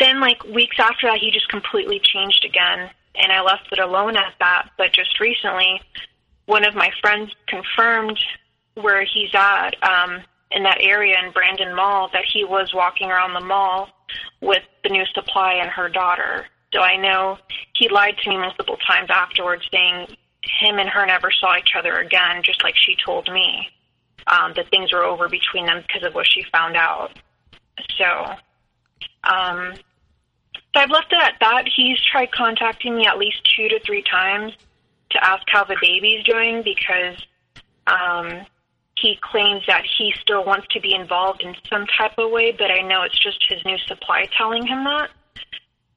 then 0.00 0.20
like 0.20 0.42
weeks 0.42 0.76
after 0.80 1.06
that 1.06 1.18
he 1.18 1.30
just 1.30 1.48
completely 1.48 2.00
changed 2.02 2.44
again 2.44 2.90
and 3.14 3.30
I 3.30 3.42
left 3.42 3.68
it 3.70 3.78
alone 3.78 4.16
at 4.16 4.34
that. 4.40 4.70
But 4.76 4.92
just 4.92 5.20
recently 5.20 5.80
one 6.46 6.64
of 6.64 6.74
my 6.74 6.90
friends 7.00 7.30
confirmed 7.46 8.18
where 8.76 9.04
he's 9.04 9.34
at 9.34 9.70
um, 9.82 10.22
in 10.50 10.62
that 10.62 10.78
area 10.80 11.16
in 11.24 11.32
Brandon 11.32 11.74
Mall 11.74 12.08
that 12.12 12.24
he 12.30 12.44
was 12.44 12.72
walking 12.74 13.10
around 13.10 13.34
the 13.34 13.40
mall 13.40 13.88
with 14.40 14.62
the 14.82 14.90
new 14.90 15.04
supply 15.14 15.54
and 15.54 15.70
her 15.70 15.88
daughter. 15.88 16.46
So 16.72 16.80
I 16.80 16.96
know 16.96 17.38
he 17.74 17.88
lied 17.88 18.16
to 18.22 18.30
me 18.30 18.36
multiple 18.36 18.76
times 18.86 19.08
afterwards, 19.10 19.64
saying 19.72 20.08
him 20.60 20.78
and 20.78 20.88
her 20.88 21.06
never 21.06 21.30
saw 21.30 21.56
each 21.56 21.72
other 21.76 21.98
again, 21.98 22.42
just 22.42 22.62
like 22.62 22.74
she 22.76 22.96
told 23.04 23.32
me 23.32 23.68
um, 24.26 24.52
that 24.56 24.70
things 24.70 24.92
were 24.92 25.04
over 25.04 25.28
between 25.28 25.66
them 25.66 25.82
because 25.86 26.06
of 26.06 26.14
what 26.14 26.26
she 26.26 26.44
found 26.52 26.76
out. 26.76 27.10
So, 27.98 28.04
um, 29.24 29.74
so 30.74 30.80
I've 30.80 30.90
left 30.90 31.12
it 31.12 31.22
at 31.22 31.34
that. 31.40 31.64
He's 31.74 31.98
tried 32.00 32.30
contacting 32.32 32.96
me 32.96 33.06
at 33.06 33.18
least 33.18 33.38
two 33.56 33.68
to 33.68 33.80
three 33.80 34.02
times 34.02 34.52
to 35.10 35.24
ask 35.24 35.42
how 35.48 35.64
the 35.64 35.76
baby's 35.80 36.24
doing 36.24 36.62
because 36.62 37.16
um, 37.86 38.44
he 38.98 39.18
claims 39.20 39.62
that 39.66 39.84
he 39.98 40.12
still 40.20 40.44
wants 40.44 40.66
to 40.70 40.80
be 40.80 40.94
involved 40.94 41.42
in 41.42 41.54
some 41.68 41.86
type 41.86 42.18
of 42.18 42.30
way, 42.30 42.52
but 42.52 42.70
I 42.70 42.80
know 42.80 43.02
it's 43.02 43.18
just 43.18 43.44
his 43.48 43.64
new 43.64 43.76
supply 43.86 44.28
telling 44.36 44.66
him 44.66 44.84
that 44.84 45.10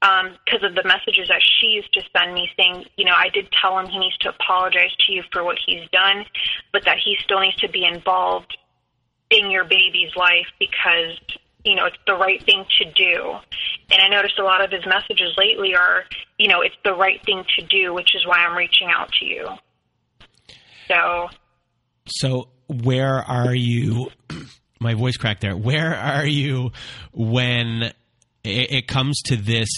because 0.00 0.62
um, 0.62 0.64
of 0.64 0.74
the 0.74 0.84
messages 0.84 1.28
that 1.28 1.42
she 1.42 1.68
used 1.68 1.92
to 1.92 2.00
send 2.16 2.32
me 2.32 2.48
saying, 2.56 2.86
you 2.96 3.04
know, 3.04 3.14
I 3.14 3.28
did 3.28 3.48
tell 3.52 3.78
him 3.78 3.86
he 3.86 3.98
needs 3.98 4.16
to 4.18 4.30
apologize 4.30 4.96
to 5.06 5.12
you 5.12 5.22
for 5.30 5.44
what 5.44 5.58
he's 5.64 5.88
done, 5.90 6.24
but 6.72 6.84
that 6.86 6.96
he 7.04 7.16
still 7.22 7.40
needs 7.40 7.56
to 7.56 7.68
be 7.68 7.84
involved 7.84 8.56
in 9.28 9.50
your 9.50 9.64
baby's 9.64 10.16
life 10.16 10.46
because, 10.58 11.20
you 11.64 11.74
know, 11.74 11.84
it's 11.84 11.98
the 12.06 12.14
right 12.14 12.42
thing 12.42 12.64
to 12.78 12.90
do. 12.92 13.34
And 13.90 14.00
I 14.00 14.08
noticed 14.08 14.38
a 14.38 14.42
lot 14.42 14.64
of 14.64 14.70
his 14.70 14.86
messages 14.86 15.34
lately 15.36 15.74
are, 15.74 16.04
you 16.38 16.48
know, 16.48 16.62
it's 16.62 16.76
the 16.82 16.94
right 16.94 17.22
thing 17.26 17.44
to 17.58 17.66
do, 17.66 17.92
which 17.92 18.14
is 18.14 18.26
why 18.26 18.38
I'm 18.38 18.56
reaching 18.56 18.88
out 18.88 19.12
to 19.20 19.26
you. 19.26 19.48
So. 20.88 21.28
So 22.06 22.48
where 22.70 23.16
are 23.16 23.54
you? 23.54 24.10
My 24.80 24.94
voice 24.94 25.16
cracked 25.16 25.42
there. 25.42 25.56
Where 25.56 25.94
are 25.94 26.26
you 26.26 26.70
when 27.12 27.92
it, 28.44 28.72
it 28.72 28.88
comes 28.88 29.20
to 29.26 29.36
this 29.36 29.68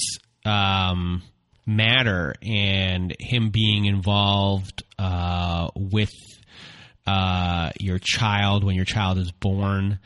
um, 0.45 1.23
matter 1.67 2.35
and 2.41 3.15
him 3.19 3.51
being 3.51 3.87
involved 3.87 4.85
uh, 4.99 5.71
with 5.75 6.13
uh, 7.07 7.71
your 7.81 7.99
child 7.99 8.63
when 8.63 8.77
your 8.77 8.85
child 8.85 9.19
is 9.19 9.33
born? 9.33 9.99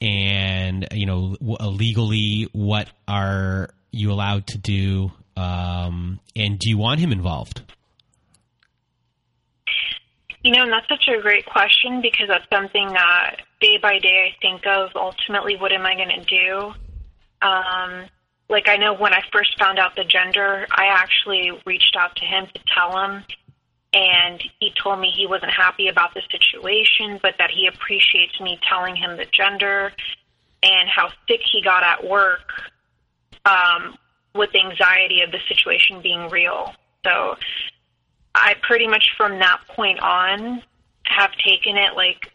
And 0.00 0.88
you 0.90 1.06
know, 1.06 1.36
legally, 1.40 2.48
what 2.52 2.88
are 3.06 3.70
you 3.92 4.10
allowed 4.10 4.48
to 4.48 4.58
do? 4.58 5.12
Um, 5.36 6.18
and 6.34 6.58
do 6.58 6.68
you 6.68 6.78
want 6.78 6.98
him 6.98 7.12
involved? 7.12 7.62
You 10.42 10.52
know, 10.52 10.64
and 10.64 10.72
that's 10.72 10.88
such 10.88 11.08
a 11.08 11.20
great 11.20 11.46
question 11.46 12.00
because 12.00 12.28
that's 12.28 12.48
something 12.52 12.88
that 12.88 13.36
day 13.60 13.78
by 13.80 13.98
day 13.98 14.32
I 14.32 14.36
think 14.40 14.66
of 14.66 14.90
ultimately 14.96 15.56
what 15.56 15.72
am 15.72 15.86
I 15.86 15.94
going 15.94 16.08
to 16.08 16.24
do? 16.24 16.74
Um, 17.46 18.08
like 18.48 18.68
I 18.68 18.76
know 18.76 18.94
when 18.94 19.14
I 19.14 19.22
first 19.32 19.58
found 19.58 19.78
out 19.78 19.94
the 19.94 20.04
gender, 20.04 20.66
I 20.70 20.86
actually 20.86 21.52
reached 21.64 21.96
out 21.96 22.16
to 22.16 22.24
him 22.24 22.46
to 22.52 22.60
tell 22.74 22.98
him 22.98 23.24
and 23.92 24.42
he 24.58 24.72
told 24.82 25.00
me 25.00 25.12
he 25.14 25.26
wasn't 25.26 25.52
happy 25.52 25.88
about 25.88 26.14
the 26.14 26.22
situation, 26.30 27.20
but 27.22 27.34
that 27.38 27.50
he 27.50 27.66
appreciates 27.66 28.40
me 28.40 28.58
telling 28.68 28.96
him 28.96 29.16
the 29.16 29.26
gender 29.26 29.92
and 30.62 30.88
how 30.88 31.08
sick 31.28 31.40
he 31.52 31.62
got 31.62 31.82
at 31.82 32.08
work 32.08 32.52
um, 33.44 33.96
with 34.34 34.50
the 34.52 34.60
anxiety 34.60 35.20
of 35.20 35.30
the 35.30 35.38
situation 35.46 36.00
being 36.00 36.28
real. 36.30 36.72
So 37.04 37.36
I 38.34 38.54
pretty 38.62 38.86
much 38.86 39.14
from 39.16 39.38
that 39.38 39.60
point 39.68 40.00
on 40.00 40.62
have 41.04 41.32
taken 41.44 41.76
it 41.76 41.94
like 41.94 42.32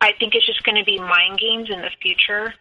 I 0.00 0.12
think 0.18 0.34
it's 0.34 0.46
just 0.46 0.62
going 0.64 0.76
to 0.76 0.84
be 0.84 0.98
mind 0.98 1.38
games 1.38 1.68
in 1.70 1.80
the 1.80 1.90
future. 2.00 2.54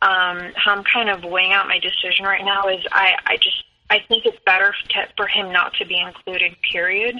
Um, 0.00 0.52
how 0.56 0.72
I'm 0.72 0.84
kind 0.84 1.08
of 1.08 1.22
weighing 1.22 1.52
out 1.52 1.68
my 1.68 1.78
decision 1.78 2.24
right 2.24 2.44
now 2.44 2.68
is 2.68 2.84
I, 2.90 3.14
I 3.24 3.36
just 3.36 3.64
I 3.88 4.00
think 4.08 4.26
it's 4.26 4.38
better 4.44 4.74
to, 4.90 5.08
for 5.16 5.28
him 5.28 5.52
not 5.52 5.74
to 5.74 5.86
be 5.86 5.96
included. 5.96 6.56
Period. 6.72 7.16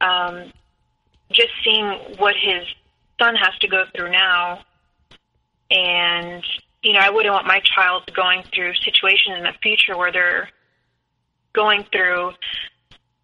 Um, 0.00 0.52
just 1.30 1.50
seeing 1.62 1.86
what 2.16 2.34
his 2.34 2.64
son 3.20 3.36
has 3.36 3.56
to 3.60 3.68
go 3.68 3.84
through 3.94 4.10
now, 4.10 4.62
and 5.70 6.42
you 6.82 6.94
know 6.94 7.00
I 7.00 7.10
wouldn't 7.10 7.32
want 7.32 7.46
my 7.46 7.60
child 7.60 8.10
going 8.14 8.42
through 8.52 8.74
situations 8.74 9.36
in 9.36 9.44
the 9.44 9.52
future 9.62 9.96
where 9.96 10.10
they're 10.10 10.48
going 11.52 11.84
through 11.92 12.32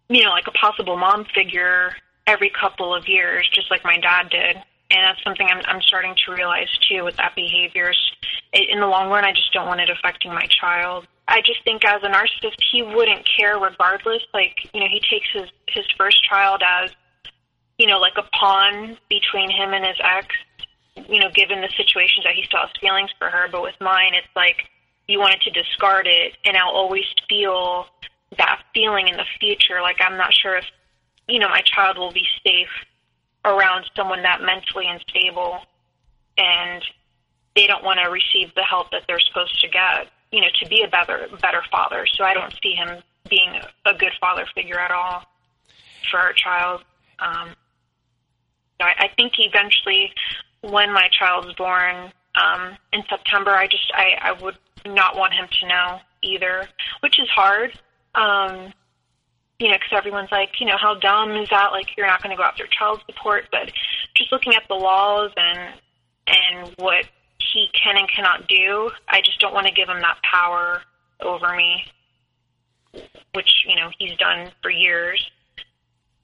you 0.09 0.23
know, 0.23 0.29
like 0.29 0.47
a 0.47 0.51
possible 0.51 0.97
mom 0.97 1.25
figure 1.35 1.95
every 2.25 2.51
couple 2.59 2.93
of 2.93 3.07
years, 3.07 3.49
just 3.53 3.71
like 3.71 3.83
my 3.83 3.97
dad 3.99 4.29
did. 4.29 4.57
And 4.89 5.03
that's 5.03 5.21
something 5.23 5.47
I'm, 5.49 5.61
I'm 5.65 5.81
starting 5.81 6.15
to 6.25 6.33
realize 6.33 6.69
too 6.89 7.03
with 7.03 7.17
that 7.17 7.35
behaviors. 7.35 7.99
In 8.53 8.79
the 8.79 8.87
long 8.87 9.09
run, 9.09 9.25
I 9.25 9.33
just 9.33 9.51
don't 9.53 9.67
want 9.67 9.81
it 9.81 9.89
affecting 9.89 10.33
my 10.33 10.47
child. 10.49 11.07
I 11.27 11.41
just 11.41 11.63
think 11.65 11.83
as 11.83 12.01
a 12.03 12.07
narcissist, 12.07 12.55
he 12.71 12.81
wouldn't 12.83 13.27
care 13.37 13.59
regardless. 13.59 14.23
Like, 14.33 14.55
you 14.73 14.79
know, 14.79 14.87
he 14.87 15.01
takes 15.09 15.27
his 15.33 15.49
his 15.67 15.85
first 15.97 16.23
child 16.23 16.61
as, 16.65 16.91
you 17.77 17.87
know, 17.87 17.99
like 17.99 18.13
a 18.17 18.23
pawn 18.33 18.97
between 19.09 19.49
him 19.49 19.73
and 19.73 19.85
his 19.85 19.97
ex. 20.01 20.27
You 21.09 21.19
know, 21.19 21.29
given 21.35 21.61
the 21.61 21.69
situations 21.75 22.23
that 22.23 22.33
he 22.33 22.43
still 22.43 22.61
has 22.61 22.71
feelings 22.79 23.11
for 23.19 23.29
her, 23.29 23.47
but 23.51 23.61
with 23.61 23.75
mine, 23.81 24.13
it's 24.15 24.33
like 24.35 24.63
you 25.07 25.19
wanted 25.19 25.41
to 25.41 25.51
discard 25.51 26.07
it, 26.07 26.33
and 26.43 26.57
I'll 26.57 26.73
always 26.73 27.05
feel 27.29 27.85
that 28.37 28.61
feeling 28.73 29.07
in 29.07 29.15
the 29.15 29.25
future. 29.39 29.81
Like 29.81 29.97
I'm 29.99 30.17
not 30.17 30.33
sure 30.33 30.57
if, 30.57 30.65
you 31.27 31.39
know, 31.39 31.49
my 31.49 31.61
child 31.61 31.97
will 31.97 32.11
be 32.11 32.25
safe 32.45 32.69
around 33.45 33.85
someone 33.95 34.23
that 34.23 34.41
mentally 34.41 34.87
unstable, 34.87 35.59
and 36.37 36.83
they 37.55 37.67
don't 37.67 37.83
want 37.83 37.99
to 38.03 38.09
receive 38.09 38.53
the 38.55 38.63
help 38.63 38.91
that 38.91 39.03
they're 39.07 39.19
supposed 39.19 39.59
to 39.61 39.67
get 39.69 40.07
you 40.31 40.41
know, 40.41 40.47
to 40.61 40.69
be 40.69 40.83
a 40.83 40.87
better 40.87 41.27
better 41.41 41.61
father. 41.71 42.05
So 42.05 42.23
I 42.23 42.33
don't 42.33 42.53
see 42.61 42.73
him 42.73 43.01
being 43.29 43.59
a 43.85 43.93
good 43.93 44.11
father 44.19 44.45
figure 44.53 44.79
at 44.79 44.91
all 44.91 45.23
for 46.09 46.19
our 46.19 46.33
child. 46.33 46.81
Um, 47.19 47.55
I, 48.79 48.93
I 48.99 49.09
think 49.15 49.33
eventually, 49.37 50.13
when 50.61 50.91
my 50.93 51.09
child's 51.11 51.53
born 51.53 52.11
um, 52.35 52.77
in 52.93 53.03
September, 53.09 53.51
I 53.51 53.67
just 53.67 53.91
I, 53.93 54.17
I 54.21 54.31
would 54.43 54.57
not 54.85 55.15
want 55.15 55.33
him 55.33 55.47
to 55.61 55.67
know 55.67 55.99
either, 56.21 56.67
which 57.01 57.19
is 57.19 57.29
hard. 57.29 57.77
Um, 58.17 58.73
you 59.59 59.69
know, 59.69 59.75
because 59.75 59.97
everyone's 59.97 60.31
like, 60.31 60.49
you 60.59 60.67
know, 60.67 60.77
how 60.79 60.95
dumb 60.95 61.31
is 61.37 61.49
that? 61.49 61.69
Like, 61.71 61.95
you're 61.97 62.07
not 62.07 62.21
going 62.21 62.31
to 62.31 62.37
go 62.37 62.43
after 62.43 62.65
child 62.67 63.01
support, 63.07 63.45
but 63.51 63.71
just 64.15 64.31
looking 64.31 64.53
at 64.53 64.63
the 64.67 64.75
laws 64.75 65.31
and 65.35 65.73
and 66.27 66.75
what 66.77 67.05
he 67.39 67.67
can 67.73 67.97
and 67.97 68.09
cannot 68.13 68.47
do. 68.47 68.91
I 69.07 69.21
just 69.21 69.39
don't 69.39 69.53
want 69.53 69.67
to 69.67 69.73
give 69.73 69.87
him 69.87 70.01
that 70.01 70.17
power 70.29 70.81
over 71.21 71.55
me, 71.55 71.85
which, 73.33 73.49
you 73.67 73.75
know, 73.75 73.89
he's 73.97 74.17
done 74.17 74.51
for 74.61 74.69
years. 74.69 75.25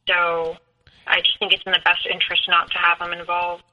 So 0.07 0.57
I 1.07 1.19
just 1.19 1.39
think 1.39 1.53
it's 1.53 1.63
in 1.65 1.71
the 1.71 1.79
best 1.85 2.05
interest 2.11 2.43
not 2.49 2.69
to 2.71 2.77
have 2.77 2.99
him 2.99 3.17
involved. 3.17 3.63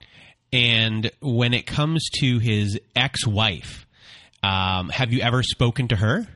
And 0.52 1.10
when 1.20 1.54
it 1.54 1.66
comes 1.66 2.08
to 2.20 2.38
his 2.38 2.78
ex 2.94 3.26
wife, 3.26 3.86
um, 4.42 4.88
have 4.88 5.12
you 5.12 5.20
ever 5.20 5.42
spoken 5.42 5.88
to 5.88 5.96
her? 5.96 6.26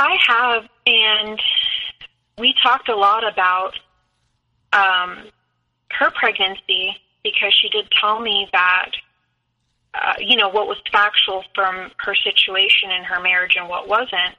I 0.00 0.16
have, 0.28 0.62
and 0.86 1.42
we 2.38 2.54
talked 2.62 2.88
a 2.88 2.96
lot 2.96 3.22
about 3.30 3.72
um, 4.72 5.28
her 5.90 6.10
pregnancy 6.12 6.96
because 7.22 7.52
she 7.52 7.68
did 7.68 7.86
tell 8.00 8.18
me 8.18 8.48
that, 8.50 8.92
uh, 9.92 10.14
you 10.18 10.38
know, 10.38 10.48
what 10.48 10.66
was 10.66 10.78
factual 10.90 11.44
from 11.54 11.90
her 11.98 12.14
situation 12.14 12.90
in 12.90 13.04
her 13.04 13.20
marriage 13.20 13.56
and 13.58 13.68
what 13.68 13.88
wasn't. 13.88 14.36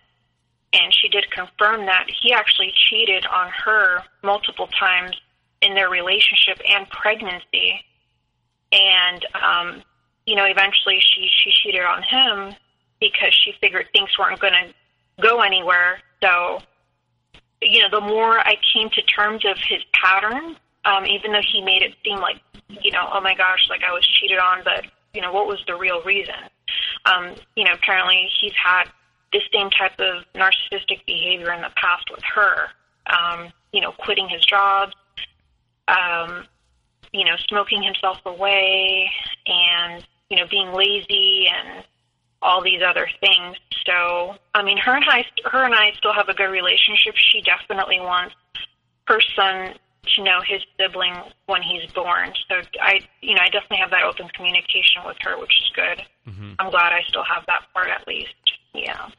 And 0.73 0.91
she 0.91 1.09
did 1.09 1.29
confirm 1.29 1.85
that 1.85 2.07
he 2.23 2.33
actually 2.33 2.73
cheated 2.89 3.27
on 3.27 3.51
her 3.63 3.99
multiple 4.23 4.67
times 4.67 5.15
in 5.61 5.75
their 5.75 5.89
relationship 5.89 6.59
and 6.67 6.89
pregnancy. 6.89 7.85
And, 8.71 9.25
um, 9.35 9.83
you 10.25 10.35
know, 10.35 10.45
eventually 10.45 10.99
she, 11.01 11.29
she 11.31 11.51
cheated 11.51 11.83
on 11.83 12.01
him 12.01 12.55
because 12.99 13.33
she 13.45 13.53
figured 13.61 13.89
things 13.93 14.09
weren't 14.17 14.39
going 14.39 14.53
to 14.53 14.73
go 15.21 15.41
anywhere. 15.41 15.99
So, 16.21 16.59
you 17.61 17.81
know, 17.81 17.89
the 17.89 18.05
more 18.05 18.39
I 18.39 18.55
came 18.73 18.89
to 18.89 19.01
terms 19.03 19.45
of 19.45 19.57
his 19.57 19.81
pattern, 19.93 20.55
um, 20.85 21.05
even 21.05 21.31
though 21.31 21.41
he 21.51 21.61
made 21.61 21.83
it 21.83 21.93
seem 22.03 22.19
like 22.19 22.41
you 22.81 22.91
know, 22.91 23.09
oh 23.13 23.21
my 23.21 23.35
gosh, 23.35 23.67
like 23.69 23.81
I 23.87 23.91
was 23.91 24.05
cheated 24.05 24.39
on, 24.39 24.59
but 24.63 24.85
you 25.13 25.21
know, 25.21 25.31
what 25.31 25.47
was 25.47 25.59
the 25.67 25.75
real 25.75 26.01
reason? 26.03 26.35
Um, 27.05 27.35
you 27.55 27.63
know, 27.65 27.73
apparently 27.73 28.29
he's 28.39 28.53
had 28.53 28.85
this 29.33 29.43
same 29.53 29.69
type 29.69 29.99
of 29.99 30.23
narcissistic 30.35 31.05
behavior 31.05 31.51
in 31.53 31.61
the 31.61 31.71
past 31.75 32.09
with 32.11 32.23
her. 32.35 32.67
Um, 33.07 33.51
you 33.73 33.81
know, 33.81 33.91
quitting 33.91 34.29
his 34.29 34.45
job, 34.45 34.91
um, 35.87 36.45
you 37.11 37.25
know, 37.25 37.35
smoking 37.49 37.81
himself 37.81 38.19
away, 38.25 39.09
and 39.47 40.05
you 40.29 40.37
know, 40.37 40.45
being 40.49 40.71
lazy 40.71 41.47
and 41.47 41.83
all 42.41 42.63
these 42.63 42.81
other 42.87 43.07
things. 43.19 43.57
So, 43.85 44.35
I 44.53 44.63
mean, 44.63 44.77
her 44.77 44.95
and 44.95 45.05
I, 45.07 45.23
her 45.51 45.63
and 45.63 45.73
I 45.73 45.91
still 45.97 46.13
have 46.13 46.29
a 46.29 46.33
good 46.33 46.51
relationship. 46.51 47.15
She 47.15 47.41
definitely 47.41 47.99
wants 47.99 48.35
her 49.07 49.19
son 49.35 49.75
to 50.15 50.23
know 50.23 50.39
his 50.47 50.61
sibling 50.79 51.13
when 51.45 51.61
he's 51.61 51.91
born. 51.91 52.33
So 52.49 52.55
I, 52.81 53.01
you 53.21 53.35
know, 53.35 53.41
I 53.41 53.49
definitely 53.49 53.77
have 53.77 53.91
that 53.91 54.03
open 54.03 54.27
communication 54.35 55.05
with 55.05 55.17
her, 55.21 55.39
which 55.39 55.51
is 55.61 55.71
good. 55.75 56.31
Mm-hmm. 56.31 56.53
I'm 56.59 56.71
glad 56.71 56.93
I 56.93 57.01
still 57.07 57.23
have 57.23 57.45
that 57.47 57.61
part 57.73 57.89
at 57.89 58.07
least. 58.07 58.33
Yeah. 58.73 59.09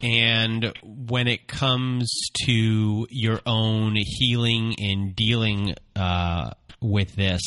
And 0.00 0.72
when 0.84 1.28
it 1.28 1.46
comes 1.46 2.10
to 2.46 3.06
your 3.08 3.40
own 3.46 3.94
healing 3.96 4.74
and 4.78 5.14
dealing 5.14 5.74
uh, 5.94 6.50
with 6.82 7.14
this, 7.14 7.40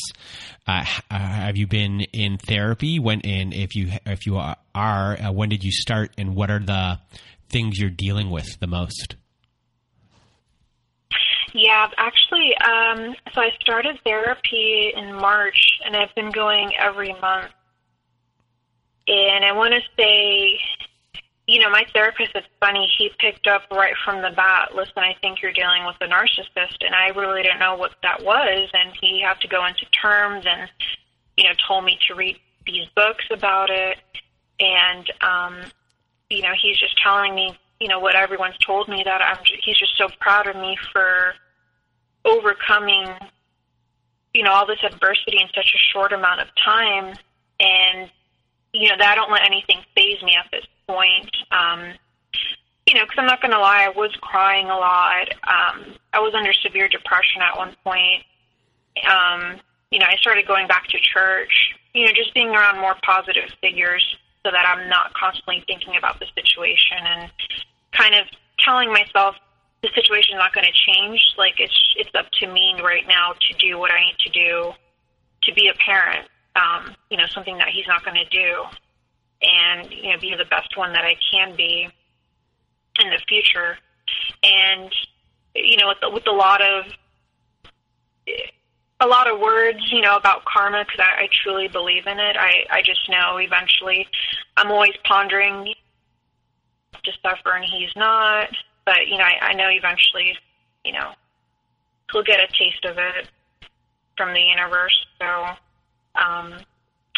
uh, 0.68 0.84
have 1.10 1.58
you 1.58 1.68
been 1.68 2.02
in 2.14 2.38
therapy? 2.38 3.00
When 3.00 3.22
and 3.22 3.54
if 3.54 3.76
you 3.76 3.92
if 4.06 4.26
you 4.26 4.38
are, 4.38 4.58
uh, 4.74 5.32
when 5.32 5.50
did 5.50 5.64
you 5.64 5.72
start? 5.72 6.12
And 6.18 6.36
what 6.36 6.50
are 6.50 6.60
the 6.60 7.00
things 7.50 7.80
you're 7.80 7.90
dealing 7.90 8.30
with 8.30 8.60
the 8.60 8.68
most? 8.68 9.16
Yeah, 11.54 11.88
actually, 11.98 12.52
um, 12.58 13.16
so 13.34 13.40
I 13.40 13.50
started 13.62 13.98
therapy 14.04 14.92
in 14.94 15.14
March, 15.14 15.58
and 15.86 15.96
I've 15.96 16.14
been 16.14 16.30
going 16.32 16.72
every 16.78 17.14
month. 17.14 17.52
And 19.08 19.46
I 19.46 19.54
want 19.54 19.74
to 19.74 19.82
say, 19.96 20.60
you 21.48 21.60
know, 21.60 21.70
my 21.70 21.86
therapist, 21.94 22.32
it's 22.34 22.48
funny, 22.60 22.92
he 22.98 23.12
picked 23.20 23.48
up 23.48 23.64
right 23.72 23.94
from 24.04 24.22
the 24.22 24.32
bat, 24.36 24.74
listen, 24.74 24.98
I 24.98 25.16
think 25.22 25.42
you're 25.42 25.54
dealing 25.54 25.86
with 25.86 25.96
a 26.02 26.08
narcissist. 26.08 26.84
And 26.84 26.96
I 26.96 27.10
really 27.10 27.44
didn't 27.44 27.60
know 27.60 27.76
what 27.76 27.92
that 28.02 28.24
was. 28.24 28.70
And 28.74 28.94
he 29.00 29.22
had 29.22 29.40
to 29.42 29.48
go 29.48 29.66
into 29.66 29.86
terms 29.92 30.46
and, 30.48 30.70
you 31.38 31.44
know, 31.44 31.52
told 31.68 31.86
me 31.86 32.00
to 32.08 32.16
read 32.16 32.38
these 32.66 32.88
books 32.96 33.26
about 33.32 33.70
it. 33.70 34.00
And, 34.60 35.12
um, 35.22 35.72
you 36.32 36.42
know, 36.42 36.54
he's 36.60 36.78
just 36.78 36.98
telling 37.04 37.36
me, 37.36 37.56
you 37.80 37.90
know, 37.90 38.00
what 38.00 38.16
everyone's 38.16 38.58
told 38.58 38.88
me 38.88 39.04
that 39.06 39.22
I'm, 39.22 39.38
he's 39.64 39.78
just 39.78 39.98
so 39.98 40.08
proud 40.20 40.48
of 40.48 40.56
me 40.56 40.78
for 40.92 41.34
overcoming, 42.24 43.08
you 44.34 44.42
know, 44.42 44.52
all 44.52 44.66
this 44.66 44.84
adversity 44.84 45.38
in 45.40 45.48
such 45.54 45.76
a 45.76 45.94
short 45.94 46.12
amount 46.12 46.42
of 46.42 46.48
time. 46.56 47.16
And, 47.60 48.10
you 48.76 48.90
know, 48.90 48.98
that 48.98 49.10
I 49.12 49.16
don't 49.16 49.32
let 49.32 49.44
anything 49.44 49.80
faze 49.96 50.22
me 50.22 50.36
at 50.36 50.52
this 50.52 50.66
point. 50.88 51.32
Um, 51.52 51.94
you 52.88 52.94
know, 52.94 53.04
because 53.06 53.18
I'm 53.18 53.26
not 53.26 53.42
going 53.42 53.52
to 53.52 53.60
lie, 53.60 53.84
I 53.84 53.90
was 53.90 54.12
crying 54.22 54.68
a 54.68 54.78
lot. 54.78 55.30
Um, 55.44 55.96
I 56.14 56.20
was 56.20 56.34
under 56.36 56.54
severe 56.54 56.88
depression 56.88 57.42
at 57.42 57.58
one 57.58 57.76
point. 57.84 58.24
Um, 59.10 59.60
you 59.92 60.00
know, 60.00 60.06
I 60.06 60.18
started 60.18 60.46
going 60.46 60.68
back 60.68 60.88
to 60.90 60.98
church, 61.00 61.74
you 61.94 62.06
know, 62.06 62.14
just 62.14 62.34
being 62.34 62.50
around 62.50 62.80
more 62.80 62.96
positive 63.04 63.50
figures 63.62 64.04
so 64.46 64.52
that 64.52 64.66
I'm 64.68 64.88
not 64.90 65.14
constantly 65.14 65.64
thinking 65.66 65.98
about 65.98 66.20
the 66.20 66.28
situation 66.36 66.98
and 67.02 67.32
kind 67.92 68.14
of 68.14 68.28
telling 68.60 68.92
myself 68.92 69.36
the 69.82 69.90
situation's 69.96 70.38
not 70.38 70.54
going 70.54 70.66
to 70.66 70.92
change. 70.92 71.20
Like 71.38 71.60
it's 71.60 71.96
it's 71.98 72.14
up 72.14 72.30
to 72.40 72.48
me 72.48 72.76
right 72.84 73.08
now 73.08 73.34
to 73.34 73.58
do 73.58 73.80
what 73.80 73.92
I 73.92 74.06
need 74.06 74.18
to 74.20 74.30
do 74.30 74.74
to 75.44 75.54
be 75.54 75.68
a 75.68 75.74
parent. 75.74 76.28
Um, 76.56 76.96
you 77.10 77.18
know, 77.18 77.26
something 77.28 77.58
that 77.58 77.70
he's 77.70 77.88
not 77.88 78.04
going 78.06 78.16
to 78.16 78.30
do, 78.30 78.64
and 79.42 79.92
you 79.92 80.12
know, 80.12 80.20
be 80.20 80.36
the 80.38 80.46
best 80.46 80.78
one 80.78 80.94
that 80.94 81.04
I 81.04 81.16
can 81.32 81.56
be 81.56 81.90
in 83.04 83.10
the 83.10 83.20
future. 83.28 83.78
And 84.44 84.92
you 85.54 85.78
know, 85.78 85.88
with, 85.88 85.98
the, 86.02 86.10
with 86.10 86.28
a 86.28 86.32
lot 86.32 86.62
of 86.62 86.86
a 89.02 89.08
lot 89.08 89.30
of 89.30 89.40
words, 89.40 89.80
you 89.92 90.02
know, 90.02 90.16
about 90.16 90.46
karma 90.46 90.86
because 90.86 91.00
I, 91.00 91.24
I 91.24 91.30
truly 91.44 91.68
believe 91.68 92.08
in 92.08 92.20
it. 92.20 92.38
I 92.40 92.66
I 92.72 92.82
just 92.82 93.10
know 93.10 93.38
eventually, 93.38 94.08
I'm 94.56 94.72
always 94.72 94.94
pondering 95.04 95.74
to 97.04 97.12
suffer 97.22 97.52
and 97.52 97.66
he's 97.66 97.92
not 97.96 98.50
but 98.86 99.08
you 99.08 99.18
know, 99.18 99.24
I, 99.24 99.48
I 99.48 99.54
know 99.54 99.68
eventually, 99.70 100.38
you 100.86 100.94
know, 100.94 101.12
he'll 102.12 102.24
get 102.24 102.40
a 102.40 102.48
taste 102.48 102.86
of 102.86 102.98
it 102.98 103.28
from 104.16 104.34
the 104.34 104.40
universe. 104.40 105.06
So, 105.20 105.46
um, 106.16 106.54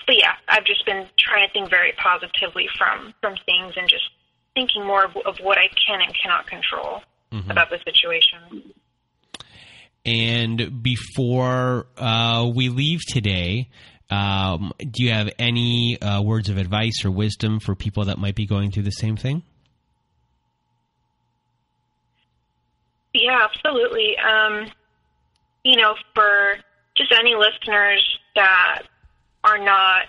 but 0.05 0.15
yeah, 0.17 0.33
I've 0.47 0.65
just 0.65 0.85
been 0.85 1.05
trying 1.19 1.47
to 1.47 1.53
think 1.53 1.69
very 1.69 1.93
positively 2.01 2.67
from 2.77 3.13
from 3.21 3.35
things 3.45 3.73
and 3.75 3.89
just 3.89 4.09
thinking 4.55 4.85
more 4.85 5.05
of, 5.05 5.15
of 5.25 5.37
what 5.41 5.57
I 5.57 5.67
can 5.85 6.01
and 6.01 6.15
cannot 6.21 6.47
control 6.47 7.01
mm-hmm. 7.31 7.51
about 7.51 7.69
the 7.69 7.79
situation. 7.85 8.73
And 10.05 10.81
before 10.81 11.87
uh, 11.97 12.49
we 12.55 12.69
leave 12.69 13.01
today, 13.05 13.69
um, 14.09 14.71
do 14.79 15.03
you 15.03 15.11
have 15.11 15.29
any 15.37 16.01
uh, 16.01 16.21
words 16.21 16.49
of 16.49 16.57
advice 16.57 17.03
or 17.03 17.11
wisdom 17.11 17.59
for 17.59 17.75
people 17.75 18.05
that 18.05 18.17
might 18.17 18.35
be 18.35 18.45
going 18.45 18.71
through 18.71 18.83
the 18.83 18.91
same 18.91 19.17
thing? 19.17 19.43
Yeah, 23.13 23.39
absolutely. 23.43 24.15
Um, 24.17 24.71
you 25.63 25.75
know, 25.75 25.95
for 26.15 26.55
just 26.95 27.11
any 27.11 27.35
listeners 27.35 28.03
that 28.37 28.83
are 29.43 29.57
not 29.57 30.05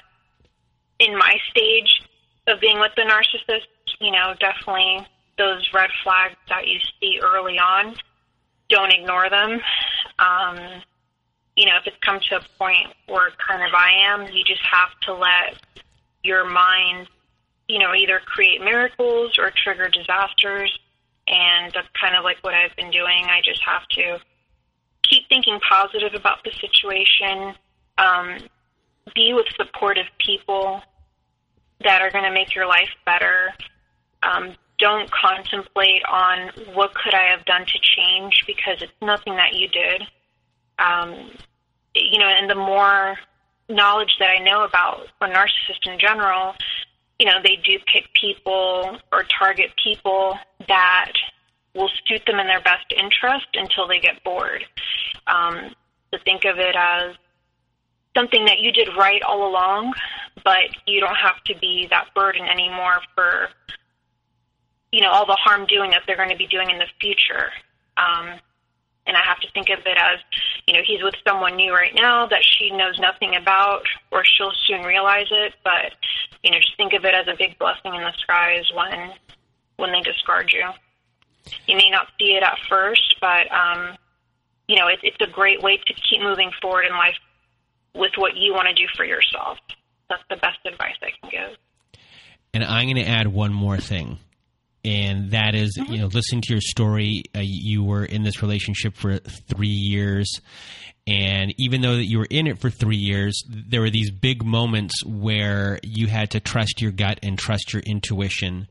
in 1.01 1.19
my 1.19 1.37
stage 1.51 2.03
of 2.47 2.61
being 2.61 2.79
with 2.79 2.93
the 2.97 3.03
narcissist. 3.03 3.67
You 4.01 4.13
know, 4.13 4.35
definitely 4.39 5.05
those 5.39 5.69
red 5.75 5.91
flags 6.05 6.37
that 6.49 6.67
you 6.69 6.79
see 7.01 7.21
early 7.23 7.59
on, 7.59 7.97
don't 8.69 8.93
ignore 8.93 9.29
them. 9.31 9.61
Um, 10.19 10.83
you 11.57 11.67
know, 11.67 11.77
if 11.81 11.87
it's 11.87 11.97
come 12.05 12.21
to 12.29 12.37
a 12.37 12.41
point 12.59 12.95
where 13.07 13.31
kind 13.47 13.63
of 13.63 13.75
I 13.75 13.91
am, 14.07 14.33
you 14.33 14.45
just 14.45 14.63
have 14.63 14.91
to 15.07 15.15
let 15.15 15.61
your 16.23 16.49
mind, 16.49 17.09
you 17.67 17.79
know, 17.79 17.95
either 17.95 18.21
create 18.25 18.61
miracles 18.61 19.39
or 19.39 19.51
trigger 19.65 19.89
disasters. 19.89 20.77
And 21.27 21.73
that's 21.73 21.89
kind 22.01 22.17
of 22.17 22.25
like 22.25 22.39
what 22.43 22.55
I've 22.55 22.75
been 22.77 22.91
doing. 22.91 23.25
I 23.25 23.41
just 23.45 23.63
have 23.65 23.87
to 23.89 24.19
keep 25.03 25.29
thinking 25.29 25.59
positive 25.69 26.15
about 26.15 26.45
the 26.45 26.53
situation, 26.53 27.55
um, 27.99 28.39
be 29.15 29.33
with 29.35 29.47
supportive 29.57 30.07
people 30.19 30.81
that 31.85 32.03
are 32.03 32.11
going 32.11 32.25
to 32.25 32.33
make 32.33 32.55
your 32.55 32.67
life 32.67 32.91
better. 33.05 33.53
Um, 34.23 34.55
don't 34.79 35.11
contemplate 35.11 36.03
on 36.11 36.51
what 36.73 36.95
could 36.95 37.15
I 37.15 37.25
have 37.31 37.45
done 37.45 37.67
to 37.67 37.79
change 37.83 38.45
because 38.47 38.81
it's 38.81 38.93
nothing 39.03 39.35
that 39.37 39.55
you 39.55 39.69
did. 39.69 40.03
Um, 40.79 41.31
you 41.95 42.19
know, 42.19 42.27
and 42.29 42.49
the 42.49 42.55
more 42.55 43.17
knowledge 43.69 44.17
that 44.21 44.31
I 44.31 44.43
know 44.43 44.65
about 44.65 45.09
a 45.21 45.27
narcissist 45.27 45.87
in 45.87 45.99
general, 45.99 46.55
you 47.19 47.27
know, 47.27 47.39
they 47.43 47.57
do 47.57 47.79
pick 47.93 48.05
people 48.21 48.99
or 49.13 49.25
target 49.39 49.71
people 49.83 50.39
that 50.69 51.13
will 51.75 51.91
suit 52.07 52.23
them 52.27 52.39
in 52.39 52.47
their 52.47 52.61
best 52.61 52.87
interest 52.97 53.47
until 53.55 53.89
they 53.89 53.99
get 53.99 54.23
bored. 54.23 54.65
Um, 55.27 55.75
to 56.13 56.19
think 56.21 56.45
of 56.45 56.59
it 56.59 56.75
as 56.77 57.17
something 58.17 58.45
that 58.47 58.59
you 58.59 58.73
did 58.73 58.89
right 58.97 59.23
all 59.23 59.49
along, 59.49 59.93
but 60.45 60.69
you 60.87 61.01
don't 61.01 61.17
have 61.17 61.43
to 61.45 61.55
be 61.59 61.87
that 61.91 62.09
burden 62.15 62.47
anymore 62.47 63.01
for, 63.15 63.49
you 64.93 65.01
know, 65.01 65.11
all 65.11 65.27
the 65.27 65.37
harm 65.37 65.67
doing 65.67 65.91
that 65.91 66.03
they're 66.07 66.17
going 66.17 66.31
to 66.31 66.37
be 66.37 66.47
doing 66.47 66.71
in 66.71 66.79
the 66.79 66.87
future. 67.01 67.51
Um, 67.97 68.39
and 69.07 69.17
I 69.17 69.23
have 69.25 69.41
to 69.41 69.51
think 69.53 69.71
of 69.71 69.79
it 69.87 69.97
as, 69.99 70.19
you 70.67 70.75
know, 70.75 70.81
he's 70.87 71.03
with 71.03 71.15
someone 71.27 71.57
new 71.57 71.73
right 71.73 71.95
now 71.95 72.27
that 72.27 72.45
she 72.45 72.71
knows 72.71 72.99
nothing 72.99 73.37
about, 73.37 73.83
or 74.13 74.23
she'll 74.25 74.53
soon 74.67 74.83
realize 74.83 75.29
it. 75.31 75.55
But, 75.65 75.93
you 76.43 76.51
know, 76.51 76.59
just 76.59 76.77
think 76.77 76.93
of 76.93 77.05
it 77.05 77.15
as 77.15 77.27
a 77.27 77.37
big 77.37 77.59
blessing 77.59 77.95
in 77.95 78.03
the 78.03 78.13
skies 78.21 78.71
when 78.75 79.13
when 79.77 79.93
they 79.93 80.03
discard 80.03 80.53
you. 80.53 80.69
You 81.67 81.77
may 81.77 81.89
not 81.89 82.09
see 82.19 82.35
it 82.35 82.43
at 82.43 82.59
first, 82.69 83.17
but 83.21 83.51
um, 83.51 83.97
you 84.67 84.77
know, 84.77 84.89
it, 84.89 84.99
it's 85.03 85.17
a 85.21 85.33
great 85.33 85.63
way 85.63 85.79
to 85.79 85.95
keep 85.95 86.21
moving 86.21 86.51
forward 86.61 86.85
in 86.85 86.93
life 86.93 87.17
with 87.95 88.13
what 88.17 88.37
you 88.37 88.53
want 88.53 88.69
to 88.69 88.75
do 88.75 88.87
for 88.97 89.05
yourself. 89.05 89.59
That's 90.09 90.23
the 90.31 90.37
best 90.37 90.59
advice 90.65 90.95
I 91.03 91.11
can 91.21 91.31
give. 91.31 91.59
And 92.55 92.65
I'm 92.65 92.87
going 92.87 92.97
to 92.97 93.09
add 93.09 93.29
one 93.29 93.53
more 93.53 93.79
thing 93.79 94.19
and 94.85 95.33
that 95.33 95.55
is, 95.55 95.77
mm-hmm. 95.77 95.93
you 95.93 95.99
know, 96.01 96.07
listening 96.07 96.43
to 96.43 96.55
your 96.55 96.61
story, 96.61 97.25
uh, 97.37 97.41
you 97.43 97.83
were 97.83 98.05
in 98.05 98.23
this 98.23 98.43
relationship 98.43 98.95
for 98.95 99.19
three 99.19 99.69
years, 99.69 100.41
and 101.07 101.53
even 101.59 101.81
though 101.81 101.97
that 101.97 102.05
you 102.05 102.19
were 102.19 102.29
in 102.31 102.47
it 102.47 102.59
for 102.59 102.71
three 102.71 102.97
years, 102.97 103.43
there 103.49 103.81
were 103.81 103.91
these 103.91 104.11
big 104.11 104.45
moments 104.45 105.05
where 105.05 105.79
you 105.83 106.07
had 106.07 106.31
to 106.33 106.41
trust 106.41 106.81
your 106.81 106.93
gut 106.93 107.19
and 107.23 107.39
trust 107.39 107.73
your 107.73 107.83
intuition, 107.83 108.69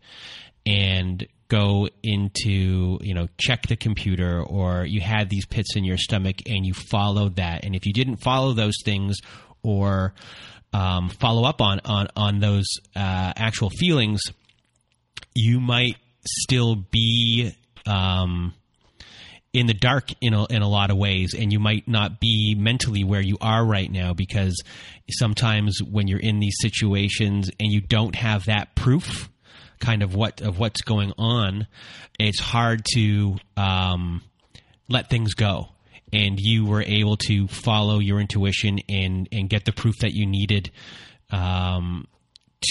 and 0.66 1.28
go 1.50 1.88
into 2.04 2.98
you 3.02 3.14
know 3.14 3.28
check 3.38 3.68
the 3.68 3.76
computer 3.76 4.42
or 4.42 4.86
you 4.86 5.00
had 5.02 5.30
these 5.30 5.46
pits 5.46 5.76
in 5.76 5.84
your 5.84 5.98
stomach 5.98 6.38
and 6.46 6.66
you 6.66 6.74
followed 6.74 7.38
that. 7.38 7.64
And 7.64 7.76
if 7.76 7.86
you 7.86 7.94
didn't 7.94 8.18
follow 8.18 8.54
those 8.54 8.76
things 8.84 9.18
or 9.64 10.14
um, 10.74 11.10
follow 11.10 11.46
up 11.46 11.62
on 11.62 11.80
on 11.86 12.08
on 12.16 12.40
those 12.40 12.68
uh, 12.96 13.34
actual 13.36 13.70
feelings 13.70 14.22
you 15.38 15.60
might 15.60 15.98
still 16.26 16.76
be 16.76 17.54
um, 17.86 18.54
in 19.54 19.68
the 19.68 19.74
dark 19.74 20.10
in 20.20 20.34
a, 20.34 20.46
in 20.48 20.64
a 20.64 20.68
lot 20.68 20.90
of 20.90 20.98
ways, 20.98 21.36
and 21.38 21.54
you 21.54 21.60
might 21.60 21.88
not 21.88 22.20
be 22.20 22.56
mentally 22.58 23.04
where 23.04 23.22
you 23.22 23.38
are 23.40 23.64
right 23.64 23.92
now 23.92 24.14
because 24.14 24.62
sometimes 25.12 25.80
when 25.82 26.08
you're 26.08 26.20
in 26.20 26.40
these 26.40 26.56
situations 26.60 27.52
and 27.60 27.72
you 27.72 27.82
don't 27.82 28.16
have 28.16 28.46
that 28.46 28.76
proof, 28.76 29.30
kind 29.80 30.04
of 30.04 30.16
what 30.16 30.42
of 30.42 30.60
what's 30.60 30.82
going 30.82 31.14
on, 31.18 31.68
it's 32.20 32.40
hard 32.40 32.86
to 32.94 33.38
um, 33.56 34.22
let 34.88 35.10
things 35.10 35.34
go. 35.34 35.70
And 36.14 36.40
you 36.40 36.66
were 36.66 36.84
able 36.84 37.18
to 37.28 37.48
follow 37.48 38.00
your 38.00 38.20
intuition 38.20 38.80
and 38.88 39.28
and 39.32 39.50
get 39.50 39.66
the 39.66 39.74
proof 39.74 39.96
that 40.00 40.14
you 40.14 40.26
needed 40.26 40.72
um, 41.32 42.08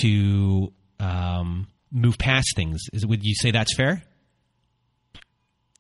to 0.01 0.73
um, 0.99 1.69
move 1.93 2.19
past 2.19 2.55
things. 2.57 2.81
Is, 2.93 3.07
would 3.07 3.23
you 3.23 3.35
say 3.35 3.51
that's 3.51 3.74
fair? 3.77 4.03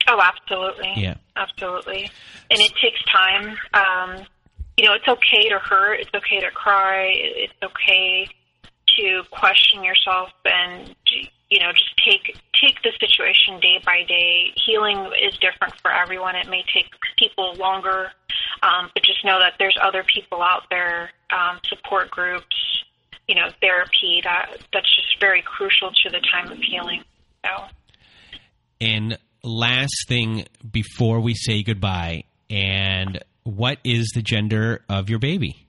Oh, 0.08 0.20
absolutely. 0.22 0.92
Yeah, 1.02 1.14
absolutely. 1.34 2.10
And 2.50 2.60
it 2.60 2.72
takes 2.80 3.02
time. 3.10 3.56
Um, 3.74 4.26
you 4.76 4.84
know, 4.84 4.92
it's 4.92 5.08
okay 5.08 5.48
to 5.48 5.58
hurt. 5.58 6.00
It's 6.00 6.10
okay 6.14 6.40
to 6.40 6.50
cry. 6.50 7.10
It's 7.14 7.52
okay 7.64 8.28
to 8.96 9.22
question 9.30 9.84
yourself 9.84 10.30
and 10.44 10.94
you 11.50 11.60
know 11.60 11.70
just 11.72 11.96
take 12.04 12.36
take 12.60 12.82
the 12.82 12.92
situation 12.98 13.60
day 13.60 13.80
by 13.84 14.02
day. 14.06 14.52
Healing 14.66 15.10
is 15.22 15.36
different 15.38 15.74
for 15.80 15.92
everyone. 15.92 16.36
It 16.36 16.48
may 16.48 16.64
take 16.72 16.86
people 17.18 17.54
longer, 17.54 18.10
um, 18.62 18.90
but 18.94 19.02
just 19.02 19.24
know 19.24 19.38
that 19.38 19.54
there's 19.58 19.76
other 19.82 20.04
people 20.04 20.42
out 20.42 20.64
there, 20.70 21.10
um, 21.30 21.58
support 21.64 22.10
groups, 22.10 22.56
you 23.28 23.34
know, 23.34 23.48
therapy 23.60 24.20
that 24.24 24.58
that's 24.72 24.96
just 24.96 25.20
very 25.20 25.42
crucial 25.42 25.90
to 25.90 26.10
the 26.10 26.20
time 26.32 26.50
of 26.50 26.58
healing. 26.58 27.02
So. 27.44 27.64
And 28.80 29.18
last 29.42 30.06
thing 30.08 30.46
before 30.68 31.20
we 31.20 31.34
say 31.34 31.62
goodbye, 31.62 32.24
and 32.50 33.22
what 33.44 33.78
is 33.84 34.10
the 34.14 34.22
gender 34.22 34.84
of 34.88 35.08
your 35.08 35.18
baby? 35.18 35.65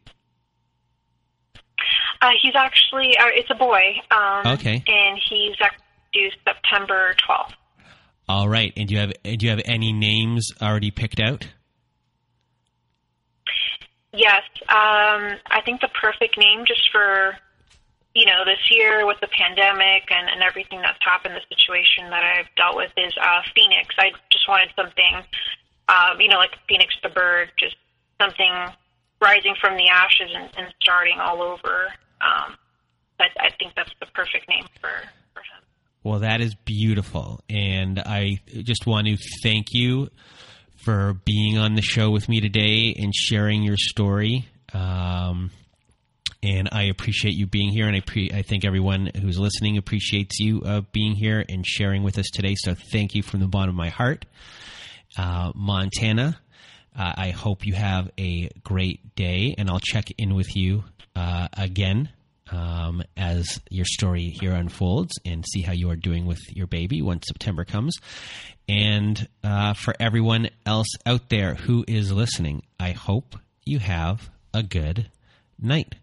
Uh, 2.21 2.31
he's 2.41 2.55
actually 2.55 3.17
uh, 3.17 3.27
it's 3.33 3.49
a 3.49 3.55
boy. 3.55 3.81
Um, 4.11 4.53
okay. 4.53 4.83
And 4.87 5.19
he's 5.29 5.55
due 6.13 6.29
September 6.45 7.13
twelfth. 7.25 7.53
All 8.29 8.49
right. 8.49 8.73
And 8.75 8.87
do 8.87 8.95
you 8.95 8.99
have 8.99 9.13
do 9.23 9.45
you 9.45 9.49
have 9.49 9.61
any 9.65 9.93
names 9.93 10.51
already 10.61 10.91
picked 10.91 11.19
out? 11.19 11.47
Yes. 14.13 14.43
Um, 14.69 15.37
I 15.51 15.61
think 15.63 15.81
the 15.81 15.89
perfect 16.01 16.37
name 16.37 16.65
just 16.65 16.89
for 16.91 17.37
you 18.17 18.25
know, 18.25 18.41
this 18.43 18.57
year 18.71 19.05
with 19.05 19.21
the 19.21 19.27
pandemic 19.27 20.09
and, 20.09 20.27
and 20.27 20.41
everything 20.41 20.81
that's 20.81 20.97
happened, 21.05 21.35
the 21.37 21.55
situation 21.55 22.09
that 22.09 22.25
I've 22.25 22.49
dealt 22.57 22.75
with 22.75 22.89
is 22.97 23.13
uh, 23.21 23.41
Phoenix. 23.53 23.93
I 23.99 24.09
just 24.31 24.49
wanted 24.49 24.73
something, 24.75 25.21
um, 25.87 26.19
you 26.19 26.27
know, 26.27 26.37
like 26.37 26.57
Phoenix 26.67 26.95
the 27.03 27.09
bird, 27.09 27.51
just 27.59 27.75
something 28.19 28.73
rising 29.21 29.53
from 29.61 29.77
the 29.77 29.87
ashes 29.89 30.31
and, 30.33 30.49
and 30.57 30.73
starting 30.81 31.19
all 31.19 31.43
over. 31.43 31.93
Um, 32.21 32.55
I, 33.19 33.25
I 33.39 33.49
think 33.59 33.73
that's 33.75 33.91
the 33.99 34.07
perfect 34.07 34.47
name 34.49 34.65
for, 34.79 34.89
for 35.33 35.39
him. 35.39 35.63
Well, 36.03 36.19
that 36.19 36.41
is 36.41 36.55
beautiful. 36.55 37.41
And 37.49 37.99
I 37.99 38.39
just 38.63 38.85
want 38.85 39.07
to 39.07 39.17
thank 39.43 39.67
you 39.71 40.09
for 40.77 41.13
being 41.25 41.57
on 41.57 41.75
the 41.75 41.81
show 41.81 42.09
with 42.09 42.29
me 42.29 42.39
today 42.39 42.95
and 42.97 43.13
sharing 43.13 43.63
your 43.63 43.77
story. 43.77 44.47
Um, 44.73 45.51
and 46.43 46.69
I 46.71 46.83
appreciate 46.83 47.33
you 47.33 47.47
being 47.47 47.69
here, 47.69 47.87
and 47.87 47.95
I 47.95 48.01
pre- 48.01 48.31
I 48.31 48.43
think 48.43 48.63
everyone 48.63 49.09
who's 49.19 49.39
listening 49.39 49.77
appreciates 49.77 50.39
you 50.39 50.61
uh, 50.61 50.81
being 50.91 51.13
here 51.15 51.43
and 51.49 51.65
sharing 51.65 52.03
with 52.03 52.17
us 52.17 52.27
today. 52.31 52.55
So 52.57 52.75
thank 52.75 53.15
you 53.15 53.23
from 53.23 53.39
the 53.39 53.47
bottom 53.47 53.69
of 53.69 53.75
my 53.75 53.89
heart, 53.89 54.25
uh, 55.17 55.51
Montana. 55.55 56.39
Uh, 56.97 57.13
I 57.15 57.29
hope 57.29 57.65
you 57.65 57.73
have 57.73 58.09
a 58.17 58.49
great 58.63 59.15
day, 59.15 59.53
and 59.57 59.69
I'll 59.69 59.79
check 59.79 60.11
in 60.17 60.33
with 60.33 60.55
you 60.55 60.83
uh, 61.15 61.47
again 61.53 62.09
um, 62.51 63.03
as 63.15 63.59
your 63.69 63.85
story 63.85 64.29
here 64.29 64.53
unfolds 64.53 65.13
and 65.25 65.45
see 65.45 65.61
how 65.61 65.73
you 65.73 65.89
are 65.89 65.95
doing 65.95 66.25
with 66.25 66.39
your 66.49 66.67
baby 66.67 67.01
once 67.01 67.27
September 67.27 67.65
comes. 67.65 67.95
And 68.67 69.27
uh, 69.43 69.73
for 69.73 69.95
everyone 69.99 70.49
else 70.65 70.87
out 71.05 71.29
there 71.29 71.55
who 71.55 71.85
is 71.87 72.11
listening, 72.11 72.63
I 72.79 72.91
hope 72.91 73.35
you 73.63 73.79
have 73.79 74.29
a 74.53 74.63
good 74.63 75.09
night. 75.59 75.95